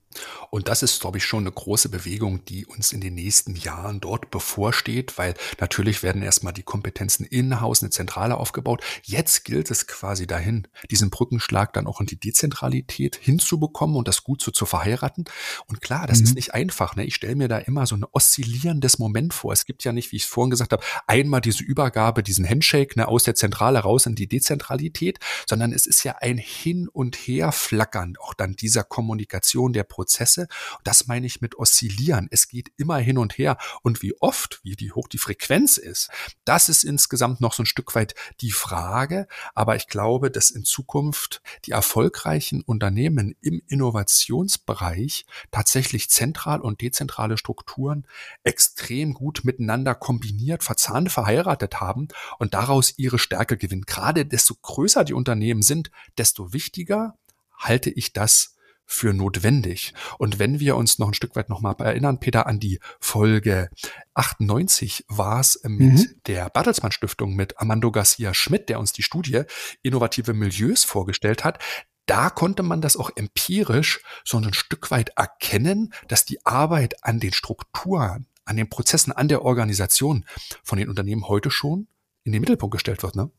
Und 0.50 0.68
das 0.68 0.82
ist, 0.82 1.00
glaube 1.00 1.18
ich, 1.18 1.24
schon 1.24 1.44
eine 1.44 1.52
große 1.52 1.88
Bewegung, 1.88 2.44
die 2.44 2.66
uns 2.66 2.92
in 2.92 3.00
den 3.00 3.14
nächsten 3.14 3.56
Jahren 3.56 4.00
dort 4.00 4.30
bevorsteht, 4.30 5.18
weil 5.18 5.34
natürlich 5.60 6.02
werden 6.02 6.22
erstmal 6.22 6.52
die 6.52 6.62
Kompetenzen 6.62 7.24
in-house, 7.24 7.82
eine 7.82 7.90
Zentrale 7.90 8.36
aufgebaut. 8.36 8.82
Jetzt 9.02 9.44
gilt 9.44 9.70
es 9.70 9.86
quasi 9.86 10.26
dahin, 10.26 10.68
diesen 10.90 11.10
Brückenschlag 11.10 11.72
dann 11.72 11.86
auch 11.86 12.00
in 12.00 12.06
die 12.06 12.18
Dezentralität 12.18 13.16
hinzubekommen 13.16 13.96
und 13.96 14.08
das 14.08 14.24
gut 14.24 14.42
so 14.42 14.50
zu 14.50 14.66
verheiraten. 14.66 15.24
Und 15.66 15.80
klar, 15.80 16.06
das 16.06 16.18
mhm. 16.18 16.24
ist 16.24 16.34
nicht 16.34 16.54
einfach. 16.54 16.96
Ne? 16.96 17.04
Ich 17.04 17.14
stelle 17.14 17.36
mir 17.36 17.48
da 17.48 17.58
immer 17.58 17.86
so 17.86 17.96
ein 17.96 18.04
oszillierendes 18.10 18.98
Moment 18.98 19.34
vor. 19.34 19.52
Es 19.52 19.64
gibt 19.64 19.84
ja 19.84 19.92
nicht, 19.92 20.12
wie 20.12 20.16
ich 20.16 20.24
es 20.24 20.28
vorhin 20.28 20.50
gesagt 20.50 20.72
habe, 20.72 20.84
einmal 21.06 21.40
diese 21.40 21.64
Übergabe, 21.64 22.22
diesen 22.22 22.48
Handshake 22.48 22.98
ne, 22.98 23.08
aus 23.08 23.24
der 23.24 23.34
Zentrale 23.34 23.80
raus 23.80 24.06
in 24.06 24.14
die 24.14 24.28
Dezentralität, 24.28 25.18
sondern 25.46 25.72
es 25.72 25.86
ist 25.86 26.04
ja 26.04 26.16
ein 26.20 26.38
Hin 26.38 26.88
und 26.88 27.16
Her 27.16 27.52
flackern, 27.52 28.14
auch 28.20 28.34
dann 28.34 28.54
dieser 28.54 28.84
Kommunikation 28.84 29.72
der 29.72 29.84
Prozesse 29.84 30.01
Prozesse. 30.02 30.48
Das 30.82 31.06
meine 31.06 31.26
ich 31.26 31.40
mit 31.40 31.56
oszillieren. 31.56 32.26
Es 32.32 32.48
geht 32.48 32.72
immer 32.76 32.98
hin 32.98 33.18
und 33.18 33.38
her. 33.38 33.56
Und 33.82 34.02
wie 34.02 34.20
oft, 34.20 34.58
wie 34.64 34.74
die 34.74 34.90
hoch 34.90 35.06
die 35.06 35.18
Frequenz 35.18 35.76
ist, 35.76 36.10
das 36.44 36.68
ist 36.68 36.82
insgesamt 36.82 37.40
noch 37.40 37.52
so 37.52 37.62
ein 37.62 37.66
Stück 37.66 37.94
weit 37.94 38.16
die 38.40 38.50
Frage. 38.50 39.28
Aber 39.54 39.76
ich 39.76 39.86
glaube, 39.86 40.32
dass 40.32 40.50
in 40.50 40.64
Zukunft 40.64 41.40
die 41.66 41.70
erfolgreichen 41.70 42.62
Unternehmen 42.62 43.36
im 43.40 43.62
Innovationsbereich 43.68 45.24
tatsächlich 45.52 46.10
zentral 46.10 46.60
und 46.60 46.80
dezentrale 46.80 47.38
Strukturen 47.38 48.08
extrem 48.42 49.14
gut 49.14 49.42
miteinander 49.44 49.94
kombiniert, 49.94 50.64
verzahnt, 50.64 51.12
verheiratet 51.12 51.80
haben 51.80 52.08
und 52.40 52.54
daraus 52.54 52.94
ihre 52.96 53.20
Stärke 53.20 53.56
gewinnen. 53.56 53.86
Gerade 53.86 54.26
desto 54.26 54.56
größer 54.60 55.04
die 55.04 55.14
Unternehmen 55.14 55.62
sind, 55.62 55.92
desto 56.18 56.52
wichtiger 56.52 57.16
halte 57.56 57.90
ich 57.90 58.12
das 58.12 58.56
für 58.86 59.12
notwendig. 59.12 59.94
Und 60.18 60.38
wenn 60.38 60.60
wir 60.60 60.76
uns 60.76 60.98
noch 60.98 61.08
ein 61.08 61.14
Stück 61.14 61.36
weit 61.36 61.48
nochmal 61.48 61.74
erinnern, 61.78 62.20
Peter, 62.20 62.46
an 62.46 62.60
die 62.60 62.78
Folge 63.00 63.68
98 64.14 65.04
war 65.08 65.40
es 65.40 65.60
mit 65.64 65.92
mhm. 65.92 66.20
der 66.26 66.50
Bertelsmann 66.50 66.92
Stiftung 66.92 67.34
mit 67.34 67.58
Amando 67.58 67.90
Garcia 67.90 68.34
Schmidt, 68.34 68.68
der 68.68 68.78
uns 68.78 68.92
die 68.92 69.02
Studie 69.02 69.42
Innovative 69.82 70.34
Milieus 70.34 70.84
vorgestellt 70.84 71.44
hat. 71.44 71.58
Da 72.06 72.30
konnte 72.30 72.62
man 72.62 72.80
das 72.80 72.96
auch 72.96 73.10
empirisch 73.14 74.00
so 74.24 74.36
ein 74.36 74.52
Stück 74.52 74.90
weit 74.90 75.10
erkennen, 75.16 75.92
dass 76.08 76.24
die 76.24 76.44
Arbeit 76.44 77.04
an 77.04 77.20
den 77.20 77.32
Strukturen, 77.32 78.26
an 78.44 78.56
den 78.56 78.68
Prozessen, 78.68 79.12
an 79.12 79.28
der 79.28 79.42
Organisation 79.42 80.26
von 80.64 80.78
den 80.78 80.88
Unternehmen 80.88 81.28
heute 81.28 81.50
schon 81.50 81.86
in 82.24 82.32
den 82.32 82.40
Mittelpunkt 82.40 82.72
gestellt 82.72 83.02
wird, 83.02 83.16
ne? 83.16 83.30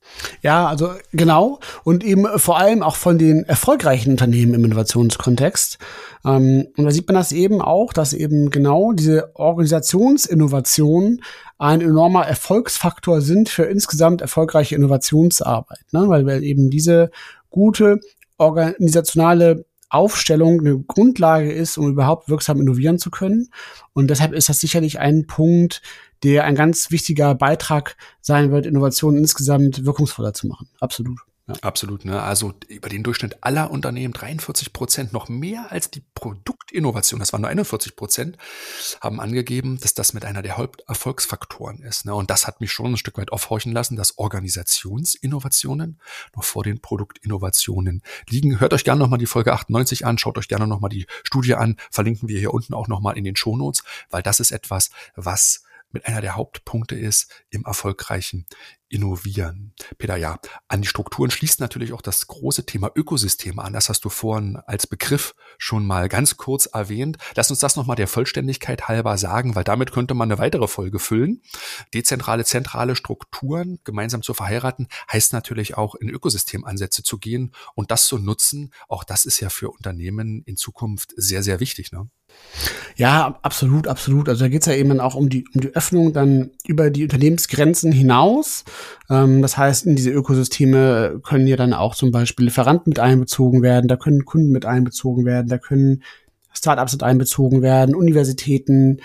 Ja, 0.42 0.68
also 0.68 0.92
genau. 1.14 1.60
Und 1.86 2.04
eben 2.04 2.28
vor 2.38 2.58
allem 2.58 2.84
auch 2.84 2.98
von 2.98 3.18
den 3.18 3.46
erfolgreichen 3.46 4.12
Unternehmen 4.12 4.54
im 4.54 4.66
Innovationskontext. 4.66 5.78
Ähm, 6.26 6.68
und 6.76 6.84
da 6.84 6.92
sieht 6.92 7.08
man 7.08 7.16
das 7.16 7.32
eben 7.32 7.62
auch, 7.62 7.94
dass 7.94 8.12
eben 8.12 8.50
genau 8.50 8.92
diese 8.92 9.36
Organisationsinnovationen 9.36 11.22
ein 11.58 11.80
enormer 11.80 12.28
Erfolgsfaktor 12.28 13.22
sind 13.22 13.48
für 13.48 13.64
insgesamt 13.64 14.22
erfolgreiche 14.22 14.76
Innovationsarbeit. 14.76 15.86
Ne? 15.92 16.10
Weil, 16.10 16.26
weil 16.26 16.44
eben 16.44 16.70
diese 16.70 17.10
gute 17.50 18.02
organisationale 18.38 19.66
Aufstellung 19.94 20.60
eine 20.60 20.80
Grundlage 20.80 21.52
ist, 21.52 21.78
um 21.78 21.88
überhaupt 21.88 22.28
wirksam 22.28 22.60
innovieren 22.60 22.98
zu 22.98 23.12
können. 23.12 23.50
Und 23.94 24.10
deshalb 24.10 24.34
ist 24.34 24.50
das 24.50 24.60
sicherlich 24.60 25.00
ein 25.00 25.28
Punkt, 25.28 25.82
der 26.24 26.46
ein 26.46 26.56
ganz 26.56 26.92
wichtiger 26.92 27.36
Beitrag 27.36 27.98
sein 28.22 28.52
wird, 28.52 28.66
Innovationen 28.66 29.20
insgesamt 29.20 29.86
wirkungsvoller 29.86 30.34
zu 30.34 30.48
machen. 30.48 30.70
Absolut. 30.80 31.20
Ja. 31.46 31.56
Absolut, 31.62 32.06
ne? 32.06 32.24
Also 32.24 32.54
über 32.70 32.88
den 32.88 33.04
Durchschnitt 33.04 33.36
aller 33.42 33.70
Unternehmen 33.70 34.14
43 34.14 34.72
Prozent, 34.72 35.12
noch 35.12 35.28
mehr 35.28 35.74
als 35.74 35.92
die 35.92 36.02
Produktinnovation, 36.16 37.20
das 37.20 37.34
waren 37.34 37.42
nur 37.42 37.50
41 37.50 37.98
Prozent, 37.98 38.38
haben 39.02 39.20
angegeben, 39.20 39.78
dass 39.82 39.94
das 39.94 40.14
mit 40.14 40.24
einer 40.24 40.42
der 40.42 40.56
Haupterfolgsfaktoren 40.56 41.82
ist. 41.82 42.06
Ne? 42.06 42.16
Und 42.16 42.30
das 42.30 42.48
hat 42.48 42.62
mich 42.62 42.72
schon 42.72 42.94
ein 42.94 42.98
Stück 42.98 43.18
weit 43.18 43.34
aufhorchen 43.34 43.74
lassen, 43.74 43.98
dass 43.98 44.18
Organisationsinnovationen 44.18 46.00
noch 46.34 46.46
vor 46.46 46.64
den 46.64 46.80
Produktinnovationen 46.80 48.04
liegen. 48.30 48.62
Hört 48.62 48.74
euch 48.74 48.86
gerne 48.86 49.00
nochmal 49.00 49.20
die 49.20 49.26
Folge 49.26 49.52
98 49.52 50.06
an, 50.06 50.18
schaut 50.18 50.38
euch 50.38 50.48
gerne 50.48 50.66
nochmal 50.66 50.92
die 50.92 51.08
Studie 51.26 51.56
an, 51.56 51.76
verlinken 51.92 52.30
wir 52.30 52.40
hier 52.40 52.54
unten 52.54 52.74
auch 52.74 52.88
nochmal 52.88 53.18
in 53.18 53.26
den 53.26 53.36
Shownotes, 53.36 53.84
weil 54.10 54.24
das 54.24 54.40
ist 54.40 54.52
etwas, 54.52 54.92
was 55.18 55.64
mit 55.94 56.06
einer 56.06 56.22
der 56.22 56.36
Hauptpunkte 56.36 56.96
ist 56.96 57.46
im 57.50 57.64
erfolgreichen 57.66 58.46
Innovieren. 58.94 59.74
Peter, 59.98 60.18
ja, 60.18 60.38
an 60.68 60.84
die 60.84 60.88
Strukturen 60.88 61.32
schließt 61.32 61.60
natürlich 61.60 61.94
auch 61.94 62.02
das 62.02 62.28
große 62.28 62.68
Thema 62.68 62.92
Ökosysteme 62.94 63.60
an. 63.60 63.74
Das 63.74 63.90
hast 63.90 64.06
du 64.06 64.10
vorhin 64.10 64.58
als 64.68 64.86
Begriff 64.86 65.34
schon 65.58 65.84
mal 65.84 66.10
ganz 66.10 66.38
kurz 66.38 66.68
erwähnt. 66.68 67.18
Lass 67.36 67.50
uns 67.50 67.60
das 67.60 67.76
nochmal 67.76 67.96
der 67.96 68.08
Vollständigkeit 68.08 68.88
halber 68.88 69.18
sagen, 69.18 69.56
weil 69.56 69.64
damit 69.64 69.92
könnte 69.92 70.14
man 70.14 70.32
eine 70.32 70.40
weitere 70.40 70.68
Folge 70.68 71.00
füllen. 71.00 71.42
Dezentrale, 71.96 72.46
zentrale 72.46 72.96
Strukturen 72.96 73.80
gemeinsam 73.84 74.22
zu 74.22 74.36
verheiraten, 74.36 74.88
heißt 75.12 75.34
natürlich 75.34 75.76
auch 75.76 75.96
in 75.96 76.10
Ökosystemansätze 76.10 77.02
zu 77.02 77.18
gehen 77.18 77.52
und 77.74 77.90
das 77.90 78.06
zu 78.06 78.20
nutzen. 78.20 78.72
Auch 78.88 79.04
das 79.04 79.26
ist 79.26 79.40
ja 79.40 79.50
für 79.50 79.72
Unternehmen 79.72 80.44
in 80.44 80.56
Zukunft 80.56 81.14
sehr, 81.16 81.42
sehr 81.42 81.60
wichtig. 81.60 81.92
Ne? 81.92 82.12
Ja, 82.96 83.40
absolut, 83.42 83.88
absolut. 83.88 84.30
Also 84.30 84.46
da 84.46 84.50
geht's 84.50 84.68
ja 84.68 84.74
eben 84.74 85.00
auch 85.00 85.16
um 85.16 85.30
die, 85.30 85.46
um 85.54 85.62
die 85.62 85.76
Öffnung 85.76 86.14
dann 86.14 86.52
über 86.66 86.90
die 86.92 87.04
Unternehmensgrenzen 87.04 87.92
hinaus. 87.92 88.64
Ähm, 89.10 89.42
das 89.42 89.58
heißt, 89.58 89.86
in 89.86 89.96
diese 89.96 90.12
Ökosysteme 90.12 91.20
können 91.24 91.48
ja 91.48 91.56
dann 91.56 91.74
auch 91.74 91.96
zum 91.96 92.12
Beispiel 92.12 92.46
Lieferanten 92.46 92.92
mit 92.92 93.00
einbezogen 93.00 93.62
werden, 93.64 93.88
da 93.88 93.96
können 93.96 94.26
Kunden 94.26 94.52
mit 94.52 94.66
einbezogen 94.66 95.26
werden, 95.26 95.48
da 95.48 95.58
können 95.58 96.04
Startups 96.54 96.94
mit 96.94 97.04
einbezogen 97.04 97.64
werden, 97.64 97.96
Universitäten 97.96 99.00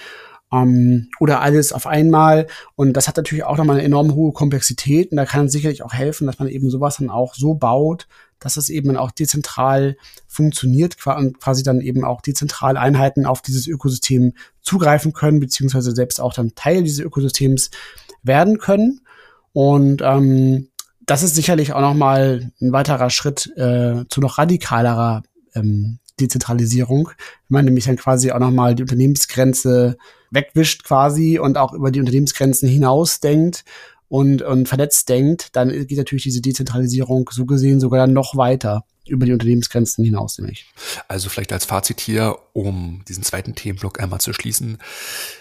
ähm, 0.53 1.09
oder 1.19 1.41
alles 1.41 1.73
auf 1.73 1.87
einmal. 1.87 2.47
Und 2.77 2.93
das 2.93 3.09
hat 3.09 3.17
natürlich 3.17 3.45
auch 3.45 3.57
nochmal 3.57 3.77
eine 3.77 3.87
enorm 3.87 4.15
hohe 4.15 4.33
Komplexität 4.33 5.11
und 5.11 5.17
da 5.17 5.25
kann 5.25 5.47
es 5.47 5.53
sicherlich 5.53 5.83
auch 5.83 5.95
helfen, 5.95 6.27
dass 6.27 6.39
man 6.39 6.49
eben 6.49 6.69
sowas 6.69 6.99
dann 6.99 7.09
auch 7.09 7.35
so 7.35 7.55
baut, 7.55 8.07
dass 8.41 8.57
es 8.57 8.71
eben 8.71 8.97
auch 8.97 9.11
dezentral 9.11 9.97
funktioniert 10.27 10.97
und 11.07 11.41
quasi 11.41 11.63
dann 11.63 11.81
eben 11.81 12.05
auch 12.05 12.21
dezentral 12.21 12.77
Einheiten 12.77 13.27
auf 13.27 13.43
dieses 13.43 13.67
Ökosystem 13.67 14.35
zugreifen 14.63 15.13
können, 15.13 15.41
beziehungsweise 15.41 15.93
selbst 15.95 16.21
auch 16.21 16.35
dann 16.35 16.55
Teil 16.55 16.83
dieses 16.83 17.01
Ökosystems 17.01 17.71
werden 18.23 18.59
können. 18.59 19.01
Und 19.53 20.03
ähm, 20.03 20.69
das 21.07 21.23
ist 21.23 21.35
sicherlich 21.35 21.73
auch 21.73 21.81
nochmal 21.81 22.53
ein 22.61 22.73
weiterer 22.73 23.11
Schritt 23.11 23.51
äh, 23.57 24.05
zu 24.09 24.21
noch 24.21 24.39
radikalerer 24.39 25.23
ähm, 25.55 25.99
Dezentralisierung, 26.21 27.09
wenn 27.49 27.55
man 27.55 27.65
nämlich 27.65 27.85
dann 27.85 27.97
quasi 27.97 28.31
auch 28.31 28.39
nochmal 28.39 28.75
die 28.75 28.83
Unternehmensgrenze 28.83 29.97
wegwischt 30.31 30.85
quasi 30.85 31.39
und 31.39 31.57
auch 31.57 31.73
über 31.73 31.91
die 31.91 32.01
Unternehmensgrenzen 32.01 32.69
hinaus 32.69 33.21
denkt 33.21 33.65
und, 34.09 34.43
und 34.43 34.69
vernetzt 34.69 35.09
denkt, 35.09 35.49
dann 35.55 35.69
geht 35.87 35.99
natürlich 35.99 36.25
diese 36.25 36.41
Dezentralisierung 36.41 37.29
so 37.33 37.45
gesehen 37.45 37.81
sogar 37.81 38.07
noch 38.07 38.37
weiter 38.37 38.85
über 39.07 39.27
die 39.27 39.33
Unternehmensgrenzen 39.33 40.05
hinaus 40.05 40.39
nämlich. 40.39 40.67
Also 41.09 41.29
vielleicht 41.29 41.53
als 41.53 41.65
Fazit 41.65 42.01
hier, 42.01 42.39
um 42.53 43.03
diesen 43.09 43.23
zweiten 43.23 43.55
Themenblock 43.55 44.01
einmal 44.01 44.21
zu 44.21 44.33
schließen 44.33 44.79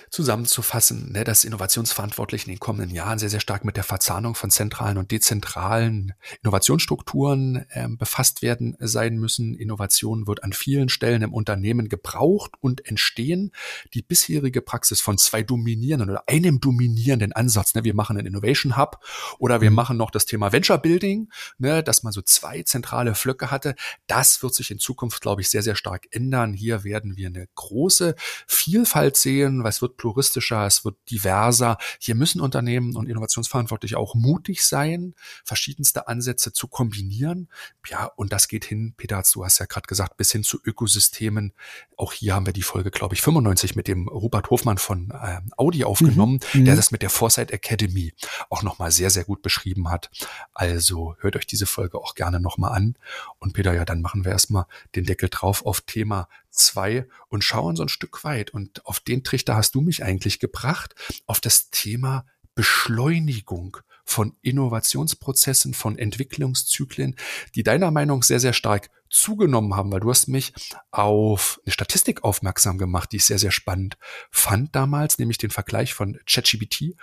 zusammenzufassen, 0.10 1.12
ne, 1.12 1.24
dass 1.24 1.44
Innovationsverantwortliche 1.44 2.46
in 2.46 2.54
den 2.54 2.60
kommenden 2.60 2.96
Jahren 2.96 3.20
sehr, 3.20 3.30
sehr 3.30 3.40
stark 3.40 3.66
mit 3.66 3.78
der 3.78 3.84
Verzahnung 3.84 4.36
von 4.36 4.52
zentralen 4.52 4.98
und 4.98 5.12
dezentralen 5.12 6.14
Innovationsstrukturen 6.44 7.66
äh, 7.70 7.88
befasst 7.90 8.42
werden 8.42 8.76
sein 8.80 9.18
müssen. 9.18 9.56
Innovation 9.56 10.28
wird 10.28 10.44
an 10.44 10.54
vielen 10.54 10.90
Stellen 10.90 11.22
im 11.22 11.34
Unternehmen 11.34 11.90
gebraucht 11.90 12.52
und 12.60 12.86
entstehen. 12.88 13.52
Die 13.94 14.02
bisherige 14.02 14.62
Praxis 14.62 15.02
von 15.02 15.18
zwei 15.18 15.44
dominierenden 15.44 16.10
oder 16.10 16.24
einem 16.28 16.60
dominierenden 16.60 17.34
Ansatz, 17.34 17.76
ne, 17.76 17.84
wir 17.84 17.96
machen 17.96 18.18
einen 18.18 18.28
Innovation 18.28 18.78
Hub 18.78 19.04
oder 19.40 19.62
wir 19.62 19.70
mhm. 19.70 19.76
machen 19.76 19.98
noch 19.98 20.12
das 20.12 20.26
Thema 20.26 20.52
Venture 20.52 20.78
Building, 20.78 21.30
ne, 21.58 21.84
dass 21.84 22.04
man 22.04 22.14
so 22.14 22.22
zwei 22.22 22.64
zentrale 22.64 23.16
Flöcke 23.16 23.52
hatte, 23.52 23.76
das 24.08 24.42
wird 24.42 24.54
sich 24.54 24.72
in 24.72 24.80
Zukunft, 24.80 25.22
glaube 25.22 25.42
ich, 25.42 25.50
sehr, 25.50 25.64
sehr 25.64 25.76
stark 25.76 26.08
ändern. 26.12 26.54
Hier 26.54 26.84
werden 26.84 27.18
wir 27.18 27.28
eine 27.28 27.48
große 27.56 28.16
Vielfalt 28.48 29.18
sehen, 29.18 29.64
was 29.64 29.82
wird 29.82 29.97
pluristischer, 29.98 30.66
es 30.66 30.86
wird 30.86 30.96
diverser. 31.10 31.78
Hier 32.00 32.16
müssen 32.16 32.42
Unternehmen 32.42 32.96
und 32.96 33.10
Innovationsverantwortliche 33.10 33.98
auch 33.98 34.16
mutig 34.16 34.64
sein, 34.64 35.16
verschiedenste 35.44 36.08
Ansätze 36.08 36.54
zu 36.54 36.68
kombinieren. 36.68 37.50
Ja, 37.88 38.06
und 38.16 38.32
das 38.32 38.48
geht 38.48 38.66
hin, 38.66 38.94
Peter, 38.96 39.22
du 39.34 39.44
hast 39.44 39.60
ja 39.60 39.66
gerade 39.66 39.88
gesagt, 39.88 40.18
bis 40.18 40.32
hin 40.32 40.44
zu 40.44 40.60
Ökosystemen. 40.64 41.54
Auch 41.96 42.14
hier 42.14 42.36
haben 42.36 42.46
wir 42.46 42.54
die 42.54 42.62
Folge, 42.62 42.92
glaube 42.92 43.16
ich, 43.16 43.22
95 43.22 43.76
mit 43.76 43.88
dem 43.88 44.08
Robert 44.08 44.50
Hofmann 44.50 44.78
von 44.78 45.14
ähm, 45.24 45.52
Audi 45.58 45.84
aufgenommen, 45.84 46.40
mhm. 46.54 46.66
der 46.66 46.74
mhm. 46.74 46.78
das 46.78 46.92
mit 46.92 47.02
der 47.02 47.10
Foresight 47.10 47.52
Academy 47.52 48.14
auch 48.50 48.64
nochmal 48.64 48.92
sehr, 48.92 49.10
sehr 49.10 49.24
gut 49.24 49.42
beschrieben 49.42 49.90
hat. 49.90 50.10
Also 50.54 51.16
hört 51.20 51.36
euch 51.36 51.48
diese 51.48 51.66
Folge 51.66 51.98
auch 51.98 52.16
gerne 52.16 52.40
nochmal 52.40 52.74
an. 52.74 52.96
Und 53.40 53.54
Peter, 53.54 53.74
ja, 53.74 53.86
dann 53.86 54.02
machen 54.02 54.26
wir 54.26 54.32
erstmal 54.32 54.66
den 54.96 55.06
Deckel 55.06 55.30
drauf 55.30 55.66
auf 55.66 55.82
Thema 55.82 56.28
zwei 56.50 57.08
und 57.30 57.44
schauen 57.44 57.76
so 57.76 57.84
ein 57.84 57.90
Stück 57.90 58.24
weit. 58.24 58.52
Und 58.52 58.86
auf 58.86 59.00
den 59.00 59.24
Trichter 59.24 59.56
hast 59.56 59.76
du 59.76 59.82
mich 59.82 60.04
eigentlich 60.04 60.40
gebracht, 60.40 60.96
auf 61.26 61.40
das 61.40 61.70
Thema 61.70 62.26
Beschleunigung 62.56 63.78
von 64.04 64.36
Innovationsprozessen, 64.42 65.74
von 65.74 65.98
Entwicklungszyklen, 65.98 67.16
die 67.56 67.64
deiner 67.64 67.92
Meinung 67.92 68.24
sehr, 68.24 68.40
sehr 68.40 68.54
stark 68.54 68.90
zugenommen 69.10 69.76
haben, 69.76 69.92
weil 69.92 70.00
du 70.00 70.10
hast 70.10 70.28
mich 70.28 70.54
auf 70.92 71.60
eine 71.66 71.74
Statistik 71.74 72.24
aufmerksam 72.24 72.78
gemacht, 72.78 73.12
die 73.12 73.18
ich 73.18 73.26
sehr, 73.26 73.40
sehr 73.40 73.52
spannend 73.52 73.98
fand 74.32 74.76
damals, 74.76 75.20
nämlich 75.20 75.38
den 75.38 75.52
Vergleich 75.52 75.94
von 75.94 76.20
ChatGPT 76.26 76.96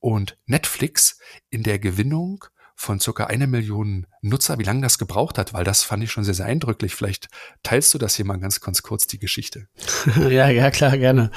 und 0.00 0.38
Netflix 0.46 1.18
in 1.50 1.62
der 1.62 1.78
Gewinnung 1.78 2.44
von 2.76 3.00
circa 3.00 3.24
einer 3.24 3.46
Million 3.46 4.06
Nutzer, 4.20 4.58
wie 4.58 4.62
lange 4.62 4.82
das 4.82 4.98
gebraucht 4.98 5.38
hat, 5.38 5.54
weil 5.54 5.64
das 5.64 5.82
fand 5.82 6.04
ich 6.04 6.12
schon 6.12 6.24
sehr, 6.24 6.34
sehr 6.34 6.44
eindrücklich. 6.44 6.94
Vielleicht 6.94 7.28
teilst 7.62 7.92
du 7.94 7.98
das 7.98 8.14
hier 8.14 8.26
mal 8.26 8.38
ganz, 8.38 8.60
ganz 8.60 8.82
kurz, 8.82 9.06
die 9.06 9.18
Geschichte. 9.18 9.66
ja, 10.30 10.48
ja, 10.48 10.70
klar, 10.70 10.96
gerne. 10.98 11.30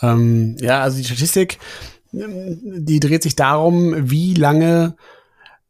Ähm, 0.00 0.56
ja, 0.58 0.80
also 0.80 0.96
die 0.96 1.04
Statistik, 1.04 1.58
die 2.12 2.98
dreht 2.98 3.22
sich 3.22 3.36
darum, 3.36 4.10
wie 4.10 4.32
lange 4.32 4.96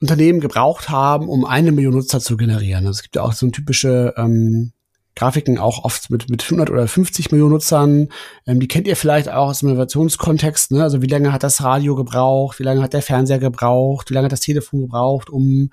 Unternehmen 0.00 0.40
gebraucht 0.40 0.90
haben, 0.90 1.28
um 1.28 1.44
eine 1.44 1.72
Million 1.72 1.94
Nutzer 1.94 2.20
zu 2.20 2.36
generieren. 2.36 2.86
Also 2.86 2.98
es 2.98 3.02
gibt 3.02 3.16
ja 3.16 3.22
auch 3.22 3.32
so 3.32 3.46
eine 3.46 3.52
typische 3.52 4.14
ähm, 4.16 4.72
Grafiken 5.16 5.58
auch 5.58 5.82
oft 5.82 6.10
mit, 6.10 6.28
mit 6.28 6.44
100 6.44 6.70
oder 6.70 6.86
50 6.86 7.32
Millionen 7.32 7.52
Nutzern. 7.52 8.08
Ähm, 8.46 8.60
die 8.60 8.68
kennt 8.68 8.86
ihr 8.86 8.96
vielleicht 8.96 9.30
auch 9.30 9.48
aus 9.48 9.60
dem 9.60 9.70
Innovationskontext. 9.70 10.72
Ne? 10.72 10.82
Also 10.82 11.02
wie 11.02 11.06
lange 11.06 11.32
hat 11.32 11.42
das 11.42 11.62
Radio 11.62 11.96
gebraucht? 11.96 12.58
Wie 12.58 12.62
lange 12.62 12.82
hat 12.82 12.92
der 12.92 13.02
Fernseher 13.02 13.38
gebraucht? 13.38 14.10
Wie 14.10 14.14
lange 14.14 14.26
hat 14.26 14.32
das 14.32 14.40
Telefon 14.40 14.82
gebraucht, 14.82 15.30
um 15.30 15.70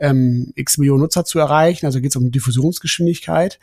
ähm, 0.00 0.50
x 0.56 0.78
Millionen 0.78 1.02
Nutzer 1.02 1.26
zu 1.26 1.38
erreichen? 1.38 1.84
Also 1.84 2.00
geht 2.00 2.10
es 2.10 2.16
um 2.16 2.30
Diffusionsgeschwindigkeit. 2.30 3.60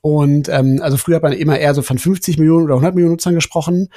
Und 0.00 0.48
ähm, 0.48 0.80
also 0.82 0.96
früher 0.96 1.16
hat 1.16 1.22
man 1.22 1.32
immer 1.32 1.58
eher 1.58 1.72
so 1.72 1.80
von 1.80 1.98
50 1.98 2.38
Millionen 2.38 2.64
oder 2.64 2.74
100 2.74 2.94
Millionen 2.94 3.12
Nutzern 3.12 3.34
gesprochen. 3.34 3.88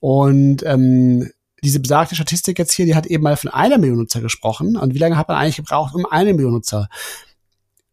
Und 0.00 0.64
ähm, 0.66 1.30
diese 1.62 1.80
besagte 1.80 2.16
Statistik 2.16 2.58
jetzt 2.58 2.72
hier, 2.72 2.86
die 2.86 2.96
hat 2.96 3.06
eben 3.06 3.22
mal 3.22 3.36
von 3.36 3.50
einer 3.50 3.78
Million 3.78 3.98
Nutzer 3.98 4.20
gesprochen. 4.20 4.76
Und 4.76 4.94
wie 4.94 4.98
lange 4.98 5.16
hat 5.16 5.28
man 5.28 5.36
eigentlich 5.36 5.56
gebraucht, 5.56 5.94
um 5.94 6.06
eine 6.06 6.34
Million 6.34 6.52
Nutzer 6.54 6.88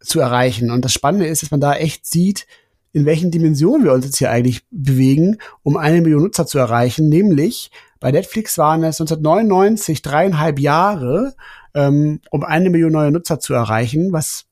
zu 0.01 0.19
erreichen. 0.19 0.71
Und 0.71 0.83
das 0.85 0.93
Spannende 0.93 1.27
ist, 1.27 1.43
dass 1.43 1.51
man 1.51 1.61
da 1.61 1.75
echt 1.75 2.05
sieht, 2.05 2.47
in 2.93 3.05
welchen 3.05 3.31
Dimensionen 3.31 3.85
wir 3.85 3.93
uns 3.93 4.05
jetzt 4.05 4.17
hier 4.17 4.31
eigentlich 4.31 4.63
bewegen, 4.69 5.37
um 5.63 5.77
eine 5.77 6.01
Million 6.01 6.23
Nutzer 6.23 6.45
zu 6.45 6.59
erreichen. 6.59 7.07
Nämlich 7.09 7.71
bei 7.99 8.11
Netflix 8.11 8.57
waren 8.57 8.83
es 8.83 8.99
1999 8.99 10.01
dreieinhalb 10.01 10.59
Jahre, 10.59 11.35
ähm, 11.73 12.19
um 12.31 12.43
eine 12.43 12.69
Million 12.69 12.91
neue 12.91 13.11
Nutzer 13.11 13.39
zu 13.39 13.53
erreichen, 13.53 14.11
was 14.11 14.45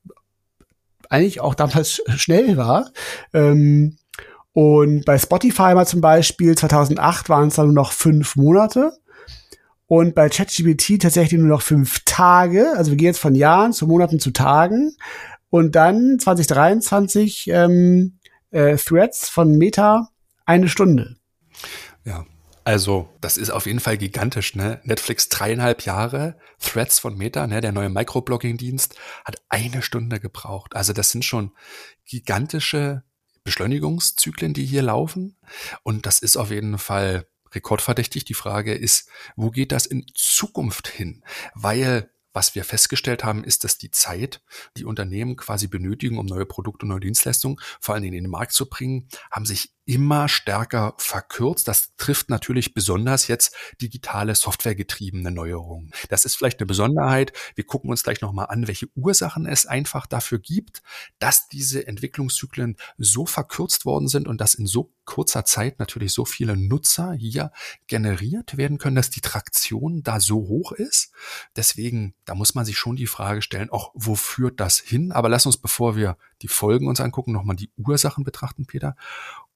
eigentlich 1.09 1.41
auch 1.41 1.55
damals 1.55 2.01
schnell 2.15 2.55
war. 2.55 2.91
Ähm, 3.33 3.97
und 4.53 5.05
bei 5.05 5.17
Spotify 5.17 5.73
mal 5.73 5.87
zum 5.87 6.01
Beispiel 6.01 6.57
2008 6.57 7.29
waren 7.29 7.49
es 7.49 7.55
dann 7.55 7.67
nur 7.67 7.75
noch 7.75 7.91
fünf 7.91 8.35
Monate. 8.35 8.93
Und 9.87 10.13
bei 10.13 10.29
ChatGPT 10.29 11.01
tatsächlich 11.01 11.39
nur 11.39 11.49
noch 11.49 11.63
fünf 11.63 12.01
Tage. 12.05 12.73
Also 12.75 12.91
wir 12.91 12.97
gehen 12.97 13.07
jetzt 13.07 13.19
von 13.19 13.33
Jahren 13.33 13.73
zu 13.73 13.87
Monaten 13.87 14.19
zu 14.19 14.31
Tagen. 14.31 14.95
Und 15.49 15.75
dann 15.75 16.19
2023 16.19 17.47
ähm, 17.49 18.19
äh, 18.51 18.77
Threads 18.77 19.29
von 19.29 19.57
Meta 19.57 20.09
eine 20.45 20.69
Stunde. 20.69 21.17
Ja, 22.05 22.25
also 22.63 23.09
das 23.21 23.37
ist 23.37 23.49
auf 23.49 23.65
jeden 23.65 23.79
Fall 23.79 23.97
gigantisch. 23.97 24.55
Ne? 24.55 24.79
Netflix 24.83 25.29
dreieinhalb 25.29 25.85
Jahre, 25.85 26.37
Threads 26.59 26.99
von 26.99 27.17
Meta, 27.17 27.47
ne, 27.47 27.61
der 27.61 27.71
neue 27.71 27.89
Microblogging-Dienst, 27.89 28.95
hat 29.25 29.37
eine 29.49 29.81
Stunde 29.81 30.19
gebraucht. 30.19 30.75
Also 30.75 30.93
das 30.93 31.11
sind 31.11 31.25
schon 31.25 31.51
gigantische 32.05 33.03
Beschleunigungszyklen, 33.43 34.53
die 34.53 34.65
hier 34.65 34.83
laufen. 34.83 35.37
Und 35.83 36.05
das 36.05 36.19
ist 36.19 36.37
auf 36.37 36.51
jeden 36.51 36.77
Fall 36.77 37.25
rekordverdächtig. 37.53 38.25
Die 38.25 38.33
Frage 38.35 38.73
ist, 38.75 39.09
wo 39.35 39.49
geht 39.49 39.71
das 39.71 39.85
in 39.85 40.05
Zukunft 40.13 40.87
hin? 40.87 41.23
Weil 41.55 42.11
was 42.33 42.55
wir 42.55 42.63
festgestellt 42.63 43.23
haben, 43.23 43.43
ist, 43.43 43.63
dass 43.63 43.77
die 43.77 43.91
Zeit, 43.91 44.41
die 44.77 44.85
Unternehmen 44.85 45.35
quasi 45.35 45.67
benötigen, 45.67 46.17
um 46.17 46.25
neue 46.25 46.45
Produkte 46.45 46.85
und 46.85 46.89
neue 46.89 46.99
Dienstleistungen 46.99 47.59
vor 47.79 47.95
allen 47.95 48.03
Dingen 48.03 48.15
in 48.15 48.25
den 48.25 48.31
Markt 48.31 48.53
zu 48.53 48.69
bringen, 48.69 49.07
haben 49.31 49.45
sich 49.45 49.73
immer 49.89 50.29
stärker 50.29 50.93
verkürzt. 50.97 51.67
Das 51.67 51.95
trifft 51.97 52.29
natürlich 52.29 52.75
besonders 52.75 53.27
jetzt 53.27 53.55
digitale 53.81 54.35
softwaregetriebene 54.35 55.31
Neuerungen. 55.31 55.91
Das 56.09 56.25
ist 56.25 56.35
vielleicht 56.35 56.59
eine 56.59 56.67
Besonderheit. 56.67 57.33
Wir 57.55 57.63
gucken 57.63 57.89
uns 57.89 58.03
gleich 58.03 58.21
nochmal 58.21 58.45
an, 58.49 58.67
welche 58.67 58.87
Ursachen 58.95 59.47
es 59.47 59.65
einfach 59.65 60.05
dafür 60.05 60.37
gibt, 60.37 60.83
dass 61.17 61.49
diese 61.49 61.87
Entwicklungszyklen 61.87 62.77
so 62.99 63.25
verkürzt 63.25 63.83
worden 63.85 64.07
sind 64.07 64.27
und 64.27 64.39
dass 64.39 64.53
in 64.53 64.67
so 64.67 64.93
kurzer 65.05 65.43
Zeit 65.43 65.79
natürlich 65.79 66.13
so 66.13 66.23
viele 66.23 66.55
Nutzer 66.55 67.13
hier 67.13 67.51
generiert 67.87 68.57
werden 68.57 68.77
können, 68.77 68.95
dass 68.95 69.09
die 69.09 69.21
Traktion 69.21 70.03
da 70.03 70.19
so 70.19 70.35
hoch 70.35 70.71
ist. 70.71 71.11
Deswegen, 71.55 72.13
da 72.25 72.35
muss 72.35 72.53
man 72.53 72.63
sich 72.63 72.77
schon 72.77 72.95
die 72.95 73.07
Frage 73.07 73.41
stellen, 73.41 73.71
auch 73.71 73.89
wo 73.95 74.13
führt 74.13 74.59
das 74.59 74.77
hin? 74.77 75.11
Aber 75.11 75.27
lass 75.27 75.47
uns, 75.47 75.57
bevor 75.57 75.95
wir 75.95 76.15
die 76.43 76.47
Folgen 76.47 76.87
uns 76.87 77.01
angucken, 77.01 77.31
nochmal 77.31 77.55
die 77.55 77.71
Ursachen 77.75 78.23
betrachten, 78.23 78.67
Peter. 78.67 78.95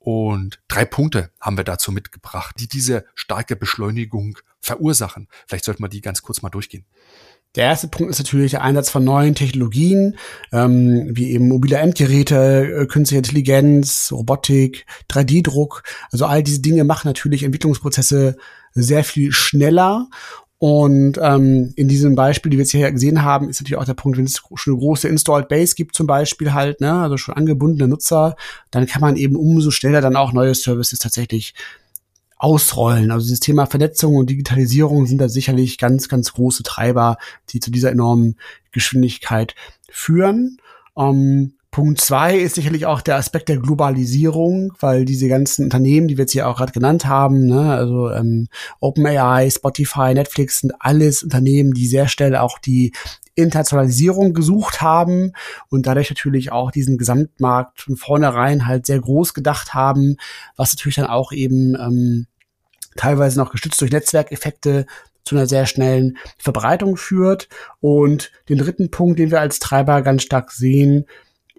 Und 0.04 0.60
drei 0.68 0.84
Punkte 0.84 1.32
haben 1.40 1.56
wir 1.56 1.64
dazu 1.64 1.94
mitgebracht, 1.94 2.56
die 2.60 2.68
diese 2.68 3.06
starke 3.16 3.56
Beschleunigung 3.56 4.38
verursachen. 4.60 5.30
Vielleicht 5.48 5.64
sollten 5.64 5.82
wir 5.82 5.88
die 5.88 6.02
ganz 6.02 6.22
kurz 6.22 6.42
mal 6.42 6.50
durchgehen. 6.50 6.86
Der 7.56 7.66
erste 7.66 7.88
Punkt 7.88 8.12
ist 8.12 8.20
natürlich 8.20 8.52
der 8.52 8.64
Einsatz 8.64 8.90
von 8.90 9.06
neuen 9.06 9.34
Technologien, 9.34 10.18
ähm, 10.52 11.12
wie 11.12 11.32
eben 11.32 11.48
mobile 11.48 11.78
Endgeräte, 11.78 12.82
äh, 12.82 12.86
künstliche 12.88 13.20
Intelligenz, 13.20 14.12
Robotik, 14.12 14.86
3D-Druck. 15.08 15.84
Also 16.12 16.26
all 16.26 16.44
diese 16.44 16.62
Dinge 16.62 16.84
machen 16.84 17.08
natürlich 17.08 17.44
Entwicklungsprozesse 17.44 18.36
sehr 18.74 19.04
viel 19.06 19.32
schneller. 19.32 20.10
Und 20.66 21.20
ähm, 21.22 21.74
in 21.76 21.90
diesem 21.90 22.16
Beispiel, 22.16 22.50
die 22.50 22.56
wir 22.56 22.64
jetzt 22.64 22.72
hier 22.72 22.90
gesehen 22.90 23.22
haben, 23.24 23.50
ist 23.50 23.60
natürlich 23.60 23.78
auch 23.78 23.84
der 23.84 23.96
Punkt, 23.96 24.18
wenn 24.18 24.24
es 24.24 24.42
schon 24.56 24.74
eine 24.76 24.80
große 24.80 25.10
Installed 25.10 25.50
Base 25.50 25.76
gibt, 25.76 25.94
zum 25.94 26.08
Beispiel 26.08 26.54
halt, 26.54 26.80
ne, 26.80 26.94
also 26.94 27.18
schon 27.18 27.36
angebundene 27.36 27.90
Nutzer, 27.90 28.38
dann 28.72 28.86
kann 28.86 29.02
man 29.02 29.18
eben 29.18 29.36
umso 29.36 29.72
schneller 29.72 30.00
dann 30.00 30.16
auch 30.16 30.32
neue 30.32 30.56
Services 30.56 31.00
tatsächlich 31.00 31.54
ausrollen. 32.38 33.12
Also 33.12 33.26
dieses 33.26 33.42
Thema 33.42 33.66
Vernetzung 33.66 34.16
und 34.16 34.30
Digitalisierung 34.30 35.06
sind 35.06 35.18
da 35.18 35.28
sicherlich 35.28 35.78
ganz, 35.78 36.08
ganz 36.08 36.32
große 36.32 36.64
Treiber, 36.64 37.18
die 37.50 37.60
zu 37.60 37.70
dieser 37.70 37.92
enormen 37.92 38.38
Geschwindigkeit 38.72 39.56
führen. 39.92 40.60
Ähm, 40.96 41.56
Punkt 41.74 42.00
zwei 42.00 42.38
ist 42.38 42.54
sicherlich 42.54 42.86
auch 42.86 43.02
der 43.02 43.16
Aspekt 43.16 43.50
der 43.50 43.58
Globalisierung, 43.58 44.74
weil 44.80 45.06
diese 45.06 45.28
ganzen 45.28 45.66
Unternehmen, 45.66 46.08
die 46.08 46.18
wir 46.18 46.22
jetzt 46.22 46.32
hier 46.32 46.48
auch 46.48 46.58
gerade 46.58 46.72
genannt 46.72 47.08
haben, 47.08 47.48
ne, 47.48 47.74
also 47.74 48.12
ähm, 48.12 48.48
OpenAI, 48.80 49.50
Spotify, 49.50 50.14
Netflix 50.14 50.60
sind 50.60 50.74
alles 50.80 51.24
Unternehmen, 51.24 51.74
die 51.74 51.88
sehr 51.88 52.08
schnell 52.08 52.36
auch 52.36 52.60
die 52.60 52.94
Internationalisierung 53.34 54.36
gesucht 54.36 54.84
haben 54.84 55.34
und 55.68 55.88
dadurch 55.88 56.12
natürlich 56.12 56.52
auch 56.52 56.70
diesen 56.70 57.00
Gesamtmarkt 57.00 57.82
von 57.82 57.98
vornherein 57.98 58.68
halt 58.68 58.86
sehr 58.86 59.00
groß 59.00 59.34
gedacht 59.34 59.74
haben, 59.74 60.18
was 60.56 60.76
natürlich 60.76 60.98
dann 60.98 61.08
auch 61.08 61.32
eben 61.32 61.76
ähm, 61.76 62.28
teilweise 62.96 63.40
noch 63.40 63.52
gestützt 63.52 63.82
durch 63.82 63.92
Netzwerkeffekte 63.92 64.86
zu 65.26 65.36
einer 65.36 65.48
sehr 65.48 65.66
schnellen 65.66 66.18
Verbreitung 66.38 66.98
führt. 66.98 67.50
Und 67.80 68.32
den 68.48 68.60
dritten 68.60 68.92
Punkt, 68.92 69.18
den 69.18 69.32
wir 69.32 69.42
als 69.42 69.58
Treiber 69.58 70.04
ganz 70.04 70.22
stark 70.22 70.52
sehen, 70.52 71.06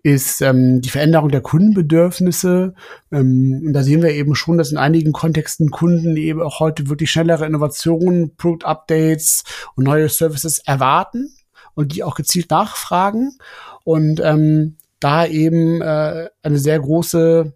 ist 0.05 0.43
ähm, 0.43 0.83
die 0.83 0.91
Veränderung 0.91 1.31
der 1.31 1.41
Kundenbedürfnisse. 1.41 2.75
Ähm, 3.11 3.63
und 3.67 3.73
da 3.73 3.83
sehen 3.83 4.03
wir 4.03 4.11
eben 4.11 4.35
schon, 4.35 4.59
dass 4.59 4.71
in 4.71 4.77
einigen 4.77 5.13
Kontexten 5.13 5.71
Kunden 5.71 6.17
eben 6.17 6.43
auch 6.43 6.61
heute 6.61 6.91
wirklich 6.91 7.11
schnellere 7.11 7.47
Innovationen, 7.47 8.37
Produkt-Updates 8.37 9.45
und 9.75 9.85
neue 9.85 10.11
Services 10.11 10.59
erwarten 10.59 11.35
und 11.73 11.95
die 11.95 12.05
auch 12.05 12.17
gezielt 12.17 12.51
nachfragen. 12.51 13.39
Und 13.83 14.21
ähm, 14.21 14.77
da 15.01 15.27
eben 15.27 15.81
äh, 15.81 16.29
eine 16.43 16.59
sehr 16.59 16.79
große 16.79 17.55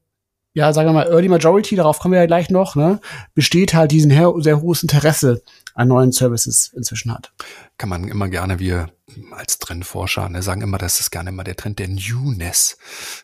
ja, 0.54 0.72
sagen 0.72 0.88
wir 0.88 0.94
mal, 0.94 1.06
Early 1.06 1.28
Majority, 1.28 1.76
darauf 1.76 2.00
kommen 2.00 2.12
wir 2.12 2.20
ja 2.20 2.26
gleich 2.26 2.50
noch, 2.50 2.74
ne, 2.74 2.98
besteht 3.34 3.74
halt 3.74 3.92
diesen 3.92 4.10
sehr 4.42 4.60
hohes 4.60 4.82
Interesse 4.82 5.42
an 5.74 5.86
neuen 5.86 6.10
Services 6.10 6.72
inzwischen 6.74 7.14
hat. 7.14 7.32
Kann 7.76 7.88
man 7.88 8.08
immer 8.08 8.28
gerne, 8.28 8.58
wir 8.58 8.88
als 9.32 9.58
Trendforscher 9.58 10.28
ne, 10.28 10.42
sagen 10.42 10.60
immer, 10.60 10.78
das 10.78 11.00
ist 11.00 11.10
gerne 11.10 11.30
immer 11.30 11.44
der 11.44 11.56
Trend 11.56 11.78
der 11.78 11.88
Newness. 11.88 12.76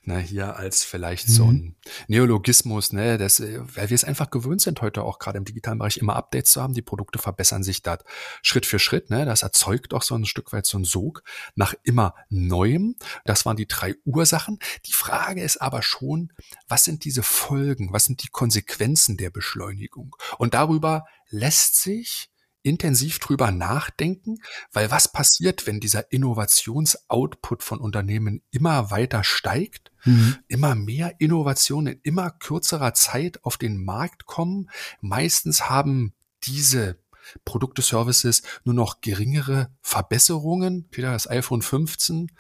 Ne, 0.05 0.19
hier 0.19 0.57
als 0.57 0.85
vielleicht 0.85 1.29
mhm. 1.29 1.33
so 1.33 1.53
ein 1.53 1.77
Neologismus, 2.09 2.93
ne, 2.93 3.19
das, 3.19 3.41
äh, 3.41 3.61
weil 3.75 3.91
wir 3.91 3.95
es 3.95 4.05
einfach 4.05 4.31
gewöhnt 4.31 4.61
sind, 4.61 4.81
heute 4.81 5.03
auch 5.03 5.19
gerade 5.19 5.39
im 5.39 5.45
digitalen 5.45 5.79
Bereich 5.79 5.99
immer 5.99 6.17
Updates 6.17 6.53
zu 6.53 6.63
haben. 6.63 6.75
Die 6.75 6.83
Produkte 6.83 7.19
verbessern 7.19 7.63
sich 7.63 7.83
da 7.83 7.99
Schritt 8.43 8.67
für 8.67 8.79
Schritt. 8.79 9.11
Ne, 9.11 9.25
das 9.25 9.43
erzeugt 9.43 9.95
auch 9.95 10.03
so 10.03 10.15
ein 10.15 10.25
Stück 10.25 10.53
weit 10.53 10.67
so 10.67 10.79
ein 10.79 10.85
Sog 10.85 11.23
nach 11.55 11.75
immer 11.83 12.15
Neuem. 12.29 12.97
Das 13.25 13.45
waren 13.47 13.57
die 13.57 13.69
drei 13.69 13.95
Ursachen. 14.05 14.59
Die 14.87 14.93
Frage 14.93 15.43
ist 15.43 15.61
aber 15.61 15.83
schon, 15.83 16.33
was 16.69 16.85
sind 16.85 17.05
diese 17.05 17.23
Folgen? 17.23 17.93
Was 17.93 18.05
sind 18.05 18.23
die 18.23 18.29
Konsequenzen 18.29 19.17
der 19.17 19.31
Beschleunigung? 19.31 20.17
Und 20.39 20.55
darüber 20.55 21.05
lässt 21.31 21.81
sich 21.81 22.31
intensiv 22.65 23.19
drüber 23.21 23.53
nachdenken, 23.53 24.39
weil 24.73 24.91
was 24.91 25.13
passiert, 25.13 25.67
wenn 25.67 25.79
dieser 25.79 26.11
Innovationsoutput 26.11 27.63
von 27.63 27.79
Unternehmen 27.79 28.43
immer 28.51 28.91
weiter 28.91 29.23
steigt, 29.23 29.93
mhm. 30.05 30.37
immer 30.49 30.75
mehr 30.75 31.15
Innovationen 31.19 31.95
in 31.95 32.01
immer 32.03 32.31
kürzerer 32.31 32.95
Zeit 32.95 33.45
auf 33.45 33.57
den 33.59 33.85
Markt 33.85 34.27
kommen. 34.27 34.71
Meistens 35.01 35.69
haben 35.69 36.15
diese 36.43 36.99
Produkte, 37.45 37.83
Services 37.83 38.43
nur 38.65 38.75
noch 38.75 39.01
geringere 39.01 39.69
Verbesserungen. 39.81 40.89
Peter, 40.91 41.13
das 41.13 41.29
iPhone 41.29 41.63
15, 41.63 42.31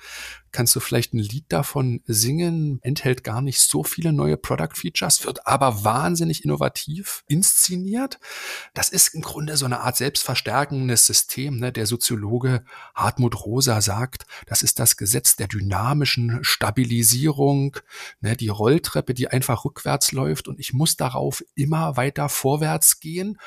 kannst 0.55 0.75
du 0.77 0.81
vielleicht 0.81 1.13
ein 1.13 1.19
Lied 1.19 1.47
davon 1.49 2.01
singen, 2.07 2.79
enthält 2.83 3.25
gar 3.25 3.43
nicht 3.43 3.61
so 3.61 3.83
viele 3.83 4.13
neue 4.13 4.37
Product 4.37 4.75
Features, 4.75 5.27
wird 5.27 5.47
aber 5.47 5.85
wahnsinnig 5.85 6.45
innovativ 6.45 7.25
inszeniert. 7.27 8.21
Das 8.73 8.89
ist 8.89 9.15
im 9.15 9.21
Grunde 9.21 9.57
so 9.57 9.65
eine 9.65 9.81
Art 9.81 9.97
selbstverstärkendes 9.97 11.07
System. 11.07 11.59
Ne? 11.59 11.73
Der 11.73 11.87
Soziologe 11.87 12.65
Hartmut 12.95 13.45
Rosa 13.45 13.81
sagt, 13.81 14.27
das 14.47 14.63
ist 14.63 14.79
das 14.79 14.97
Gesetz 14.97 15.35
der 15.35 15.49
dynamischen 15.49 16.39
Stabilisierung, 16.43 17.77
ne? 18.21 18.37
die 18.37 18.49
Rolltreppe, 18.49 19.13
die 19.13 19.29
einfach 19.29 19.65
rückwärts 19.65 20.13
läuft 20.13 20.47
und 20.47 20.61
ich 20.61 20.73
muss 20.73 20.97
darauf 20.97 21.45
immer 21.57 21.97
weiter 21.97 22.29
vorwärts 22.29 23.01
gehen. 23.01 23.39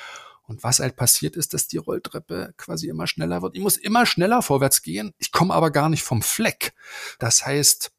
Und 0.47 0.63
was 0.63 0.79
halt 0.79 0.95
passiert 0.95 1.35
ist, 1.35 1.53
dass 1.53 1.67
die 1.67 1.77
Rolltreppe 1.77 2.53
quasi 2.57 2.87
immer 2.87 3.05
schneller 3.05 3.41
wird. 3.41 3.55
Ich 3.55 3.61
muss 3.61 3.77
immer 3.77 4.05
schneller 4.05 4.41
vorwärts 4.41 4.81
gehen. 4.81 5.13
Ich 5.17 5.31
komme 5.31 5.53
aber 5.53 5.71
gar 5.71 5.89
nicht 5.89 6.03
vom 6.03 6.21
Fleck. 6.21 6.73
Das 7.19 7.45
heißt, 7.45 7.91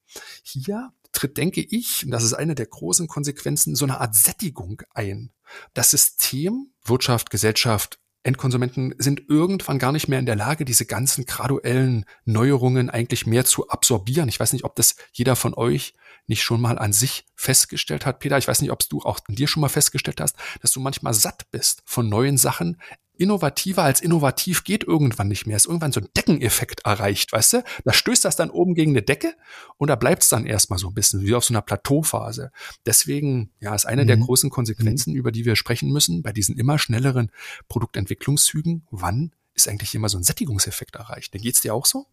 hier 0.43 0.93
tritt, 1.13 1.37
denke 1.37 1.61
ich, 1.61 2.05
und 2.05 2.11
das 2.11 2.25
ist 2.25 2.35
eine 2.35 2.55
der 2.55 2.67
großen 2.67 3.07
Konsequenzen, 3.07 3.75
so 3.75 3.85
eine 3.85 4.01
Art 4.01 4.15
Sättigung 4.15 4.83
ein. 4.95 5.31
Das 5.75 5.91
System, 5.91 6.73
Wirtschaft, 6.85 7.31
Gesellschaft, 7.31 7.99
Endkonsumenten 8.23 8.95
sind 8.99 9.23
irgendwann 9.29 9.79
gar 9.79 9.93
nicht 9.93 10.09
mehr 10.09 10.19
in 10.19 10.27
der 10.27 10.37
Lage, 10.37 10.65
diese 10.65 10.87
ganzen 10.87 11.25
graduellen 11.25 12.05
Neuerungen 12.25 12.91
eigentlich 12.91 13.27
mehr 13.27 13.45
zu 13.45 13.69
absorbieren. 13.69 14.29
Ich 14.29 14.41
weiß 14.41 14.53
nicht, 14.53 14.65
ob 14.65 14.75
das 14.75 14.97
jeder 15.13 15.37
von 15.37 15.55
euch 15.55 15.95
nicht 16.29 16.43
schon 16.43 16.61
mal 16.61 16.79
an 16.79 16.93
sich 16.93 17.25
festgestellt 17.35 18.07
hat, 18.07 18.21
Peter. 18.21 18.39
Ich 18.39 18.49
weiß 18.49 18.61
nicht, 18.61 18.71
ob 18.71 18.89
du 18.89 19.01
auch 19.01 19.21
an 19.29 19.35
dir 19.35 19.49
schon 19.49 19.61
mal 19.61 19.69
festgestellt 19.69 20.21
hast, 20.21 20.37
dass 20.61 20.73
du 20.73 20.81
manchmal 20.81 21.15
satt 21.15 21.51
bist 21.51 21.83
von 21.85 22.09
neuen 22.09 22.37
Sachen. 22.37 22.79
Innovativer 23.17 23.83
als 23.83 24.01
innovativ 24.01 24.63
geht 24.63 24.85
irgendwann 24.85 25.27
nicht 25.27 25.47
mehr. 25.47 25.57
Es 25.57 25.65
ist 25.65 25.69
irgendwann 25.69 25.91
so 25.91 26.01
ein 26.01 26.09
Deckeneffekt 26.17 26.85
erreicht, 26.85 27.33
weißt 27.33 27.53
du? 27.55 27.65
Da 27.85 27.93
stößt 27.93 28.25
das 28.25 28.37
dann 28.37 28.51
oben 28.51 28.75
gegen 28.75 28.93
eine 28.93 29.03
Decke 29.03 29.35
und 29.77 29.89
da 29.89 29.97
bleibt 29.97 30.23
es 30.23 30.29
dann 30.29 30.47
erstmal 30.47 30.79
so 30.79 30.87
ein 30.87 30.95
bisschen, 30.95 31.23
wie 31.23 31.35
auf 31.35 31.45
so 31.45 31.53
einer 31.53 31.63
Plateauphase. 31.63 32.53
Deswegen, 32.87 33.51
ja, 33.59 33.75
ist 33.75 33.87
eine 33.87 34.05
mhm. 34.05 34.07
der 34.07 34.17
großen 34.19 34.51
Konsequenzen, 34.51 35.15
mhm. 35.15 35.19
über 35.19 35.33
die 35.33 35.45
wir 35.45 35.57
sprechen 35.57 35.91
müssen, 35.91 36.23
bei 36.23 36.33
diesen 36.33 36.57
immer 36.57 36.79
schnelleren 36.79 37.33
Produktentwicklungszügen. 37.69 38.87
Wann 38.93 39.33
ist 39.55 39.67
eigentlich 39.67 39.97
immer 39.97 40.09
so 40.09 40.17
ein 40.17 40.23
Sättigungseffekt 40.23 40.95
erreicht? 40.95 41.35
Dann 41.35 41.43
geht's 41.43 41.61
dir 41.61 41.75
auch 41.75 41.87
so? 41.87 42.07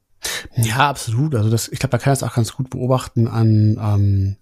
Ja, 0.55 0.89
absolut. 0.89 1.35
Also 1.35 1.49
das, 1.49 1.67
ich 1.67 1.79
glaube, 1.79 1.91
da 1.91 1.97
kann 1.97 2.11
man 2.11 2.17
es 2.17 2.23
auch 2.23 2.35
ganz 2.35 2.53
gut 2.53 2.69
beobachten 2.69 3.27
an 3.27 3.77
ähm, 3.81 4.37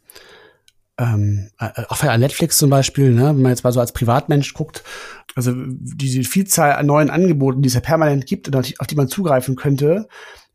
ähm, 0.97 1.49
äh, 1.59 1.69
auch 1.89 2.03
an 2.03 2.19
Netflix 2.19 2.57
zum 2.57 2.69
Beispiel, 2.69 3.11
ne, 3.11 3.29
wenn 3.29 3.41
man 3.41 3.51
jetzt 3.51 3.63
mal 3.63 3.71
so 3.71 3.79
als 3.79 3.93
Privatmensch 3.93 4.53
guckt, 4.53 4.83
also 5.35 5.51
diese 5.55 6.23
Vielzahl 6.23 6.73
an 6.73 6.85
neuen 6.85 7.09
Angeboten, 7.09 7.61
die 7.61 7.67
es 7.67 7.73
ja 7.73 7.79
permanent 7.79 8.27
gibt 8.27 8.47
und 8.47 8.55
auf 8.55 8.87
die 8.87 8.95
man 8.95 9.07
zugreifen 9.07 9.55
könnte, 9.55 10.07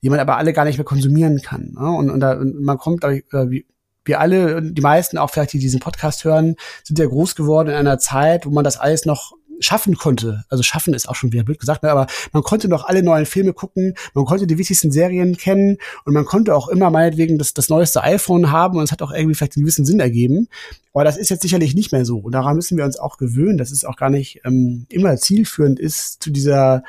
die 0.02 0.10
man 0.10 0.20
aber 0.20 0.36
alle 0.36 0.52
gar 0.52 0.64
nicht 0.64 0.78
mehr 0.78 0.84
konsumieren 0.84 1.42
kann. 1.42 1.72
Ne? 1.72 1.90
Und, 1.90 2.10
und, 2.10 2.20
da, 2.20 2.34
und 2.34 2.62
man 2.62 2.78
kommt, 2.78 3.02
äh, 3.02 3.22
wie, 3.32 3.66
wir 4.04 4.20
alle, 4.20 4.62
die 4.62 4.80
meisten 4.80 5.18
auch 5.18 5.30
vielleicht, 5.30 5.52
die 5.52 5.58
diesen 5.58 5.80
Podcast 5.80 6.24
hören, 6.24 6.54
sind 6.82 6.98
ja 6.98 7.06
groß 7.06 7.34
geworden 7.34 7.68
in 7.68 7.74
einer 7.74 7.98
Zeit, 7.98 8.46
wo 8.46 8.50
man 8.50 8.64
das 8.64 8.78
alles 8.78 9.04
noch 9.04 9.32
schaffen 9.60 9.96
konnte. 9.96 10.44
Also 10.48 10.62
schaffen 10.62 10.94
ist 10.94 11.08
auch 11.08 11.14
schon 11.14 11.32
wieder 11.32 11.44
blöd 11.44 11.58
gesagt, 11.58 11.82
ne? 11.82 11.90
aber 11.90 12.06
man 12.32 12.42
konnte 12.42 12.68
noch 12.68 12.84
alle 12.84 13.02
neuen 13.02 13.26
Filme 13.26 13.52
gucken, 13.52 13.94
man 14.14 14.24
konnte 14.24 14.46
die 14.46 14.58
wichtigsten 14.58 14.90
Serien 14.90 15.36
kennen 15.36 15.78
und 16.04 16.14
man 16.14 16.24
konnte 16.24 16.54
auch 16.54 16.68
immer 16.68 16.90
meinetwegen 16.90 17.38
das, 17.38 17.54
das 17.54 17.68
neueste 17.68 18.02
iPhone 18.02 18.50
haben 18.50 18.78
und 18.78 18.84
es 18.84 18.92
hat 18.92 19.02
auch 19.02 19.12
irgendwie 19.12 19.34
vielleicht 19.34 19.56
einen 19.56 19.64
gewissen 19.64 19.84
Sinn 19.84 20.00
ergeben. 20.00 20.48
Aber 20.92 21.04
das 21.04 21.16
ist 21.16 21.28
jetzt 21.28 21.42
sicherlich 21.42 21.74
nicht 21.74 21.92
mehr 21.92 22.04
so. 22.04 22.18
Und 22.18 22.32
daran 22.32 22.56
müssen 22.56 22.76
wir 22.76 22.84
uns 22.84 22.98
auch 22.98 23.18
gewöhnen, 23.18 23.58
dass 23.58 23.70
es 23.70 23.84
auch 23.84 23.96
gar 23.96 24.10
nicht 24.10 24.40
ähm, 24.44 24.86
immer 24.88 25.16
zielführend 25.16 25.78
ist, 25.78 26.22
zu 26.22 26.30
dieser 26.30 26.82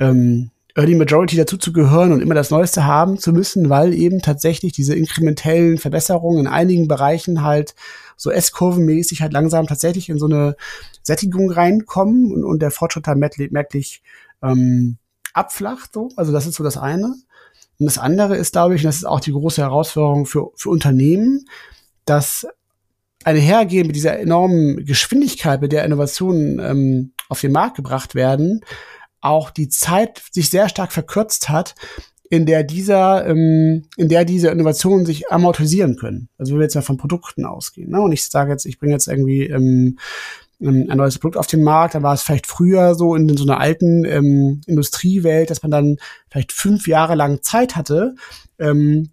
ähm, 0.00 0.50
Early 0.76 0.96
Majority 0.96 1.36
dazu 1.36 1.56
zu 1.56 1.72
gehören 1.72 2.12
und 2.12 2.20
immer 2.20 2.34
das 2.34 2.50
Neueste 2.50 2.84
haben 2.84 3.18
zu 3.18 3.32
müssen, 3.32 3.70
weil 3.70 3.94
eben 3.94 4.20
tatsächlich 4.20 4.72
diese 4.72 4.94
inkrementellen 4.94 5.78
Verbesserungen 5.78 6.40
in 6.40 6.46
einigen 6.48 6.88
Bereichen 6.88 7.44
halt 7.44 7.74
so 8.16 8.30
S-Kurvenmäßig 8.30 9.22
halt 9.22 9.32
langsam 9.32 9.66
tatsächlich 9.66 10.08
in 10.08 10.18
so 10.18 10.26
eine 10.26 10.56
Sättigung 11.02 11.50
reinkommen 11.50 12.32
und, 12.32 12.44
und 12.44 12.60
der 12.60 12.72
Fortschritt 12.72 13.06
halt 13.06 13.18
merklich 13.18 14.02
ähm, 14.42 14.98
abflacht. 15.32 15.92
So. 15.92 16.08
Also 16.16 16.32
das 16.32 16.46
ist 16.46 16.56
so 16.56 16.64
das 16.64 16.76
eine. 16.76 17.14
Und 17.78 17.86
das 17.86 17.98
andere 17.98 18.36
ist, 18.36 18.52
glaube 18.52 18.74
ich, 18.74 18.82
und 18.82 18.86
das 18.86 18.96
ist 18.96 19.04
auch 19.04 19.20
die 19.20 19.32
große 19.32 19.62
Herausforderung 19.62 20.26
für, 20.26 20.50
für 20.56 20.70
Unternehmen, 20.70 21.44
dass 22.04 22.46
eine 23.24 23.40
Hergehen 23.40 23.86
mit 23.86 23.96
dieser 23.96 24.18
enormen 24.18 24.84
Geschwindigkeit, 24.84 25.60
mit 25.60 25.72
der 25.72 25.84
Innovationen 25.84 26.58
ähm, 26.58 27.12
auf 27.28 27.40
den 27.40 27.52
Markt 27.52 27.76
gebracht 27.76 28.14
werden, 28.14 28.60
auch 29.24 29.50
die 29.50 29.68
Zeit 29.68 30.22
sich 30.30 30.50
sehr 30.50 30.68
stark 30.68 30.92
verkürzt 30.92 31.48
hat, 31.48 31.74
in 32.30 32.46
der 32.46 32.64
dieser, 32.64 33.26
ähm, 33.26 33.84
in 33.96 34.08
der 34.08 34.24
diese 34.24 34.48
Innovationen 34.48 35.06
sich 35.06 35.30
amortisieren 35.30 35.96
können. 35.96 36.28
Also 36.38 36.52
wenn 36.52 36.60
wir 36.60 36.64
jetzt 36.64 36.74
mal 36.74 36.82
von 36.82 36.96
Produkten 36.96 37.44
ausgehen. 37.44 37.90
Ne? 37.90 38.00
Und 38.00 38.12
ich 38.12 38.24
sage 38.28 38.50
jetzt, 38.50 38.66
ich 38.66 38.78
bringe 38.78 38.92
jetzt 38.92 39.08
irgendwie 39.08 39.44
ähm, 39.44 39.98
ein 40.60 40.96
neues 40.96 41.18
Produkt 41.18 41.36
auf 41.36 41.46
den 41.46 41.62
Markt, 41.62 41.94
dann 41.94 42.02
war 42.02 42.14
es 42.14 42.22
vielleicht 42.22 42.46
früher 42.46 42.94
so 42.94 43.14
in, 43.14 43.28
in 43.28 43.36
so 43.36 43.44
einer 43.44 43.60
alten 43.60 44.04
ähm, 44.04 44.60
Industriewelt, 44.66 45.50
dass 45.50 45.62
man 45.62 45.70
dann 45.70 45.96
vielleicht 46.30 46.52
fünf 46.52 46.88
Jahre 46.88 47.14
lang 47.14 47.42
Zeit 47.42 47.76
hatte, 47.76 48.14
ähm, 48.58 49.10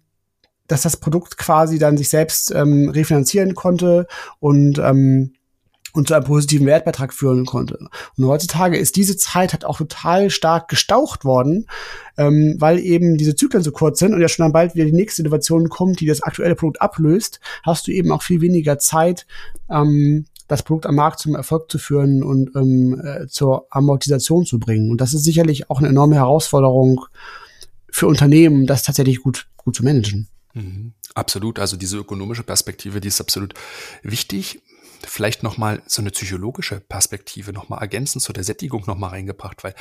dass 0.66 0.82
das 0.82 0.96
Produkt 0.96 1.36
quasi 1.36 1.78
dann 1.78 1.98
sich 1.98 2.08
selbst 2.08 2.52
ähm, 2.54 2.88
refinanzieren 2.88 3.54
konnte 3.54 4.06
und 4.40 4.78
ähm, 4.78 5.34
und 5.92 6.08
zu 6.08 6.14
einem 6.14 6.24
positiven 6.24 6.66
Wertbeitrag 6.66 7.12
führen 7.12 7.44
konnte. 7.44 7.78
Und 8.16 8.26
heutzutage 8.26 8.78
ist 8.78 8.96
diese 8.96 9.16
Zeit 9.16 9.52
halt 9.52 9.64
auch 9.64 9.78
total 9.78 10.30
stark 10.30 10.68
gestaucht 10.68 11.24
worden, 11.24 11.66
ähm, 12.16 12.56
weil 12.58 12.78
eben 12.78 13.16
diese 13.18 13.36
Zyklen 13.36 13.62
so 13.62 13.72
kurz 13.72 13.98
sind 13.98 14.14
und 14.14 14.20
ja 14.20 14.28
schon 14.28 14.44
dann 14.44 14.52
bald 14.52 14.74
wieder 14.74 14.86
die 14.86 14.92
nächste 14.92 15.22
Innovation 15.22 15.68
kommt, 15.68 16.00
die 16.00 16.06
das 16.06 16.22
aktuelle 16.22 16.54
Produkt 16.54 16.80
ablöst, 16.80 17.40
hast 17.62 17.86
du 17.86 17.92
eben 17.92 18.10
auch 18.10 18.22
viel 18.22 18.40
weniger 18.40 18.78
Zeit, 18.78 19.26
ähm, 19.70 20.26
das 20.48 20.62
Produkt 20.62 20.86
am 20.86 20.96
Markt 20.96 21.18
zum 21.18 21.34
Erfolg 21.34 21.70
zu 21.70 21.78
führen 21.78 22.22
und 22.22 22.54
ähm, 22.56 23.00
äh, 23.02 23.26
zur 23.26 23.66
Amortisation 23.70 24.44
zu 24.44 24.58
bringen. 24.58 24.90
Und 24.90 25.00
das 25.00 25.14
ist 25.14 25.24
sicherlich 25.24 25.70
auch 25.70 25.78
eine 25.78 25.88
enorme 25.88 26.16
Herausforderung 26.16 27.06
für 27.90 28.06
Unternehmen, 28.06 28.66
das 28.66 28.82
tatsächlich 28.82 29.22
gut, 29.22 29.46
gut 29.56 29.76
zu 29.76 29.84
managen. 29.84 30.28
Mhm. 30.54 30.92
Absolut. 31.14 31.58
Also 31.58 31.76
diese 31.76 31.98
ökonomische 31.98 32.42
Perspektive, 32.42 33.00
die 33.00 33.08
ist 33.08 33.20
absolut 33.20 33.54
wichtig 34.02 34.62
vielleicht 35.06 35.42
nochmal 35.42 35.82
so 35.86 36.02
eine 36.02 36.10
psychologische 36.10 36.80
Perspektive 36.80 37.52
nochmal 37.52 37.80
ergänzend 37.80 38.22
zu 38.22 38.32
der 38.32 38.44
Sättigung 38.44 38.84
nochmal 38.86 39.10
reingebracht, 39.10 39.64
weil 39.64 39.74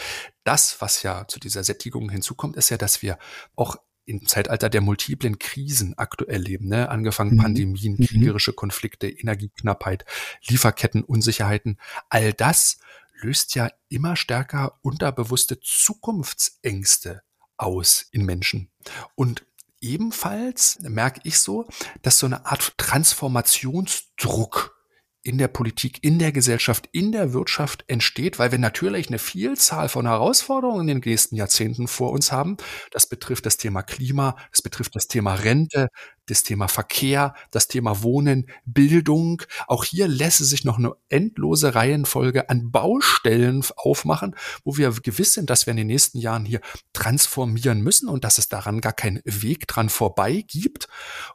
das, 0.44 0.82
was 0.82 1.04
ja 1.04 1.28
zu 1.28 1.40
dieser 1.40 1.64
Sättigung 1.64 2.10
hinzukommt, 2.10 2.56
ist 2.56 2.70
ja, 2.70 2.78
dass 2.78 3.02
wir 3.02 3.18
auch 3.56 3.78
im 4.06 4.26
Zeitalter 4.26 4.70
der 4.70 4.82
multiplen 4.82 5.40
Krisen 5.40 5.98
aktuell 5.98 6.42
leben, 6.42 6.68
ne? 6.68 6.90
angefangen 6.90 7.36
mhm. 7.36 7.42
Pandemien, 7.42 7.96
mhm. 7.98 8.06
kriegerische 8.06 8.54
Konflikte, 8.54 9.08
Energieknappheit, 9.08 10.06
Lieferkettenunsicherheiten, 10.48 11.78
all 12.10 12.34
das 12.34 12.80
löst 13.22 13.56
ja 13.56 13.70
immer 13.90 14.16
stärker 14.16 14.80
unterbewusste 14.82 15.60
Zukunftsängste 15.60 17.22
aus 17.58 18.08
in 18.12 18.26
Menschen. 18.26 18.72
Und 19.16 19.46
ebenfalls 19.80 20.80
merke 20.82 21.22
ich 21.24 21.40
so, 21.40 21.68
dass 22.02 22.20
so 22.20 22.26
eine 22.26 22.46
Art 22.46 22.78
Transformationsdruck 22.78 24.76
in 25.24 25.38
der 25.38 25.48
Politik, 25.48 26.04
in 26.04 26.20
der 26.20 26.32
Gesellschaft, 26.32 26.90
in 26.92 27.12
der 27.12 27.34
Wirtschaft 27.34 27.84
entsteht, 27.88 28.40
weil 28.40 28.52
wir 28.52 28.60
natürlich 28.60 29.08
eine 29.08 29.20
Vielzahl 29.20 29.88
von 29.88 30.08
Herausforderungen 30.08 30.88
in 30.90 31.02
den 31.02 31.12
nächsten 31.12 31.36
Jahrzehnten 31.36 31.88
vor 31.88 32.12
uns 32.12 32.32
haben. 32.32 32.58
Das 32.92 33.08
betrifft 33.08 33.46
das 33.46 33.58
Thema 33.58 33.84
Klima, 33.84 34.36
das 34.50 34.62
betrifft 34.62 34.96
das 34.96 35.08
Thema 35.08 35.36
Rente, 35.36 35.90
das 36.28 36.44
Thema 36.44 36.68
Verkehr, 36.68 37.36
das 37.52 37.68
Thema 37.68 38.04
Wohnen, 38.04 38.48
Bildung. 38.66 39.42
Auch 39.68 39.84
hier 39.84 40.08
lässt 40.08 40.40
sich 40.40 40.64
noch 40.64 40.78
eine 40.78 40.94
endlose 41.10 41.76
Reihenfolge 41.76 42.50
an 42.50 42.72
Baustellen 42.72 43.64
aufmachen, 43.76 44.36
wo 44.64 44.78
wir 44.78 44.92
gewiss 44.92 45.34
sind, 45.34 45.50
dass 45.50 45.66
wir 45.66 45.72
in 45.72 45.78
den 45.78 45.88
nächsten 45.88 46.20
Jahren 46.20 46.46
hier 46.46 46.62
transformieren 46.94 47.82
müssen 47.82 48.08
und 48.08 48.24
dass 48.24 48.38
es 48.38 48.50
daran 48.50 48.82
gar 48.82 48.94
keinen 48.94 49.22
Weg 49.26 49.68
dran 49.68 49.90
vorbei 49.90 50.44
gibt. 50.48 50.88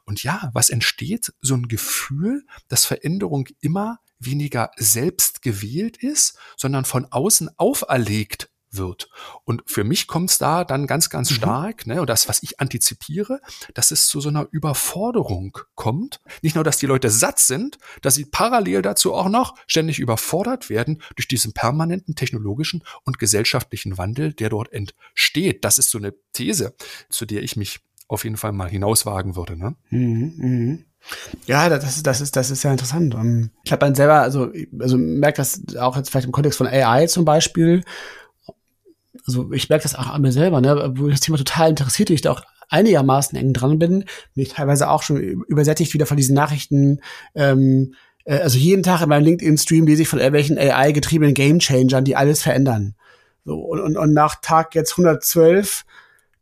Und 0.05 0.23
ja, 0.23 0.49
was 0.53 0.69
entsteht? 0.69 1.33
So 1.41 1.55
ein 1.55 1.67
Gefühl, 1.67 2.45
dass 2.67 2.85
Veränderung 2.85 3.47
immer 3.61 3.99
weniger 4.19 4.71
selbst 4.77 5.41
gewählt 5.41 5.97
ist, 5.97 6.37
sondern 6.55 6.85
von 6.85 7.05
außen 7.11 7.49
auferlegt 7.57 8.49
wird. 8.77 9.09
Und 9.43 9.63
für 9.65 9.83
mich 9.83 10.07
kommt 10.07 10.29
es 10.29 10.37
da 10.37 10.63
dann 10.63 10.87
ganz, 10.87 11.09
ganz 11.09 11.31
mhm. 11.31 11.35
stark, 11.35 11.87
ne, 11.87 12.01
und 12.01 12.09
das, 12.09 12.27
was 12.27 12.43
ich 12.43 12.59
antizipiere, 12.59 13.39
dass 13.73 13.91
es 13.91 14.07
zu 14.07 14.21
so 14.21 14.29
einer 14.29 14.47
Überforderung 14.51 15.57
kommt. 15.75 16.19
Nicht 16.41 16.55
nur, 16.55 16.63
dass 16.63 16.77
die 16.77 16.85
Leute 16.85 17.09
satt 17.09 17.39
sind, 17.39 17.77
dass 18.01 18.15
sie 18.15 18.25
parallel 18.25 18.81
dazu 18.81 19.13
auch 19.13 19.29
noch 19.29 19.55
ständig 19.67 19.99
überfordert 19.99 20.69
werden 20.69 21.01
durch 21.15 21.27
diesen 21.27 21.53
permanenten 21.53 22.15
technologischen 22.15 22.83
und 23.03 23.19
gesellschaftlichen 23.19 23.97
Wandel, 23.97 24.33
der 24.33 24.49
dort 24.49 24.71
entsteht. 24.71 25.63
Das 25.63 25.77
ist 25.77 25.91
so 25.91 25.97
eine 25.97 26.13
These, 26.33 26.75
zu 27.09 27.25
der 27.25 27.43
ich 27.43 27.55
mich 27.55 27.79
auf 28.07 28.23
jeden 28.23 28.37
Fall 28.37 28.53
mal 28.53 28.69
hinauswagen 28.69 29.35
würde. 29.35 29.57
Ne? 29.57 29.75
Mhm, 29.89 30.33
mh. 30.37 30.77
Ja, 31.45 31.69
das, 31.69 32.03
das 32.03 32.21
ist, 32.21 32.35
das 32.35 32.51
ist 32.51 32.63
ja 32.63 32.71
interessant. 32.71 33.15
Ich 33.63 33.71
habe 33.71 33.79
dann 33.79 33.95
selber, 33.95 34.21
also, 34.21 34.51
also 34.79 34.97
merke 34.97 35.37
das 35.37 35.61
auch 35.77 35.95
jetzt 35.95 36.09
vielleicht 36.09 36.25
im 36.25 36.31
Kontext 36.31 36.57
von 36.57 36.67
AI 36.67 37.07
zum 37.07 37.23
Beispiel, 37.23 37.83
also 39.27 39.51
ich 39.51 39.69
merke 39.69 39.83
das 39.83 39.95
auch 39.95 40.07
an 40.07 40.21
mir 40.21 40.31
selber, 40.31 40.61
ne, 40.61 40.93
wo 40.95 41.07
das 41.07 41.19
Thema 41.19 41.37
total 41.37 41.69
interessiert, 41.69 42.09
ich 42.09 42.21
da 42.21 42.31
auch 42.31 42.41
einigermaßen 42.69 43.37
eng 43.37 43.53
dran 43.53 43.79
bin, 43.79 43.99
bin 43.99 44.43
ich 44.43 44.49
teilweise 44.49 44.89
auch 44.89 45.03
schon 45.03 45.17
übersättigt 45.17 45.93
wieder 45.93 46.05
von 46.05 46.17
diesen 46.17 46.35
Nachrichten, 46.35 47.01
ähm, 47.35 47.93
äh, 48.25 48.39
also 48.39 48.57
jeden 48.57 48.83
Tag 48.83 49.01
in 49.01 49.09
meinem 49.09 49.23
LinkedIn-Stream 49.23 49.85
lese 49.85 50.03
ich 50.03 50.07
von 50.07 50.19
irgendwelchen 50.19 50.57
AI-getriebenen 50.57 51.33
Game-Changern, 51.33 52.05
die 52.05 52.15
alles 52.15 52.41
verändern. 52.41 52.95
So, 53.45 53.55
und, 53.55 53.79
und, 53.79 53.97
und 53.97 54.13
nach 54.13 54.35
Tag 54.41 54.75
jetzt 54.75 54.91
112 54.93 55.85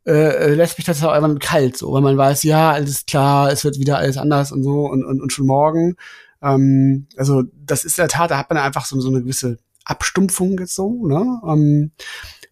äh, 0.07 0.11
äh, 0.11 0.53
lässt 0.53 0.77
mich 0.77 0.85
das 0.85 1.03
auch 1.03 1.13
irgendwann 1.13 1.39
kalt, 1.39 1.77
so, 1.77 1.91
weil 1.93 2.01
man 2.01 2.17
weiß, 2.17 2.43
ja, 2.43 2.71
alles 2.71 3.05
klar, 3.05 3.51
es 3.51 3.63
wird 3.63 3.79
wieder 3.79 3.97
alles 3.97 4.17
anders 4.17 4.51
und 4.51 4.63
so 4.63 4.85
und, 4.85 5.03
und, 5.03 5.21
und 5.21 5.31
schon 5.31 5.47
morgen. 5.47 5.95
Ähm, 6.41 7.07
also 7.17 7.43
das 7.53 7.85
ist 7.85 7.97
in 7.97 8.03
der 8.03 8.09
Tat, 8.09 8.31
da 8.31 8.37
hat 8.37 8.49
man 8.49 8.57
einfach 8.57 8.85
so, 8.85 8.99
so 8.99 9.09
eine 9.09 9.21
gewisse 9.21 9.57
Abstumpfung 9.83 10.57
jetzt 10.59 10.75
so, 10.75 11.07
ne? 11.07 11.41
Ähm, 11.47 11.91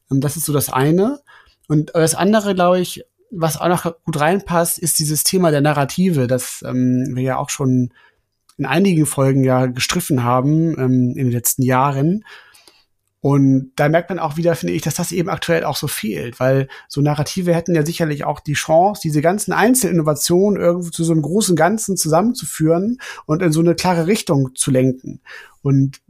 das 0.10 0.38
ist 0.38 0.46
so 0.46 0.54
das 0.54 0.70
eine. 0.70 1.20
Und 1.68 1.92
das 1.94 2.16
andere, 2.16 2.56
glaube 2.56 2.80
ich, 2.80 3.04
was 3.32 3.60
auch 3.60 3.68
noch 3.68 3.96
gut 4.04 4.20
reinpasst, 4.20 4.78
ist 4.78 5.00
dieses 5.00 5.24
Thema 5.24 5.52
der 5.52 5.62
Narrative, 5.62 6.28
das 6.28 6.64
ähm, 6.68 7.12
wir 7.16 7.24
ja 7.24 7.38
auch 7.38 7.50
schon 7.50 7.92
in 8.58 8.66
einigen 8.66 9.06
Folgen 9.06 9.44
ja 9.44 9.66
gestriffen 9.66 10.24
haben 10.24 10.78
ähm, 10.78 11.10
in 11.16 11.26
den 11.26 11.32
letzten 11.32 11.64
Jahren. 11.64 12.24
Und 13.22 13.72
da 13.78 13.88
merkt 13.88 14.10
man 14.10 14.20
auch 14.20 14.36
wieder, 14.36 14.54
finde 14.54 14.74
ich, 14.74 14.82
dass 14.82 14.96
das 14.96 15.14
eben 15.14 15.30
aktuell 15.30 15.64
auch 15.64 15.78
so 15.78 15.88
fehlt, 15.88 16.42
weil 16.42 16.68
so 16.90 17.00
Narrative 17.00 17.56
hätten 17.56 17.74
ja 17.74 17.86
sicherlich 17.86 18.26
auch 18.26 18.42
die 18.42 18.54
Chance, 18.54 19.00
diese 19.02 19.22
ganzen 19.22 19.54
Einzelinnovationen 19.54 20.62
irgendwo 20.62 20.90
zu 20.90 21.06
so 21.06 21.14
einem 21.14 21.22
großen 21.22 21.56
Ganzen 21.56 21.96
zusammenzuführen 21.96 23.00
und 23.26 23.42
in 23.42 23.54
so 23.54 23.62
eine 23.62 23.76
klare 23.76 24.08
Richtung 24.08 24.54
zu 24.56 24.72
lenken. 24.72 25.22
Und 25.62 26.02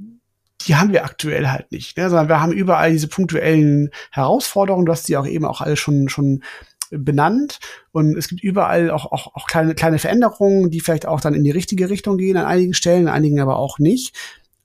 die 0.67 0.75
haben 0.75 0.91
wir 0.91 1.05
aktuell 1.05 1.47
halt 1.47 1.71
nicht, 1.71 1.97
ne? 1.97 2.09
sondern 2.09 2.29
wir 2.29 2.41
haben 2.41 2.51
überall 2.51 2.91
diese 2.91 3.07
punktuellen 3.07 3.89
Herausforderungen, 4.11 4.85
du 4.85 4.91
hast 4.91 5.07
die 5.07 5.17
auch 5.17 5.27
eben 5.27 5.45
auch 5.45 5.61
alle 5.61 5.77
schon, 5.77 6.09
schon 6.09 6.43
benannt 6.89 7.59
und 7.91 8.17
es 8.17 8.27
gibt 8.27 8.43
überall 8.43 8.91
auch, 8.91 9.11
auch, 9.11 9.35
auch 9.35 9.47
kleine, 9.47 9.75
kleine 9.75 9.99
Veränderungen, 9.99 10.69
die 10.69 10.79
vielleicht 10.79 11.05
auch 11.05 11.21
dann 11.21 11.33
in 11.33 11.43
die 11.43 11.51
richtige 11.51 11.89
Richtung 11.89 12.17
gehen 12.17 12.37
an 12.37 12.45
einigen 12.45 12.73
Stellen, 12.73 13.07
an 13.07 13.13
einigen 13.13 13.39
aber 13.39 13.57
auch 13.57 13.79
nicht. 13.79 14.15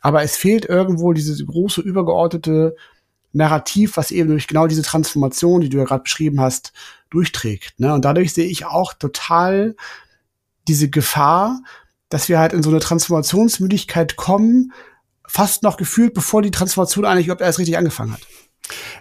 Aber 0.00 0.22
es 0.22 0.36
fehlt 0.36 0.64
irgendwo 0.64 1.12
diese 1.12 1.44
große 1.44 1.80
übergeordnete 1.80 2.76
Narrativ, 3.32 3.96
was 3.96 4.10
eben 4.10 4.30
durch 4.30 4.46
genau 4.46 4.66
diese 4.66 4.82
Transformation, 4.82 5.60
die 5.60 5.68
du 5.68 5.78
ja 5.78 5.84
gerade 5.84 6.02
beschrieben 6.02 6.40
hast, 6.40 6.72
durchträgt. 7.10 7.78
Ne? 7.78 7.92
Und 7.92 8.04
dadurch 8.04 8.32
sehe 8.32 8.46
ich 8.46 8.64
auch 8.66 8.94
total 8.94 9.76
diese 10.66 10.88
Gefahr, 10.88 11.60
dass 12.08 12.28
wir 12.28 12.38
halt 12.38 12.52
in 12.52 12.62
so 12.62 12.70
eine 12.70 12.80
Transformationsmüdigkeit 12.80 14.16
kommen, 14.16 14.72
fast 15.28 15.62
noch 15.62 15.76
gefühlt, 15.76 16.14
bevor 16.14 16.42
die 16.42 16.50
Transformation 16.50 17.04
eigentlich 17.04 17.26
überhaupt 17.26 17.42
erst 17.42 17.58
richtig 17.58 17.78
angefangen 17.78 18.12
hat. 18.12 18.20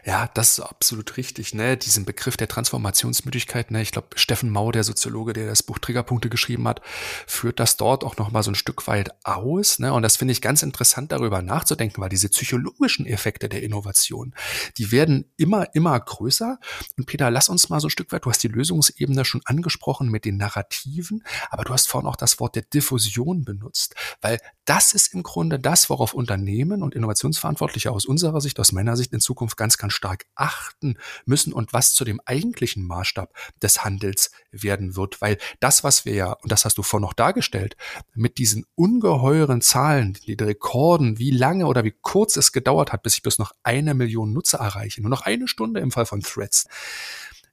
Ja, 0.05 0.29
das 0.33 0.57
ist 0.57 0.59
absolut 0.63 1.17
richtig, 1.17 1.53
ne? 1.53 1.75
Diesen 1.75 2.05
Begriff 2.05 2.37
der 2.37 2.47
Transformationsmüdigkeit, 2.47 3.71
ne? 3.71 3.81
Ich 3.81 3.91
glaube, 3.91 4.09
Steffen 4.15 4.49
Mau, 4.49 4.71
der 4.71 4.83
Soziologe, 4.83 5.33
der 5.33 5.47
das 5.47 5.63
Buch 5.63 5.79
Triggerpunkte 5.79 6.29
geschrieben 6.29 6.67
hat, 6.67 6.81
führt 7.25 7.59
das 7.59 7.75
dort 7.75 8.03
auch 8.03 8.15
noch 8.17 8.31
mal 8.31 8.43
so 8.43 8.51
ein 8.51 8.55
Stück 8.55 8.87
weit 8.87 9.09
aus, 9.25 9.79
ne? 9.79 9.93
Und 9.93 10.03
das 10.03 10.15
finde 10.15 10.31
ich 10.31 10.41
ganz 10.41 10.63
interessant, 10.63 11.11
darüber 11.11 11.41
nachzudenken, 11.41 12.01
weil 12.01 12.09
diese 12.09 12.29
psychologischen 12.29 13.05
Effekte 13.05 13.49
der 13.49 13.63
Innovation, 13.63 14.33
die 14.77 14.91
werden 14.91 15.31
immer, 15.35 15.73
immer 15.75 15.99
größer. 15.99 16.59
Und 16.97 17.05
Peter, 17.05 17.29
lass 17.29 17.49
uns 17.49 17.67
mal 17.69 17.81
so 17.81 17.87
ein 17.87 17.91
Stück 17.91 18.11
weit, 18.13 18.25
du 18.25 18.29
hast 18.29 18.43
die 18.43 18.47
Lösungsebene 18.47 19.25
schon 19.25 19.41
angesprochen 19.45 20.09
mit 20.09 20.23
den 20.23 20.37
Narrativen, 20.37 21.23
aber 21.49 21.65
du 21.65 21.73
hast 21.73 21.89
vorhin 21.89 22.07
auch 22.07 22.15
das 22.15 22.39
Wort 22.39 22.55
der 22.55 22.63
Diffusion 22.63 23.43
benutzt, 23.43 23.95
weil 24.21 24.39
das 24.67 24.91
ist 24.91 25.13
im 25.13 25.23
Grunde 25.23 25.59
das, 25.59 25.89
worauf 25.89 26.13
Unternehmen 26.13 26.83
und 26.83 26.93
Innovationsverantwortliche 26.93 27.89
aus 27.89 28.05
unserer 28.05 28.41
Sicht, 28.41 28.59
aus 28.59 28.73
meiner 28.73 28.97
Sicht 28.97 29.13
in 29.13 29.21
Zukunft 29.21 29.55
ganz, 29.55 29.77
ganz 29.77 29.93
stark 29.93 30.25
achten 30.35 30.97
müssen 31.25 31.53
und 31.53 31.71
was 31.71 31.93
zu 31.93 32.03
dem 32.03 32.19
eigentlichen 32.25 32.85
Maßstab 32.85 33.33
des 33.61 33.85
Handels 33.85 34.31
werden 34.51 34.97
wird. 34.97 35.21
Weil 35.21 35.37
das, 35.61 35.85
was 35.85 36.03
wir 36.03 36.13
ja, 36.13 36.33
und 36.33 36.51
das 36.51 36.65
hast 36.65 36.77
du 36.77 36.83
vorhin 36.83 37.05
noch 37.05 37.13
dargestellt, 37.13 37.77
mit 38.13 38.37
diesen 38.37 38.65
ungeheuren 38.75 39.61
Zahlen, 39.61 40.13
die 40.13 40.33
Rekorden, 40.33 41.17
wie 41.17 41.31
lange 41.31 41.65
oder 41.67 41.85
wie 41.85 41.95
kurz 42.01 42.35
es 42.35 42.51
gedauert 42.51 42.91
hat, 42.91 43.03
bis 43.03 43.15
ich 43.15 43.23
bis 43.23 43.39
noch 43.39 43.53
eine 43.63 43.93
Million 43.93 44.33
Nutzer 44.33 44.57
erreiche, 44.57 45.01
nur 45.01 45.09
noch 45.09 45.21
eine 45.21 45.47
Stunde 45.47 45.79
im 45.79 45.91
Fall 45.91 46.05
von 46.05 46.19
Threads, 46.19 46.65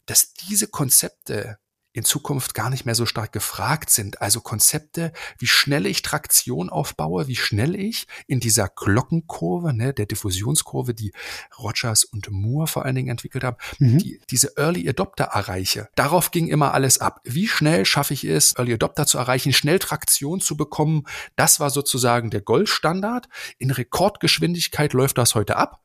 dass 0.06 0.34
diese 0.34 0.66
Konzepte 0.66 1.58
in 1.94 2.04
Zukunft 2.04 2.54
gar 2.54 2.70
nicht 2.70 2.84
mehr 2.84 2.96
so 2.96 3.06
stark 3.06 3.32
gefragt 3.32 3.88
sind. 3.88 4.20
Also 4.20 4.40
Konzepte, 4.40 5.12
wie 5.38 5.46
schnell 5.46 5.86
ich 5.86 6.02
Traktion 6.02 6.68
aufbaue, 6.68 7.28
wie 7.28 7.36
schnell 7.36 7.76
ich 7.76 8.08
in 8.26 8.40
dieser 8.40 8.68
Glockenkurve, 8.68 9.72
ne, 9.72 9.94
der 9.94 10.06
Diffusionskurve, 10.06 10.92
die 10.92 11.12
Rogers 11.56 12.02
und 12.02 12.30
Moore 12.32 12.66
vor 12.66 12.84
allen 12.84 12.96
Dingen 12.96 13.10
entwickelt 13.10 13.44
haben, 13.44 13.56
mhm. 13.78 13.98
die, 13.98 14.20
diese 14.28 14.56
Early 14.56 14.88
Adopter 14.88 15.24
erreiche. 15.24 15.88
Darauf 15.94 16.32
ging 16.32 16.48
immer 16.48 16.74
alles 16.74 16.98
ab. 16.98 17.20
Wie 17.22 17.46
schnell 17.46 17.86
schaffe 17.86 18.12
ich 18.12 18.24
es, 18.24 18.56
Early 18.58 18.74
Adopter 18.74 19.06
zu 19.06 19.16
erreichen, 19.18 19.52
schnell 19.52 19.78
Traktion 19.78 20.40
zu 20.40 20.56
bekommen? 20.56 21.04
Das 21.36 21.60
war 21.60 21.70
sozusagen 21.70 22.30
der 22.30 22.40
Goldstandard. 22.40 23.28
In 23.58 23.70
Rekordgeschwindigkeit 23.70 24.94
läuft 24.94 25.16
das 25.16 25.36
heute 25.36 25.56
ab. 25.56 25.80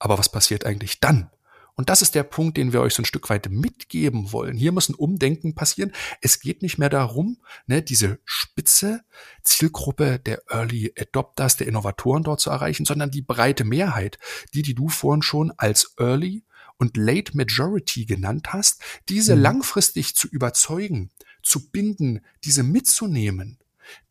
Aber 0.00 0.18
was 0.18 0.28
passiert 0.28 0.66
eigentlich 0.66 0.98
dann? 0.98 1.30
Und 1.78 1.90
das 1.90 2.02
ist 2.02 2.16
der 2.16 2.24
Punkt, 2.24 2.56
den 2.56 2.72
wir 2.72 2.80
euch 2.80 2.92
so 2.94 3.02
ein 3.02 3.04
Stück 3.04 3.30
weit 3.30 3.48
mitgeben 3.50 4.32
wollen. 4.32 4.56
Hier 4.56 4.72
muss 4.72 4.88
ein 4.88 4.96
Umdenken 4.96 5.54
passieren. 5.54 5.92
Es 6.20 6.40
geht 6.40 6.60
nicht 6.60 6.76
mehr 6.76 6.88
darum, 6.88 7.38
ne, 7.68 7.82
diese 7.82 8.18
spitze 8.24 9.04
Zielgruppe 9.44 10.18
der 10.18 10.42
Early 10.50 10.92
Adopters, 10.98 11.56
der 11.56 11.68
Innovatoren 11.68 12.24
dort 12.24 12.40
zu 12.40 12.50
erreichen, 12.50 12.84
sondern 12.84 13.12
die 13.12 13.22
breite 13.22 13.62
Mehrheit, 13.62 14.18
die, 14.54 14.62
die 14.62 14.74
du 14.74 14.88
vorhin 14.88 15.22
schon 15.22 15.52
als 15.56 15.94
Early 16.00 16.44
und 16.78 16.96
Late 16.96 17.36
Majority 17.36 18.06
genannt 18.06 18.52
hast, 18.52 18.82
diese 19.08 19.36
mhm. 19.36 19.42
langfristig 19.42 20.16
zu 20.16 20.26
überzeugen, 20.26 21.12
zu 21.44 21.70
binden, 21.70 22.24
diese 22.42 22.64
mitzunehmen. 22.64 23.60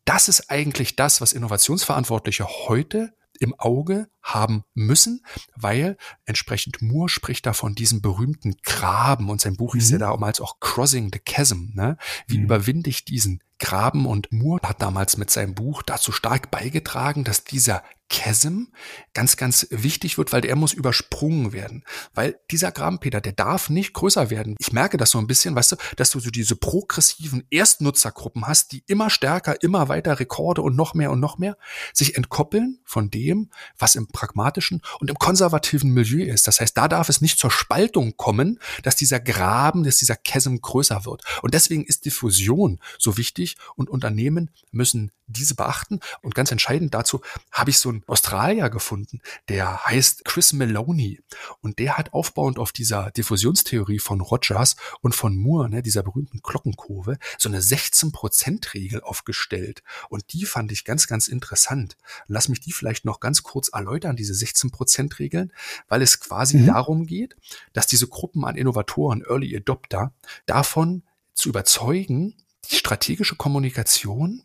Das 0.06 0.28
ist 0.28 0.50
eigentlich 0.50 0.96
das, 0.96 1.20
was 1.20 1.34
Innovationsverantwortliche 1.34 2.46
heute 2.46 3.12
im 3.40 3.54
Auge 3.54 4.08
haben 4.22 4.64
müssen, 4.74 5.22
weil 5.54 5.96
entsprechend 6.24 6.82
Moore 6.82 7.08
spricht 7.08 7.46
da 7.46 7.52
von 7.52 7.74
diesem 7.74 8.02
berühmten 8.02 8.56
Graben 8.62 9.30
und 9.30 9.40
sein 9.40 9.56
Buch 9.56 9.74
mhm. 9.74 9.80
ist 9.80 9.90
ja 9.90 9.98
damals 9.98 10.40
auch 10.40 10.60
Crossing 10.60 11.10
the 11.12 11.20
Chasm, 11.20 11.70
ne? 11.74 11.96
Wie 12.26 12.38
mhm. 12.38 12.44
überwinde 12.44 12.90
ich 12.90 13.04
diesen 13.04 13.42
Graben 13.58 14.06
und 14.06 14.32
Moore 14.32 14.60
hat 14.68 14.82
damals 14.82 15.16
mit 15.16 15.30
seinem 15.30 15.54
Buch 15.54 15.82
dazu 15.82 16.12
stark 16.12 16.50
beigetragen, 16.50 17.24
dass 17.24 17.44
dieser 17.44 17.82
Chasm 18.08 18.64
ganz, 19.12 19.36
ganz 19.36 19.66
wichtig 19.70 20.16
wird, 20.16 20.32
weil 20.32 20.40
der 20.40 20.56
muss 20.56 20.72
übersprungen 20.72 21.52
werden. 21.52 21.84
Weil 22.14 22.38
dieser 22.50 22.72
Grabenpeter, 22.72 23.20
der 23.20 23.32
darf 23.32 23.68
nicht 23.68 23.92
größer 23.92 24.30
werden. 24.30 24.56
Ich 24.58 24.72
merke 24.72 24.96
das 24.96 25.10
so 25.10 25.18
ein 25.18 25.26
bisschen, 25.26 25.54
weißt 25.54 25.72
du, 25.72 25.76
dass 25.96 26.10
du 26.10 26.20
so 26.20 26.30
diese 26.30 26.56
progressiven 26.56 27.44
Erstnutzergruppen 27.50 28.46
hast, 28.46 28.72
die 28.72 28.82
immer 28.86 29.10
stärker, 29.10 29.62
immer 29.62 29.88
weiter 29.88 30.18
Rekorde 30.18 30.62
und 30.62 30.74
noch 30.74 30.94
mehr 30.94 31.10
und 31.10 31.20
noch 31.20 31.38
mehr 31.38 31.58
sich 31.92 32.16
entkoppeln 32.16 32.80
von 32.84 33.10
dem, 33.10 33.50
was 33.78 33.94
im 33.94 34.08
pragmatischen 34.08 34.80
und 35.00 35.10
im 35.10 35.16
konservativen 35.16 35.92
Milieu 35.92 36.24
ist. 36.24 36.46
Das 36.46 36.60
heißt, 36.60 36.76
da 36.76 36.88
darf 36.88 37.08
es 37.08 37.20
nicht 37.20 37.38
zur 37.38 37.50
Spaltung 37.50 38.16
kommen, 38.16 38.58
dass 38.82 38.96
dieser 38.96 39.20
Graben, 39.20 39.84
dass 39.84 39.98
dieser 39.98 40.16
Chasm 40.16 40.56
größer 40.56 41.04
wird. 41.04 41.22
Und 41.42 41.52
deswegen 41.52 41.84
ist 41.84 42.06
Diffusion 42.06 42.80
so 42.98 43.18
wichtig 43.18 43.47
und 43.76 43.88
Unternehmen 43.88 44.50
müssen 44.70 45.12
diese 45.28 45.54
beachten. 45.54 46.00
Und 46.22 46.34
ganz 46.34 46.50
entscheidend 46.50 46.94
dazu 46.94 47.20
habe 47.52 47.70
ich 47.70 47.78
so 47.78 47.90
einen 47.90 48.02
Australier 48.06 48.70
gefunden, 48.70 49.20
der 49.48 49.84
heißt 49.84 50.24
Chris 50.24 50.52
Maloney. 50.52 51.20
Und 51.60 51.78
der 51.78 51.98
hat 51.98 52.12
aufbauend 52.12 52.58
auf 52.58 52.72
dieser 52.72 53.10
Diffusionstheorie 53.10 53.98
von 53.98 54.20
Rogers 54.20 54.76
und 55.00 55.14
von 55.14 55.36
Moore, 55.36 55.68
ne, 55.68 55.82
dieser 55.82 56.02
berühmten 56.02 56.40
Glockenkurve, 56.42 57.18
so 57.36 57.48
eine 57.48 57.60
16%-Regel 57.60 59.02
aufgestellt. 59.02 59.82
Und 60.08 60.32
die 60.32 60.44
fand 60.44 60.72
ich 60.72 60.84
ganz, 60.84 61.06
ganz 61.06 61.28
interessant. 61.28 61.96
Lass 62.26 62.48
mich 62.48 62.60
die 62.60 62.72
vielleicht 62.72 63.04
noch 63.04 63.20
ganz 63.20 63.42
kurz 63.42 63.68
erläutern, 63.68 64.16
diese 64.16 64.32
16%-Regeln, 64.32 65.52
weil 65.88 66.02
es 66.02 66.20
quasi 66.20 66.58
mhm. 66.58 66.66
darum 66.66 67.06
geht, 67.06 67.36
dass 67.72 67.86
diese 67.86 68.08
Gruppen 68.08 68.44
an 68.44 68.56
Innovatoren, 68.56 69.22
Early 69.22 69.54
Adopter, 69.56 70.12
davon 70.46 71.02
zu 71.34 71.50
überzeugen, 71.50 72.34
die 72.70 72.76
strategische 72.76 73.36
Kommunikation 73.36 74.42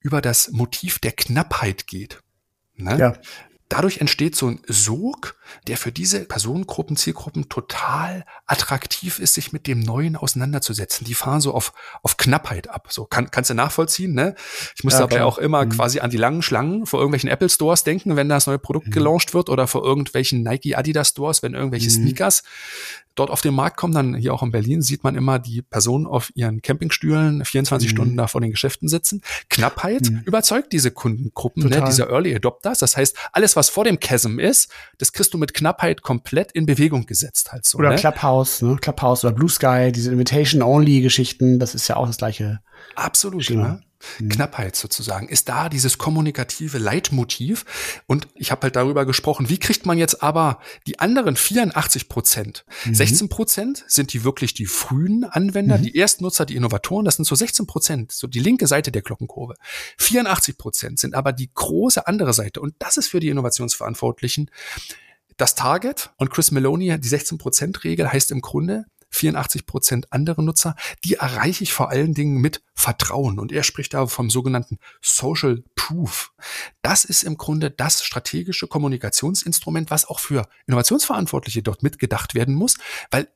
über 0.00 0.20
das 0.20 0.50
Motiv 0.50 0.98
der 0.98 1.12
Knappheit 1.12 1.86
geht. 1.86 2.22
Ne? 2.74 2.98
Ja. 2.98 3.18
Dadurch 3.68 3.98
entsteht 3.98 4.34
so 4.34 4.48
ein 4.48 4.60
Sog, 4.66 5.36
der 5.66 5.76
für 5.76 5.92
diese 5.92 6.24
Personengruppen, 6.24 6.96
Zielgruppen 6.96 7.48
total 7.48 8.24
attraktiv 8.46 9.18
ist, 9.18 9.34
sich 9.34 9.52
mit 9.52 9.66
dem 9.66 9.80
Neuen 9.80 10.16
auseinanderzusetzen. 10.16 11.04
Die 11.04 11.14
fahren 11.14 11.40
so 11.40 11.52
auf, 11.52 11.72
auf 12.02 12.16
Knappheit 12.16 12.70
ab. 12.70 12.88
So 12.90 13.04
kann, 13.04 13.30
kannst 13.30 13.50
du 13.50 13.54
nachvollziehen, 13.54 14.14
ne? 14.14 14.34
Ich 14.76 14.84
muss 14.84 14.94
ja, 14.94 15.00
dabei 15.00 15.24
auch 15.24 15.38
immer 15.38 15.64
mhm. 15.64 15.70
quasi 15.70 16.00
an 16.00 16.10
die 16.10 16.16
langen 16.16 16.42
Schlangen 16.42 16.86
vor 16.86 17.00
irgendwelchen 17.00 17.28
Apple 17.28 17.48
Stores 17.50 17.84
denken, 17.84 18.16
wenn 18.16 18.28
das 18.28 18.46
neue 18.46 18.58
Produkt 18.58 18.88
mhm. 18.88 18.92
gelauncht 18.92 19.34
wird 19.34 19.50
oder 19.50 19.66
vor 19.66 19.84
irgendwelchen 19.84 20.42
Nike 20.42 20.74
Adidas 20.74 21.10
Stores, 21.10 21.42
wenn 21.42 21.54
irgendwelche 21.54 21.90
mhm. 21.90 22.04
Sneakers 22.04 22.42
dort 23.18 23.30
auf 23.30 23.40
den 23.40 23.54
Markt 23.54 23.76
kommen, 23.76 23.94
dann 23.94 24.14
hier 24.14 24.32
auch 24.32 24.42
in 24.42 24.50
Berlin 24.50 24.82
sieht 24.82 25.02
man 25.04 25.16
immer 25.16 25.38
die 25.38 25.62
Personen 25.62 26.06
auf 26.06 26.30
ihren 26.34 26.62
Campingstühlen 26.62 27.44
24 27.44 27.88
mhm. 27.88 27.90
Stunden 27.90 28.16
da 28.16 28.26
vor 28.26 28.40
den 28.40 28.50
Geschäften 28.50 28.88
sitzen. 28.88 29.22
Knappheit 29.50 30.10
mhm. 30.10 30.22
überzeugt 30.24 30.72
diese 30.72 30.90
Kundengruppen, 30.90 31.68
ne, 31.68 31.82
diese 31.86 32.04
Early 32.04 32.34
Adopters. 32.34 32.78
Das 32.78 32.96
heißt, 32.96 33.16
alles, 33.32 33.56
was 33.58 33.68
vor 33.68 33.84
dem 33.84 34.00
Chasm 34.00 34.38
ist, 34.38 34.70
das 34.98 35.12
kriegst 35.12 35.34
du 35.34 35.38
mit 35.38 35.52
Knappheit 35.52 36.02
komplett 36.02 36.52
in 36.52 36.64
Bewegung 36.64 37.04
gesetzt 37.06 37.52
halt 37.52 37.66
so. 37.66 37.78
Oder 37.78 37.90
ne? 37.90 37.96
Clubhouse, 37.96 38.62
ne? 38.62 38.76
Clubhouse 38.80 39.24
oder 39.24 39.34
Blue 39.34 39.50
Sky, 39.50 39.92
diese 39.92 40.10
Invitation-Only-Geschichten, 40.12 41.58
das 41.58 41.74
ist 41.74 41.88
ja 41.88 41.96
auch 41.96 42.06
das 42.06 42.16
gleiche. 42.16 42.60
Absolut, 42.94 43.50
ne? 43.50 43.80
Mhm. 44.20 44.28
Knappheit 44.28 44.76
sozusagen, 44.76 45.28
ist 45.28 45.48
da 45.48 45.68
dieses 45.68 45.98
kommunikative 45.98 46.78
Leitmotiv. 46.78 47.64
Und 48.06 48.28
ich 48.34 48.50
habe 48.50 48.62
halt 48.62 48.76
darüber 48.76 49.06
gesprochen, 49.06 49.48
wie 49.48 49.58
kriegt 49.58 49.86
man 49.86 49.98
jetzt 49.98 50.22
aber 50.22 50.60
die 50.86 50.98
anderen 51.00 51.36
84 51.36 52.08
Prozent? 52.08 52.64
Mhm. 52.84 52.94
16 52.94 53.28
Prozent 53.28 53.84
sind 53.88 54.12
die 54.12 54.24
wirklich 54.24 54.54
die 54.54 54.66
frühen 54.66 55.24
Anwender, 55.24 55.78
mhm. 55.78 55.82
die 55.82 55.96
Erstnutzer, 55.96 56.46
die 56.46 56.56
Innovatoren, 56.56 57.04
das 57.04 57.16
sind 57.16 57.24
so 57.24 57.34
16 57.34 57.66
Prozent, 57.66 58.12
so 58.12 58.26
die 58.26 58.40
linke 58.40 58.66
Seite 58.66 58.92
der 58.92 59.02
Glockenkurve. 59.02 59.54
84 59.98 60.58
Prozent 60.58 60.98
sind 60.98 61.14
aber 61.14 61.32
die 61.32 61.50
große 61.52 62.06
andere 62.06 62.32
Seite. 62.32 62.60
Und 62.60 62.74
das 62.78 62.96
ist 62.96 63.08
für 63.08 63.20
die 63.20 63.28
Innovationsverantwortlichen 63.28 64.50
das 65.36 65.54
Target. 65.54 66.10
Und 66.16 66.30
Chris 66.30 66.50
Meloni, 66.50 66.98
die 67.00 67.08
16 67.08 67.38
Prozent 67.38 67.84
Regel 67.84 68.12
heißt 68.12 68.30
im 68.32 68.40
Grunde, 68.40 68.84
84 69.10 69.66
Prozent 69.66 70.12
andere 70.12 70.42
Nutzer, 70.42 70.74
die 71.04 71.14
erreiche 71.14 71.64
ich 71.64 71.72
vor 71.72 71.90
allen 71.90 72.14
Dingen 72.14 72.40
mit 72.40 72.62
Vertrauen. 72.74 73.38
Und 73.38 73.52
er 73.52 73.62
spricht 73.62 73.94
da 73.94 74.06
vom 74.06 74.30
sogenannten 74.30 74.78
Social 75.02 75.62
Proof. 75.74 76.32
Das 76.82 77.04
ist 77.04 77.22
im 77.22 77.36
Grunde 77.36 77.70
das 77.70 78.04
strategische 78.04 78.66
Kommunikationsinstrument, 78.66 79.90
was 79.90 80.06
auch 80.06 80.20
für 80.20 80.48
Innovationsverantwortliche 80.66 81.62
dort 81.62 81.82
mitgedacht 81.82 82.34
werden 82.34 82.54
muss, 82.54 82.76
weil 83.10 83.28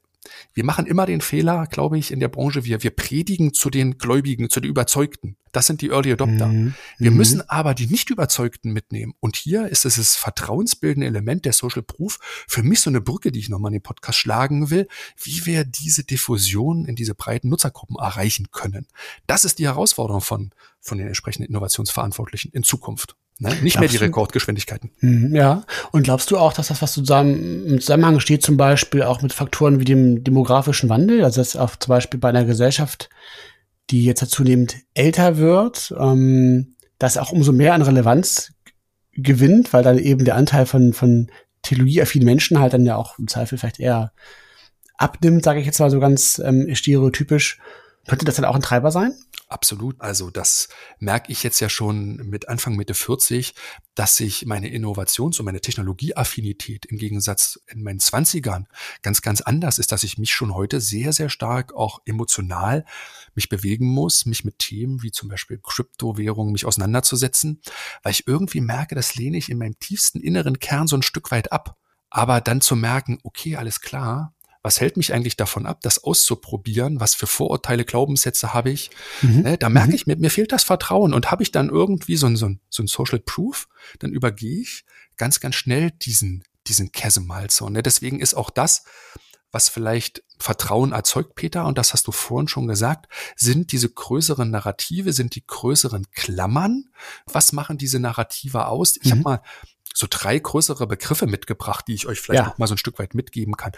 wir 0.55 0.65
machen 0.65 0.87
immer 0.87 1.07
den 1.07 1.21
Fehler, 1.21 1.67
glaube 1.67 1.99
ich, 1.99 2.11
in 2.11 2.21
der 2.21 2.29
Branche, 2.29 2.65
wir, 2.65 2.83
wir 2.83 2.91
predigen 2.91 3.55
zu 3.55 3.71
den 3.71 3.99
Gläubigen, 3.99 4.51
zu 4.51 4.61
den 4.61 4.71
Überzeugten. 4.71 5.37
Das 5.51 5.67
sind 5.67 5.83
die 5.83 5.91
Early 5.91 6.13
Adopter. 6.13 6.47
Mhm. 6.47 6.75
Wir 6.99 7.11
mhm. 7.11 7.17
müssen 7.17 7.49
aber 7.49 7.75
die 7.75 7.87
Nicht-Überzeugten 7.87 8.73
mitnehmen. 8.73 9.15
Und 9.21 9.37
hier 9.37 9.69
ist 9.69 9.85
es 9.85 9.97
das 9.97 10.17
vertrauensbildende 10.17 11.07
Element 11.07 11.45
der 11.45 11.53
Social 11.53 11.83
Proof 11.83 12.19
für 12.49 12.63
mich 12.63 12.81
so 12.81 12.89
eine 12.89 13.01
Brücke, 13.01 13.33
die 13.33 13.41
ich 13.41 13.49
nochmal 13.51 13.71
in 13.71 13.79
den 13.79 13.83
Podcast 13.83 14.19
schlagen 14.19 14.71
will, 14.71 14.89
wie 15.23 15.45
wir 15.45 15.65
diese 15.65 16.05
Diffusion 16.05 16.87
in 16.87 16.97
diese 16.97 17.15
breiten 17.15 17.49
Nutzergruppen 17.51 17.97
erreichen 17.97 18.51
können. 18.51 18.87
Das 19.27 19.45
ist 19.45 19.59
die 19.59 19.67
Herausforderung 19.67 20.23
von, 20.23 20.51
von 20.81 20.99
den 20.99 21.07
entsprechenden 21.07 21.49
Innovationsverantwortlichen 21.49 22.51
in 22.53 22.63
Zukunft. 22.63 23.17
Ne? 23.39 23.49
Nicht 23.49 23.61
glaubst 23.61 23.81
mehr 23.81 23.89
die 23.89 23.97
Rekordgeschwindigkeiten. 23.97 24.91
Mhm, 25.01 25.35
ja. 25.35 25.65
Und 25.91 26.05
glaubst 26.05 26.31
du 26.31 26.39
auch, 26.39 26.53
dass 26.53 26.69
das, 26.69 26.81
was 26.83 26.93
zusammen 26.93 27.67
im 27.67 27.81
Zusammenhang 27.81 28.21
steht, 28.21 28.43
zum 28.43 28.57
Beispiel 28.57 29.03
auch 29.03 29.23
mit 29.23 29.33
Faktoren 29.33 29.81
wie 29.81 29.85
dem 29.85 30.23
demografischen 30.23 30.89
Wandel, 30.89 31.25
also 31.25 31.41
dass 31.41 31.57
auch 31.57 31.77
zum 31.77 31.91
Beispiel 31.91 32.21
bei 32.21 32.29
einer 32.29 32.45
Gesellschaft, 32.45 33.11
die 33.91 34.05
jetzt 34.05 34.25
zunehmend 34.31 34.77
älter 34.95 35.39
wird, 35.39 35.93
ähm, 35.99 36.77
dass 36.99 37.19
auch 37.19 37.33
umso 37.33 37.53
mehr 37.53 37.75
an 37.75 37.83
Relevanz 37.83 38.53
gewinnt, 39.13 39.73
weil 39.73 39.83
dann 39.83 39.99
eben 39.99 40.25
der 40.25 40.37
Anteil 40.37 40.67
von, 40.67 40.93
von 40.93 41.31
technologieaffinen 41.63 42.27
Menschen 42.27 42.61
halt 42.61 42.73
dann 42.73 42.87
ja 42.87 42.97
auch 42.97 43.19
im 43.19 43.29
Zweifel 43.29 43.59
vielleicht 43.59 43.81
eher 43.81 44.13
abnimmt, 44.97 45.45
sage 45.45 45.61
ich 45.61 45.67
jetzt 45.67 45.81
mal 45.81 45.91
so 45.91 46.01
ganz 46.01 46.41
ähm, 46.45 46.73
stereotypisch. 46.75 47.59
Könnte 48.07 48.25
das 48.25 48.35
dann 48.35 48.45
auch 48.45 48.57
ein 48.57 48.63
Treiber 48.63 48.91
sein? 48.91 49.15
Absolut. 49.49 50.01
Also 50.01 50.31
das 50.31 50.69
merke 50.99 51.31
ich 51.31 51.43
jetzt 51.43 51.61
ja 51.61 51.69
schon 51.69 52.17
mit 52.17 52.49
Anfang 52.49 52.75
Mitte 52.75 52.95
40, 52.95 53.55
dass 53.95 54.17
sich 54.17 54.47
meine 54.47 54.69
Innovations- 54.69 55.39
und 55.39 55.45
meine 55.45 55.61
Technologieaffinität 55.61 56.87
im 56.87 56.97
Gegensatz 56.97 57.61
in 57.67 57.83
meinen 57.83 58.01
20ern 58.01 58.65
ganz, 59.03 59.21
ganz 59.21 59.41
anders 59.43 59.79
ist, 59.79 59.93
dass 59.93 60.03
ich 60.03 60.19
mich 60.19 60.33
schon 60.33 60.55
heute 60.55 60.81
sehr, 60.81 61.13
sehr 61.13 61.29
stark 61.29 61.75
auch 61.75 62.01
emotional 62.07 62.87
mich 63.35 63.51
bewegen 63.51 63.87
muss, 63.87 64.27
mich 64.27 64.45
mit 64.45 64.59
Themen 64.59 65.03
wie 65.03 65.13
zum 65.13 65.29
Beispiel 65.29 65.61
Kryptowährungen 65.63 66.53
mich 66.53 66.65
auseinanderzusetzen, 66.65 67.61
weil 68.03 68.13
ich 68.13 68.27
irgendwie 68.27 68.63
merke, 68.63 68.95
das 68.95 69.15
lehne 69.15 69.37
ich 69.37 69.51
in 69.51 69.59
meinem 69.59 69.79
tiefsten 69.79 70.21
inneren 70.21 70.59
Kern 70.59 70.89
so 70.89 70.97
ein 70.97 71.03
Stück 71.03 71.31
weit 71.31 71.53
ab. 71.53 71.77
Aber 72.11 72.41
dann 72.41 72.63
zu 72.63 72.75
merken, 72.75 73.19
okay, 73.23 73.57
alles 73.57 73.81
klar, 73.81 74.35
was 74.63 74.81
hält 74.81 74.97
mich 74.97 75.13
eigentlich 75.13 75.37
davon 75.37 75.67
ab, 75.67 75.81
das 75.83 76.05
auszuprobieren? 76.05 77.01
Was 77.01 77.15
für 77.15 77.27
Vorurteile, 77.27 77.85
Glaubenssätze 77.85 78.55
habe 78.55 78.71
ich? 78.71 78.91
Mhm. 79.21 79.43
Ne, 79.43 79.59
da 79.59 79.69
merke 79.69 79.89
mhm. 79.91 79.95
ich, 79.95 80.07
mir, 80.07 80.17
mir 80.17 80.31
fehlt 80.31 80.53
das 80.53 80.65
Vertrauen 80.65 81.13
und 81.13 81.31
habe 81.31 81.43
ich 81.43 81.51
dann 81.51 81.69
irgendwie 81.69 82.17
so 82.17 82.27
ein, 82.27 82.37
so, 82.37 82.47
ein, 82.47 82.61
so 82.71 82.83
ein 82.83 82.87
Social 82.87 83.19
Proof, 83.19 83.69
dann 83.99 84.13
übergehe 84.13 84.61
ich 84.63 84.85
ganz, 85.17 85.41
ganz 85.41 85.57
schnell 85.57 85.91
diesen, 85.91 86.45
diesen 86.67 86.93
Chasm 86.93 87.33
halt 87.33 87.51
so. 87.51 87.69
Ne? 87.69 87.83
Deswegen 87.83 88.21
ist 88.21 88.35
auch 88.35 88.51
das, 88.51 88.85
was 89.51 89.69
vielleicht 89.69 90.23
Vertrauen 90.39 90.93
erzeugt, 90.93 91.35
Peter, 91.35 91.67
und 91.67 91.77
das 91.77 91.93
hast 91.93 92.07
du 92.07 92.13
vorhin 92.13 92.49
schon 92.49 92.67
gesagt, 92.67 93.07
sind 93.37 93.71
diese 93.71 93.91
größeren 93.91 94.51
Narrative, 94.51 95.13
sind 95.13 95.35
die 95.35 95.47
größeren 95.47 96.11
Klammern. 96.13 96.87
Was 97.27 97.53
machen 97.53 97.79
diese 97.79 98.01
Narrative 98.01 98.67
aus? 98.67 98.97
Ich 98.97 99.07
mhm. 99.07 99.11
habe 99.11 99.23
mal 99.23 99.43
so 99.95 100.07
drei 100.09 100.39
größere 100.39 100.87
Begriffe 100.87 101.27
mitgebracht, 101.27 101.87
die 101.89 101.95
ich 101.95 102.07
euch 102.07 102.21
vielleicht 102.21 102.47
ja. 102.47 102.55
mal 102.57 102.67
so 102.67 102.75
ein 102.75 102.79
Stück 102.79 102.99
weit 102.99 103.15
mitgeben 103.15 103.57
kann. 103.57 103.73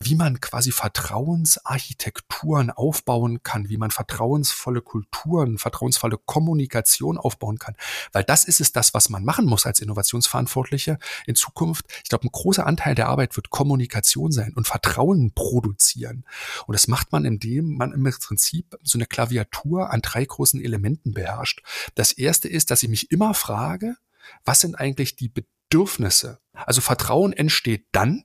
Wie 0.00 0.14
man 0.14 0.40
quasi 0.40 0.72
Vertrauensarchitekturen 0.72 2.70
aufbauen 2.70 3.42
kann, 3.42 3.68
wie 3.68 3.76
man 3.76 3.90
vertrauensvolle 3.90 4.82
Kulturen, 4.82 5.58
vertrauensvolle 5.58 6.18
Kommunikation 6.18 7.18
aufbauen 7.18 7.58
kann. 7.58 7.74
Weil 8.12 8.24
das 8.24 8.44
ist 8.44 8.60
es 8.60 8.72
das, 8.72 8.94
was 8.94 9.08
man 9.08 9.24
machen 9.24 9.46
muss 9.46 9.66
als 9.66 9.80
Innovationsverantwortliche 9.80 10.98
in 11.26 11.34
Zukunft. 11.34 11.86
Ich 12.02 12.08
glaube, 12.10 12.26
ein 12.26 12.32
großer 12.32 12.66
Anteil 12.66 12.94
der 12.94 13.08
Arbeit 13.08 13.36
wird 13.36 13.50
Kommunikation 13.50 14.32
sein 14.32 14.52
und 14.54 14.66
Vertrauen 14.66 15.32
produzieren. 15.34 16.24
Und 16.66 16.74
das 16.74 16.88
macht 16.88 17.12
man, 17.12 17.24
indem 17.24 17.76
man 17.76 17.92
im 17.92 18.10
Prinzip 18.10 18.76
so 18.82 18.98
eine 18.98 19.06
Klaviatur 19.06 19.90
an 19.90 20.02
drei 20.02 20.24
großen 20.24 20.60
Elementen 20.60 21.12
beherrscht. 21.12 21.62
Das 21.94 22.12
erste 22.12 22.48
ist, 22.48 22.70
dass 22.70 22.82
ich 22.82 22.88
mich 22.88 23.10
immer 23.10 23.34
frage, 23.34 23.96
was 24.44 24.60
sind 24.60 24.74
eigentlich 24.74 25.16
die 25.16 25.32
Bedürfnisse. 25.70 26.40
Also 26.52 26.80
Vertrauen 26.80 27.32
entsteht 27.32 27.86
dann, 27.92 28.24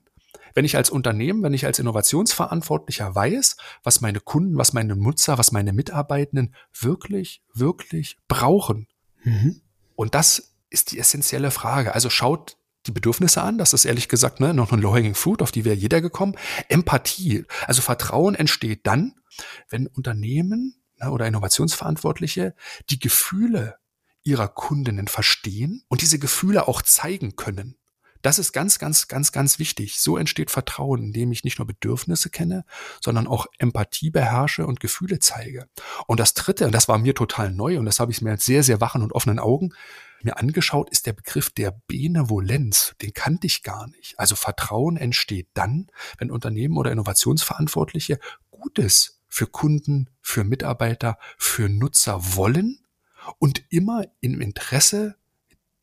wenn 0.54 0.64
ich 0.64 0.76
als 0.76 0.90
Unternehmen, 0.90 1.42
wenn 1.42 1.54
ich 1.54 1.64
als 1.64 1.78
Innovationsverantwortlicher 1.78 3.14
weiß, 3.14 3.56
was 3.82 4.00
meine 4.00 4.20
Kunden, 4.20 4.58
was 4.58 4.72
meine 4.72 4.96
Nutzer, 4.96 5.38
was 5.38 5.52
meine 5.52 5.72
Mitarbeitenden 5.72 6.54
wirklich, 6.78 7.42
wirklich 7.54 8.18
brauchen. 8.26 8.88
Mhm. 9.22 9.60
Und 9.94 10.14
das 10.14 10.54
ist 10.70 10.90
die 10.90 10.98
essentielle 10.98 11.50
Frage. 11.50 11.94
Also 11.94 12.10
schaut 12.10 12.56
die 12.86 12.92
Bedürfnisse 12.92 13.42
an. 13.42 13.58
Das 13.58 13.74
ist 13.74 13.84
ehrlich 13.84 14.08
gesagt 14.08 14.40
ne, 14.40 14.54
noch 14.54 14.72
ein 14.72 14.80
low-hanging 14.80 15.14
fruit, 15.14 15.42
auf 15.42 15.52
die 15.52 15.64
wäre 15.64 15.76
jeder 15.76 16.00
gekommen. 16.00 16.36
Empathie. 16.68 17.44
Also 17.66 17.82
Vertrauen 17.82 18.34
entsteht 18.34 18.86
dann, 18.86 19.14
wenn 19.68 19.86
Unternehmen 19.86 20.82
ne, 21.00 21.10
oder 21.10 21.26
Innovationsverantwortliche 21.26 22.54
die 22.90 22.98
Gefühle 22.98 23.76
ihrer 24.26 24.48
Kundinnen 24.48 25.08
verstehen 25.08 25.84
und 25.88 26.02
diese 26.02 26.18
Gefühle 26.18 26.68
auch 26.68 26.82
zeigen 26.82 27.36
können. 27.36 27.76
Das 28.22 28.40
ist 28.40 28.52
ganz, 28.52 28.80
ganz, 28.80 29.06
ganz, 29.06 29.30
ganz 29.30 29.60
wichtig. 29.60 30.00
So 30.00 30.16
entsteht 30.16 30.50
Vertrauen, 30.50 31.00
indem 31.00 31.30
ich 31.30 31.44
nicht 31.44 31.58
nur 31.58 31.66
Bedürfnisse 31.66 32.28
kenne, 32.28 32.64
sondern 33.00 33.28
auch 33.28 33.46
Empathie 33.58 34.10
beherrsche 34.10 34.66
und 34.66 34.80
Gefühle 34.80 35.20
zeige. 35.20 35.68
Und 36.08 36.18
das 36.18 36.34
Dritte, 36.34 36.66
und 36.66 36.72
das 36.74 36.88
war 36.88 36.98
mir 36.98 37.14
total 37.14 37.52
neu, 37.52 37.78
und 37.78 37.84
das 37.86 38.00
habe 38.00 38.10
ich 38.10 38.20
mir 38.22 38.32
mit 38.32 38.42
sehr, 38.42 38.64
sehr 38.64 38.80
wachen 38.80 39.02
und 39.02 39.12
offenen 39.12 39.38
Augen 39.38 39.74
mir 40.22 40.38
angeschaut, 40.38 40.90
ist 40.90 41.06
der 41.06 41.12
Begriff 41.12 41.50
der 41.50 41.78
Benevolenz. 41.86 42.96
Den 43.00 43.12
kannte 43.12 43.46
ich 43.46 43.62
gar 43.62 43.86
nicht. 43.86 44.18
Also 44.18 44.34
Vertrauen 44.34 44.96
entsteht 44.96 45.48
dann, 45.54 45.86
wenn 46.18 46.32
Unternehmen 46.32 46.78
oder 46.78 46.90
Innovationsverantwortliche 46.90 48.18
Gutes 48.50 49.20
für 49.28 49.46
Kunden, 49.46 50.10
für 50.20 50.42
Mitarbeiter, 50.42 51.18
für 51.38 51.68
Nutzer 51.68 52.34
wollen 52.34 52.80
und 53.38 53.64
immer 53.70 54.04
im 54.20 54.40
Interesse 54.40 55.16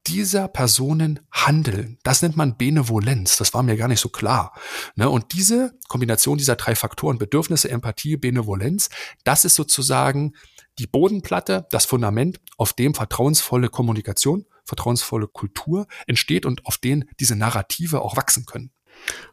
dieser 0.07 0.49
Personen 0.49 1.21
handeln. 1.31 1.97
Das 2.03 2.21
nennt 2.21 2.35
man 2.35 2.57
Benevolenz. 2.57 3.37
Das 3.37 3.53
war 3.53 3.63
mir 3.63 3.77
gar 3.77 3.87
nicht 3.87 4.01
so 4.01 4.09
klar. 4.09 4.53
Ne? 4.95 5.09
Und 5.09 5.31
diese 5.33 5.77
Kombination 5.87 6.37
dieser 6.37 6.55
drei 6.55 6.75
Faktoren, 6.75 7.17
Bedürfnisse, 7.17 7.69
Empathie, 7.69 8.17
Benevolenz, 8.17 8.89
das 9.23 9.45
ist 9.45 9.55
sozusagen 9.55 10.33
die 10.77 10.87
Bodenplatte, 10.87 11.67
das 11.69 11.85
Fundament, 11.85 12.41
auf 12.57 12.73
dem 12.73 12.93
vertrauensvolle 12.93 13.69
Kommunikation, 13.69 14.45
vertrauensvolle 14.65 15.27
Kultur 15.27 15.87
entsteht 16.07 16.45
und 16.45 16.65
auf 16.65 16.77
denen 16.77 17.05
diese 17.19 17.35
Narrative 17.35 18.01
auch 18.01 18.17
wachsen 18.17 18.45
können. 18.45 18.71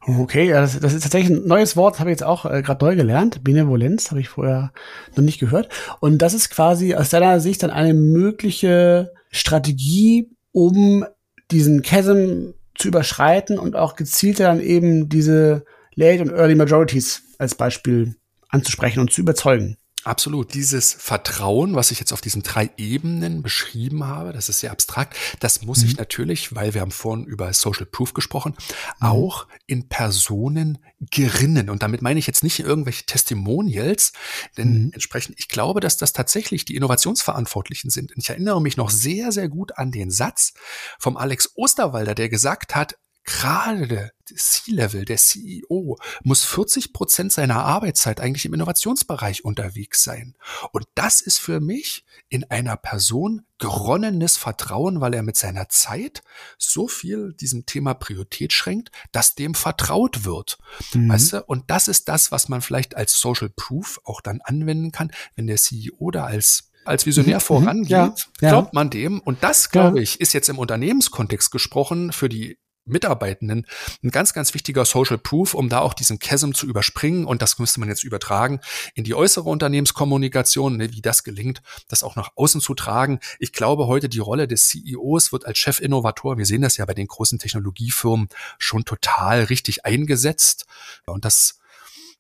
Okay, 0.07 0.49
ja, 0.49 0.63
das, 0.63 0.81
das 0.81 0.95
ist 0.95 1.03
tatsächlich 1.03 1.37
ein 1.37 1.47
neues 1.47 1.77
Wort, 1.77 2.01
habe 2.01 2.11
ich 2.11 2.15
jetzt 2.15 2.23
auch 2.23 2.47
äh, 2.47 2.63
gerade 2.63 2.85
neu 2.85 2.97
gelernt. 2.97 3.45
Benevolenz 3.45 4.11
habe 4.11 4.21
ich 4.21 4.29
vorher 4.29 4.73
noch 5.15 5.23
nicht 5.23 5.39
gehört. 5.39 5.69
Und 6.01 6.19
das 6.19 6.35
ist 6.35 6.51
quasi 6.51 6.95
aus 6.95 7.11
deiner 7.11 7.39
Sicht 7.41 7.63
dann 7.63 7.71
eine 7.71 7.95
mögliche 7.95 9.13
Strategie, 9.31 10.31
um 10.53 11.05
diesen 11.51 11.83
Chasm 11.83 12.53
zu 12.75 12.89
überschreiten 12.89 13.59
und 13.59 13.77
auch 13.77 13.95
gezielter 13.95 14.45
dann 14.45 14.61
eben 14.61 15.09
diese 15.09 15.65
Late 15.95 16.23
und 16.23 16.31
Early 16.31 16.55
Majorities 16.55 17.23
als 17.39 17.55
Beispiel 17.55 18.15
anzusprechen 18.49 19.01
und 19.01 19.13
zu 19.13 19.21
überzeugen. 19.21 19.77
Absolut. 20.05 20.55
Dieses 20.55 20.95
Vertrauen, 20.95 21.75
was 21.75 21.91
ich 21.91 22.01
jetzt 22.01 22.13
auf 22.13 22.23
diesen 22.23 22.43
drei 22.43 22.71
Ebenen 22.79 23.43
beschrieben 23.43 24.07
habe, 24.07 24.33
das 24.33 24.49
ist 24.49 24.61
sehr 24.61 24.71
abstrakt, 24.71 25.15
das 25.41 25.63
muss 25.63 25.83
mhm. 25.83 25.87
ich 25.87 25.97
natürlich, 25.99 26.55
weil 26.55 26.73
wir 26.73 26.81
haben 26.81 26.91
vorhin 26.91 27.27
über 27.27 27.53
Social 27.53 27.85
Proof 27.85 28.15
gesprochen, 28.15 28.55
mhm. 29.01 29.07
auch 29.07 29.47
in 29.67 29.89
Personen 29.89 30.79
gerinnen. 31.11 31.69
Und 31.69 31.83
damit 31.83 32.01
meine 32.01 32.19
ich 32.19 32.27
jetzt 32.27 32.43
nicht 32.43 32.61
irgendwelche 32.61 33.05
Testimonials, 33.05 34.13
denn 34.57 34.85
mhm. 34.85 34.91
entsprechend, 34.93 35.39
ich 35.39 35.49
glaube, 35.49 35.81
dass 35.81 35.99
das 35.99 36.15
tatsächlich 36.15 36.65
die 36.65 36.77
Innovationsverantwortlichen 36.77 37.91
sind. 37.91 38.13
Und 38.15 38.23
ich 38.23 38.31
erinnere 38.31 38.63
mich 38.63 38.79
noch 38.79 38.91
sehr, 38.91 39.33
sehr 39.33 39.49
gut 39.49 39.77
an 39.77 39.91
den 39.91 40.11
Satz 40.11 40.55
vom 40.99 41.19
Alex 41.19 41.53
Osterwalder, 41.57 42.15
der 42.15 42.31
gesagt 42.31 42.75
hat, 42.75 42.97
gerade 43.25 44.13
C-Level, 44.35 45.05
der 45.05 45.17
CEO, 45.17 45.99
muss 46.23 46.45
40 46.45 46.93
Prozent 46.93 47.33
seiner 47.33 47.65
Arbeitszeit 47.65 48.21
eigentlich 48.21 48.45
im 48.45 48.55
Innovationsbereich 48.55 49.45
unterwegs 49.45 50.03
sein. 50.03 50.35
Und 50.73 50.87
das 50.95 51.21
ist 51.21 51.39
für 51.39 51.61
mich 51.61 52.05
in 52.29 52.45
einer 52.51 52.77
Person 52.77 53.43
geronnenes 53.59 54.37
Vertrauen, 54.37 55.01
weil 55.01 55.15
er 55.15 55.23
mit 55.23 55.37
seiner 55.37 55.69
Zeit 55.69 56.23
so 56.59 56.89
viel 56.89 57.35
diesem 57.35 57.67
Thema 57.67 57.95
Priorität 57.95 58.53
schränkt, 58.53 58.91
dass 59.13 59.35
dem 59.35 59.55
vertraut 59.55 60.25
wird. 60.25 60.59
Mhm. 60.95 61.11
Weißt 61.11 61.33
du? 61.35 61.45
Und 61.45 61.71
das 61.71 61.87
ist 61.87 62.09
das, 62.09 62.33
was 62.33 62.49
man 62.49 62.63
vielleicht 62.63 62.97
als 62.97 63.21
Social 63.21 63.51
Proof 63.51 64.01
auch 64.05 64.21
dann 64.21 64.41
anwenden 64.43 64.93
kann, 64.93 65.13
wenn 65.37 65.47
der 65.47 65.57
CEO 65.57 66.11
da 66.11 66.25
als 66.25 66.71
als 66.85 67.05
Visionär 67.05 67.37
mhm. 67.37 67.43
vorangeht, 67.43 67.91
ja, 67.91 68.15
glaubt 68.39 68.73
man 68.73 68.89
dem. 68.89 69.21
Und 69.21 69.43
das, 69.43 69.71
glaube 69.71 70.01
ich, 70.01 70.21
ist 70.21 70.33
jetzt 70.33 70.49
im 70.49 70.59
Unternehmenskontext 70.59 71.51
gesprochen 71.51 72.11
für 72.11 72.29
die 72.29 72.59
Mitarbeitenden 72.91 73.67
ein 74.03 74.11
ganz, 74.11 74.33
ganz 74.33 74.55
wichtiger 74.55 74.85
Social 74.85 75.19
Proof, 75.19 75.55
um 75.55 75.69
da 75.69 75.81
auch 75.81 75.95
diesen 75.95 76.19
Chasm 76.19 76.53
zu 76.53 76.67
überspringen. 76.67 77.25
Und 77.25 77.43
das 77.43 77.59
müsste 77.59 77.81
man 77.81 77.89
jetzt 77.89 78.05
übertragen 78.05 78.61
in 78.95 79.05
die 79.05 79.15
äußere 79.15 79.49
Unternehmenskommunikation, 79.49 80.77
ne, 80.77 80.93
wie 80.93 81.03
das 81.03 81.25
gelingt, 81.25 81.63
das 81.89 82.03
auch 82.03 82.17
nach 82.17 82.31
außen 82.37 82.61
zu 82.61 82.75
tragen. 82.75 83.21
Ich 83.39 83.53
glaube, 83.53 83.87
heute 83.87 84.09
die 84.09 84.19
Rolle 84.19 84.47
des 84.47 84.69
CEOs 84.69 85.33
wird 85.33 85.47
als 85.47 85.59
Chefinnovator, 85.59 86.39
wir 86.39 86.47
sehen 86.47 86.63
das 86.63 86.77
ja 86.77 86.85
bei 86.85 86.95
den 86.95 87.07
großen 87.07 87.39
Technologiefirmen, 87.39 88.29
schon 88.59 88.85
total 88.85 89.45
richtig 89.45 89.85
eingesetzt. 89.85 90.67
Und 91.07 91.25
das 91.25 91.61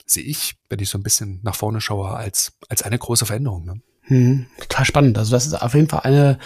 sehe 0.06 0.24
ich, 0.24 0.56
wenn 0.68 0.80
ich 0.80 0.88
so 0.88 0.98
ein 0.98 1.02
bisschen 1.02 1.40
nach 1.42 1.54
vorne 1.54 1.80
schaue, 1.80 2.10
als, 2.10 2.52
als 2.68 2.82
eine 2.82 2.98
große 2.98 3.26
Veränderung. 3.26 3.64
Ne? 3.64 3.80
Hm, 4.04 4.46
total 4.58 4.84
spannend. 4.84 5.18
Also 5.18 5.30
das 5.30 5.46
ist 5.46 5.54
auf 5.54 5.74
jeden 5.74 5.88
Fall 5.88 6.00
eine, 6.00 6.38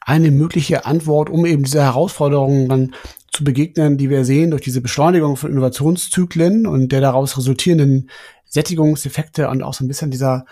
eine 0.00 0.30
mögliche 0.30 0.86
Antwort, 0.86 1.28
um 1.28 1.44
eben 1.44 1.64
diese 1.64 1.82
Herausforderungen 1.82 2.68
dann 2.68 2.94
zu 3.40 3.44
begegnen, 3.44 3.96
die 3.96 4.10
wir 4.10 4.26
sehen 4.26 4.50
durch 4.50 4.60
diese 4.60 4.82
Beschleunigung 4.82 5.38
von 5.38 5.50
Innovationszyklen 5.50 6.66
und 6.66 6.92
der 6.92 7.00
daraus 7.00 7.38
resultierenden 7.38 8.10
Sättigungseffekte 8.44 9.48
und 9.48 9.62
auch 9.62 9.72
so 9.72 9.82
ein 9.82 9.88
bisschen 9.88 10.10
dieser 10.10 10.44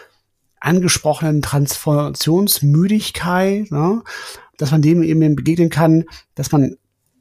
angesprochenen 0.59 1.43
Transformationsmüdigkeit, 1.43 3.71
ne? 3.71 4.03
dass 4.57 4.71
man 4.71 4.81
dem 4.81 5.03
eben 5.03 5.37
begegnen 5.37 5.69
kann, 5.69 6.07
dass 6.35 6.51
man 6.51 6.77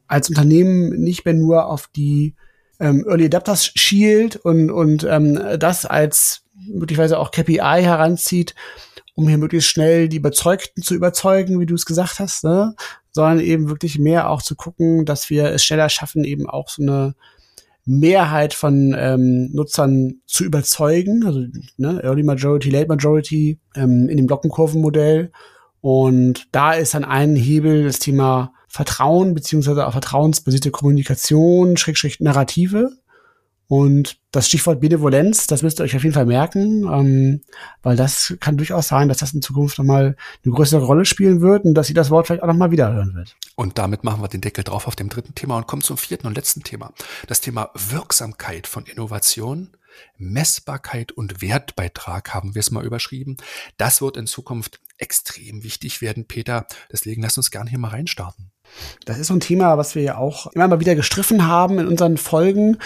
als 0.08 0.30
Unternehmen 0.30 1.02
nicht 1.02 1.26
mehr 1.26 1.34
nur 1.34 1.66
auf 1.66 1.90
die 1.94 2.36
ähm, 2.80 3.04
Early 3.06 3.26
Adapters 3.26 3.66
schielt 3.66 4.38
und, 4.38 4.72
und 4.72 5.04
ähm, 5.04 5.38
das 5.60 5.86
als 5.86 6.44
möglicherweise 6.56 7.20
auch 7.20 7.32
KPI 7.32 7.58
heranzieht, 7.58 8.56
um 9.18 9.28
hier 9.28 9.40
möglichst 9.40 9.70
schnell 9.70 10.08
die 10.08 10.18
Überzeugten 10.18 10.84
zu 10.84 10.94
überzeugen, 10.94 11.60
wie 11.60 11.66
du 11.66 11.74
es 11.74 11.88
gesagt 11.88 12.20
hast, 12.20 12.44
ne? 12.44 12.76
sondern 13.12 13.40
eben 13.40 13.68
wirklich 13.68 13.98
mehr 13.98 14.30
auch 14.30 14.44
zu 14.44 14.56
gucken, 14.56 15.06
dass 15.06 15.32
wir 15.32 15.46
es 15.46 15.66
schneller 15.66 15.90
schaffen, 15.90 16.24
eben 16.24 16.48
auch 16.48 16.70
so 16.70 16.84
eine 16.84 17.16
Mehrheit 17.84 18.54
von 18.54 18.96
ähm, 18.96 19.50
Nutzern 19.54 20.22
zu 20.28 20.44
überzeugen, 20.44 21.26
also 21.26 21.42
ne, 21.78 22.00
Early 22.04 22.22
Majority, 22.22 22.70
Late 22.70 22.90
Majority 22.90 23.60
ähm, 23.76 24.08
in 24.08 24.18
dem 24.18 24.28
Glockenkurvenmodell. 24.28 25.32
Und 25.82 26.48
da 26.52 26.74
ist 26.74 26.94
dann 26.94 27.04
ein 27.04 27.36
Hebel 27.36 27.86
das 27.86 27.98
Thema 27.98 28.54
Vertrauen 28.68 29.34
beziehungsweise 29.34 29.88
auch 29.88 29.94
vertrauensbasierte 29.94 30.70
Kommunikation, 30.70 31.76
Schrägstrich 31.76 32.20
Narrative. 32.20 32.92
Und 33.70 34.20
das 34.32 34.48
Stichwort 34.48 34.80
Benevolenz, 34.80 35.46
das 35.48 35.62
müsst 35.62 35.80
ihr 35.80 35.84
euch 35.84 35.96
auf 35.96 36.04
jeden 36.04 36.14
Fall 36.14 36.26
merken, 36.26 36.84
ähm, 36.84 37.42
weil 37.84 37.98
das 37.98 38.36
kann 38.40 38.56
durchaus 38.56 38.88
sein, 38.88 39.10
dass 39.10 39.18
das 39.18 39.34
in 39.34 39.42
Zukunft 39.42 39.78
nochmal 39.78 40.16
eine 40.46 40.54
größere 40.54 40.84
Rolle 40.84 41.04
spielen 41.04 41.42
wird 41.42 41.66
und 41.66 41.74
dass 41.74 41.88
sie 41.88 41.94
das 41.94 42.10
Wort 42.10 42.28
vielleicht 42.28 42.44
auch 42.44 42.48
nochmal 42.48 42.72
wiederhören 42.72 43.14
wird. 43.14 43.36
Und 43.56 43.78
damit 43.78 44.06
machen 44.06 44.22
wir 44.22 44.30
den 44.30 44.42
Deckel 44.42 44.64
drauf 44.64 44.88
auf 44.88 44.96
dem 44.96 45.10
dritten 45.10 45.36
Thema 45.36 45.58
und 45.58 45.68
kommen 45.68 45.82
zum 45.82 45.98
vierten 45.98 46.28
und 46.28 46.36
letzten 46.36 46.64
Thema. 46.64 46.94
Das 47.28 47.42
Thema 47.42 47.72
Wirksamkeit 47.74 48.68
von 48.68 48.86
Innovation, 48.86 49.76
Messbarkeit 50.18 51.12
und 51.12 51.42
Wertbeitrag 51.42 52.34
haben 52.34 52.56
wir 52.56 52.62
es 52.62 52.72
mal 52.72 52.86
überschrieben. 52.86 53.36
Das 53.78 54.02
wird 54.02 54.16
in 54.16 54.28
Zukunft 54.28 54.80
extrem 54.98 55.64
wichtig 55.64 56.02
werden, 56.02 56.26
Peter. 56.26 56.68
Deswegen 56.92 57.22
lasst 57.22 57.38
uns 57.38 57.52
gerne 57.52 57.70
hier 57.70 57.80
mal 57.80 57.90
reinstarten. 57.90 58.52
Das 59.06 59.18
ist 59.18 59.28
so 59.28 59.34
ein 59.34 59.40
Thema, 59.40 59.78
was 59.78 59.96
wir 59.96 60.04
ja 60.04 60.18
auch 60.18 60.48
immer 60.48 60.68
mal 60.68 60.80
wieder 60.80 60.96
gestriffen 60.96 61.48
haben 61.48 61.80
in 61.80 61.88
unseren 61.88 62.18
Folgen 62.18 62.78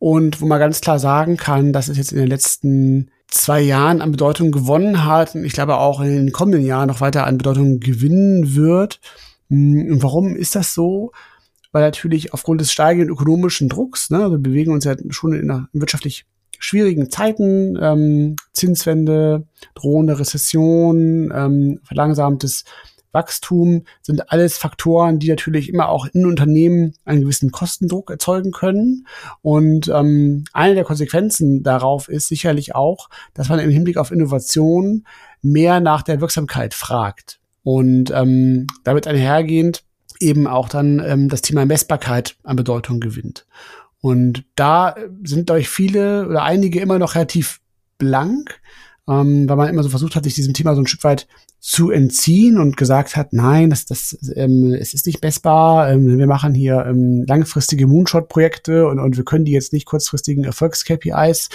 und 0.00 0.40
wo 0.40 0.46
man 0.46 0.58
ganz 0.58 0.80
klar 0.80 0.98
sagen 0.98 1.36
kann, 1.36 1.72
dass 1.72 1.88
es 1.88 1.98
jetzt 1.98 2.10
in 2.10 2.18
den 2.18 2.26
letzten 2.26 3.10
zwei 3.28 3.60
Jahren 3.60 4.00
an 4.00 4.10
Bedeutung 4.10 4.50
gewonnen 4.50 5.04
hat 5.04 5.34
und 5.34 5.44
ich 5.44 5.52
glaube 5.52 5.76
auch 5.76 6.00
in 6.00 6.08
den 6.08 6.32
kommenden 6.32 6.64
Jahren 6.64 6.88
noch 6.88 7.02
weiter 7.02 7.26
an 7.26 7.38
Bedeutung 7.38 7.78
gewinnen 7.80 8.56
wird. 8.56 8.98
Hm, 9.50 9.92
und 9.92 10.02
warum 10.02 10.34
ist 10.34 10.56
das 10.56 10.74
so? 10.74 11.12
Weil 11.70 11.82
natürlich 11.82 12.32
aufgrund 12.32 12.62
des 12.62 12.72
steigenden 12.72 13.10
ökonomischen 13.10 13.68
Drucks, 13.68 14.10
ne, 14.10 14.30
wir 14.30 14.38
bewegen 14.38 14.72
uns 14.72 14.84
ja 14.84 14.96
schon 15.10 15.34
in 15.34 15.50
einer 15.50 15.68
wirtschaftlich 15.74 16.24
schwierigen 16.58 17.10
Zeiten, 17.10 17.78
ähm, 17.80 18.36
Zinswende, 18.54 19.46
drohende 19.74 20.18
Rezession, 20.18 21.30
ähm, 21.34 21.80
verlangsamtes 21.84 22.64
Wachstum 23.12 23.84
sind 24.02 24.30
alles 24.32 24.56
Faktoren, 24.58 25.18
die 25.18 25.28
natürlich 25.28 25.68
immer 25.68 25.88
auch 25.88 26.06
in 26.06 26.26
Unternehmen 26.26 26.94
einen 27.04 27.22
gewissen 27.22 27.50
Kostendruck 27.50 28.10
erzeugen 28.10 28.52
können. 28.52 29.06
Und 29.42 29.88
ähm, 29.88 30.44
eine 30.52 30.74
der 30.74 30.84
Konsequenzen 30.84 31.62
darauf 31.62 32.08
ist 32.08 32.28
sicherlich 32.28 32.74
auch, 32.74 33.08
dass 33.34 33.48
man 33.48 33.58
im 33.58 33.70
Hinblick 33.70 33.96
auf 33.96 34.10
Innovation 34.10 35.04
mehr 35.42 35.80
nach 35.80 36.02
der 36.02 36.20
Wirksamkeit 36.20 36.74
fragt. 36.74 37.40
Und 37.62 38.10
ähm, 38.10 38.66
damit 38.84 39.06
einhergehend 39.06 39.84
eben 40.20 40.46
auch 40.46 40.68
dann 40.68 41.00
ähm, 41.00 41.28
das 41.28 41.42
Thema 41.42 41.64
Messbarkeit 41.66 42.36
an 42.44 42.56
Bedeutung 42.56 43.00
gewinnt. 43.00 43.46
Und 44.00 44.44
da 44.56 44.94
sind, 45.24 45.46
glaube 45.46 45.60
ich, 45.60 45.68
viele 45.68 46.26
oder 46.26 46.42
einige 46.42 46.80
immer 46.80 46.98
noch 46.98 47.14
relativ 47.14 47.60
blank, 47.98 48.60
ähm, 49.08 49.48
weil 49.48 49.56
man 49.56 49.68
immer 49.68 49.82
so 49.82 49.88
versucht 49.88 50.16
hat, 50.16 50.24
sich 50.24 50.34
diesem 50.34 50.54
Thema 50.54 50.74
so 50.74 50.82
ein 50.82 50.86
Stück 50.86 51.04
weit 51.04 51.26
zu 51.58 51.90
entziehen 51.90 52.58
und 52.58 52.76
gesagt 52.76 53.16
hat, 53.16 53.32
nein, 53.32 53.70
das, 53.70 53.84
das, 53.84 54.16
ähm, 54.34 54.72
es 54.72 54.94
ist 54.94 55.06
nicht 55.06 55.22
messbar, 55.22 55.90
ähm, 55.90 56.18
wir 56.18 56.26
machen 56.26 56.54
hier 56.54 56.86
ähm, 56.86 57.24
langfristige 57.26 57.86
Moonshot-Projekte 57.86 58.86
und, 58.86 58.98
und 58.98 59.16
wir 59.16 59.24
können 59.24 59.44
die 59.44 59.52
jetzt 59.52 59.72
nicht 59.72 59.86
kurzfristigen 59.86 60.44
Erfolgs-KPIs 60.44 61.50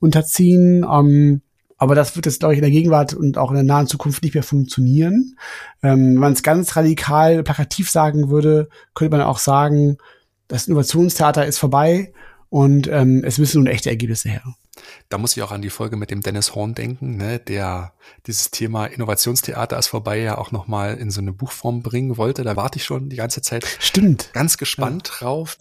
unterziehen. 0.00 0.86
Ähm, 0.90 1.42
aber 1.76 1.96
das 1.96 2.14
wird 2.14 2.26
jetzt, 2.26 2.38
glaube 2.38 2.54
ich, 2.54 2.58
in 2.58 2.62
der 2.62 2.70
Gegenwart 2.70 3.12
und 3.12 3.36
auch 3.38 3.50
in 3.50 3.56
der 3.56 3.64
nahen 3.64 3.88
Zukunft 3.88 4.22
nicht 4.22 4.34
mehr 4.34 4.44
funktionieren. 4.44 5.36
Ähm, 5.82 6.14
wenn 6.14 6.20
man 6.20 6.32
es 6.32 6.44
ganz 6.44 6.76
radikal 6.76 7.42
plakativ 7.42 7.90
sagen 7.90 8.30
würde, 8.30 8.68
könnte 8.94 9.16
man 9.16 9.26
auch 9.26 9.38
sagen, 9.38 9.98
das 10.46 10.68
Innovationstheater 10.68 11.44
ist 11.44 11.58
vorbei 11.58 12.12
und 12.50 12.86
ähm, 12.86 13.24
es 13.24 13.38
müssen 13.38 13.58
nun 13.58 13.66
echte 13.66 13.90
Ergebnisse 13.90 14.28
her. 14.28 14.42
Da 15.08 15.18
muss 15.18 15.36
ich 15.36 15.42
auch 15.42 15.52
an 15.52 15.62
die 15.62 15.70
Folge 15.70 15.96
mit 15.96 16.10
dem 16.10 16.20
Dennis 16.20 16.54
Horn 16.54 16.74
denken, 16.74 17.16
ne, 17.16 17.38
der 17.38 17.94
dieses 18.26 18.50
Thema 18.50 18.86
Innovationstheater 18.86 19.78
ist 19.78 19.88
vorbei 19.88 20.18
ja 20.18 20.38
auch 20.38 20.50
nochmal 20.50 20.96
in 20.96 21.10
so 21.10 21.20
eine 21.20 21.32
Buchform 21.32 21.82
bringen 21.82 22.16
wollte. 22.16 22.44
Da 22.44 22.56
warte 22.56 22.78
ich 22.78 22.84
schon 22.84 23.08
die 23.08 23.16
ganze 23.16 23.42
Zeit. 23.42 23.66
Stimmt. 23.78 24.30
Ganz 24.32 24.56
gespannt 24.56 25.08
ja. 25.08 25.14
drauf, 25.18 25.56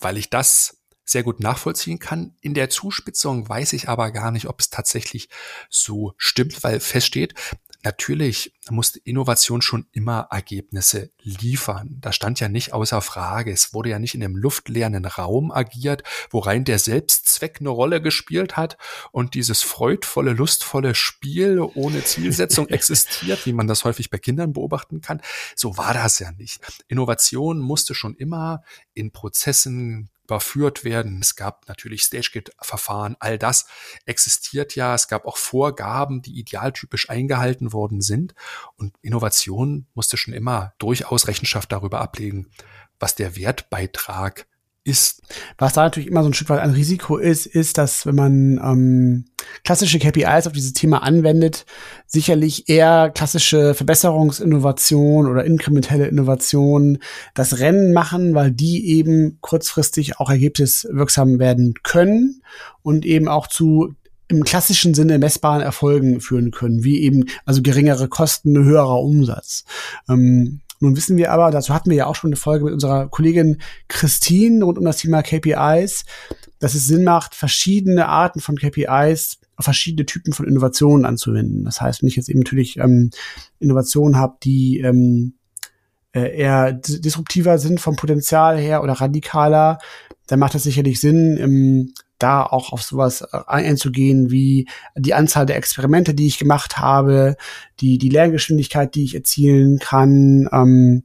weil 0.00 0.16
ich 0.16 0.30
das 0.30 0.78
sehr 1.04 1.22
gut 1.22 1.40
nachvollziehen 1.40 1.98
kann. 1.98 2.34
In 2.40 2.54
der 2.54 2.70
Zuspitzung 2.70 3.48
weiß 3.48 3.74
ich 3.74 3.88
aber 3.88 4.10
gar 4.10 4.30
nicht, 4.30 4.46
ob 4.46 4.60
es 4.60 4.70
tatsächlich 4.70 5.28
so 5.68 6.14
stimmt, 6.16 6.64
weil 6.64 6.80
feststeht, 6.80 7.34
Natürlich 7.84 8.54
musste 8.70 8.98
Innovation 9.00 9.60
schon 9.60 9.86
immer 9.92 10.28
Ergebnisse 10.30 11.10
liefern. 11.20 11.98
Das 12.00 12.16
stand 12.16 12.40
ja 12.40 12.48
nicht 12.48 12.72
außer 12.72 13.02
Frage. 13.02 13.52
Es 13.52 13.74
wurde 13.74 13.90
ja 13.90 13.98
nicht 13.98 14.14
in 14.14 14.24
einem 14.24 14.36
luftleeren 14.36 15.04
Raum 15.04 15.52
agiert, 15.52 16.02
wo 16.30 16.38
rein 16.38 16.64
der 16.64 16.78
Selbstzweck 16.78 17.58
eine 17.60 17.68
Rolle 17.68 18.00
gespielt 18.00 18.56
hat 18.56 18.78
und 19.12 19.34
dieses 19.34 19.60
freudvolle, 19.60 20.32
lustvolle 20.32 20.94
Spiel 20.94 21.60
ohne 21.60 22.02
Zielsetzung 22.02 22.68
existiert, 22.70 23.44
wie 23.44 23.52
man 23.52 23.66
das 23.66 23.84
häufig 23.84 24.08
bei 24.08 24.16
Kindern 24.16 24.54
beobachten 24.54 25.02
kann. 25.02 25.20
So 25.54 25.76
war 25.76 25.92
das 25.92 26.18
ja 26.18 26.32
nicht. 26.32 26.60
Innovation 26.88 27.58
musste 27.60 27.94
schon 27.94 28.16
immer 28.16 28.62
in 28.94 29.12
Prozessen 29.12 30.08
überführt 30.24 30.84
werden. 30.84 31.20
Es 31.20 31.36
gab 31.36 31.68
natürlich 31.68 32.02
Stage-Gate-Verfahren, 32.02 33.16
all 33.20 33.38
das 33.38 33.66
existiert 34.06 34.74
ja. 34.74 34.94
Es 34.94 35.08
gab 35.08 35.26
auch 35.26 35.36
Vorgaben, 35.36 36.22
die 36.22 36.38
idealtypisch 36.38 37.10
eingehalten 37.10 37.72
worden 37.72 38.00
sind. 38.00 38.34
Und 38.76 38.94
Innovation 39.02 39.86
musste 39.94 40.16
schon 40.16 40.34
immer 40.34 40.74
durchaus 40.78 41.28
Rechenschaft 41.28 41.70
darüber 41.72 42.00
ablegen, 42.00 42.50
was 42.98 43.14
der 43.14 43.36
Wertbeitrag 43.36 44.46
ist. 44.84 45.22
Was 45.58 45.72
da 45.72 45.82
natürlich 45.82 46.08
immer 46.08 46.22
so 46.22 46.28
ein 46.28 46.34
Stück 46.34 46.50
weit 46.50 46.60
ein 46.60 46.70
Risiko 46.70 47.16
ist, 47.16 47.46
ist, 47.46 47.78
dass 47.78 48.06
wenn 48.06 48.14
man 48.14 48.60
ähm, 48.62 49.24
klassische 49.64 49.98
KPIs 49.98 50.46
auf 50.46 50.52
dieses 50.52 50.74
Thema 50.74 51.02
anwendet, 51.02 51.64
sicherlich 52.06 52.68
eher 52.68 53.10
klassische 53.10 53.74
Verbesserungsinnovation 53.74 55.26
oder 55.26 55.44
inkrementelle 55.44 56.06
Innovation 56.06 56.98
das 57.34 57.58
Rennen 57.58 57.92
machen, 57.92 58.34
weil 58.34 58.50
die 58.50 58.90
eben 58.90 59.38
kurzfristig 59.40 60.20
auch 60.20 60.30
ergebniswirksam 60.30 61.38
werden 61.38 61.74
können 61.82 62.42
und 62.82 63.06
eben 63.06 63.28
auch 63.28 63.46
zu 63.46 63.94
im 64.28 64.42
klassischen 64.42 64.94
Sinne 64.94 65.18
messbaren 65.18 65.60
Erfolgen 65.60 66.20
führen 66.20 66.50
können, 66.50 66.82
wie 66.82 67.00
eben 67.00 67.24
also 67.44 67.60
geringere 67.62 68.08
Kosten, 68.08 68.56
höherer 68.56 69.00
Umsatz. 69.00 69.64
Ähm, 70.08 70.60
nun 70.84 70.96
wissen 70.96 71.16
wir 71.16 71.32
aber, 71.32 71.50
dazu 71.50 71.74
hatten 71.74 71.90
wir 71.90 71.96
ja 71.96 72.06
auch 72.06 72.14
schon 72.14 72.28
eine 72.28 72.36
Folge 72.36 72.64
mit 72.64 72.74
unserer 72.74 73.08
Kollegin 73.08 73.58
Christine 73.88 74.64
rund 74.64 74.78
um 74.78 74.84
das 74.84 74.98
Thema 74.98 75.22
KPIs, 75.22 76.04
dass 76.58 76.74
es 76.74 76.86
Sinn 76.86 77.04
macht, 77.04 77.34
verschiedene 77.34 78.08
Arten 78.08 78.40
von 78.40 78.56
KPIs 78.56 79.38
auf 79.56 79.64
verschiedene 79.64 80.06
Typen 80.06 80.32
von 80.32 80.46
Innovationen 80.46 81.04
anzuwenden. 81.04 81.64
Das 81.64 81.80
heißt, 81.80 82.02
wenn 82.02 82.08
ich 82.08 82.16
jetzt 82.16 82.28
eben 82.28 82.40
natürlich 82.40 82.76
ähm, 82.78 83.10
Innovationen 83.60 84.18
habe, 84.18 84.36
die 84.42 84.80
ähm, 84.80 85.34
äh, 86.12 86.36
eher 86.36 86.72
disruptiver 86.72 87.58
sind 87.58 87.80
vom 87.80 87.96
Potenzial 87.96 88.58
her 88.58 88.82
oder 88.82 88.94
radikaler, 88.94 89.78
dann 90.26 90.38
macht 90.38 90.54
es 90.54 90.62
sicherlich 90.62 91.00
Sinn, 91.00 91.36
im 91.36 91.94
da 92.18 92.42
auch 92.44 92.72
auf 92.72 92.82
sowas 92.82 93.22
äh, 93.22 93.38
einzugehen 93.46 94.30
wie 94.30 94.68
die 94.96 95.14
Anzahl 95.14 95.46
der 95.46 95.56
Experimente, 95.56 96.14
die 96.14 96.26
ich 96.26 96.38
gemacht 96.38 96.78
habe, 96.78 97.36
die, 97.80 97.98
die 97.98 98.08
Lerngeschwindigkeit, 98.08 98.94
die 98.94 99.04
ich 99.04 99.14
erzielen 99.14 99.78
kann. 99.78 100.48
Ähm, 100.52 101.04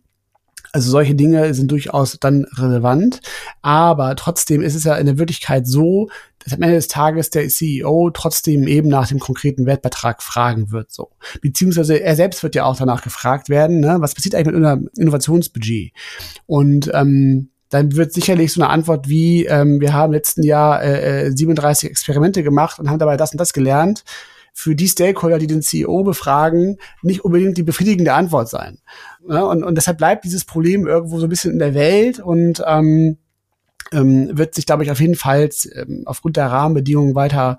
also 0.72 0.92
solche 0.92 1.16
Dinge 1.16 1.54
sind 1.54 1.72
durchaus 1.72 2.18
dann 2.20 2.46
relevant. 2.56 3.22
Aber 3.62 4.16
trotzdem 4.16 4.62
ist 4.62 4.76
es 4.76 4.84
ja 4.84 4.96
in 4.96 5.08
der 5.08 5.18
Wirklichkeit 5.18 5.68
so, 5.68 6.10
dass 6.40 6.54
am 6.54 6.62
Ende 6.62 6.76
des 6.76 6.88
Tages 6.88 7.32
der 7.32 7.48
CEO 7.48 8.12
trotzdem 8.12 8.68
eben 8.68 8.88
nach 8.88 9.08
dem 9.08 9.20
konkreten 9.20 9.66
Wertbeitrag 9.66 10.22
fragen 10.22 10.72
wird. 10.72 10.92
So. 10.92 11.10
Beziehungsweise 11.42 12.02
er 12.02 12.16
selbst 12.16 12.44
wird 12.44 12.56
ja 12.56 12.66
auch 12.66 12.78
danach 12.78 13.02
gefragt 13.02 13.50
werden, 13.50 13.80
ne? 13.80 13.98
was 14.00 14.14
passiert 14.14 14.36
eigentlich 14.36 14.48
mit 14.48 14.56
unserem 14.56 14.90
Innovationsbudget? 14.96 15.92
Und 16.46 16.92
ähm, 16.94 17.50
dann 17.70 17.96
wird 17.96 18.14
sicherlich 18.14 18.54
so 18.54 18.62
eine 18.62 18.70
Antwort 18.70 19.08
wie, 19.08 19.46
ähm, 19.46 19.80
wir 19.80 19.94
haben 19.94 20.14
letzten 20.14 20.44
Jahr 20.44 20.84
äh, 20.84 21.32
37 21.32 21.88
äh, 21.88 21.92
Experimente 21.92 22.44
gemacht 22.44 22.80
und 22.80 22.90
haben 22.90 23.00
dabei 23.00 23.16
das 23.16 23.32
und 23.32 23.40
das 23.40 23.54
gelernt, 23.54 24.04
für 24.54 24.76
die 24.76 24.88
Stakeholder, 24.88 25.38
die 25.38 25.48
den 25.48 25.62
CEO 25.62 26.04
befragen, 26.04 26.78
nicht 27.02 27.24
unbedingt 27.24 27.58
die 27.58 27.64
befriedigende 27.64 28.14
Antwort 28.14 28.50
sein. 28.50 28.80
Ja, 29.28 29.44
und, 29.44 29.64
und 29.64 29.76
deshalb 29.76 29.98
bleibt 29.98 30.26
dieses 30.26 30.44
Problem 30.44 30.88
irgendwo 30.88 31.20
so 31.20 31.28
ein 31.28 31.30
bisschen 31.30 31.54
in 31.54 31.60
der 31.60 31.76
Welt 31.76 32.20
und 32.20 32.62
ähm, 32.66 33.18
ähm, 33.92 34.38
wird 34.38 34.56
sich, 34.56 34.66
glaube 34.66 34.84
ich, 34.84 34.92
auf 34.92 35.00
jeden 35.00 35.16
Fall 35.16 35.50
ähm, 35.74 36.04
aufgrund 36.06 36.38
der 36.38 36.48
Rahmenbedingungen 36.48 37.16
weiter 37.16 37.58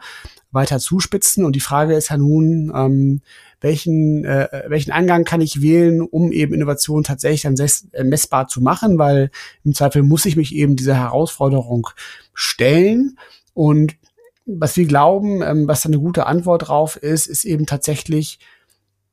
weiter 0.52 0.78
zuspitzen. 0.78 1.44
Und 1.44 1.54
die 1.54 1.60
Frage 1.60 1.94
ist 1.94 2.10
ja 2.10 2.16
nun, 2.16 2.72
ähm, 2.74 3.20
welchen, 3.60 4.24
äh, 4.24 4.64
welchen 4.68 4.90
Angang 4.90 5.24
kann 5.24 5.40
ich 5.40 5.62
wählen, 5.62 6.00
um 6.00 6.32
eben 6.32 6.54
Innovation 6.54 7.04
tatsächlich 7.04 7.42
dann 7.42 7.56
äh, 7.92 8.04
messbar 8.04 8.48
zu 8.48 8.60
machen, 8.60 8.98
weil 8.98 9.30
im 9.64 9.74
Zweifel 9.74 10.02
muss 10.02 10.26
ich 10.26 10.36
mich 10.36 10.54
eben 10.54 10.76
dieser 10.76 10.96
Herausforderung 10.96 11.88
stellen. 12.34 13.16
Und 13.54 13.96
was 14.46 14.76
wir 14.76 14.86
glauben, 14.86 15.42
ähm, 15.42 15.68
was 15.68 15.82
da 15.82 15.88
eine 15.88 15.98
gute 15.98 16.26
Antwort 16.26 16.68
drauf 16.68 16.96
ist, 16.96 17.26
ist 17.26 17.44
eben 17.44 17.66
tatsächlich 17.66 18.38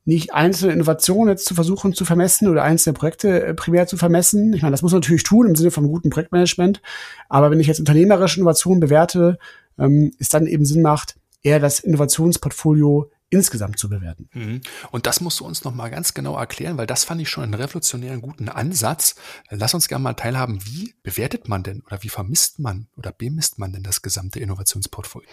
nicht 0.08 0.32
einzelne 0.32 0.72
Innovationen 0.72 1.28
jetzt 1.28 1.44
zu 1.44 1.54
versuchen 1.54 1.92
zu 1.92 2.06
vermessen 2.06 2.48
oder 2.48 2.62
einzelne 2.64 2.94
Projekte 2.94 3.44
äh, 3.44 3.52
primär 3.52 3.86
zu 3.86 3.98
vermessen. 3.98 4.54
Ich 4.54 4.62
meine, 4.62 4.72
das 4.72 4.80
muss 4.80 4.92
man 4.92 5.02
natürlich 5.02 5.22
tun 5.22 5.46
im 5.46 5.54
Sinne 5.54 5.70
von 5.70 5.86
gutem 5.86 6.10
Projektmanagement. 6.10 6.80
Aber 7.28 7.50
wenn 7.50 7.60
ich 7.60 7.66
jetzt 7.66 7.78
unternehmerische 7.78 8.40
Innovationen 8.40 8.80
bewerte, 8.80 9.38
ähm, 9.78 10.12
ist 10.18 10.32
dann 10.32 10.46
eben 10.46 10.64
Sinn 10.64 10.80
macht, 10.80 11.16
eher 11.42 11.60
das 11.60 11.80
Innovationsportfolio 11.80 13.10
insgesamt 13.28 13.78
zu 13.78 13.90
bewerten. 13.90 14.30
Mhm. 14.32 14.62
Und 14.90 15.04
das 15.04 15.20
musst 15.20 15.40
du 15.40 15.44
uns 15.44 15.64
noch 15.64 15.74
mal 15.74 15.90
ganz 15.90 16.14
genau 16.14 16.38
erklären, 16.38 16.78
weil 16.78 16.86
das 16.86 17.04
fand 17.04 17.20
ich 17.20 17.28
schon 17.28 17.44
einen 17.44 17.52
revolutionären 17.52 18.22
guten 18.22 18.48
Ansatz. 18.48 19.14
Lass 19.50 19.74
uns 19.74 19.88
gerne 19.88 20.04
mal 20.04 20.14
teilhaben, 20.14 20.64
wie 20.64 20.94
bewertet 21.02 21.48
man 21.48 21.62
denn 21.62 21.82
oder 21.82 22.02
wie 22.02 22.08
vermisst 22.08 22.60
man 22.60 22.88
oder 22.96 23.12
bemisst 23.12 23.58
man 23.58 23.74
denn 23.74 23.82
das 23.82 24.00
gesamte 24.00 24.40
Innovationsportfolio? 24.40 25.28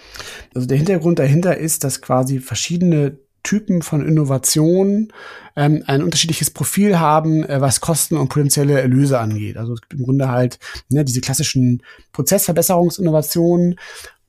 Also 0.54 0.68
der 0.68 0.76
Hintergrund 0.76 1.20
dahinter 1.20 1.58
ist, 1.58 1.86
dass 1.86 2.02
quasi 2.02 2.42
verschiedene 2.42 3.18
Typen 3.46 3.82
von 3.82 4.06
Innovationen 4.06 5.14
ähm, 5.56 5.84
ein 5.88 6.04
unterschiedliches 6.04 6.52
Profil 6.52 7.00
haben, 7.00 7.46
äh, 7.46 7.62
was 7.62 7.80
Kosten 7.80 8.18
und 8.18 8.28
potenzielle 8.28 8.82
Erlöse 8.82 9.20
angeht. 9.20 9.56
Also 9.56 9.74
es 9.74 9.82
gibt 9.82 9.94
im 9.94 10.04
Grunde 10.04 10.30
halt 10.30 10.60
ne, 10.90 11.06
diese 11.06 11.22
klassischen 11.22 11.82
Prozessverbesserungsinnovationen 12.12 13.76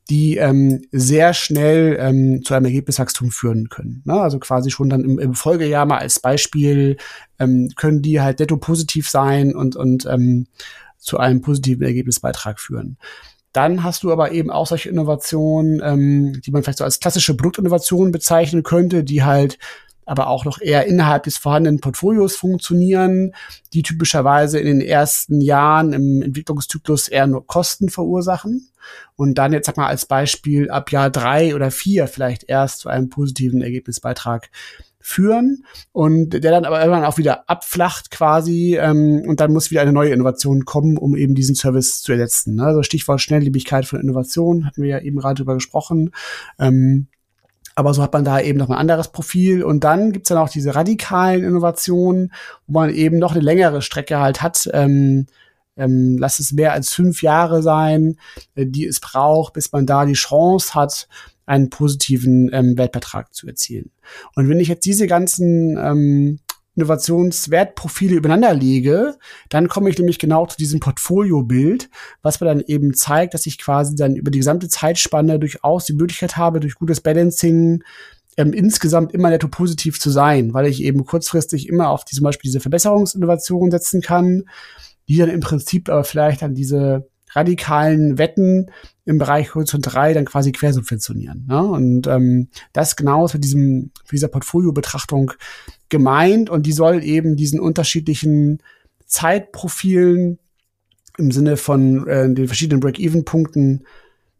die 0.08 0.36
ähm, 0.36 0.82
sehr 0.92 1.34
schnell 1.34 1.96
ähm, 1.98 2.44
zu 2.44 2.54
einem 2.54 2.66
Ergebniswachstum 2.66 3.32
führen 3.32 3.68
können. 3.68 4.02
Ne? 4.04 4.14
Also 4.14 4.38
quasi 4.38 4.70
schon 4.70 4.88
dann 4.88 5.02
im, 5.02 5.18
im 5.18 5.34
Folgejahr 5.34 5.84
mal 5.84 5.98
als 5.98 6.20
Beispiel 6.20 6.96
ähm, 7.40 7.70
können 7.74 8.02
die 8.02 8.20
halt 8.20 8.38
netto 8.38 8.56
positiv 8.56 9.10
sein 9.10 9.52
und, 9.54 9.74
und 9.74 10.06
ähm, 10.06 10.46
zu 10.98 11.18
einem 11.18 11.40
positiven 11.40 11.82
Ergebnisbeitrag 11.82 12.60
führen. 12.60 12.98
Dann 13.56 13.82
hast 13.82 14.02
du 14.02 14.12
aber 14.12 14.32
eben 14.32 14.50
auch 14.50 14.66
solche 14.66 14.90
Innovationen, 14.90 15.80
ähm, 15.82 16.42
die 16.44 16.50
man 16.50 16.62
vielleicht 16.62 16.76
so 16.76 16.84
als 16.84 17.00
klassische 17.00 17.34
Produktinnovation 17.34 18.12
bezeichnen 18.12 18.62
könnte, 18.62 19.02
die 19.02 19.24
halt 19.24 19.58
aber 20.04 20.28
auch 20.28 20.44
noch 20.44 20.60
eher 20.60 20.86
innerhalb 20.86 21.22
des 21.22 21.38
vorhandenen 21.38 21.80
Portfolios 21.80 22.36
funktionieren, 22.36 23.32
die 23.72 23.82
typischerweise 23.82 24.60
in 24.60 24.66
den 24.66 24.80
ersten 24.82 25.40
Jahren 25.40 25.94
im 25.94 26.20
Entwicklungszyklus 26.20 27.08
eher 27.08 27.26
nur 27.26 27.46
Kosten 27.46 27.88
verursachen. 27.88 28.68
Und 29.16 29.38
dann 29.38 29.54
jetzt 29.54 29.64
sag 29.64 29.78
mal 29.78 29.86
als 29.86 30.04
Beispiel 30.04 30.70
ab 30.70 30.92
Jahr 30.92 31.08
drei 31.08 31.54
oder 31.54 31.70
vier 31.70 32.08
vielleicht 32.08 32.44
erst 32.44 32.80
zu 32.80 32.90
einem 32.90 33.08
positiven 33.08 33.62
Ergebnisbeitrag 33.62 34.50
führen 35.06 35.64
und 35.92 36.30
der 36.30 36.40
dann 36.40 36.64
aber 36.64 36.80
irgendwann 36.80 37.04
auch 37.04 37.16
wieder 37.16 37.48
abflacht 37.48 38.10
quasi 38.10 38.76
ähm, 38.76 39.22
und 39.24 39.38
dann 39.38 39.52
muss 39.52 39.70
wieder 39.70 39.82
eine 39.82 39.92
neue 39.92 40.10
Innovation 40.10 40.64
kommen, 40.64 40.98
um 40.98 41.14
eben 41.14 41.36
diesen 41.36 41.54
Service 41.54 42.02
zu 42.02 42.10
ersetzen. 42.10 42.56
Ne? 42.56 42.64
Also 42.64 42.82
Stichwort 42.82 43.20
Schnelllebigkeit 43.20 43.86
von 43.86 44.00
Innovation 44.00 44.66
hatten 44.66 44.82
wir 44.82 44.88
ja 44.88 44.98
eben 44.98 45.18
gerade 45.18 45.36
drüber 45.36 45.54
gesprochen. 45.54 46.10
Ähm, 46.58 47.06
aber 47.76 47.94
so 47.94 48.02
hat 48.02 48.14
man 48.14 48.24
da 48.24 48.40
eben 48.40 48.58
noch 48.58 48.68
ein 48.68 48.76
anderes 48.76 49.12
Profil. 49.12 49.62
Und 49.62 49.84
dann 49.84 50.10
gibt's 50.10 50.30
dann 50.30 50.38
auch 50.38 50.48
diese 50.48 50.74
radikalen 50.74 51.44
Innovationen, 51.44 52.32
wo 52.66 52.80
man 52.80 52.90
eben 52.90 53.18
noch 53.18 53.32
eine 53.32 53.42
längere 53.42 53.82
Strecke 53.82 54.18
halt 54.18 54.42
hat. 54.42 54.68
Ähm, 54.72 55.26
ähm, 55.76 56.16
lass 56.18 56.40
es 56.40 56.52
mehr 56.52 56.72
als 56.72 56.92
fünf 56.92 57.22
Jahre 57.22 57.62
sein, 57.62 58.16
äh, 58.56 58.66
die 58.66 58.86
es 58.86 58.98
braucht, 58.98 59.52
bis 59.52 59.70
man 59.70 59.86
da 59.86 60.04
die 60.04 60.14
Chance 60.14 60.74
hat, 60.74 61.06
einen 61.46 61.70
positiven 61.70 62.52
ähm, 62.52 62.76
Wertbetrag 62.76 63.34
zu 63.34 63.46
erzielen. 63.46 63.90
Und 64.34 64.48
wenn 64.48 64.60
ich 64.60 64.68
jetzt 64.68 64.84
diese 64.84 65.06
ganzen 65.06 65.78
ähm, 65.78 66.40
Innovationswertprofile 66.76 68.16
übereinander 68.16 68.52
lege, 68.52 69.16
dann 69.48 69.68
komme 69.68 69.88
ich 69.88 69.96
nämlich 69.96 70.18
genau 70.18 70.46
zu 70.46 70.58
diesem 70.58 70.80
Portfoliobild, 70.80 71.88
was 72.22 72.40
mir 72.40 72.46
dann 72.48 72.60
eben 72.60 72.92
zeigt, 72.92 73.32
dass 73.32 73.46
ich 73.46 73.58
quasi 73.58 73.96
dann 73.96 74.14
über 74.14 74.30
die 74.30 74.38
gesamte 74.38 74.68
Zeitspanne 74.68 75.38
durchaus 75.38 75.86
die 75.86 75.94
Möglichkeit 75.94 76.36
habe, 76.36 76.60
durch 76.60 76.74
gutes 76.74 77.00
Balancing 77.00 77.82
ähm, 78.36 78.52
insgesamt 78.52 79.14
immer 79.14 79.30
netto 79.30 79.48
positiv 79.48 79.98
zu 79.98 80.10
sein, 80.10 80.52
weil 80.52 80.66
ich 80.66 80.82
eben 80.82 81.06
kurzfristig 81.06 81.68
immer 81.68 81.88
auf 81.88 82.04
die, 82.04 82.14
zum 82.14 82.24
Beispiel 82.24 82.50
diese 82.50 82.60
Verbesserungsinnovation 82.60 83.70
setzen 83.70 84.02
kann, 84.02 84.44
die 85.08 85.16
dann 85.16 85.30
im 85.30 85.40
Prinzip 85.40 85.88
aber 85.88 86.04
vielleicht 86.04 86.42
dann 86.42 86.54
diese 86.54 87.08
radikalen 87.32 88.18
Wetten 88.18 88.70
im 89.04 89.18
Bereich 89.18 89.54
Horizont 89.54 89.86
3 89.86 90.14
dann 90.14 90.24
quasi 90.24 90.52
quersubventionieren. 90.52 91.46
Ne? 91.48 91.62
Und 91.62 92.06
ähm, 92.06 92.48
das 92.72 92.96
genau 92.96 93.24
ist 93.24 93.34
mit 93.34 93.44
diesem, 93.44 93.90
mit 94.04 94.12
dieser 94.12 94.28
Portfolio-Betrachtung 94.28 95.32
gemeint 95.88 96.50
und 96.50 96.66
die 96.66 96.72
soll 96.72 97.02
eben 97.04 97.36
diesen 97.36 97.60
unterschiedlichen 97.60 98.62
Zeitprofilen 99.06 100.38
im 101.18 101.30
Sinne 101.30 101.56
von 101.56 102.06
äh, 102.08 102.32
den 102.32 102.46
verschiedenen 102.46 102.80
Break-Even-Punkten 102.80 103.84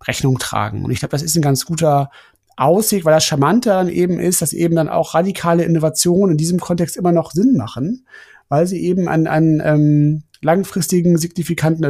Rechnung 0.07 0.39
tragen. 0.39 0.85
Und 0.85 0.91
ich 0.91 0.99
glaube, 0.99 1.13
das 1.13 1.23
ist 1.23 1.37
ein 1.37 1.43
ganz 1.43 1.65
guter 1.65 2.11
Ausweg, 2.57 3.05
weil 3.05 3.15
das 3.15 3.25
Charmante 3.25 3.71
dann 3.71 3.89
eben 3.89 4.19
ist, 4.19 4.43
dass 4.43 4.53
eben 4.53 4.77
dann 4.77 4.89
auch 4.89 5.15
radikale 5.15 5.65
Innovationen 5.65 6.33
in 6.33 6.39
diesem 6.39 6.59
Kontext 6.59 6.97
immer 6.97 7.13
noch 7.13 7.33
Sinn 7.33 7.57
machen, 7.57 8.07
weil 8.49 8.67
sie 8.67 8.81
eben 8.81 9.09
an, 9.09 9.27
an 9.27 9.63
ähm, 9.65 10.23
langfristigen, 10.43 11.19
signifikanten 11.19 11.85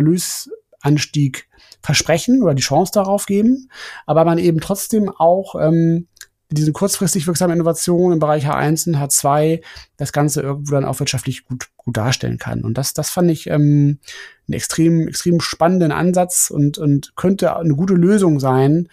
Erlösanstieg 0.83 1.49
versprechen 1.83 2.43
oder 2.43 2.55
die 2.55 2.63
Chance 2.63 2.93
darauf 2.95 3.27
geben, 3.27 3.71
aber 4.07 4.25
man 4.25 4.39
eben 4.39 4.61
trotzdem 4.61 5.09
auch 5.09 5.55
ähm, 5.61 6.09
diese 6.51 6.73
kurzfristig 6.73 7.27
wirksame 7.27 7.55
Innovation 7.55 8.13
im 8.13 8.19
Bereich 8.19 8.47
H1 8.47 8.89
und 8.89 8.97
H2 8.97 9.63
das 9.97 10.13
Ganze 10.13 10.43
irgendwo 10.43 10.73
dann 10.73 10.85
auch 10.85 11.01
wirtschaftlich 11.01 11.45
gut, 11.45 11.67
gut 11.77 11.97
darstellen 11.97 12.39
kann. 12.39 12.63
Und 12.63 12.79
das, 12.79 12.95
das 12.95 13.11
fand 13.11 13.31
ich 13.31 13.49
ähm, 13.49 13.99
einen 14.47 14.55
extrem, 14.55 15.09
extrem 15.09 15.41
spannenden 15.41 15.91
Ansatz 15.91 16.51
und, 16.51 16.79
und 16.79 17.15
könnte 17.17 17.57
eine 17.57 17.75
gute 17.75 17.95
Lösung 17.95 18.39
sein 18.39 18.89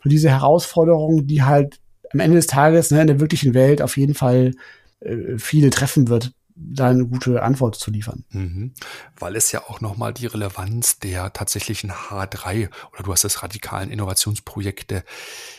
für 0.00 0.10
diese 0.10 0.30
Herausforderung, 0.30 1.26
die 1.26 1.42
halt 1.42 1.80
am 2.12 2.20
Ende 2.20 2.36
des 2.36 2.46
Tages 2.46 2.90
ne, 2.90 3.00
in 3.00 3.06
der 3.06 3.20
wirklichen 3.20 3.54
Welt 3.54 3.80
auf 3.80 3.96
jeden 3.96 4.14
Fall 4.14 4.52
äh, 5.00 5.38
viele 5.38 5.70
treffen 5.70 6.08
wird, 6.08 6.32
da 6.60 6.88
eine 6.88 7.06
gute 7.06 7.42
Antwort 7.42 7.76
zu 7.76 7.90
liefern. 7.90 8.24
Mhm. 8.30 8.72
Weil 9.18 9.36
es 9.36 9.52
ja 9.52 9.62
auch 9.68 9.80
nochmal 9.80 10.12
die 10.12 10.26
Relevanz 10.26 10.98
der 10.98 11.32
tatsächlichen 11.32 11.92
H3 11.92 12.68
oder 12.92 13.02
du 13.02 13.12
hast 13.12 13.24
es 13.24 13.42
radikalen 13.42 13.90
Innovationsprojekte 13.90 15.04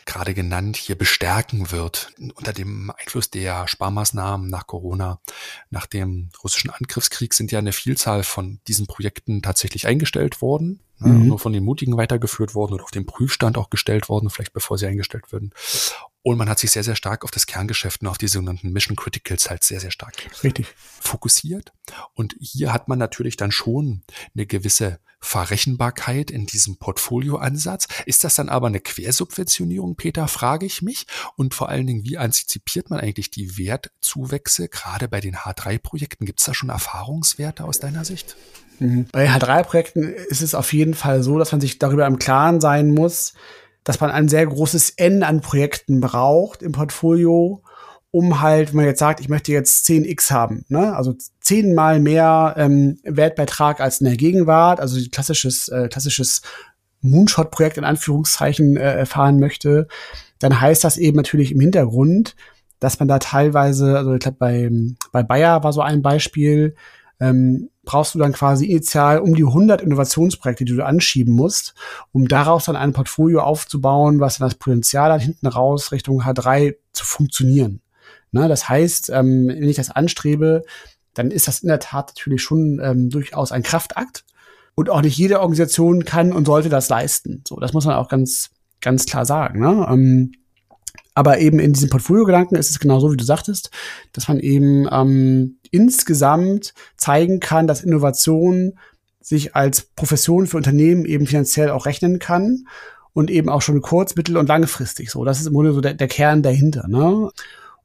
gerade 0.06 0.34
genannt, 0.34 0.78
hier 0.78 0.98
bestärken 0.98 1.72
wird. 1.72 2.14
Unter 2.36 2.54
dem 2.54 2.92
Einfluss 2.92 3.30
der 3.30 3.68
Sparmaßnahmen 3.68 4.50
nach 4.50 4.68
Corona, 4.68 5.20
nach 5.70 5.86
dem 5.86 6.30
russischen 6.44 6.70
Angriffskrieg 6.70 7.34
sind 7.34 7.52
ja 7.52 7.60
eine 7.60 7.74
Vielzahl 7.74 8.24
von 8.24 8.60
diesen 8.68 8.88
Projekten 8.88 9.42
tatsächlich 9.42 9.88
eingestellt 9.88 10.42
worden. 10.42 10.82
Ne, 11.02 11.14
mhm. 11.14 11.28
nur 11.28 11.40
von 11.40 11.54
den 11.54 11.64
Mutigen 11.64 11.96
weitergeführt 11.96 12.56
worden 12.56 12.74
oder 12.74 12.84
auf 12.84 12.92
den 12.92 13.06
Prüfstand 13.06 13.58
auch 13.58 13.70
gestellt 13.70 14.10
worden, 14.10 14.30
vielleicht 14.30 14.52
bevor 14.52 14.78
sie 14.78 14.86
eingestellt 14.86 15.32
würden. 15.32 15.54
Und 16.22 16.38
man 16.38 16.50
hat 16.50 16.60
sich 16.60 16.72
sehr, 16.72 16.84
sehr 16.84 16.96
stark 16.96 17.24
auf 17.24 17.32
das 17.32 17.48
Kerngeschäft 17.48 18.02
und 18.02 18.08
auf 18.08 18.18
die 18.18 18.28
sogenannten 18.28 18.72
Mission 18.72 18.98
Criticals 18.98 19.50
halt 19.50 19.64
sehr, 19.64 19.80
sehr 19.80 19.92
stark 19.92 20.16
Richtig. 20.44 20.68
fokussiert. 21.00 21.72
Und 22.14 22.36
hier 22.40 22.74
hat 22.74 22.90
man 22.90 23.00
natürlich 23.00 23.38
dann 23.38 23.52
schon 23.52 24.04
eine 24.36 24.46
gewisse 24.46 25.00
Verrechenbarkeit 25.22 26.32
in 26.32 26.46
diesem 26.46 26.78
Portfolioansatz. 26.78 27.88
Ist 28.06 28.24
das 28.24 28.36
dann 28.36 28.50
aber 28.50 28.68
eine 28.68 28.80
Quersubventionierung, 28.80 29.96
Peter, 29.96 30.28
frage 30.28 30.66
ich 30.66 30.82
mich. 30.82 31.08
Und 31.36 31.54
vor 31.54 31.70
allen 31.70 31.88
Dingen, 31.88 32.04
wie 32.04 32.18
antizipiert 32.18 32.90
man 32.90 33.00
eigentlich 33.00 33.32
die 33.32 33.58
Wertzuwächse, 33.58 34.70
gerade 34.70 35.08
bei 35.08 35.22
den 35.22 35.36
H3-Projekten? 35.36 36.26
Gibt 36.26 36.40
es 36.40 36.46
da 36.46 36.54
schon 36.54 36.70
Erfahrungswerte 36.70 37.64
aus 37.64 37.80
deiner 37.80 38.06
Sicht? 38.06 38.36
Mhm. 38.80 39.08
Bei 39.12 39.30
H3-Projekten 39.30 40.04
ist 40.04 40.42
es 40.42 40.56
auf 40.56 40.74
jeden 40.74 40.94
Fall 40.94 41.24
so, 41.24 41.38
dass 41.38 41.52
man 41.52 41.62
sich 41.62 41.80
darüber 41.80 42.08
im 42.08 42.20
Klaren 42.20 42.62
sein 42.62 42.92
muss, 42.92 43.34
dass 43.90 44.00
man 44.00 44.12
ein 44.12 44.30
sehr 44.30 44.46
großes 44.46 44.92
N 44.98 45.24
an 45.24 45.42
Projekten 45.42 46.00
braucht 46.00 46.62
im 46.62 46.74
Portfolio, 46.74 47.64
um 48.12 48.40
halt, 48.40 48.70
wenn 48.70 48.76
man 48.76 48.86
jetzt 48.86 49.00
sagt, 49.00 49.20
ich 49.20 49.30
möchte 49.30 49.52
jetzt 49.52 49.88
10x 49.88 50.30
haben, 50.30 50.64
ne? 50.68 50.96
also 50.96 51.16
zehnmal 51.42 52.00
mehr 52.00 52.54
ähm, 52.56 53.00
Wertbeitrag 53.04 53.82
als 53.82 54.00
in 54.00 54.06
der 54.06 54.16
Gegenwart, 54.16 54.80
also 54.80 55.00
klassisches, 55.12 55.70
äh, 55.70 55.88
klassisches 55.88 56.44
Moonshot-Projekt 57.02 57.80
in 57.80 57.84
Anführungszeichen 57.84 58.78
äh, 58.78 58.94
erfahren 58.94 59.40
möchte, 59.40 59.88
dann 60.38 60.62
heißt 60.62 60.84
das 60.84 61.00
eben 61.00 61.18
natürlich 61.18 61.52
im 61.52 61.60
Hintergrund, 61.60 62.36
dass 62.80 63.00
man 63.00 63.08
da 63.08 63.18
teilweise, 63.18 63.98
also 63.98 64.14
ich 64.14 64.20
glaube 64.20 64.38
bei, 64.38 64.70
bei 65.12 65.24
Bayer 65.24 65.64
war 65.64 65.74
so 65.74 65.82
ein 65.82 66.04
Beispiel, 66.04 66.76
ähm, 67.20 67.72
brauchst 67.90 68.14
du 68.14 68.20
dann 68.20 68.34
quasi 68.34 68.68
initial 68.68 69.18
um 69.18 69.34
die 69.34 69.44
100 69.44 69.82
Innovationsprojekte, 69.82 70.64
die 70.64 70.76
du 70.76 70.86
anschieben 70.86 71.34
musst, 71.34 71.74
um 72.12 72.28
daraus 72.28 72.66
dann 72.66 72.76
ein 72.76 72.94
Portfolio 72.94 73.42
aufzubauen, 73.42 74.20
was 74.20 74.38
dann 74.38 74.48
das 74.48 74.60
Potenzial 74.60 75.12
hat, 75.12 75.22
hinten 75.22 75.48
raus 75.48 75.92
Richtung 75.92 76.22
H3 76.22 76.76
zu 76.94 77.04
funktionieren. 77.04 77.82
Ne, 78.32 78.48
das 78.48 78.70
heißt, 78.70 79.10
ähm, 79.10 79.48
wenn 79.48 79.68
ich 79.68 79.78
das 79.78 79.90
anstrebe, 79.90 80.62
dann 81.16 81.32
ist 81.32 81.48
das 81.48 81.62
in 81.62 81.68
der 81.70 81.80
Tat 81.80 82.14
natürlich 82.16 82.44
schon 82.44 82.80
ähm, 82.80 83.10
durchaus 83.10 83.52
ein 83.52 83.64
Kraftakt. 83.64 84.24
Und 84.76 84.92
auch 84.92 85.02
nicht 85.02 85.18
jede 85.18 85.40
Organisation 85.40 86.06
kann 86.06 86.32
und 86.32 86.46
sollte 86.46 86.70
das 86.70 86.90
leisten. 86.90 87.44
So, 87.48 87.56
das 87.56 87.74
muss 87.74 87.86
man 87.86 87.96
auch 87.96 88.08
ganz, 88.08 88.52
ganz 88.82 89.08
klar 89.08 89.26
sagen. 89.26 89.60
Ne? 89.62 89.88
Ähm, 89.90 90.32
aber 91.20 91.40
eben 91.40 91.60
in 91.60 91.74
diesem 91.74 91.90
Portfolio-Gedanken 91.90 92.56
ist 92.56 92.70
es 92.70 92.80
genau 92.80 93.02
so, 93.02 93.12
wie 93.12 93.18
du 93.18 93.26
sagtest, 93.26 93.72
dass 94.14 94.30
man 94.30 94.40
eben 94.40 94.88
ähm, 94.90 95.58
insgesamt 95.70 96.74
zeigen 96.96 97.42
kann, 97.42 97.68
dass 97.68 97.84
Innovation 97.84 98.80
sich 99.20 99.54
als 99.54 99.82
Profession 99.82 100.48
für 100.48 100.56
Unternehmen 100.56 101.04
eben 101.04 101.28
finanziell 101.28 101.72
auch 101.72 101.86
rechnen 101.86 102.20
kann 102.20 102.68
und 103.12 103.30
eben 103.30 103.50
auch 103.50 103.62
schon 103.62 103.82
kurz-, 103.82 104.16
mittel- 104.16 104.38
und 104.38 104.48
langfristig 104.48 105.12
so. 105.12 105.26
Das 105.26 105.42
ist 105.42 105.48
im 105.48 105.56
Grunde 105.56 105.74
so 105.74 105.82
der, 105.82 105.94
der 105.94 106.08
Kern 106.08 106.42
dahinter. 106.42 106.88
Ne? 106.88 107.30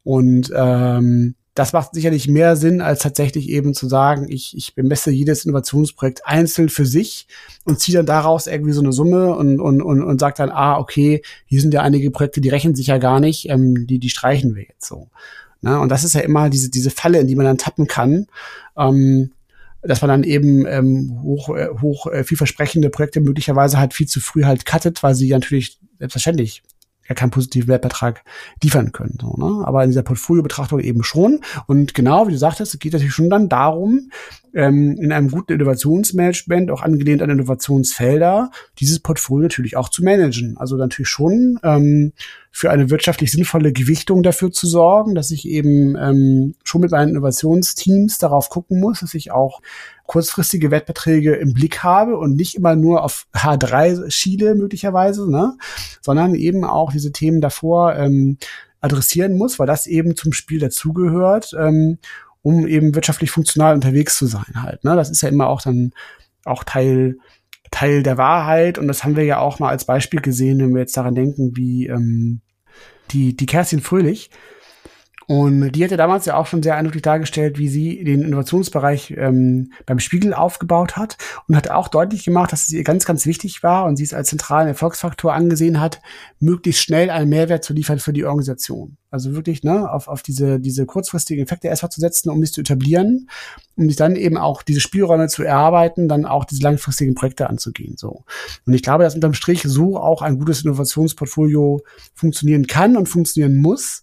Und 0.05 0.53
ähm, 0.55 1.35
das 1.55 1.73
macht 1.73 1.95
sicherlich 1.95 2.27
mehr 2.27 2.57
Sinn, 2.57 2.81
als 2.81 3.01
tatsächlich 3.01 3.49
eben 3.49 3.75
zu 3.75 3.89
sagen, 3.89 4.27
ich, 4.29 4.57
ich 4.57 4.75
bemesse 4.75 5.13
jedes 5.13 5.45
Innovationsprojekt 5.45 6.27
einzeln 6.27 6.69
für 6.69 6.85
sich 6.85 7.29
und 7.65 7.79
ziehe 7.79 7.97
dann 7.97 8.07
daraus 8.07 8.49
irgendwie 8.49 8.73
so 8.73 8.81
eine 8.81 8.93
Summe 8.93 9.37
und, 9.37 9.61
und, 9.61 9.81
und, 9.81 10.03
und 10.03 10.21
sage 10.21 10.35
dann, 10.37 10.51
ah, 10.51 10.79
okay, 10.79 11.23
hier 11.47 11.61
sind 11.61 11.73
ja 11.73 11.83
einige 11.83 12.11
Projekte, 12.11 12.41
die 12.41 12.49
rechnen 12.49 12.75
sich 12.75 12.89
ja 12.89 12.99
gar 12.99 13.21
nicht, 13.21 13.49
ähm, 13.49 13.87
die, 13.87 14.01
die 14.01 14.11
streichen 14.11 14.57
wir 14.57 14.65
jetzt 14.65 14.87
so. 14.87 15.09
Na, 15.61 15.79
und 15.79 15.91
das 15.91 16.03
ist 16.03 16.15
ja 16.15 16.23
immer 16.23 16.51
diese, 16.51 16.71
diese 16.71 16.91
Falle, 16.91 17.21
in 17.21 17.29
die 17.29 17.37
man 17.37 17.47
dann 17.47 17.59
tappen 17.59 17.87
kann. 17.87 18.27
Ähm, 18.77 19.31
dass 19.87 20.01
man 20.01 20.09
dann 20.09 20.25
eben 20.25 20.67
ähm, 20.67 21.21
hoch, 21.23 21.51
äh, 21.51 21.69
hoch 21.81 22.07
äh, 22.07 22.25
vielversprechende 22.25 22.89
Projekte 22.89 23.21
möglicherweise 23.21 23.79
halt 23.79 23.93
viel 23.93 24.09
zu 24.09 24.21
früh 24.21 24.45
halt 24.45 24.65
cuttet, 24.65 25.03
weil 25.03 25.15
sie 25.15 25.29
natürlich 25.29 25.79
selbstverständlich 25.99 26.63
ja 27.09 27.15
keinen 27.15 27.31
positiven 27.31 27.69
Wertbetrag 27.69 28.25
liefern 28.63 28.93
können. 28.93 29.19
So, 29.21 29.35
ne? 29.37 29.67
Aber 29.67 29.83
in 29.85 29.91
dieser 29.91 30.03
Portfolio-Betrachtung 30.03 30.81
eben 30.81 31.03
schon. 31.03 31.41
Und 31.67 31.95
genau, 31.95 32.27
wie 32.27 32.33
du 32.33 32.39
sagtest, 32.39 32.75
es 32.75 32.81
geht 32.81 32.93
natürlich 32.93 33.15
schon 33.15 33.31
dann 33.31 33.49
darum, 33.49 34.11
ähm, 34.55 34.97
in 35.01 35.13
einem 35.13 35.31
guten 35.31 35.53
Innovationsmanagement, 35.53 36.71
auch 36.71 36.83
angelehnt 36.83 37.23
an 37.23 37.31
Innovationsfelder, 37.31 38.51
dieses 38.79 39.01
Portfolio 39.01 39.45
natürlich 39.45 39.77
auch 39.77 39.89
zu 39.89 40.03
managen. 40.05 40.57
Also 40.57 40.77
natürlich 40.77 41.09
schon 41.09 41.59
ähm, 41.63 42.13
für 42.51 42.71
eine 42.71 42.89
wirtschaftlich 42.89 43.33
sinnvolle 43.33 43.73
Gewichtung 43.73 44.23
dafür 44.23 44.53
zu 44.53 44.67
sorgen, 44.67 45.15
dass 45.15 45.33
ich 45.33 45.49
eben 45.49 45.97
ähm, 45.97 46.55
schon 46.63 46.83
mit 46.83 46.93
meinen 46.93 47.11
Innovationsteams 47.11 48.19
darauf 48.19 48.49
gucken 48.49 48.81
muss, 48.81 49.01
dass 49.01 49.15
ich 49.15 49.33
auch 49.33 49.61
kurzfristige 50.07 50.71
Wettbeträge 50.71 51.35
im 51.35 51.55
Blick 51.55 51.83
habe 51.83 52.19
und 52.19 52.37
nicht 52.37 52.55
immer 52.55 52.77
nur 52.77 53.03
auf 53.03 53.27
H3 53.35 54.11
schiele 54.11 54.55
möglicherweise, 54.55 55.31
ne? 55.31 55.57
sondern 56.01 56.35
eben 56.35 56.65
auch 56.65 56.93
diese 56.93 57.13
Themen 57.13 57.41
davor 57.41 57.97
ähm, 57.97 58.39
adressieren 58.81 59.37
muss, 59.37 59.59
weil 59.59 59.67
das 59.67 59.87
eben 59.87 60.15
zum 60.15 60.33
Spiel 60.33 60.59
dazugehört, 60.59 61.55
ähm, 61.59 61.99
um 62.43 62.67
eben 62.67 62.95
wirtschaftlich 62.95 63.31
funktional 63.31 63.75
unterwegs 63.75 64.19
zu 64.19 64.27
sein 64.27 64.63
halt. 64.63 64.85
Ne? 64.85 64.95
Das 64.95 65.09
ist 65.11 65.23
ja 65.23 65.31
immer 65.31 65.49
auch 65.49 65.63
dann 65.63 65.93
auch 66.45 66.65
Teil 66.65 67.17
Teil 67.71 68.05
der 68.05 68.19
Wahrheit 68.19 68.79
und 68.79 68.87
das 68.87 69.03
haben 69.03 69.17
wir 69.17 69.25
ja 69.25 69.39
auch 69.39 69.59
mal 69.59 69.71
als 69.71 69.85
Beispiel 69.85 70.21
gesehen, 70.21 70.61
wenn 70.61 70.75
wir 70.75 70.83
jetzt 70.83 70.97
daran 70.97 71.17
denken, 71.17 71.57
wie 71.57 71.87
ähm, 71.87 72.41
die 73.11 73.35
die 73.35 73.47
Kerstin 73.47 73.81
Fröhlich 73.81 74.31
und 75.27 75.73
die 75.73 75.85
hat 75.85 75.91
ja 75.91 75.97
damals 75.97 76.27
ja 76.27 76.37
auch 76.37 76.47
schon 76.47 76.63
sehr 76.63 76.77
eindrücklich 76.77 77.03
dargestellt, 77.03 77.59
wie 77.59 77.69
sie 77.69 78.05
den 78.05 78.23
Innovationsbereich 78.23 79.15
ähm, 79.17 79.73
beim 79.87 79.99
Spiegel 79.99 80.35
aufgebaut 80.35 80.97
hat 80.97 81.17
und 81.49 81.57
hat 81.57 81.71
auch 81.71 81.89
deutlich 81.89 82.25
gemacht, 82.25 82.53
dass 82.53 82.67
es 82.67 82.73
ihr 82.73 82.85
ganz, 82.85 83.05
ganz 83.05 83.25
wichtig 83.27 83.63
war 83.63 83.87
und 83.87 83.97
sie 83.97 84.05
es 84.05 84.15
als 84.15 84.29
zentralen 84.29 84.69
Erfolgsfaktor 84.69 85.33
angesehen 85.33 85.81
hat, 85.81 86.01
möglichst 86.41 86.83
schnell 86.83 87.11
einen 87.11 87.31
Mehrwert 87.31 87.65
zu 87.65 87.73
liefern 87.73 87.99
für 87.99 88.13
die 88.13 88.25
Organisation. 88.25 88.97
Also 89.11 89.35
wirklich 89.35 89.63
ne, 89.63 89.91
auf, 89.91 90.09
auf 90.09 90.23
diese, 90.23 90.59
diese 90.59 90.87
kurzfristigen 90.87 91.45
Effekte 91.45 91.69
erstmal 91.69 91.93
zu 91.93 92.01
setzen, 92.01 92.31
um 92.31 92.41
sich 92.41 92.53
zu 92.53 92.63
etablieren, 92.63 93.31
um 93.77 93.87
sich 93.87 93.97
dann 93.97 94.17
eben 94.17 94.37
auch 94.37 94.63
diese 94.63 94.81
Spielräume 94.81 95.29
zu 95.29 95.45
erarbeiten, 95.45 96.09
dann 96.09 96.27
auch 96.27 96.45
diese 96.45 96.63
langfristigen 96.63 97.15
Projekte 97.15 97.49
anzugehen. 97.49 97.97
So. 97.97 98.25
Und 98.67 98.75
ich 98.75 98.83
glaube, 98.83 99.05
dass 99.05 99.15
unterm 99.15 99.35
Strich 99.35 99.63
so 99.63 99.99
auch 99.99 100.21
ein 100.21 100.39
gutes 100.39 100.65
Innovationsportfolio 100.65 101.83
funktionieren 102.13 102.67
kann 102.67 102.97
und 102.97 103.09
funktionieren 103.09 103.57
muss. 103.57 104.03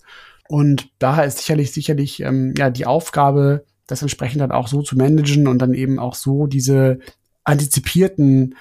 Und 0.51 0.89
daher 0.99 1.23
ist 1.23 1.37
sicherlich, 1.37 1.71
sicherlich 1.71 2.19
ähm, 2.19 2.53
ja 2.57 2.69
die 2.69 2.85
Aufgabe, 2.85 3.63
das 3.87 4.01
entsprechend 4.01 4.41
dann 4.41 4.51
auch 4.51 4.67
so 4.67 4.81
zu 4.81 4.97
managen 4.97 5.47
und 5.47 5.59
dann 5.59 5.73
eben 5.73 5.97
auch 5.97 6.13
so 6.13 6.45
diese 6.45 6.99
antizipierten 7.45 8.55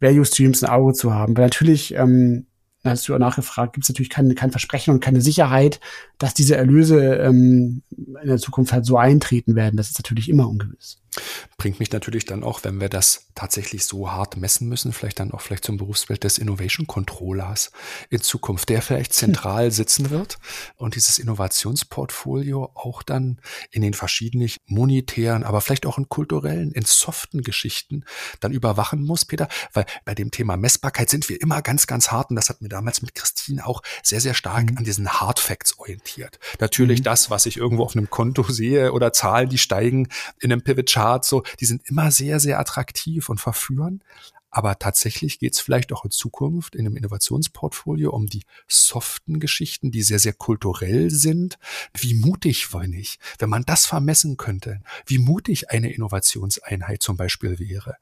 Value 0.00 0.24
Streams 0.24 0.64
ein 0.64 0.70
Auge 0.70 0.94
zu 0.94 1.12
haben. 1.12 1.36
Weil 1.36 1.44
natürlich, 1.44 1.94
ähm, 1.96 2.46
hast 2.82 3.06
du 3.06 3.12
ja 3.12 3.18
nachgefragt, 3.18 3.74
gibt 3.74 3.84
es 3.84 3.90
natürlich 3.90 4.08
keine, 4.08 4.34
kein 4.34 4.52
Versprechen 4.52 4.94
und 4.94 5.00
keine 5.00 5.20
Sicherheit, 5.20 5.80
dass 6.16 6.32
diese 6.32 6.56
Erlöse 6.56 7.16
ähm, 7.16 7.82
in 7.90 8.26
der 8.26 8.38
Zukunft 8.38 8.72
halt 8.72 8.86
so 8.86 8.96
eintreten 8.96 9.54
werden. 9.54 9.76
Das 9.76 9.90
ist 9.90 9.98
natürlich 9.98 10.30
immer 10.30 10.48
ungewiss. 10.48 10.96
Bringt 11.56 11.80
mich 11.80 11.92
natürlich 11.92 12.24
dann 12.24 12.42
auch, 12.42 12.64
wenn 12.64 12.80
wir 12.80 12.88
das 12.88 13.28
tatsächlich 13.34 13.84
so 13.84 14.10
hart 14.10 14.36
messen 14.36 14.68
müssen, 14.68 14.92
vielleicht 14.92 15.20
dann 15.20 15.32
auch 15.32 15.40
vielleicht 15.40 15.64
zum 15.64 15.76
Berufsbild 15.76 16.24
des 16.24 16.38
Innovation 16.38 16.86
Controllers 16.86 17.70
in 18.10 18.20
Zukunft, 18.20 18.68
der 18.68 18.82
vielleicht 18.82 19.12
zentral 19.12 19.70
sitzen 19.70 20.10
wird 20.10 20.38
und 20.76 20.94
dieses 20.94 21.18
Innovationsportfolio 21.18 22.70
auch 22.74 23.02
dann 23.02 23.38
in 23.70 23.82
den 23.82 23.94
verschiedenen 23.94 24.50
monetären, 24.66 25.44
aber 25.44 25.60
vielleicht 25.60 25.86
auch 25.86 25.98
in 25.98 26.08
kulturellen, 26.08 26.72
in 26.72 26.84
soften 26.84 27.42
Geschichten 27.42 28.04
dann 28.40 28.52
überwachen 28.52 29.02
muss, 29.02 29.24
Peter, 29.24 29.48
weil 29.72 29.86
bei 30.04 30.14
dem 30.14 30.30
Thema 30.30 30.56
Messbarkeit 30.56 31.08
sind 31.08 31.28
wir 31.28 31.40
immer 31.40 31.62
ganz, 31.62 31.86
ganz 31.86 32.10
hart 32.10 32.30
und 32.30 32.36
das 32.36 32.48
hat 32.48 32.60
mir 32.60 32.68
damals 32.68 33.02
mit 33.02 33.14
Christine 33.14 33.64
auch 33.66 33.82
sehr, 34.02 34.20
sehr 34.20 34.34
stark 34.34 34.70
mhm. 34.70 34.78
an 34.78 34.84
diesen 34.84 35.08
Hard 35.08 35.38
Facts 35.38 35.78
orientiert. 35.78 36.38
Natürlich 36.60 37.00
mhm. 37.00 37.04
das, 37.04 37.30
was 37.30 37.46
ich 37.46 37.56
irgendwo 37.56 37.84
auf 37.84 37.96
einem 37.96 38.10
Konto 38.10 38.42
sehe 38.44 38.92
oder 38.92 39.12
Zahlen, 39.12 39.48
die 39.48 39.58
steigen 39.58 40.08
in 40.40 40.52
einem 40.52 40.62
Pivot 40.62 40.90
Chart 40.90 41.03
Charts 41.04 41.28
so, 41.28 41.42
die 41.60 41.66
sind 41.66 41.82
immer 41.86 42.10
sehr, 42.10 42.40
sehr 42.40 42.58
attraktiv 42.58 43.28
und 43.28 43.38
verführen. 43.38 44.02
Aber 44.50 44.78
tatsächlich 44.78 45.38
geht 45.38 45.52
es 45.52 45.60
vielleicht 45.60 45.92
auch 45.92 46.04
in 46.04 46.12
Zukunft 46.12 46.76
in 46.76 46.86
einem 46.86 46.96
Innovationsportfolio 46.96 48.10
um 48.10 48.26
die 48.26 48.44
soften 48.68 49.38
Geschichten, 49.38 49.90
die 49.90 50.02
sehr, 50.02 50.20
sehr 50.20 50.32
kulturell 50.32 51.10
sind. 51.10 51.58
Wie 51.92 52.14
mutig 52.14 52.72
war 52.72 52.84
ich, 52.84 53.18
wenn 53.38 53.50
man 53.50 53.64
das 53.64 53.84
vermessen 53.84 54.38
könnte, 54.38 54.80
wie 55.04 55.18
mutig 55.18 55.70
eine 55.70 55.92
Innovationseinheit 55.92 57.02
zum 57.02 57.18
Beispiel 57.18 57.58
wäre. 57.58 57.96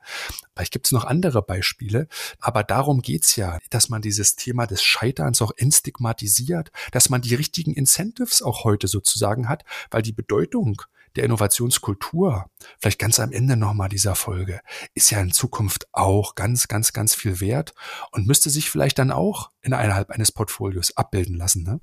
Vielleicht 0.54 0.72
gibt 0.72 0.86
es 0.86 0.92
noch 0.92 1.04
andere 1.04 1.42
Beispiele, 1.42 2.06
aber 2.38 2.62
darum 2.62 3.00
geht's 3.02 3.34
ja, 3.34 3.58
dass 3.70 3.88
man 3.88 4.02
dieses 4.02 4.36
Thema 4.36 4.66
des 4.66 4.82
Scheiterns 4.82 5.42
auch 5.42 5.52
entstigmatisiert, 5.56 6.70
dass 6.92 7.08
man 7.08 7.22
die 7.22 7.34
richtigen 7.34 7.72
Incentives 7.72 8.42
auch 8.42 8.62
heute 8.62 8.86
sozusagen 8.86 9.48
hat, 9.48 9.64
weil 9.90 10.02
die 10.02 10.12
Bedeutung 10.12 10.82
der 11.16 11.24
Innovationskultur, 11.24 12.46
vielleicht 12.78 12.98
ganz 12.98 13.20
am 13.20 13.32
Ende 13.32 13.56
nochmal 13.56 13.88
dieser 13.88 14.14
Folge, 14.14 14.60
ist 14.94 15.10
ja 15.10 15.20
in 15.20 15.32
Zukunft 15.32 15.86
auch 15.92 16.34
ganz, 16.34 16.68
ganz, 16.68 16.92
ganz 16.92 17.14
viel 17.14 17.40
wert 17.40 17.74
und 18.10 18.26
müsste 18.26 18.50
sich 18.50 18.70
vielleicht 18.70 18.98
dann 18.98 19.10
auch 19.10 19.50
innerhalb 19.62 20.10
eines 20.10 20.32
Portfolios 20.32 20.96
abbilden 20.96 21.36
lassen. 21.36 21.62
Ne? 21.64 21.80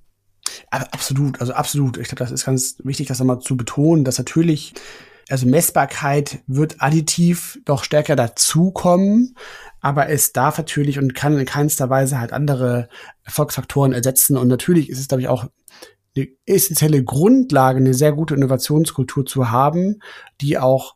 Absolut, 0.69 1.41
also 1.41 1.53
absolut. 1.53 1.97
Ich 1.97 2.07
glaube, 2.07 2.19
das 2.23 2.31
ist 2.31 2.45
ganz 2.45 2.76
wichtig, 2.84 3.07
das 3.07 3.19
nochmal 3.19 3.39
zu 3.39 3.57
betonen, 3.57 4.03
dass 4.03 4.18
natürlich, 4.18 4.73
also 5.30 5.45
Messbarkeit 5.45 6.39
wird 6.47 6.81
additiv 6.81 7.60
doch 7.65 7.84
stärker 7.84 8.15
dazukommen, 8.15 9.35
aber 9.80 10.10
es 10.10 10.34
darf 10.34 10.57
natürlich 10.57 10.97
und 10.99 11.15
kann 11.15 11.38
in 11.38 11.45
keinster 11.45 11.89
Weise 11.89 12.19
halt 12.19 12.34
andere 12.34 12.89
Erfolgsfaktoren 13.23 13.93
ersetzen. 13.93 14.38
Und 14.38 14.47
natürlich 14.47 14.89
ist 14.89 14.99
es, 14.99 15.07
glaube 15.07 15.22
ich, 15.22 15.27
auch 15.27 15.47
eine 16.15 16.27
essentielle 16.45 17.03
Grundlage, 17.03 17.77
eine 17.77 17.94
sehr 17.94 18.11
gute 18.11 18.36
Innovationskultur 18.36 19.26
zu 19.26 19.52
haben, 19.52 20.02
die 20.41 20.57
auch 20.57 20.95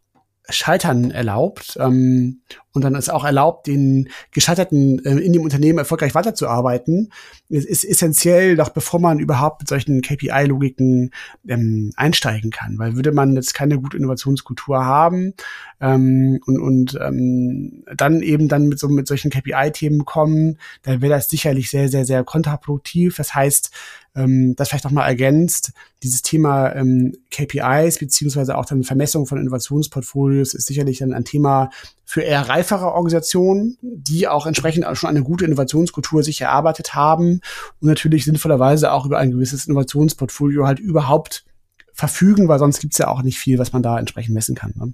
Scheitern 0.49 1.11
erlaubt 1.11 1.77
ähm, 1.80 2.41
und 2.73 2.84
dann 2.84 2.95
ist 2.95 3.10
auch 3.10 3.23
erlaubt, 3.23 3.68
den 3.68 4.10
Gescheiterten 4.31 5.03
äh, 5.06 5.18
in 5.19 5.31
dem 5.31 5.41
Unternehmen 5.41 5.80
erfolgreich 5.80 6.15
weiterzuarbeiten. 6.15 7.14
Es 7.49 7.64
ist 7.64 7.85
essentiell, 7.85 8.57
doch 8.57 8.69
bevor 8.69 8.99
man 8.99 9.19
überhaupt 9.19 9.61
mit 9.61 9.69
solchen 9.69 10.02
KPI-Logiken 10.02 11.11
ähm, 11.48 11.94
einsteigen 11.95 12.52
kann, 12.52 12.77
weil 12.77 12.95
würde 12.95 13.14
man 13.14 13.35
jetzt 13.35 13.53
keine 13.53 13.80
gute 13.80 13.95
Innovationskultur 13.95 14.84
haben 14.84 15.34
ähm, 15.80 16.41
und, 16.45 16.60
und 16.60 16.99
ähm, 17.02 17.85
dann 17.95 18.22
eben 18.22 18.49
dann 18.49 18.68
mit 18.68 18.80
so 18.80 18.90
mit 18.90 19.07
solchen 19.07 19.31
KPI-Themen 19.31 20.03
kommen, 20.03 20.57
dann 20.81 21.02
wäre 21.02 21.14
das 21.14 21.30
sicherlich 21.30 21.69
sehr 21.69 21.88
sehr 21.88 22.03
sehr 22.03 22.26
kontraproduktiv. 22.26 23.15
Das 23.15 23.34
heißt, 23.34 23.72
ähm, 24.15 24.56
das 24.56 24.69
vielleicht 24.69 24.84
noch 24.84 24.91
mal 24.91 25.07
ergänzt, 25.07 25.72
dieses 26.03 26.22
Thema 26.22 26.73
ähm, 26.76 27.14
KPIs 27.31 27.99
beziehungsweise 27.99 28.57
auch 28.57 28.65
dann 28.65 28.84
Vermessung 28.84 29.26
von 29.26 29.40
Innovationsportfolios 29.40 30.53
ist 30.53 30.68
sicherlich 30.68 30.99
dann 30.99 31.14
ein 31.14 31.26
Thema 31.26 31.69
für 32.06 32.22
eher 32.22 32.48
reifere 32.48 32.91
Organisationen, 32.91 33.77
die 33.81 34.27
auch 34.27 34.45
entsprechend 34.45 34.85
schon 34.98 35.10
eine 35.10 35.23
gute 35.23 35.45
Innovationskultur 35.45 36.23
sich 36.23 36.41
erarbeitet 36.41 36.94
haben 36.94 37.41
und 37.81 37.88
natürlich 37.88 38.26
sinnvollerweise 38.26 38.91
auch 38.91 39.06
über 39.06 39.18
ein 39.18 39.31
gewisses 39.31 39.65
Innovationsportfolio 39.65 40.68
halt 40.68 40.80
überhaupt 40.80 41.45
verfügen, 41.93 42.47
weil 42.47 42.59
sonst 42.59 42.79
gibt's 42.79 42.97
ja 42.97 43.07
auch 43.07 43.21
nicht 43.21 43.37
viel, 43.37 43.59
was 43.59 43.71
man 43.71 43.83
da 43.83 43.99
entsprechend 43.99 44.33
messen 44.33 44.55
kann. 44.55 44.73
Ne? 44.75 44.93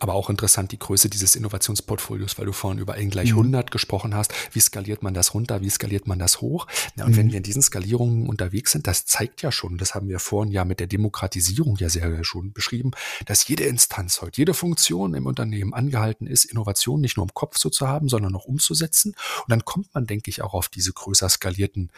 Aber 0.00 0.14
auch 0.14 0.28
interessant 0.28 0.72
die 0.72 0.78
Größe 0.78 1.08
dieses 1.08 1.36
Innovationsportfolios, 1.36 2.38
weil 2.38 2.46
du 2.46 2.52
vorhin 2.52 2.80
über 2.80 2.96
N 2.98 3.10
gleich 3.10 3.32
mhm. 3.32 3.38
100 3.38 3.70
gesprochen 3.70 4.14
hast. 4.14 4.32
Wie 4.52 4.60
skaliert 4.60 5.02
man 5.02 5.14
das 5.14 5.34
runter? 5.34 5.60
Wie 5.60 5.70
skaliert 5.70 6.06
man 6.06 6.18
das 6.18 6.40
hoch? 6.40 6.66
Ja, 6.96 7.04
und 7.04 7.12
mhm. 7.12 7.16
wenn 7.16 7.30
wir 7.30 7.36
in 7.38 7.42
diesen 7.42 7.62
Skalierungen 7.62 8.28
unterwegs 8.28 8.72
sind, 8.72 8.86
das 8.86 9.06
zeigt 9.06 9.42
ja 9.42 9.52
schon, 9.52 9.78
das 9.78 9.94
haben 9.94 10.08
wir 10.08 10.18
vorhin 10.18 10.52
ja 10.52 10.64
mit 10.64 10.80
der 10.80 10.88
Demokratisierung 10.88 11.76
ja 11.76 11.88
sehr 11.88 12.24
schon 12.24 12.52
beschrieben, 12.52 12.90
dass 13.26 13.46
jede 13.46 13.64
Instanz 13.64 14.20
heute, 14.20 14.40
jede 14.40 14.54
Funktion 14.54 15.14
im 15.14 15.26
Unternehmen 15.26 15.72
angehalten 15.72 16.26
ist, 16.26 16.44
Innovation 16.44 17.00
nicht 17.00 17.16
nur 17.16 17.26
im 17.26 17.34
Kopf 17.34 17.56
so 17.56 17.70
zu 17.70 17.88
haben, 17.88 18.08
sondern 18.08 18.34
auch 18.34 18.44
umzusetzen. 18.44 19.14
Und 19.42 19.50
dann 19.50 19.64
kommt 19.64 19.94
man, 19.94 20.06
denke 20.06 20.30
ich, 20.30 20.42
auch 20.42 20.54
auf 20.54 20.68
diese 20.68 20.92
größer 20.92 21.28
skalierten 21.28 21.90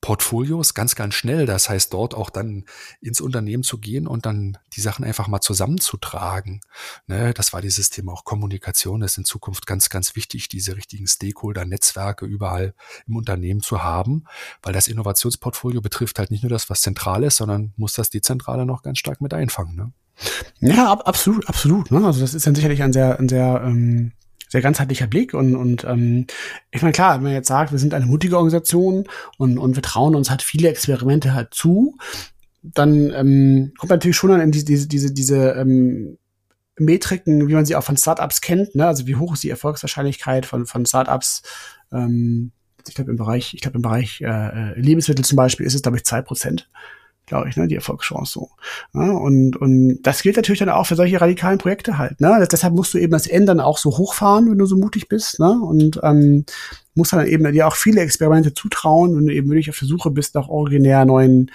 Portfolios 0.00 0.74
ganz, 0.74 0.94
ganz 0.94 1.14
schnell. 1.14 1.46
Das 1.46 1.68
heißt, 1.68 1.92
dort 1.92 2.14
auch 2.14 2.30
dann 2.30 2.64
ins 3.00 3.20
Unternehmen 3.20 3.62
zu 3.62 3.78
gehen 3.78 4.06
und 4.06 4.26
dann 4.26 4.58
die 4.74 4.80
Sachen 4.80 5.04
einfach 5.04 5.26
mal 5.26 5.40
zusammenzutragen. 5.40 6.60
Ne, 7.06 7.34
das 7.34 7.52
war 7.52 7.60
dieses 7.60 7.90
Thema 7.90 8.12
auch 8.12 8.24
Kommunikation. 8.24 9.00
Das 9.00 9.12
ist 9.12 9.18
in 9.18 9.24
Zukunft 9.24 9.66
ganz, 9.66 9.90
ganz 9.90 10.14
wichtig, 10.14 10.48
diese 10.48 10.76
richtigen 10.76 11.06
Stakeholder-Netzwerke 11.06 12.26
überall 12.26 12.74
im 13.06 13.16
Unternehmen 13.16 13.60
zu 13.60 13.82
haben, 13.82 14.24
weil 14.62 14.72
das 14.72 14.88
Innovationsportfolio 14.88 15.80
betrifft 15.80 16.18
halt 16.18 16.30
nicht 16.30 16.42
nur 16.42 16.50
das, 16.50 16.70
was 16.70 16.80
zentral 16.80 17.24
ist, 17.24 17.36
sondern 17.36 17.72
muss 17.76 17.94
das 17.94 18.10
Dezentrale 18.10 18.66
noch 18.66 18.82
ganz 18.82 18.98
stark 18.98 19.20
mit 19.20 19.34
einfangen. 19.34 19.74
Ne? 19.74 19.92
Ja, 20.60 20.90
ab, 20.92 21.02
absolut, 21.06 21.48
absolut. 21.48 21.90
Ne? 21.90 22.04
Also 22.04 22.20
das 22.20 22.34
ist 22.34 22.46
dann 22.46 22.54
sicherlich 22.54 22.82
ein 22.82 22.92
sehr, 22.92 23.18
ein 23.18 23.28
sehr 23.28 23.62
ähm 23.64 24.12
sehr 24.48 24.62
ganzheitlicher 24.62 25.06
Blick 25.06 25.34
und, 25.34 25.54
und 25.54 25.84
ähm, 25.84 26.26
ich 26.70 26.82
meine, 26.82 26.92
klar, 26.92 27.16
wenn 27.16 27.24
man 27.24 27.32
jetzt 27.32 27.48
sagt, 27.48 27.72
wir 27.72 27.78
sind 27.78 27.94
eine 27.94 28.06
mutige 28.06 28.36
Organisation 28.36 29.04
und, 29.36 29.58
und 29.58 29.76
wir 29.76 29.82
trauen 29.82 30.14
uns 30.14 30.30
halt 30.30 30.42
viele 30.42 30.68
Experimente 30.68 31.34
halt 31.34 31.54
zu, 31.54 31.96
dann 32.62 33.12
ähm, 33.12 33.72
kommt 33.78 33.90
natürlich 33.90 34.16
schon 34.16 34.30
dann 34.30 34.40
in 34.40 34.50
diese, 34.50 34.64
diese, 34.64 34.88
diese, 34.88 35.12
diese 35.12 35.50
ähm, 35.52 36.18
Metriken, 36.78 37.48
wie 37.48 37.54
man 37.54 37.66
sie 37.66 37.76
auch 37.76 37.84
von 37.84 37.96
Startups 37.96 38.40
kennt, 38.40 38.74
ne? 38.74 38.86
also 38.86 39.06
wie 39.06 39.16
hoch 39.16 39.34
ist 39.34 39.42
die 39.42 39.50
Erfolgswahrscheinlichkeit 39.50 40.46
von, 40.46 40.66
von 40.66 40.86
Startups, 40.86 41.42
ähm, 41.92 42.52
ich 42.86 42.94
glaube 42.94 43.10
im 43.10 43.16
Bereich, 43.16 43.54
ich 43.54 43.60
glaube 43.60 43.76
im 43.76 43.82
Bereich 43.82 44.20
äh, 44.20 44.26
äh, 44.26 44.80
Lebensmittel 44.80 45.24
zum 45.24 45.36
Beispiel 45.36 45.66
ist 45.66 45.74
es, 45.74 45.82
glaube 45.82 45.98
ich, 45.98 46.04
zwei 46.04 46.22
Prozent 46.22 46.70
glaube 47.28 47.48
ich, 47.48 47.56
ne, 47.56 47.68
die 47.68 47.76
Erfolgschance 47.76 48.32
so. 48.32 48.50
Ja, 48.94 49.10
und, 49.12 49.56
und 49.56 50.02
das 50.02 50.22
gilt 50.22 50.36
natürlich 50.36 50.58
dann 50.58 50.68
auch 50.68 50.86
für 50.86 50.96
solche 50.96 51.20
radikalen 51.20 51.58
Projekte 51.58 51.98
halt. 51.98 52.20
Ne? 52.20 52.36
Das, 52.38 52.48
deshalb 52.48 52.74
musst 52.74 52.94
du 52.94 52.98
eben 52.98 53.12
das 53.12 53.26
N 53.26 53.46
dann 53.46 53.60
auch 53.60 53.78
so 53.78 53.96
hochfahren, 53.96 54.50
wenn 54.50 54.58
du 54.58 54.66
so 54.66 54.76
mutig 54.76 55.08
bist. 55.08 55.38
Ne? 55.38 55.60
Und 55.60 56.00
ähm, 56.02 56.44
musst 56.94 57.12
dann 57.12 57.26
eben 57.26 57.50
dir 57.52 57.68
auch 57.68 57.76
viele 57.76 58.00
Experimente 58.00 58.54
zutrauen, 58.54 59.16
wenn 59.16 59.26
du 59.26 59.34
eben 59.34 59.48
wirklich 59.48 59.70
auf 59.70 59.78
der 59.78 59.88
Suche 59.88 60.10
bist 60.10 60.34
nach 60.34 60.48
originär 60.48 61.04
neuen 61.04 61.50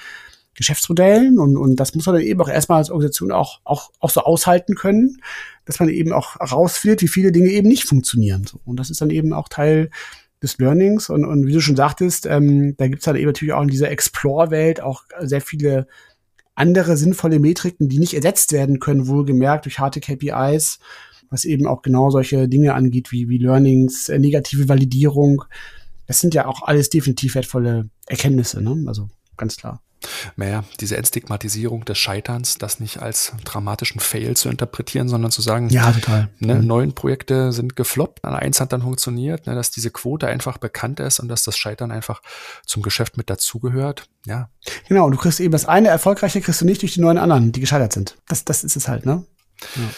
Geschäftsmodellen. 0.55 1.39
Und, 1.39 1.57
und 1.57 1.75
das 1.77 1.95
muss 1.95 2.05
man 2.05 2.15
dann 2.15 2.23
eben 2.23 2.41
auch 2.41 2.49
erstmal 2.49 2.77
als 2.77 2.89
Organisation 2.89 3.31
auch, 3.31 3.59
auch, 3.63 3.91
auch 3.99 4.09
so 4.09 4.21
aushalten 4.21 4.75
können, 4.75 5.21
dass 5.65 5.79
man 5.79 5.89
eben 5.89 6.13
auch 6.13 6.39
rausfindet, 6.39 7.01
wie 7.01 7.07
viele 7.07 7.31
Dinge 7.31 7.49
eben 7.49 7.67
nicht 7.67 7.85
funktionieren. 7.85 8.45
So. 8.45 8.59
Und 8.65 8.77
das 8.77 8.89
ist 8.89 9.01
dann 9.01 9.09
eben 9.09 9.33
auch 9.33 9.49
Teil 9.49 9.89
des 10.43 10.57
Learnings. 10.59 11.09
Und, 11.09 11.25
und 11.25 11.47
wie 11.47 11.53
du 11.53 11.61
schon 11.61 11.75
sagtest, 11.75 12.27
ähm, 12.27 12.75
da 12.77 12.87
gibt's 12.87 13.07
halt 13.07 13.17
eben 13.17 13.27
natürlich 13.27 13.53
auch 13.53 13.63
in 13.63 13.69
dieser 13.69 13.89
Explore-Welt 13.89 14.81
auch 14.81 15.03
sehr 15.21 15.41
viele 15.41 15.87
andere 16.53 16.97
sinnvolle 16.97 17.39
Metriken, 17.39 17.89
die 17.89 17.97
nicht 17.97 18.13
ersetzt 18.13 18.51
werden 18.51 18.79
können, 18.79 19.07
wohlgemerkt 19.07 19.65
durch 19.65 19.79
harte 19.79 20.01
KPIs, 20.01 20.77
was 21.29 21.45
eben 21.45 21.65
auch 21.65 21.81
genau 21.81 22.11
solche 22.11 22.47
Dinge 22.47 22.75
angeht, 22.75 23.11
wie, 23.11 23.27
wie 23.29 23.39
Learnings, 23.39 24.09
äh, 24.09 24.19
negative 24.19 24.69
Validierung. 24.69 25.43
Das 26.05 26.19
sind 26.19 26.35
ja 26.35 26.45
auch 26.45 26.61
alles 26.61 26.89
definitiv 26.89 27.33
wertvolle 27.33 27.89
Erkenntnisse, 28.05 28.61
ne? 28.61 28.83
Also 28.87 29.09
ganz 29.37 29.55
klar. 29.55 29.81
Naja, 30.35 30.63
diese 30.80 30.97
Entstigmatisierung 30.97 31.85
des 31.85 31.97
Scheiterns, 31.97 32.57
das 32.57 32.80
nicht 32.80 33.01
als 33.01 33.34
dramatischen 33.43 33.99
Fail 33.99 34.35
zu 34.35 34.49
interpretieren, 34.49 35.07
sondern 35.07 35.31
zu 35.31 35.41
sagen, 35.41 35.69
ja, 35.69 35.91
total. 35.91 36.30
Ne, 36.39 36.55
mhm. 36.55 36.67
neun 36.67 36.93
Projekte 36.93 37.51
sind 37.51 37.75
gefloppt, 37.75 38.23
eins 38.25 38.59
hat 38.59 38.73
dann 38.73 38.81
funktioniert, 38.81 39.47
ne, 39.47 39.55
dass 39.55 39.71
diese 39.71 39.91
Quote 39.91 40.27
einfach 40.27 40.57
bekannt 40.57 40.99
ist 40.99 41.19
und 41.19 41.27
dass 41.27 41.43
das 41.43 41.57
Scheitern 41.57 41.91
einfach 41.91 42.21
zum 42.65 42.81
Geschäft 42.81 43.17
mit 43.17 43.30
dazugehört. 43.30 44.09
Ja. 44.25 44.49
Genau, 44.88 45.05
und 45.05 45.11
du 45.11 45.17
kriegst 45.17 45.39
eben 45.39 45.51
das 45.51 45.65
eine 45.65 45.89
erfolgreiche 45.89 46.41
kriegst 46.41 46.61
du 46.61 46.65
nicht 46.65 46.81
durch 46.81 46.93
die 46.93 47.01
neun 47.01 47.17
anderen, 47.17 47.51
die 47.51 47.59
gescheitert 47.59 47.93
sind. 47.93 48.17
Das, 48.27 48.45
das 48.45 48.63
ist 48.63 48.75
es 48.75 48.88
halt, 48.88 49.05
ne? 49.05 49.25
Ja. 49.75 49.89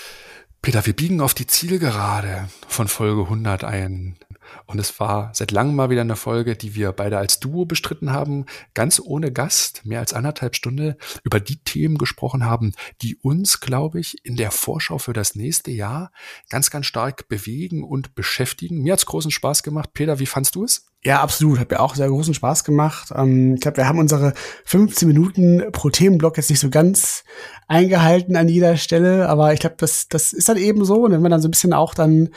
Peter, 0.65 0.83
wir 0.87 0.95
biegen 0.95 1.21
auf 1.21 1.35
die 1.35 1.45
Zielgerade 1.45 2.49
von 2.67 2.87
Folge 2.87 3.21
100 3.21 3.63
ein. 3.63 4.17
Und 4.65 4.79
es 4.79 4.99
war 4.99 5.31
seit 5.33 5.51
langem 5.51 5.75
mal 5.75 5.89
wieder 5.89 6.01
eine 6.01 6.15
Folge, 6.15 6.55
die 6.55 6.75
wir 6.75 6.91
beide 6.91 7.17
als 7.17 7.39
Duo 7.39 7.65
bestritten 7.65 8.11
haben, 8.11 8.45
ganz 8.73 9.01
ohne 9.03 9.31
Gast, 9.31 9.85
mehr 9.85 9.99
als 9.99 10.13
anderthalb 10.13 10.55
Stunde 10.55 10.97
über 11.23 11.39
die 11.39 11.57
Themen 11.63 11.97
gesprochen 11.97 12.45
haben, 12.45 12.73
die 13.01 13.15
uns, 13.17 13.59
glaube 13.59 13.99
ich, 13.99 14.17
in 14.23 14.35
der 14.35 14.51
Vorschau 14.51 14.97
für 14.97 15.13
das 15.13 15.35
nächste 15.35 15.71
Jahr 15.71 16.11
ganz, 16.49 16.69
ganz 16.69 16.85
stark 16.85 17.27
bewegen 17.27 17.83
und 17.83 18.15
beschäftigen. 18.15 18.81
Mir 18.81 18.93
hat's 18.93 19.05
großen 19.05 19.31
Spaß 19.31 19.63
gemacht. 19.63 19.91
Peter, 19.93 20.19
wie 20.19 20.25
fandst 20.25 20.55
du 20.55 20.63
es? 20.63 20.85
Ja, 21.05 21.21
absolut. 21.21 21.59
Hat 21.59 21.69
mir 21.69 21.79
auch 21.79 21.93
sehr 21.93 22.07
großen 22.07 22.33
Spaß 22.33 22.63
gemacht. 22.63 23.13
Ähm, 23.15 23.53
ich 23.53 23.61
glaube, 23.61 23.77
wir 23.77 23.87
haben 23.87 23.99
unsere 23.99 24.33
15 24.65 25.07
Minuten 25.07 25.63
pro 25.71 25.91
Themenblock 25.91 26.37
jetzt 26.37 26.49
nicht 26.49 26.59
so 26.59 26.71
ganz 26.71 27.23
eingehalten 27.67 28.35
an 28.35 28.49
jeder 28.49 28.75
Stelle, 28.75 29.29
aber 29.29 29.53
ich 29.53 29.59
glaube, 29.59 29.75
das, 29.77 30.07
das 30.07 30.33
ist 30.33 30.49
dann 30.49 30.57
eben 30.57 30.83
so. 30.83 31.03
Und 31.03 31.11
wenn 31.11 31.21
man 31.21 31.29
dann 31.29 31.43
so 31.43 31.47
ein 31.47 31.51
bisschen 31.51 31.73
auch 31.73 31.93
dann 31.93 32.29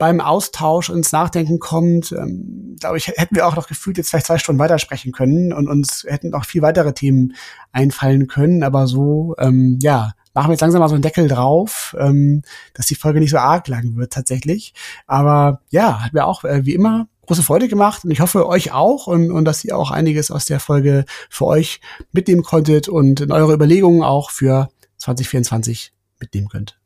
beim 0.00 0.22
Austausch 0.22 0.88
ins 0.88 1.12
Nachdenken 1.12 1.58
kommt, 1.58 2.10
ähm, 2.12 2.74
glaube 2.80 2.96
ich, 2.96 3.08
hätten 3.08 3.36
wir 3.36 3.46
auch 3.46 3.54
noch 3.54 3.68
gefühlt 3.68 3.98
jetzt 3.98 4.08
vielleicht 4.08 4.26
zwei 4.26 4.38
Stunden 4.38 4.58
weitersprechen 4.58 5.12
können 5.12 5.52
und 5.52 5.68
uns 5.68 6.06
hätten 6.08 6.32
auch 6.32 6.46
viel 6.46 6.62
weitere 6.62 6.94
Themen 6.94 7.34
einfallen 7.70 8.26
können. 8.26 8.62
Aber 8.62 8.86
so, 8.86 9.34
ähm, 9.38 9.78
ja, 9.82 10.12
machen 10.32 10.48
wir 10.48 10.52
jetzt 10.54 10.62
langsam 10.62 10.80
mal 10.80 10.88
so 10.88 10.94
einen 10.94 11.02
Deckel 11.02 11.28
drauf, 11.28 11.94
ähm, 12.00 12.40
dass 12.72 12.86
die 12.86 12.94
Folge 12.94 13.20
nicht 13.20 13.30
so 13.30 13.36
arg 13.36 13.68
lang 13.68 13.96
wird 13.96 14.14
tatsächlich. 14.14 14.72
Aber 15.06 15.60
ja, 15.68 16.02
hat 16.02 16.14
mir 16.14 16.24
auch 16.24 16.44
äh, 16.44 16.64
wie 16.64 16.74
immer 16.74 17.06
große 17.26 17.42
Freude 17.42 17.68
gemacht 17.68 18.02
und 18.02 18.10
ich 18.10 18.20
hoffe 18.20 18.48
euch 18.48 18.72
auch 18.72 19.06
und, 19.06 19.30
und 19.30 19.44
dass 19.44 19.62
ihr 19.64 19.76
auch 19.76 19.90
einiges 19.90 20.30
aus 20.30 20.46
der 20.46 20.60
Folge 20.60 21.04
für 21.28 21.44
euch 21.44 21.82
mitnehmen 22.10 22.42
konntet 22.42 22.88
und 22.88 23.20
in 23.20 23.32
eure 23.32 23.52
Überlegungen 23.52 24.02
auch 24.02 24.30
für 24.30 24.70
2024 24.96 25.92
mitnehmen 26.18 26.48
könnt. 26.48 26.79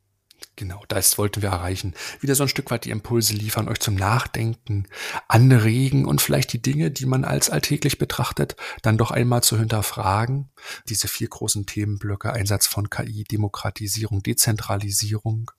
Genau, 0.56 0.82
das 0.86 1.18
wollten 1.18 1.43
wir 1.43 1.48
erreichen. 1.48 1.94
Wieder 2.20 2.36
so 2.36 2.44
ein 2.44 2.48
Stück 2.48 2.70
weit 2.70 2.85
die 2.85 2.90
Impulse 2.90 3.35
liefern, 3.35 3.68
euch 3.68 3.81
zum 3.81 3.97
Nachdenken, 3.97 4.86
anregen 5.26 6.06
und 6.06 6.22
vielleicht 6.22 6.52
die 6.52 6.62
Dinge, 6.62 6.93
die 6.93 7.06
man 7.06 7.24
als 7.24 7.51
alltäglich 7.51 7.98
betrachtet, 7.98 8.55
dann 8.82 8.97
doch 8.97 9.10
einmal 9.10 9.43
zu 9.43 9.59
hinterfragen. 9.59 10.51
Diese 10.89 11.09
vier 11.09 11.28
großen 11.28 11.66
Themenblöcke, 11.66 12.32
Einsatz 12.32 12.68
von 12.68 12.89
KI, 12.89 13.24
Demokratisierung, 13.24 14.22
Dezentralisierung, 14.22 15.51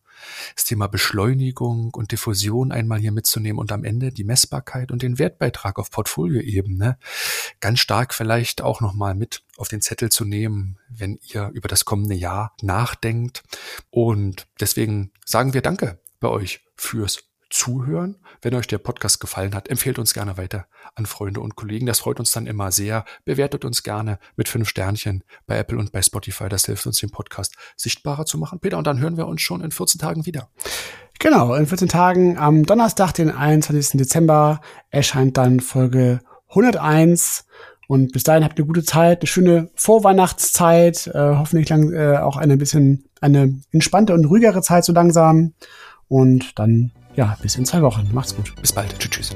das 0.55 0.65
Thema 0.65 0.87
Beschleunigung 0.87 1.93
und 1.93 2.11
Diffusion 2.11 2.71
einmal 2.71 2.99
hier 2.99 3.11
mitzunehmen 3.11 3.59
und 3.59 3.71
am 3.71 3.83
Ende 3.83 4.11
die 4.11 4.23
Messbarkeit 4.23 4.91
und 4.91 5.01
den 5.01 5.19
Wertbeitrag 5.19 5.77
auf 5.77 5.91
Portfolioebene 5.91 6.97
ganz 7.59 7.79
stark 7.79 8.13
vielleicht 8.13 8.61
auch 8.61 8.81
nochmal 8.81 9.15
mit 9.15 9.43
auf 9.57 9.67
den 9.67 9.81
Zettel 9.81 10.09
zu 10.09 10.25
nehmen, 10.25 10.79
wenn 10.89 11.19
ihr 11.21 11.51
über 11.53 11.67
das 11.67 11.85
kommende 11.85 12.15
Jahr 12.15 12.55
nachdenkt. 12.61 13.43
Und 13.89 14.47
deswegen 14.59 15.11
sagen 15.25 15.53
wir 15.53 15.61
Danke 15.61 15.99
bei 16.19 16.29
euch 16.29 16.65
fürs 16.75 17.23
Zuhören. 17.49 18.17
Wenn 18.41 18.55
euch 18.55 18.67
der 18.67 18.79
Podcast 18.79 19.19
gefallen 19.19 19.55
hat, 19.55 19.69
empfehlt 19.69 19.99
uns 19.99 20.13
gerne 20.13 20.37
weiter 20.37 20.67
an 20.95 21.05
Freunde 21.05 21.39
und 21.39 21.55
Kollegen. 21.55 21.85
Das 21.85 21.99
freut 21.99 22.19
uns 22.19 22.31
dann 22.31 22.47
immer 22.47 22.71
sehr. 22.71 23.05
Bewertet 23.23 23.63
uns 23.65 23.83
gerne 23.83 24.19
mit 24.35 24.49
fünf 24.49 24.67
Sternchen 24.67 25.23
bei 25.45 25.57
Apple 25.57 25.77
und 25.77 25.91
bei 25.91 26.01
Spotify. 26.01 26.49
Das 26.49 26.65
hilft 26.65 26.85
uns, 26.85 26.99
den 26.99 27.11
Podcast 27.11 27.55
sichtbarer 27.77 28.25
zu 28.25 28.37
machen. 28.37 28.59
Peter, 28.59 28.77
und 28.77 28.87
dann 28.87 28.99
hören 28.99 29.17
wir 29.17 29.27
uns 29.27 29.41
schon 29.41 29.61
in 29.61 29.71
14 29.71 30.01
Tagen 30.01 30.25
wieder. 30.25 30.49
Genau, 31.19 31.53
in 31.53 31.65
14 31.65 31.87
Tagen 31.87 32.37
am 32.37 32.65
Donnerstag, 32.65 33.13
den 33.13 33.31
21. 33.31 33.97
Dezember, 33.99 34.59
erscheint 34.89 35.37
dann 35.37 35.59
Folge 35.59 36.19
101. 36.49 37.45
Und 37.87 38.11
bis 38.11 38.23
dahin 38.23 38.43
habt 38.43 38.57
eine 38.57 38.67
gute 38.67 38.83
Zeit, 38.83 39.21
eine 39.21 39.27
schöne 39.27 39.69
Vorweihnachtszeit, 39.75 41.07
äh, 41.07 41.35
hoffentlich 41.35 41.69
lang, 41.69 41.93
äh, 41.93 42.17
auch 42.17 42.37
eine 42.37 42.57
bisschen 42.57 43.05
eine 43.21 43.53
entspannte 43.71 44.13
und 44.13 44.25
ruhigere 44.25 44.61
Zeit 44.61 44.85
so 44.85 44.93
langsam. 44.93 45.53
Und 46.07 46.57
dann 46.59 46.91
ja, 47.15 47.37
bis 47.41 47.55
in 47.55 47.65
zwei 47.65 47.81
Wochen. 47.81 48.09
Macht's 48.13 48.35
gut. 48.35 48.53
Bis 48.61 48.73
bald. 48.73 48.97
Tschüss. 48.99 49.29
tschüss. 49.29 49.35